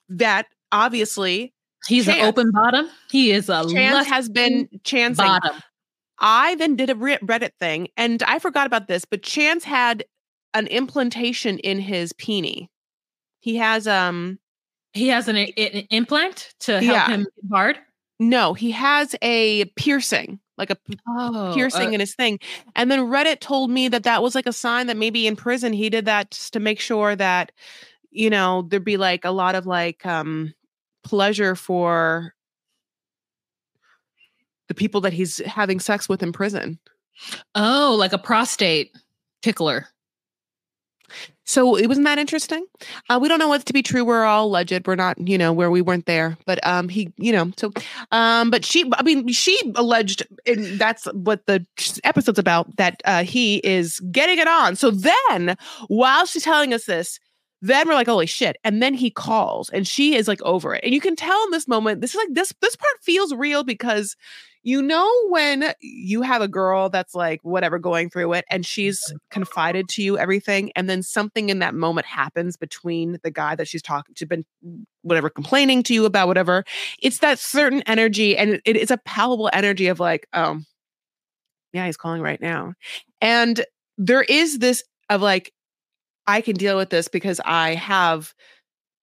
that 0.09 0.45
obviously 0.71 1.53
He's 1.87 2.09
an 2.09 2.19
open 2.19 2.51
bottom. 2.51 2.89
He 3.09 3.31
is 3.31 3.47
a 3.47 3.65
chance 3.71 4.05
has 4.07 4.27
been 4.27 4.67
chancing 4.83 5.25
bottom. 5.25 5.61
I 6.19 6.55
then 6.55 6.75
did 6.75 6.89
a 6.89 6.95
reddit 6.95 7.51
thing 7.59 7.87
and 7.97 8.23
i 8.23 8.39
forgot 8.39 8.67
about 8.67 8.87
this 8.87 9.05
but 9.05 9.23
chance 9.23 9.63
had 9.63 10.03
an 10.53 10.67
implantation 10.67 11.57
in 11.59 11.79
his 11.79 12.13
peenie 12.13 12.69
he 13.39 13.55
has 13.57 13.87
um 13.87 14.39
He 14.93 15.07
has 15.09 15.27
an, 15.27 15.35
an 15.37 15.87
implant 15.89 16.53
to 16.61 16.73
help 16.81 16.83
Yeah. 16.83 17.07
him 17.07 17.27
hard. 17.51 17.77
no 18.19 18.53
he 18.53 18.71
has 18.71 19.15
a 19.21 19.65
piercing 19.75 20.39
like 20.57 20.69
a 20.71 20.77
Oh, 21.07 21.51
piercing 21.55 21.93
in 21.93 22.01
his 22.01 22.13
thing. 22.15 22.37
And 22.75 22.91
then 22.91 22.99
Reddit 22.99 23.39
told 23.39 23.71
me 23.71 23.87
that 23.87 24.03
that 24.03 24.21
was 24.21 24.35
like 24.35 24.45
a 24.45 24.51
sign 24.53 24.87
that 24.87 24.97
maybe 24.97 25.25
in 25.25 25.35
prison 25.37 25.71
he 25.73 25.89
did 25.89 26.03
that 26.05 26.31
just 26.31 26.51
to 26.53 26.59
make 26.59 26.79
sure 26.81 27.15
that, 27.15 27.51
you 28.11 28.29
know, 28.29 28.63
there'd 28.63 28.83
be 28.83 28.97
like 28.97 29.23
a 29.25 29.31
lot 29.31 29.55
of 29.55 29.65
like 29.65 30.05
um 30.05 30.53
pleasure 31.03 31.55
for 31.55 32.35
the 34.69 34.73
people 34.73 35.01
that 35.01 35.11
he's 35.11 35.39
having 35.45 35.79
sex 35.81 36.07
with 36.07 36.23
in 36.23 36.31
prison. 36.31 36.79
oh, 37.55 37.95
like 37.99 38.13
a 38.13 38.17
prostate 38.17 38.95
tickler. 39.41 39.87
So 41.45 41.75
it 41.75 41.87
wasn't 41.87 42.05
that 42.05 42.19
interesting. 42.19 42.63
Uh, 43.09 43.17
we 43.19 43.27
don't 43.27 43.39
know 43.39 43.47
what's 43.47 43.63
to 43.65 43.73
be 43.73 43.81
true. 43.81 44.05
We're 44.05 44.23
all 44.23 44.45
alleged. 44.45 44.85
We're 44.85 44.93
not, 44.93 45.17
you 45.27 45.35
know, 45.35 45.51
where 45.51 45.71
we 45.71 45.81
weren't 45.81 46.05
there. 46.05 46.37
But 46.45 46.65
um, 46.65 46.89
he, 46.89 47.11
you 47.17 47.31
know, 47.31 47.51
so 47.57 47.71
um, 48.11 48.51
but 48.51 48.63
she, 48.63 48.89
I 48.93 49.01
mean, 49.01 49.27
she 49.29 49.59
alleged, 49.75 50.27
and 50.45 50.79
that's 50.79 51.05
what 51.05 51.47
the 51.47 51.65
episode's 52.03 52.37
about. 52.37 52.75
That 52.77 53.01
uh, 53.05 53.23
he 53.23 53.57
is 53.57 53.99
getting 54.11 54.37
it 54.37 54.47
on. 54.47 54.75
So 54.75 54.91
then, 54.91 55.57
while 55.87 56.27
she's 56.27 56.43
telling 56.43 56.71
us 56.71 56.85
this, 56.85 57.19
then 57.63 57.87
we're 57.87 57.95
like, 57.95 58.07
holy 58.07 58.27
shit! 58.27 58.57
And 58.63 58.83
then 58.83 58.93
he 58.93 59.09
calls, 59.09 59.71
and 59.71 59.87
she 59.87 60.15
is 60.15 60.27
like 60.27 60.43
over 60.43 60.75
it. 60.75 60.83
And 60.83 60.93
you 60.93 61.01
can 61.01 61.15
tell 61.15 61.43
in 61.45 61.51
this 61.51 61.67
moment, 61.67 62.01
this 62.01 62.11
is 62.11 62.17
like 62.17 62.35
this. 62.35 62.53
This 62.61 62.75
part 62.75 62.93
feels 63.01 63.33
real 63.33 63.63
because 63.63 64.15
you 64.63 64.81
know 64.81 65.09
when 65.29 65.73
you 65.79 66.21
have 66.21 66.41
a 66.41 66.47
girl 66.47 66.89
that's 66.89 67.15
like 67.15 67.39
whatever 67.43 67.79
going 67.79 68.09
through 68.09 68.33
it 68.33 68.45
and 68.49 68.65
she's 68.65 69.13
confided 69.31 69.87
to 69.87 70.03
you 70.03 70.17
everything 70.17 70.71
and 70.75 70.89
then 70.89 71.01
something 71.01 71.49
in 71.49 71.59
that 71.59 71.73
moment 71.73 72.05
happens 72.05 72.57
between 72.57 73.17
the 73.23 73.31
guy 73.31 73.55
that 73.55 73.67
she's 73.67 73.81
talking 73.81 74.13
to 74.15 74.25
been 74.25 74.45
whatever 75.01 75.29
complaining 75.29 75.81
to 75.81 75.93
you 75.93 76.05
about 76.05 76.27
whatever 76.27 76.63
it's 77.01 77.19
that 77.19 77.39
certain 77.39 77.81
energy 77.85 78.37
and 78.37 78.61
it, 78.65 78.75
is 78.75 78.91
a 78.91 78.97
palpable 78.97 79.49
energy 79.53 79.87
of 79.87 79.99
like 79.99 80.27
um 80.33 80.65
yeah 81.73 81.85
he's 81.85 81.97
calling 81.97 82.21
right 82.21 82.41
now. 82.41 82.73
And 83.21 83.63
there 83.97 84.23
is 84.23 84.59
this 84.59 84.83
of 85.09 85.21
like 85.21 85.53
i 86.25 86.41
can 86.41 86.55
deal 86.55 86.77
with 86.77 86.89
this 86.89 87.07
because 87.07 87.41
i 87.45 87.75
have 87.75 88.33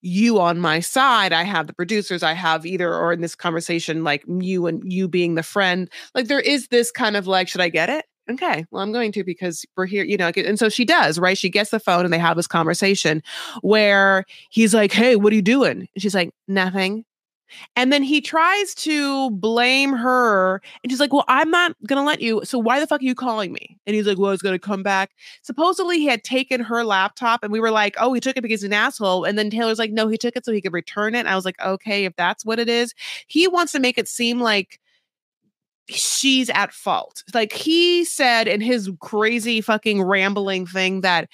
you 0.03 0.39
on 0.39 0.59
my 0.59 0.81
side 0.81 1.33
i 1.33 1.43
have 1.43 1.67
the 1.67 1.73
producers 1.73 2.23
i 2.23 2.33
have 2.33 2.65
either 2.67 2.95
or 2.95 3.13
in 3.13 3.21
this 3.21 3.35
conversation 3.35 4.05
like 4.05 4.25
you 4.41 4.67
and 4.67 4.93
you 4.93 5.09
being 5.09 5.35
the 5.35 5.43
friend 5.43 5.91
like 6.15 6.29
there 6.29 6.41
is 6.41 6.69
this 6.69 6.91
kind 6.91 7.17
of 7.17 7.27
like 7.27 7.49
should 7.49 7.61
i 7.61 7.69
get 7.69 7.89
it? 7.89 8.05
Okay 8.31 8.65
well 8.71 8.83
i'm 8.83 8.93
going 8.93 9.13
to 9.13 9.25
because 9.25 9.65
we're 9.77 9.87
here 9.87 10.05
you 10.05 10.17
know 10.17 10.31
and 10.37 10.59
so 10.59 10.69
she 10.69 10.85
does 10.85 11.19
right? 11.19 11.39
She 11.39 11.49
gets 11.49 11.71
the 11.71 11.81
phone 11.81 12.05
and 12.05 12.13
they 12.13 12.19
have 12.19 12.37
this 12.37 12.47
conversation 12.47 13.23
where 13.63 14.25
he's 14.51 14.75
like 14.75 14.93
hey 14.93 15.17
what 15.17 15.33
are 15.33 15.37
you 15.37 15.43
doing? 15.43 15.89
And 15.95 16.03
she's 16.03 16.15
like 16.15 16.31
nothing 16.49 17.05
and 17.75 17.93
then 17.93 18.03
he 18.03 18.21
tries 18.21 18.75
to 18.77 19.31
blame 19.31 19.93
her. 19.93 20.61
And 20.83 20.91
she's 20.91 21.01
like, 21.01 21.13
Well, 21.13 21.25
I'm 21.29 21.51
not 21.51 21.77
going 21.87 21.99
to 21.99 22.07
let 22.07 22.21
you. 22.21 22.43
So 22.45 22.59
why 22.59 22.81
the 22.81 22.87
fuck 22.87 23.01
are 23.01 23.05
you 23.05 23.15
calling 23.15 23.53
me? 23.53 23.79
And 23.87 23.95
he's 23.95 24.07
like, 24.07 24.19
Well, 24.19 24.33
it's 24.33 24.43
going 24.43 24.55
to 24.55 24.59
come 24.59 24.83
back. 24.83 25.13
Supposedly 25.43 25.99
he 25.99 26.07
had 26.07 26.25
taken 26.25 26.61
her 26.61 26.85
laptop 26.85 27.43
and 27.43 27.53
we 27.53 27.61
were 27.61 27.71
like, 27.71 27.97
Oh, 27.99 28.13
he 28.13 28.21
took 28.21 28.37
it 28.37 28.43
because 28.43 28.61
he's 28.61 28.69
an 28.69 28.73
asshole. 28.73 29.25
And 29.25 29.39
then 29.39 29.51
Taylor's 29.51 29.79
like, 29.79 29.93
No, 29.93 30.09
he 30.09 30.19
took 30.19 30.37
it 30.37 30.45
so 30.45 30.53
he 30.53 30.61
could 30.61 30.73
return 30.73 31.15
it. 31.15 31.21
And 31.21 31.29
I 31.29 31.37
was 31.37 31.45
like, 31.45 31.61
Okay, 31.65 32.05
if 32.05 32.15
that's 32.17 32.45
what 32.45 32.59
it 32.59 32.69
is, 32.69 32.95
he 33.27 33.49
wants 33.49 33.73
to 33.73 33.81
make 33.81 33.99
it 33.99 34.09
seem 34.09 34.41
like 34.41 34.81
she's 35.89 36.51
at 36.51 36.73
fault. 36.73 37.23
Like 37.33 37.53
he 37.53 38.05
said 38.05 38.49
in 38.49 38.61
his 38.61 38.91
crazy 39.01 39.61
fucking 39.61 40.03
rambling 40.03 40.67
thing 40.67 41.03
that 41.03 41.29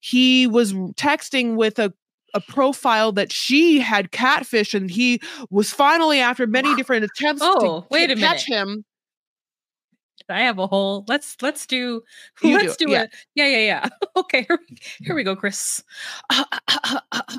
he 0.00 0.46
was 0.46 0.72
texting 0.72 1.56
with 1.56 1.78
a 1.78 1.92
a 2.36 2.40
profile 2.52 3.12
that 3.12 3.32
she 3.32 3.80
had 3.80 4.12
catfish 4.12 4.74
and 4.74 4.90
he 4.90 5.20
was 5.50 5.72
finally 5.72 6.20
after 6.20 6.46
many 6.46 6.74
different 6.76 7.04
attempts 7.04 7.42
oh, 7.44 7.80
to, 7.80 7.86
wait 7.90 8.08
to 8.08 8.12
a 8.12 8.16
catch 8.16 8.48
minute. 8.48 8.62
him 8.68 8.84
I 10.28 10.40
have 10.40 10.58
a 10.58 10.66
whole. 10.66 11.04
Let's 11.08 11.36
let's 11.40 11.66
do. 11.66 12.02
You 12.42 12.56
let's 12.56 12.76
do 12.76 12.86
do, 12.86 12.92
it, 12.94 13.10
yeah. 13.34 13.46
Yeah, 13.46 13.58
yeah, 13.58 13.66
yeah. 13.66 13.88
Okay, 14.16 14.46
here, 14.48 14.58
we- 14.68 14.76
here 14.98 15.14
we 15.14 15.24
go, 15.24 15.36
Chris. 15.36 15.82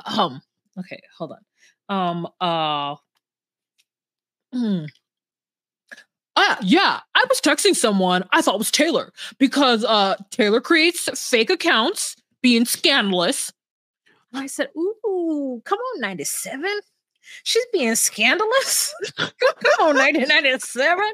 um. 0.06 0.42
Okay, 0.80 1.02
hold 1.18 1.34
on. 1.34 1.40
Um. 1.90 2.28
Uh. 2.40 2.96
hmm. 4.54 4.86
Ah, 6.36 6.58
yeah. 6.62 7.00
I 7.16 7.26
was 7.28 7.42
texting 7.42 7.76
someone 7.76 8.24
I 8.32 8.42
thought 8.42 8.60
was 8.60 8.70
Taylor 8.72 9.12
because 9.40 9.84
uh 9.84 10.16
Taylor 10.30 10.62
creates 10.62 11.10
fake 11.30 11.50
accounts, 11.50 12.16
being 12.44 12.64
scandalous. 12.66 13.52
And 14.34 14.44
I 14.44 14.48
said, 14.48 14.70
"Ooh, 14.78 15.62
come 15.66 15.80
on, 15.80 16.02
ninety 16.02 16.24
seven. 16.26 16.80
She's 17.44 17.66
being 17.74 17.96
scandalous. 17.96 18.94
come 19.18 19.30
on, 19.82 19.96
nineteen 19.96 20.28
ninety 20.28 20.58
seven 20.60 21.06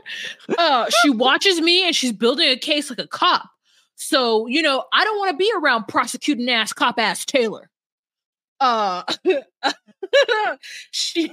uh 0.57 0.87
she 1.01 1.09
watches 1.09 1.59
me 1.61 1.85
and 1.85 1.95
she's 1.95 2.11
building 2.11 2.49
a 2.49 2.57
case 2.57 2.89
like 2.89 2.99
a 2.99 3.07
cop 3.07 3.49
so 3.95 4.45
you 4.47 4.61
know 4.61 4.83
i 4.93 5.03
don't 5.03 5.17
want 5.19 5.31
to 5.31 5.37
be 5.37 5.51
around 5.57 5.87
prosecuting 5.87 6.49
ass 6.49 6.73
cop 6.73 6.99
ass 6.99 7.25
taylor 7.25 7.69
uh 8.59 9.03
she 10.91 11.31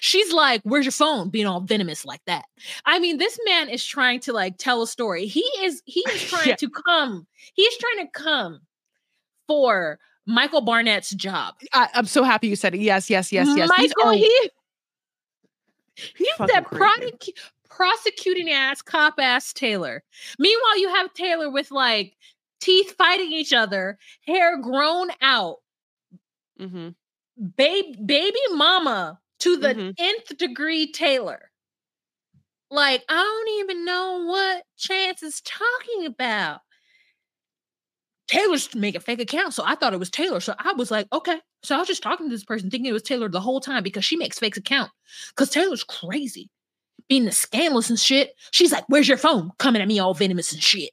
she's 0.00 0.32
like 0.32 0.60
where's 0.64 0.84
your 0.84 0.92
phone 0.92 1.30
being 1.30 1.46
all 1.46 1.60
venomous 1.60 2.04
like 2.04 2.20
that 2.26 2.44
i 2.84 2.98
mean 2.98 3.16
this 3.16 3.38
man 3.46 3.68
is 3.70 3.84
trying 3.84 4.20
to 4.20 4.32
like 4.32 4.56
tell 4.58 4.82
a 4.82 4.86
story 4.86 5.26
he 5.26 5.40
is 5.62 5.82
he 5.86 6.00
is 6.10 6.22
trying 6.24 6.48
Yeah. 6.48 6.56
to 6.56 6.68
come 6.68 7.26
he's 7.54 7.76
trying 7.78 8.06
to 8.06 8.12
come 8.12 8.60
for 9.46 9.98
michael 10.26 10.60
barnett's 10.60 11.10
job 11.10 11.54
I, 11.72 11.88
i'm 11.94 12.06
so 12.06 12.22
happy 12.22 12.48
you 12.48 12.56
said 12.56 12.74
it 12.74 12.80
yes 12.80 13.10
yes 13.10 13.30
yes 13.32 13.48
yes 13.56 13.68
michael 13.68 14.08
are 14.08 14.12
he 14.14 14.50
He's 16.16 16.36
that 16.38 16.64
crazy. 16.64 17.34
prosecuting 17.70 18.50
ass 18.50 18.82
cop 18.82 19.14
ass 19.20 19.52
Taylor. 19.52 20.02
Meanwhile, 20.40 20.78
you 20.80 20.88
have 20.88 21.12
Taylor 21.14 21.50
with 21.50 21.70
like 21.70 22.16
teeth 22.60 22.94
fighting 22.98 23.32
each 23.32 23.52
other, 23.52 23.96
hair 24.26 24.60
grown 24.60 25.10
out, 25.20 25.58
Mhm. 26.60 26.96
babe, 27.56 27.94
baby 28.06 28.40
mama 28.50 29.20
to 29.38 29.56
the 29.56 29.68
Mhm. 29.74 29.94
nth 29.98 30.36
degree 30.36 30.90
Taylor. 30.90 31.52
Like, 32.70 33.04
I 33.08 33.14
don't 33.14 33.48
even 33.60 33.84
know 33.84 34.24
what 34.24 34.64
Chance 34.76 35.22
is 35.22 35.40
talking 35.42 36.06
about. 36.06 36.60
Taylor's 38.26 38.74
make 38.74 38.94
a 38.94 39.00
fake 39.00 39.20
account. 39.20 39.52
so 39.54 39.62
I 39.66 39.74
thought 39.74 39.92
it 39.92 39.98
was 39.98 40.10
Taylor. 40.10 40.40
So 40.40 40.54
I 40.58 40.72
was 40.72 40.90
like, 40.90 41.06
okay. 41.12 41.38
So 41.62 41.74
I 41.74 41.78
was 41.78 41.88
just 41.88 42.02
talking 42.02 42.26
to 42.26 42.34
this 42.34 42.44
person, 42.44 42.70
thinking 42.70 42.88
it 42.88 42.92
was 42.92 43.02
Taylor 43.02 43.28
the 43.28 43.40
whole 43.40 43.60
time 43.60 43.82
because 43.82 44.04
she 44.04 44.16
makes 44.16 44.38
fake 44.38 44.56
account. 44.56 44.90
Because 45.30 45.50
Taylor's 45.50 45.84
crazy, 45.84 46.50
being 47.08 47.26
the 47.26 47.32
scandalous 47.32 47.90
and 47.90 47.98
shit. 47.98 48.34
She's 48.50 48.72
like, 48.72 48.84
"Where's 48.88 49.08
your 49.08 49.18
phone?" 49.18 49.50
Coming 49.58 49.82
at 49.82 49.88
me 49.88 49.98
all 49.98 50.14
venomous 50.14 50.52
and 50.52 50.62
shit. 50.62 50.90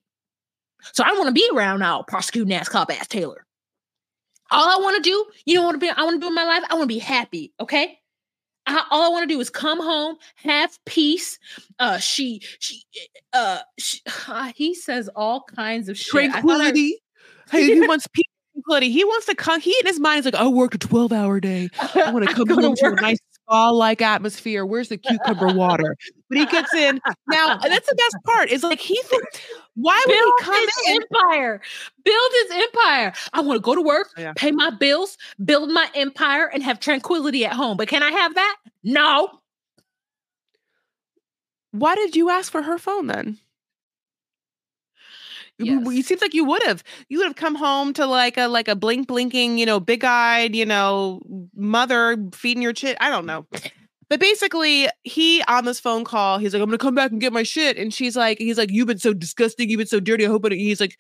So 0.94 1.04
I 1.04 1.08
don't 1.08 1.20
want 1.20 1.28
to 1.28 1.34
be 1.34 1.50
around 1.54 1.80
now, 1.80 2.04
prosecuting 2.04 2.54
ass 2.54 2.68
cop 2.68 2.92
ass 2.92 3.08
Taylor. 3.08 3.46
All 4.50 4.68
I 4.68 4.84
want 4.84 5.02
to 5.02 5.10
do, 5.10 5.26
you 5.46 5.56
know 5.56 5.66
what 5.66 5.76
I 5.76 5.78
be- 5.78 5.90
I 5.90 6.04
want 6.04 6.16
to 6.16 6.20
do 6.20 6.28
in 6.28 6.36
my 6.36 6.44
life? 6.44 6.64
I 6.70 6.74
want 6.74 6.84
to 6.84 6.94
be 6.94 7.00
happy. 7.00 7.54
Okay. 7.60 7.98
I, 8.68 8.86
all 8.92 9.04
I 9.04 9.10
want 9.10 9.28
to 9.28 9.34
do 9.34 9.40
is 9.40 9.50
come 9.50 9.80
home, 9.80 10.18
have 10.36 10.78
peace. 10.86 11.40
Uh, 11.80 11.98
she, 11.98 12.42
she, 12.60 12.84
uh, 13.34 13.60
she, 13.80 14.02
he 14.56 14.76
says 14.76 15.10
all 15.16 15.44
kinds 15.44 15.88
of 15.88 15.98
shit. 15.98 16.12
Tranquility 16.12 17.01
hey 17.52 17.66
he 17.66 17.82
wants 17.88 18.08
peace 18.14 18.26
and 18.56 18.64
tranquility 18.64 18.92
he 18.92 19.04
wants 19.04 19.26
to 19.28 19.36
come 19.36 19.60
he 19.62 19.76
in 19.82 19.86
his 19.88 20.00
mind 20.00 20.20
is 20.20 20.26
like 20.26 20.36
i 20.36 20.48
worked 20.48 20.76
a 20.76 20.78
12 20.78 21.12
hour 21.12 21.40
day 21.40 21.70
I 21.96 22.12
want 22.12 22.26
to 22.28 22.34
come 22.34 22.48
to 22.48 22.56
home 22.56 22.76
to 22.76 22.86
a 22.88 23.02
nice 23.02 23.18
spa-like 23.34 24.02
atmosphere. 24.02 24.66
Where's 24.66 24.88
the 24.90 24.98
cucumber 24.98 25.48
water? 25.54 25.96
But 26.30 26.38
he 26.38 26.46
gets 26.46 26.74
in. 26.74 27.02
Now 27.28 27.58
that's 27.64 27.90
the 27.90 27.96
best 27.96 28.16
part. 28.24 28.50
Is 28.50 28.64
like 28.64 28.80
he 28.80 29.02
think, 29.04 29.24
why 29.76 30.02
would 30.08 30.14
build 30.14 30.34
he 30.40 30.46
come 30.46 30.66
his 30.86 30.96
in? 30.96 31.00
empire. 31.02 31.62
Build 32.06 32.32
his 32.44 32.52
empire. 32.52 33.14
I 33.34 33.42
want 33.42 33.58
to 33.58 33.62
go 33.62 33.76
to 33.76 33.82
work, 33.82 34.10
Yeah. 34.18 34.32
pay 34.36 34.52
my 34.52 34.70
bills, 34.70 35.18
build 35.44 35.70
my 35.72 35.90
empire, 35.96 36.50
and 36.54 36.64
have 36.64 36.80
tranquility 36.80 37.44
at 37.46 37.52
home. 37.54 37.76
But 37.78 37.88
can 37.90 38.04
I 38.04 38.12
have 38.12 38.36
that? 38.36 38.56
No. 38.84 39.30
Why 41.72 41.96
did 41.96 42.16
you 42.16 42.30
ask 42.30 42.52
for 42.52 42.62
her 42.62 42.78
phone 42.78 43.08
then? 43.08 43.38
You- 45.66 45.82
Yes. 45.86 46.00
It 46.00 46.06
seems 46.06 46.22
like 46.22 46.34
you 46.34 46.46
would 46.46 46.64
have. 46.64 46.84
You 47.10 47.18
would 47.20 47.28
have 47.28 47.36
come 47.36 47.56
home 47.56 47.94
to 47.94 48.06
like 48.06 48.38
a 48.38 48.48
like 48.48 48.68
a 48.68 48.76
blink 48.76 49.08
blinking, 49.08 49.58
you 49.58 49.66
know, 49.66 49.80
big 49.80 50.04
eyed, 50.04 50.56
you 50.56 50.66
know, 50.66 51.22
mother 51.56 52.18
feeding 52.34 52.62
your 52.64 52.76
shit. 52.76 52.98
I 53.00 53.10
don't 53.10 53.26
know. 53.26 53.46
But 54.10 54.20
basically, 54.20 54.90
he 55.04 55.42
on 55.48 55.64
this 55.64 55.80
phone 55.80 56.04
call, 56.04 56.38
he's 56.38 56.54
like, 56.54 56.62
"I'm 56.62 56.68
gonna 56.68 56.78
come 56.78 56.96
back 56.96 57.12
and 57.12 57.22
get 57.22 57.32
my 57.32 57.44
shit," 57.44 57.78
and 57.78 57.94
she's 57.94 58.18
like, 58.18 58.40
"He's 58.40 58.58
like, 58.58 58.70
you've 58.70 58.88
been 58.88 58.98
so 59.00 59.14
disgusting, 59.14 59.70
you've 59.70 59.78
been 59.78 59.88
so 59.88 60.02
dirty. 60.02 60.26
I 60.26 60.30
hope 60.30 60.46
it." 60.46 60.52
He's 60.52 60.82
like, 60.82 60.98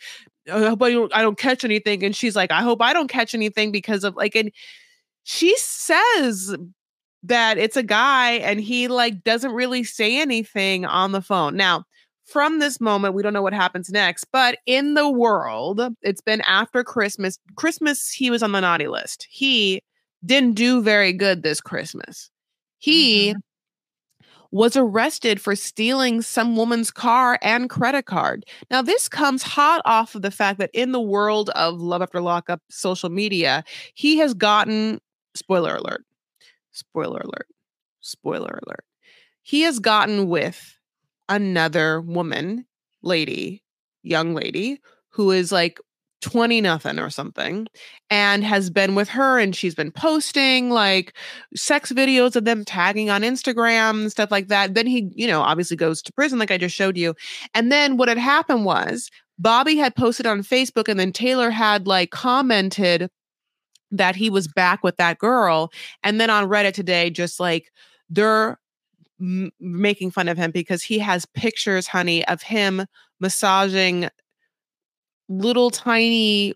"I 0.51 0.59
hope 0.59 0.81
I 0.81 0.91
don't, 0.91 1.13
I 1.13 1.21
don't 1.21 1.37
catch 1.37 1.65
anything," 1.65 2.03
and 2.05 2.15
she's 2.15 2.37
like, 2.37 2.51
"I 2.51 2.61
hope 2.61 2.81
I 2.81 2.93
don't 2.93 3.09
catch 3.09 3.33
anything 3.35 3.71
because 3.73 4.05
of 4.05 4.15
like," 4.15 4.33
and 4.35 4.49
she 5.23 5.55
says 5.57 6.55
that 7.23 7.57
it's 7.57 7.75
a 7.77 7.83
guy, 7.83 8.31
and 8.33 8.61
he 8.61 8.87
like 8.87 9.23
doesn't 9.25 9.51
really 9.51 9.83
say 9.83 10.19
anything 10.21 10.85
on 10.85 11.11
the 11.11 11.21
phone. 11.21 11.57
Now, 11.57 11.83
from 12.31 12.59
this 12.59 12.79
moment, 12.79 13.13
we 13.13 13.21
don't 13.21 13.33
know 13.33 13.41
what 13.41 13.53
happens 13.53 13.89
next, 13.89 14.25
but 14.31 14.59
in 14.65 14.93
the 14.93 15.09
world, 15.09 15.81
it's 16.01 16.21
been 16.21 16.41
after 16.41 16.81
Christmas. 16.81 17.37
Christmas, 17.57 18.09
he 18.09 18.31
was 18.31 18.41
on 18.41 18.53
the 18.53 18.61
naughty 18.61 18.87
list. 18.87 19.27
He 19.29 19.81
didn't 20.25 20.53
do 20.53 20.81
very 20.81 21.11
good 21.11 21.43
this 21.43 21.59
Christmas. 21.59 22.29
He 22.79 23.31
mm-hmm. 23.31 24.27
was 24.51 24.77
arrested 24.77 25.41
for 25.41 25.57
stealing 25.57 26.21
some 26.21 26.55
woman's 26.55 26.89
car 26.89 27.37
and 27.41 27.69
credit 27.69 28.05
card. 28.05 28.45
Now, 28.69 28.81
this 28.81 29.09
comes 29.09 29.43
hot 29.43 29.81
off 29.83 30.15
of 30.15 30.21
the 30.21 30.31
fact 30.31 30.57
that 30.59 30.71
in 30.73 30.93
the 30.93 31.01
world 31.01 31.49
of 31.49 31.81
Love 31.81 32.01
After 32.01 32.21
Lockup 32.21 32.61
social 32.69 33.09
media, 33.09 33.63
he 33.93 34.17
has 34.19 34.33
gotten, 34.33 35.01
spoiler 35.35 35.75
alert, 35.75 36.05
spoiler 36.71 37.19
alert, 37.19 37.47
spoiler 37.99 38.59
alert, 38.65 38.85
he 39.41 39.61
has 39.61 39.79
gotten 39.79 40.29
with 40.29 40.77
another 41.31 42.01
woman, 42.01 42.65
lady, 43.01 43.63
young 44.03 44.35
lady, 44.35 44.79
who 45.09 45.31
is 45.31 45.51
like 45.51 45.79
20 46.21 46.61
nothing 46.61 46.99
or 46.99 47.09
something 47.09 47.67
and 48.09 48.43
has 48.43 48.69
been 48.69 48.93
with 48.93 49.09
her 49.09 49.39
and 49.39 49.55
she's 49.55 49.73
been 49.73 49.91
posting 49.91 50.69
like 50.69 51.15
sex 51.55 51.91
videos 51.91 52.35
of 52.35 52.45
them 52.45 52.63
tagging 52.63 53.09
on 53.09 53.23
Instagram 53.23 54.01
and 54.01 54.11
stuff 54.11 54.29
like 54.29 54.47
that. 54.47 54.75
Then 54.75 54.85
he, 54.85 55.11
you 55.15 55.25
know, 55.25 55.41
obviously 55.41 55.77
goes 55.77 56.01
to 56.03 56.13
prison 56.13 56.37
like 56.37 56.51
I 56.51 56.59
just 56.59 56.75
showed 56.75 56.95
you. 56.95 57.15
And 57.55 57.71
then 57.71 57.97
what 57.97 58.07
had 58.07 58.19
happened 58.19 58.65
was 58.65 59.09
Bobby 59.39 59.77
had 59.77 59.95
posted 59.95 60.27
on 60.27 60.43
Facebook 60.43 60.87
and 60.87 60.99
then 60.99 61.11
Taylor 61.11 61.49
had 61.49 61.87
like 61.87 62.11
commented 62.11 63.09
that 63.89 64.15
he 64.15 64.29
was 64.29 64.47
back 64.47 64.83
with 64.83 64.97
that 64.97 65.17
girl 65.17 65.71
and 66.03 66.21
then 66.21 66.29
on 66.29 66.47
Reddit 66.47 66.73
today 66.73 67.09
just 67.09 67.39
like 67.39 67.71
they're 68.09 68.59
m- 69.21 69.51
making 69.59 70.11
fun 70.11 70.27
of 70.27 70.37
him 70.37 70.51
because 70.51 70.83
he 70.83 70.99
has 70.99 71.25
pictures, 71.27 71.87
honey, 71.87 72.25
of 72.27 72.41
him 72.41 72.85
massaging 73.19 74.09
little 75.29 75.69
tiny 75.71 76.53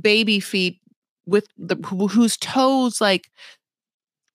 baby 0.00 0.40
feet 0.40 0.80
with 1.26 1.46
the 1.58 1.76
wh- 1.76 2.12
whose 2.12 2.36
toes 2.38 3.00
like 3.00 3.30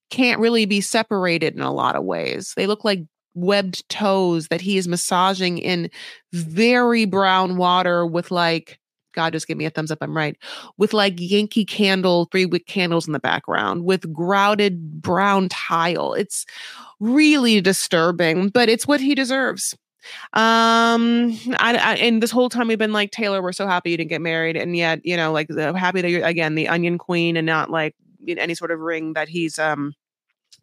can't 0.09 0.39
really 0.39 0.65
be 0.65 0.81
separated 0.81 1.55
in 1.55 1.61
a 1.61 1.71
lot 1.73 1.95
of 1.95 2.03
ways. 2.03 2.53
They 2.55 2.67
look 2.67 2.83
like 2.83 3.01
webbed 3.33 3.88
toes 3.89 4.49
that 4.49 4.61
he 4.61 4.77
is 4.77 4.88
massaging 4.88 5.57
in 5.57 5.89
very 6.33 7.05
brown 7.05 7.55
water 7.55 8.05
with 8.05 8.29
like 8.29 8.77
God 9.13 9.33
just 9.33 9.47
give 9.47 9.57
me 9.57 9.65
a 9.65 9.69
thumbs 9.69 9.91
up 9.91 9.99
I'm 10.01 10.15
right 10.15 10.38
with 10.77 10.93
like 10.93 11.15
Yankee 11.17 11.65
candle 11.65 12.25
three 12.31 12.45
wick 12.45 12.67
candles 12.67 13.07
in 13.07 13.13
the 13.13 13.19
background 13.19 13.85
with 13.85 14.11
grouted 14.13 15.01
brown 15.01 15.49
tile. 15.49 16.13
It's 16.13 16.45
really 16.99 17.61
disturbing, 17.61 18.49
but 18.49 18.69
it's 18.69 18.88
what 18.88 19.01
he 19.01 19.15
deserves. 19.15 19.75
Um, 20.33 21.38
I, 21.57 21.77
I 21.77 21.95
and 21.97 22.23
this 22.23 22.31
whole 22.31 22.49
time 22.49 22.67
we've 22.67 22.77
been 22.77 22.93
like 22.93 23.11
Taylor, 23.11 23.41
we're 23.41 23.51
so 23.51 23.67
happy 23.67 23.91
you 23.91 23.97
didn't 23.97 24.09
get 24.09 24.21
married, 24.21 24.57
and 24.57 24.75
yet 24.75 25.05
you 25.05 25.15
know 25.15 25.31
like 25.31 25.47
the, 25.47 25.77
happy 25.77 26.01
that 26.01 26.09
you're 26.09 26.25
again 26.25 26.55
the 26.55 26.67
Onion 26.67 26.97
Queen 26.97 27.38
and 27.38 27.45
not 27.45 27.69
like 27.69 27.95
any 28.27 28.55
sort 28.55 28.71
of 28.71 28.79
ring 28.79 29.13
that 29.13 29.29
he's 29.29 29.59
um 29.59 29.93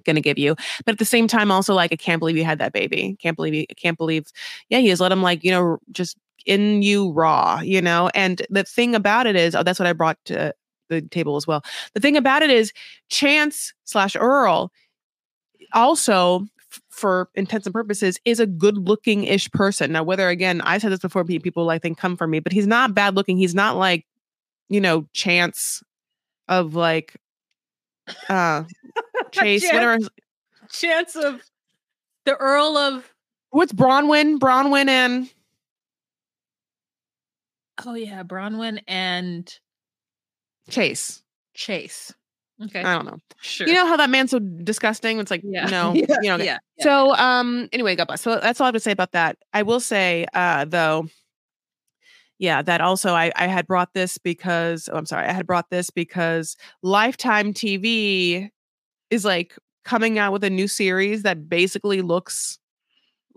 gonna 0.05 0.21
give 0.21 0.39
you. 0.39 0.57
But 0.85 0.93
at 0.93 0.99
the 0.99 1.05
same 1.05 1.29
time, 1.29 1.51
also 1.51 1.75
like 1.75 1.93
I 1.93 1.97
can't 1.97 2.19
believe 2.19 2.37
you 2.37 2.45
had 2.45 2.59
that 2.59 2.73
baby. 2.73 3.17
Can't 3.21 3.37
believe 3.37 3.55
you 3.55 3.67
can't 3.77 3.99
believe 3.99 4.27
yeah, 4.69 4.79
he 4.79 4.89
has 4.89 5.01
let 5.01 5.13
him 5.13 5.23
like, 5.23 5.45
you 5.45 5.51
know, 5.51 5.79
just 5.93 6.17
in 6.47 6.83
you 6.83 7.11
raw, 7.13 7.61
you 7.61 7.81
know. 7.81 8.11
And 8.15 8.43
the 8.51 8.65
thing 8.65 8.95
about 8.95 9.27
it 9.27 9.37
is, 9.37 9.55
oh, 9.55 9.63
that's 9.63 9.79
what 9.79 9.87
I 9.87 9.93
brought 9.93 10.19
to 10.27 10.55
the 10.89 11.03
table 11.03 11.37
as 11.37 11.47
well. 11.47 11.63
The 11.95 12.01
thing 12.01 12.17
about 12.17 12.43
it 12.43 12.51
is 12.51 12.73
Chance 13.09 13.75
slash 13.85 14.17
Earl 14.17 14.73
also 15.73 16.47
for 16.91 17.29
intents 17.35 17.67
and 17.67 17.73
purposes 17.73 18.19
is 18.25 18.41
a 18.41 18.47
good 18.47 18.77
looking 18.77 19.25
ish 19.25 19.51
person. 19.51 19.93
Now, 19.93 20.03
whether 20.03 20.29
again, 20.29 20.61
I 20.63 20.79
said 20.79 20.93
this 20.93 21.01
before, 21.01 21.25
people 21.25 21.65
like 21.65 21.83
think 21.83 21.99
come 21.99 22.17
for 22.17 22.27
me, 22.27 22.41
but 22.41 22.53
he's 22.53 22.67
not 22.67 22.95
bad 22.95 23.15
looking. 23.15 23.37
He's 23.37 23.55
not 23.55 23.77
like, 23.77 24.07
you 24.69 24.81
know, 24.81 25.07
chance 25.13 25.83
of 26.49 26.75
like 26.75 27.17
uh 28.29 28.65
Chase, 29.33 29.63
Chance. 29.63 29.75
whatever. 29.75 29.99
Chance 30.71 31.17
of 31.17 31.43
the 32.25 32.37
Earl 32.37 32.77
of 32.77 33.13
What's 33.51 33.73
Bronwyn? 33.73 34.39
Bronwyn 34.39 34.89
and 34.89 35.31
oh 37.87 37.95
yeah, 37.95 38.23
Bronwyn 38.23 38.81
and 38.87 39.53
Chase. 40.69 41.23
Chase. 41.55 42.13
Okay, 42.65 42.83
I 42.83 42.95
don't 42.95 43.07
know. 43.07 43.19
sure. 43.41 43.69
You 43.69 43.75
know 43.75 43.87
how 43.87 43.97
that 43.97 44.11
man's 44.11 44.33
so 44.33 44.41
disgusting? 44.41 45.21
It's 45.21 45.31
like, 45.31 45.43
yeah, 45.45 45.67
no, 45.71 45.95
yeah, 45.95 46.17
you 46.21 46.29
know. 46.29 46.37
yeah, 46.37 46.59
yeah. 46.77 46.85
So 46.85 47.15
um 47.15 47.69
anyway, 47.73 47.95
God 47.95 48.09
bless. 48.09 48.23
So 48.23 48.39
that's 48.41 48.61
all 48.61 48.65
I 48.65 48.69
have 48.69 48.75
to 48.75 48.81
say 48.81 48.91
about 48.91 49.13
that. 49.13 49.39
I 49.53 49.63
will 49.63 49.81
say 49.81 50.27
uh 50.35 50.65
though, 50.65 51.07
yeah, 52.39 52.63
that 52.63 52.81
also 52.81 53.15
I 53.15 53.31
I 53.37 53.47
had 53.47 53.67
brought 53.67 53.95
this 53.95 54.19
because 54.19 54.89
oh, 54.93 54.97
I'm 54.97 55.07
sorry, 55.07 55.27
I 55.29 55.33
had 55.33 55.47
brought 55.47 55.71
this 55.71 55.91
because 55.91 56.57
Lifetime 56.83 57.55
TV 57.55 58.51
is 59.11 59.25
like 59.25 59.57
coming 59.85 60.19
out 60.19 60.33
with 60.33 60.45
a 60.45 60.51
new 60.51 60.69
series 60.69 61.23
that 61.23 61.49
basically 61.49 62.03
looks 62.03 62.59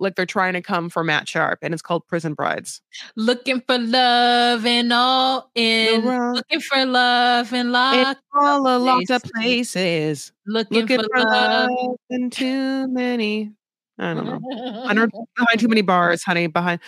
like 0.02 0.16
they're 0.16 0.26
trying 0.26 0.54
to 0.54 0.62
come 0.62 0.90
for 0.90 1.04
Matt 1.04 1.28
Sharp 1.30 1.60
and 1.62 1.74
it's 1.74 1.82
called 1.82 2.06
Prison 2.08 2.34
Brides. 2.34 2.82
looking 3.16 3.62
for 3.62 3.78
love 3.78 4.66
in 4.66 4.92
all 4.92 5.50
in 5.56 6.06
looking 6.34 6.60
for 6.60 6.86
love 6.86 7.54
in 7.54 7.72
lock 7.72 8.18
All 8.34 8.64
the 8.64 8.80
locked 8.80 9.12
up 9.12 9.24
places. 9.36 10.32
looking, 10.48 10.80
Looking 10.82 11.00
for, 11.00 11.06
for 11.14 11.20
love. 11.24 11.70
love 11.70 11.96
in 12.10 12.30
too 12.30 12.88
many. 12.88 13.52
I 14.00 14.14
don't 14.16 14.26
know. 14.26 14.84
Under, 14.86 15.08
behind 15.38 15.60
too 15.60 15.68
many 15.68 15.82
bars, 15.82 16.24
honey. 16.24 16.48
Behind 16.48 16.80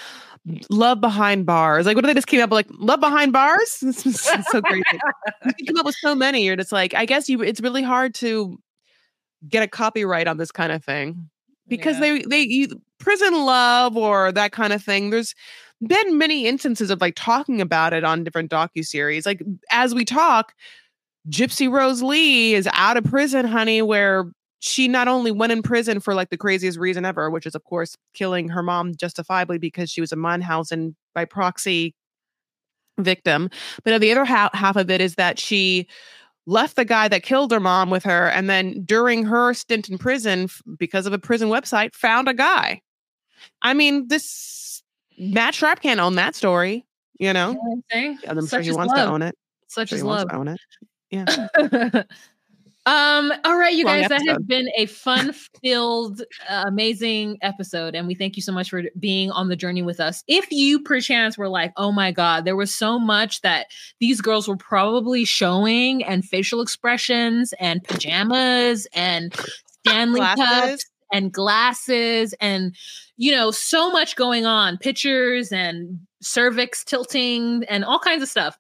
love 0.70 1.00
behind 1.00 1.46
bars. 1.46 1.86
Like 1.86 1.96
what 1.96 2.04
if 2.04 2.10
they 2.10 2.14
just 2.16 2.28
came 2.28 2.42
up 2.42 2.50
with 2.50 2.56
like 2.58 2.68
love 2.72 3.00
behind 3.00 3.32
bars? 3.32 3.78
It's, 3.84 4.06
it's 4.06 4.52
so 4.52 4.62
crazy. 4.62 4.84
you 5.46 5.54
can 5.66 5.68
come 5.68 5.78
up 5.78 5.86
with 5.86 5.96
so 6.02 6.16
many. 6.16 6.44
You're 6.44 6.56
just 6.56 6.72
like, 6.72 6.94
I 6.96 7.06
guess 7.06 7.30
you. 7.30 7.42
It's 7.44 7.62
really 7.62 7.84
hard 7.84 8.16
to 8.16 8.58
get 9.48 9.62
a 9.62 9.68
copyright 9.68 10.28
on 10.28 10.38
this 10.38 10.52
kind 10.52 10.72
of 10.72 10.84
thing 10.84 11.30
because 11.68 11.96
Yeah. 11.96 12.00
they 12.02 12.22
they 12.24 12.42
you, 12.42 12.82
prison 13.04 13.46
love 13.46 13.98
or 13.98 14.32
that 14.32 14.52
kind 14.52 14.74
of 14.74 14.84
thing. 14.84 15.10
There's 15.10 15.36
been 15.86 16.18
many 16.18 16.48
instances 16.48 16.90
of 16.90 17.02
like 17.02 17.16
talking 17.16 17.62
about 17.62 17.94
it 17.94 18.04
on 18.04 18.24
different 18.24 18.50
docu 18.50 18.86
series. 18.86 19.26
Like 19.26 19.42
as 19.72 19.94
we 19.94 20.06
talk, 20.06 20.54
Gypsy 21.30 21.72
Rose 21.72 22.02
Lee 22.02 22.54
is 22.54 22.68
out 22.74 22.98
of 22.98 23.04
prison, 23.04 23.46
honey, 23.46 23.82
where 23.82 24.32
she 24.60 24.88
not 24.88 25.08
only 25.08 25.32
went 25.32 25.52
in 25.52 25.62
prison 25.62 26.00
for 26.00 26.14
like 26.14 26.30
the 26.30 26.38
craziest 26.38 26.80
reason 26.80 27.06
ever, 27.06 27.30
which 27.30 27.46
is 27.46 27.56
of 27.56 27.64
course 27.66 27.98
killing 28.14 28.50
her 28.50 28.64
mom 28.64 28.96
justifiably 28.96 29.58
because 29.58 29.90
she 29.90 30.02
was 30.02 30.12
a 30.12 30.16
Munchausen 30.16 30.96
by 31.14 31.26
proxy 31.26 31.94
victim, 32.98 33.50
but 33.84 34.00
the 34.00 34.12
other 34.12 34.24
half, 34.26 34.54
half 34.54 34.76
of 34.76 34.90
it 34.90 35.02
is 35.02 35.16
that 35.16 35.40
she 35.40 35.88
left 36.46 36.76
the 36.76 36.86
guy 36.86 37.08
that 37.08 37.24
killed 37.24 37.52
her 37.52 37.60
mom 37.60 37.90
with 37.90 38.04
her 38.04 38.30
and 38.30 38.50
then 38.50 38.84
during 38.84 39.24
her 39.24 39.54
stint 39.54 39.90
in 39.90 39.98
prison 39.98 40.50
because 40.78 41.06
of 41.06 41.14
a 41.14 41.20
prison 41.20 41.50
website 41.50 41.94
found 41.96 42.28
a 42.28 42.34
guy. 42.34 42.82
I 43.62 43.74
mean, 43.74 44.08
this 44.08 44.84
Matt 45.18 45.56
Sharp 45.56 45.82
can't 45.82 46.00
own 46.00 46.16
that 46.16 46.36
story, 46.36 46.86
you 47.20 47.34
know. 47.34 47.52
You 47.94 48.14
know 48.14 48.18
I'm 48.28 48.48
sure 48.48 48.62
he 48.62 48.72
wants 48.72 48.94
love. 48.94 49.08
to 49.08 49.14
own 49.14 49.22
it. 49.22 49.36
Such 49.68 49.90
Sure 49.90 49.98
is 49.98 50.04
love. 50.04 50.28
own 50.32 50.48
it. 50.48 50.60
Yeah. 51.10 51.26
um 52.86 53.32
all 53.46 53.58
right 53.58 53.76
you 53.76 53.86
Long 53.86 54.02
guys 54.02 54.10
that 54.10 54.22
has 54.28 54.40
been 54.40 54.68
a 54.76 54.88
fun 54.88 55.32
filled 55.64 56.22
uh, 56.50 56.66
amazing 56.68 57.38
episode 57.42 57.96
and 57.96 58.08
we 58.08 58.16
thank 58.16 58.36
you 58.36 58.42
so 58.42 58.52
much 58.52 58.70
for 58.70 58.84
being 59.00 59.32
on 59.32 59.48
the 59.48 59.56
journey 59.56 59.82
with 59.82 60.02
us 60.02 60.22
if 60.28 60.52
you 60.52 60.82
perchance 60.82 61.38
were 61.38 61.48
like 61.48 61.72
oh 61.78 61.94
my 61.94 62.12
god 62.12 62.44
there 62.44 62.58
was 62.58 62.76
so 62.76 63.00
much 63.00 63.40
that 63.42 63.68
these 64.02 64.20
girls 64.20 64.50
were 64.50 64.58
probably 64.58 65.24
showing 65.24 66.04
and 66.04 66.26
facial 66.26 66.60
expressions 66.60 67.54
and 67.58 67.82
pajamas 67.86 68.86
and 68.94 69.34
stanley 69.86 70.20
cups 70.36 70.84
and 71.14 71.32
glasses 71.32 72.34
and 72.42 72.76
you 73.24 73.32
know 73.32 73.52
so 73.52 73.90
much 73.90 74.18
going 74.18 74.46
on 74.46 74.78
pictures 74.78 75.52
and 75.52 75.98
cervix 76.22 76.84
tilting 76.84 77.64
and 77.70 77.86
all 77.86 78.00
kinds 78.00 78.22
of 78.22 78.28
stuff 78.28 78.58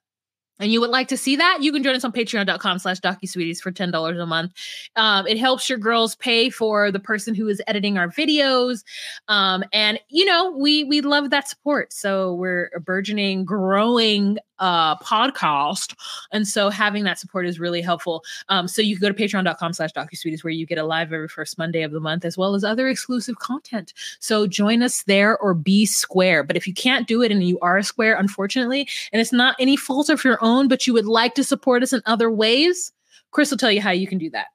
and 0.59 0.71
you 0.71 0.79
would 0.79 0.91
like 0.91 1.07
to 1.07 1.17
see 1.17 1.35
that, 1.35 1.59
you 1.61 1.71
can 1.71 1.83
join 1.83 1.95
us 1.95 2.05
on 2.05 2.11
patreon.com 2.11 2.79
slash 2.79 2.99
docusweeties 2.99 3.57
for 3.57 3.71
$10 3.71 4.21
a 4.21 4.25
month. 4.25 4.53
Um, 4.95 5.25
it 5.27 5.37
helps 5.37 5.67
your 5.67 5.79
girls 5.79 6.15
pay 6.15 6.49
for 6.49 6.91
the 6.91 6.99
person 6.99 7.33
who 7.33 7.47
is 7.47 7.61
editing 7.67 7.97
our 7.97 8.07
videos. 8.07 8.83
Um, 9.27 9.63
and 9.73 9.99
you 10.09 10.25
know, 10.25 10.51
we 10.51 10.83
we 10.83 11.01
love 11.01 11.31
that 11.31 11.49
support. 11.49 11.91
So 11.91 12.35
we're 12.35 12.71
a 12.75 12.79
burgeoning, 12.79 13.45
growing 13.45 14.37
uh 14.63 14.95
podcast. 14.99 15.93
And 16.31 16.47
so 16.47 16.69
having 16.69 17.03
that 17.03 17.19
support 17.19 17.45
is 17.45 17.59
really 17.59 17.81
helpful. 17.81 18.23
Um, 18.47 18.67
so 18.67 18.81
you 18.81 18.95
can 18.95 19.01
go 19.01 19.13
to 19.13 19.23
patreon.com 19.23 19.73
slash 19.73 19.91
docusweeties 19.91 20.43
where 20.43 20.51
you 20.51 20.65
get 20.65 20.77
a 20.77 20.85
live 20.85 21.11
every 21.11 21.27
first 21.27 21.57
Monday 21.57 21.83
of 21.83 21.91
the 21.91 21.99
month, 21.99 22.23
as 22.23 22.37
well 22.37 22.55
as 22.55 22.63
other 22.63 22.87
exclusive 22.87 23.39
content. 23.39 23.93
So 24.19 24.47
join 24.47 24.81
us 24.81 25.03
there 25.03 25.37
or 25.37 25.53
be 25.53 25.85
square. 25.85 26.43
But 26.43 26.55
if 26.55 26.65
you 26.65 26.73
can't 26.73 27.07
do 27.07 27.21
it 27.21 27.31
and 27.31 27.43
you 27.43 27.59
are 27.59 27.77
a 27.77 27.83
square, 27.83 28.15
unfortunately, 28.15 28.87
and 29.11 29.21
it's 29.21 29.33
not 29.33 29.57
any 29.59 29.75
fault 29.75 30.09
of 30.09 30.23
your 30.23 30.37
own, 30.41 30.69
but 30.69 30.87
you 30.87 30.93
would 30.93 31.07
like 31.07 31.35
to 31.35 31.43
support 31.43 31.83
us 31.83 31.91
in 31.91 32.01
other 32.05 32.31
ways, 32.31 32.93
Chris 33.31 33.51
will 33.51 33.57
tell 33.57 33.71
you 33.71 33.81
how 33.81 33.91
you 33.91 34.07
can 34.07 34.17
do 34.17 34.29
that. 34.29 34.47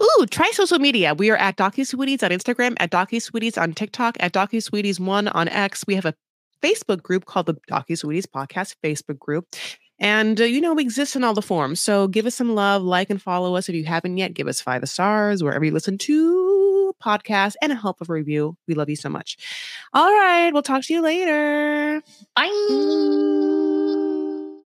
Ooh, 0.00 0.26
try 0.26 0.48
social 0.52 0.78
media. 0.78 1.14
We 1.14 1.30
are 1.30 1.36
at 1.36 1.56
DocuSweeties 1.56 2.22
on 2.22 2.30
Instagram, 2.30 2.76
at 2.78 2.90
DocuSweeties 2.90 3.60
on 3.60 3.72
TikTok, 3.72 4.16
at 4.20 4.32
DocuSweeties1 4.32 5.32
on 5.34 5.48
X. 5.48 5.84
We 5.86 5.94
have 5.94 6.04
a 6.04 6.14
Facebook 6.62 7.02
group 7.02 7.24
called 7.24 7.46
the 7.46 7.54
DocuSweeties 7.70 8.26
Podcast 8.26 8.76
Facebook 8.84 9.18
group. 9.18 9.46
And, 9.98 10.40
uh, 10.40 10.44
you 10.44 10.60
know, 10.62 10.72
we 10.72 10.82
exist 10.82 11.14
in 11.14 11.24
all 11.24 11.34
the 11.34 11.42
forms. 11.42 11.80
So 11.80 12.08
give 12.08 12.24
us 12.24 12.34
some 12.34 12.54
love, 12.54 12.82
like 12.82 13.10
and 13.10 13.20
follow 13.20 13.54
us. 13.54 13.68
If 13.68 13.74
you 13.74 13.84
haven't 13.84 14.16
yet, 14.16 14.32
give 14.32 14.48
us 14.48 14.60
five 14.60 14.88
stars 14.88 15.42
wherever 15.42 15.64
you 15.64 15.72
listen 15.72 15.98
to 15.98 16.94
podcasts 17.04 17.54
and 17.62 17.72
a 17.72 17.74
help 17.74 18.00
of 18.00 18.08
a 18.08 18.12
review. 18.12 18.56
We 18.66 18.74
love 18.74 18.88
you 18.88 18.96
so 18.96 19.08
much. 19.08 19.36
All 19.92 20.10
right. 20.10 20.50
We'll 20.52 20.62
talk 20.62 20.82
to 20.84 20.94
you 20.94 21.02
later. 21.02 22.02
Bye. 22.34 23.59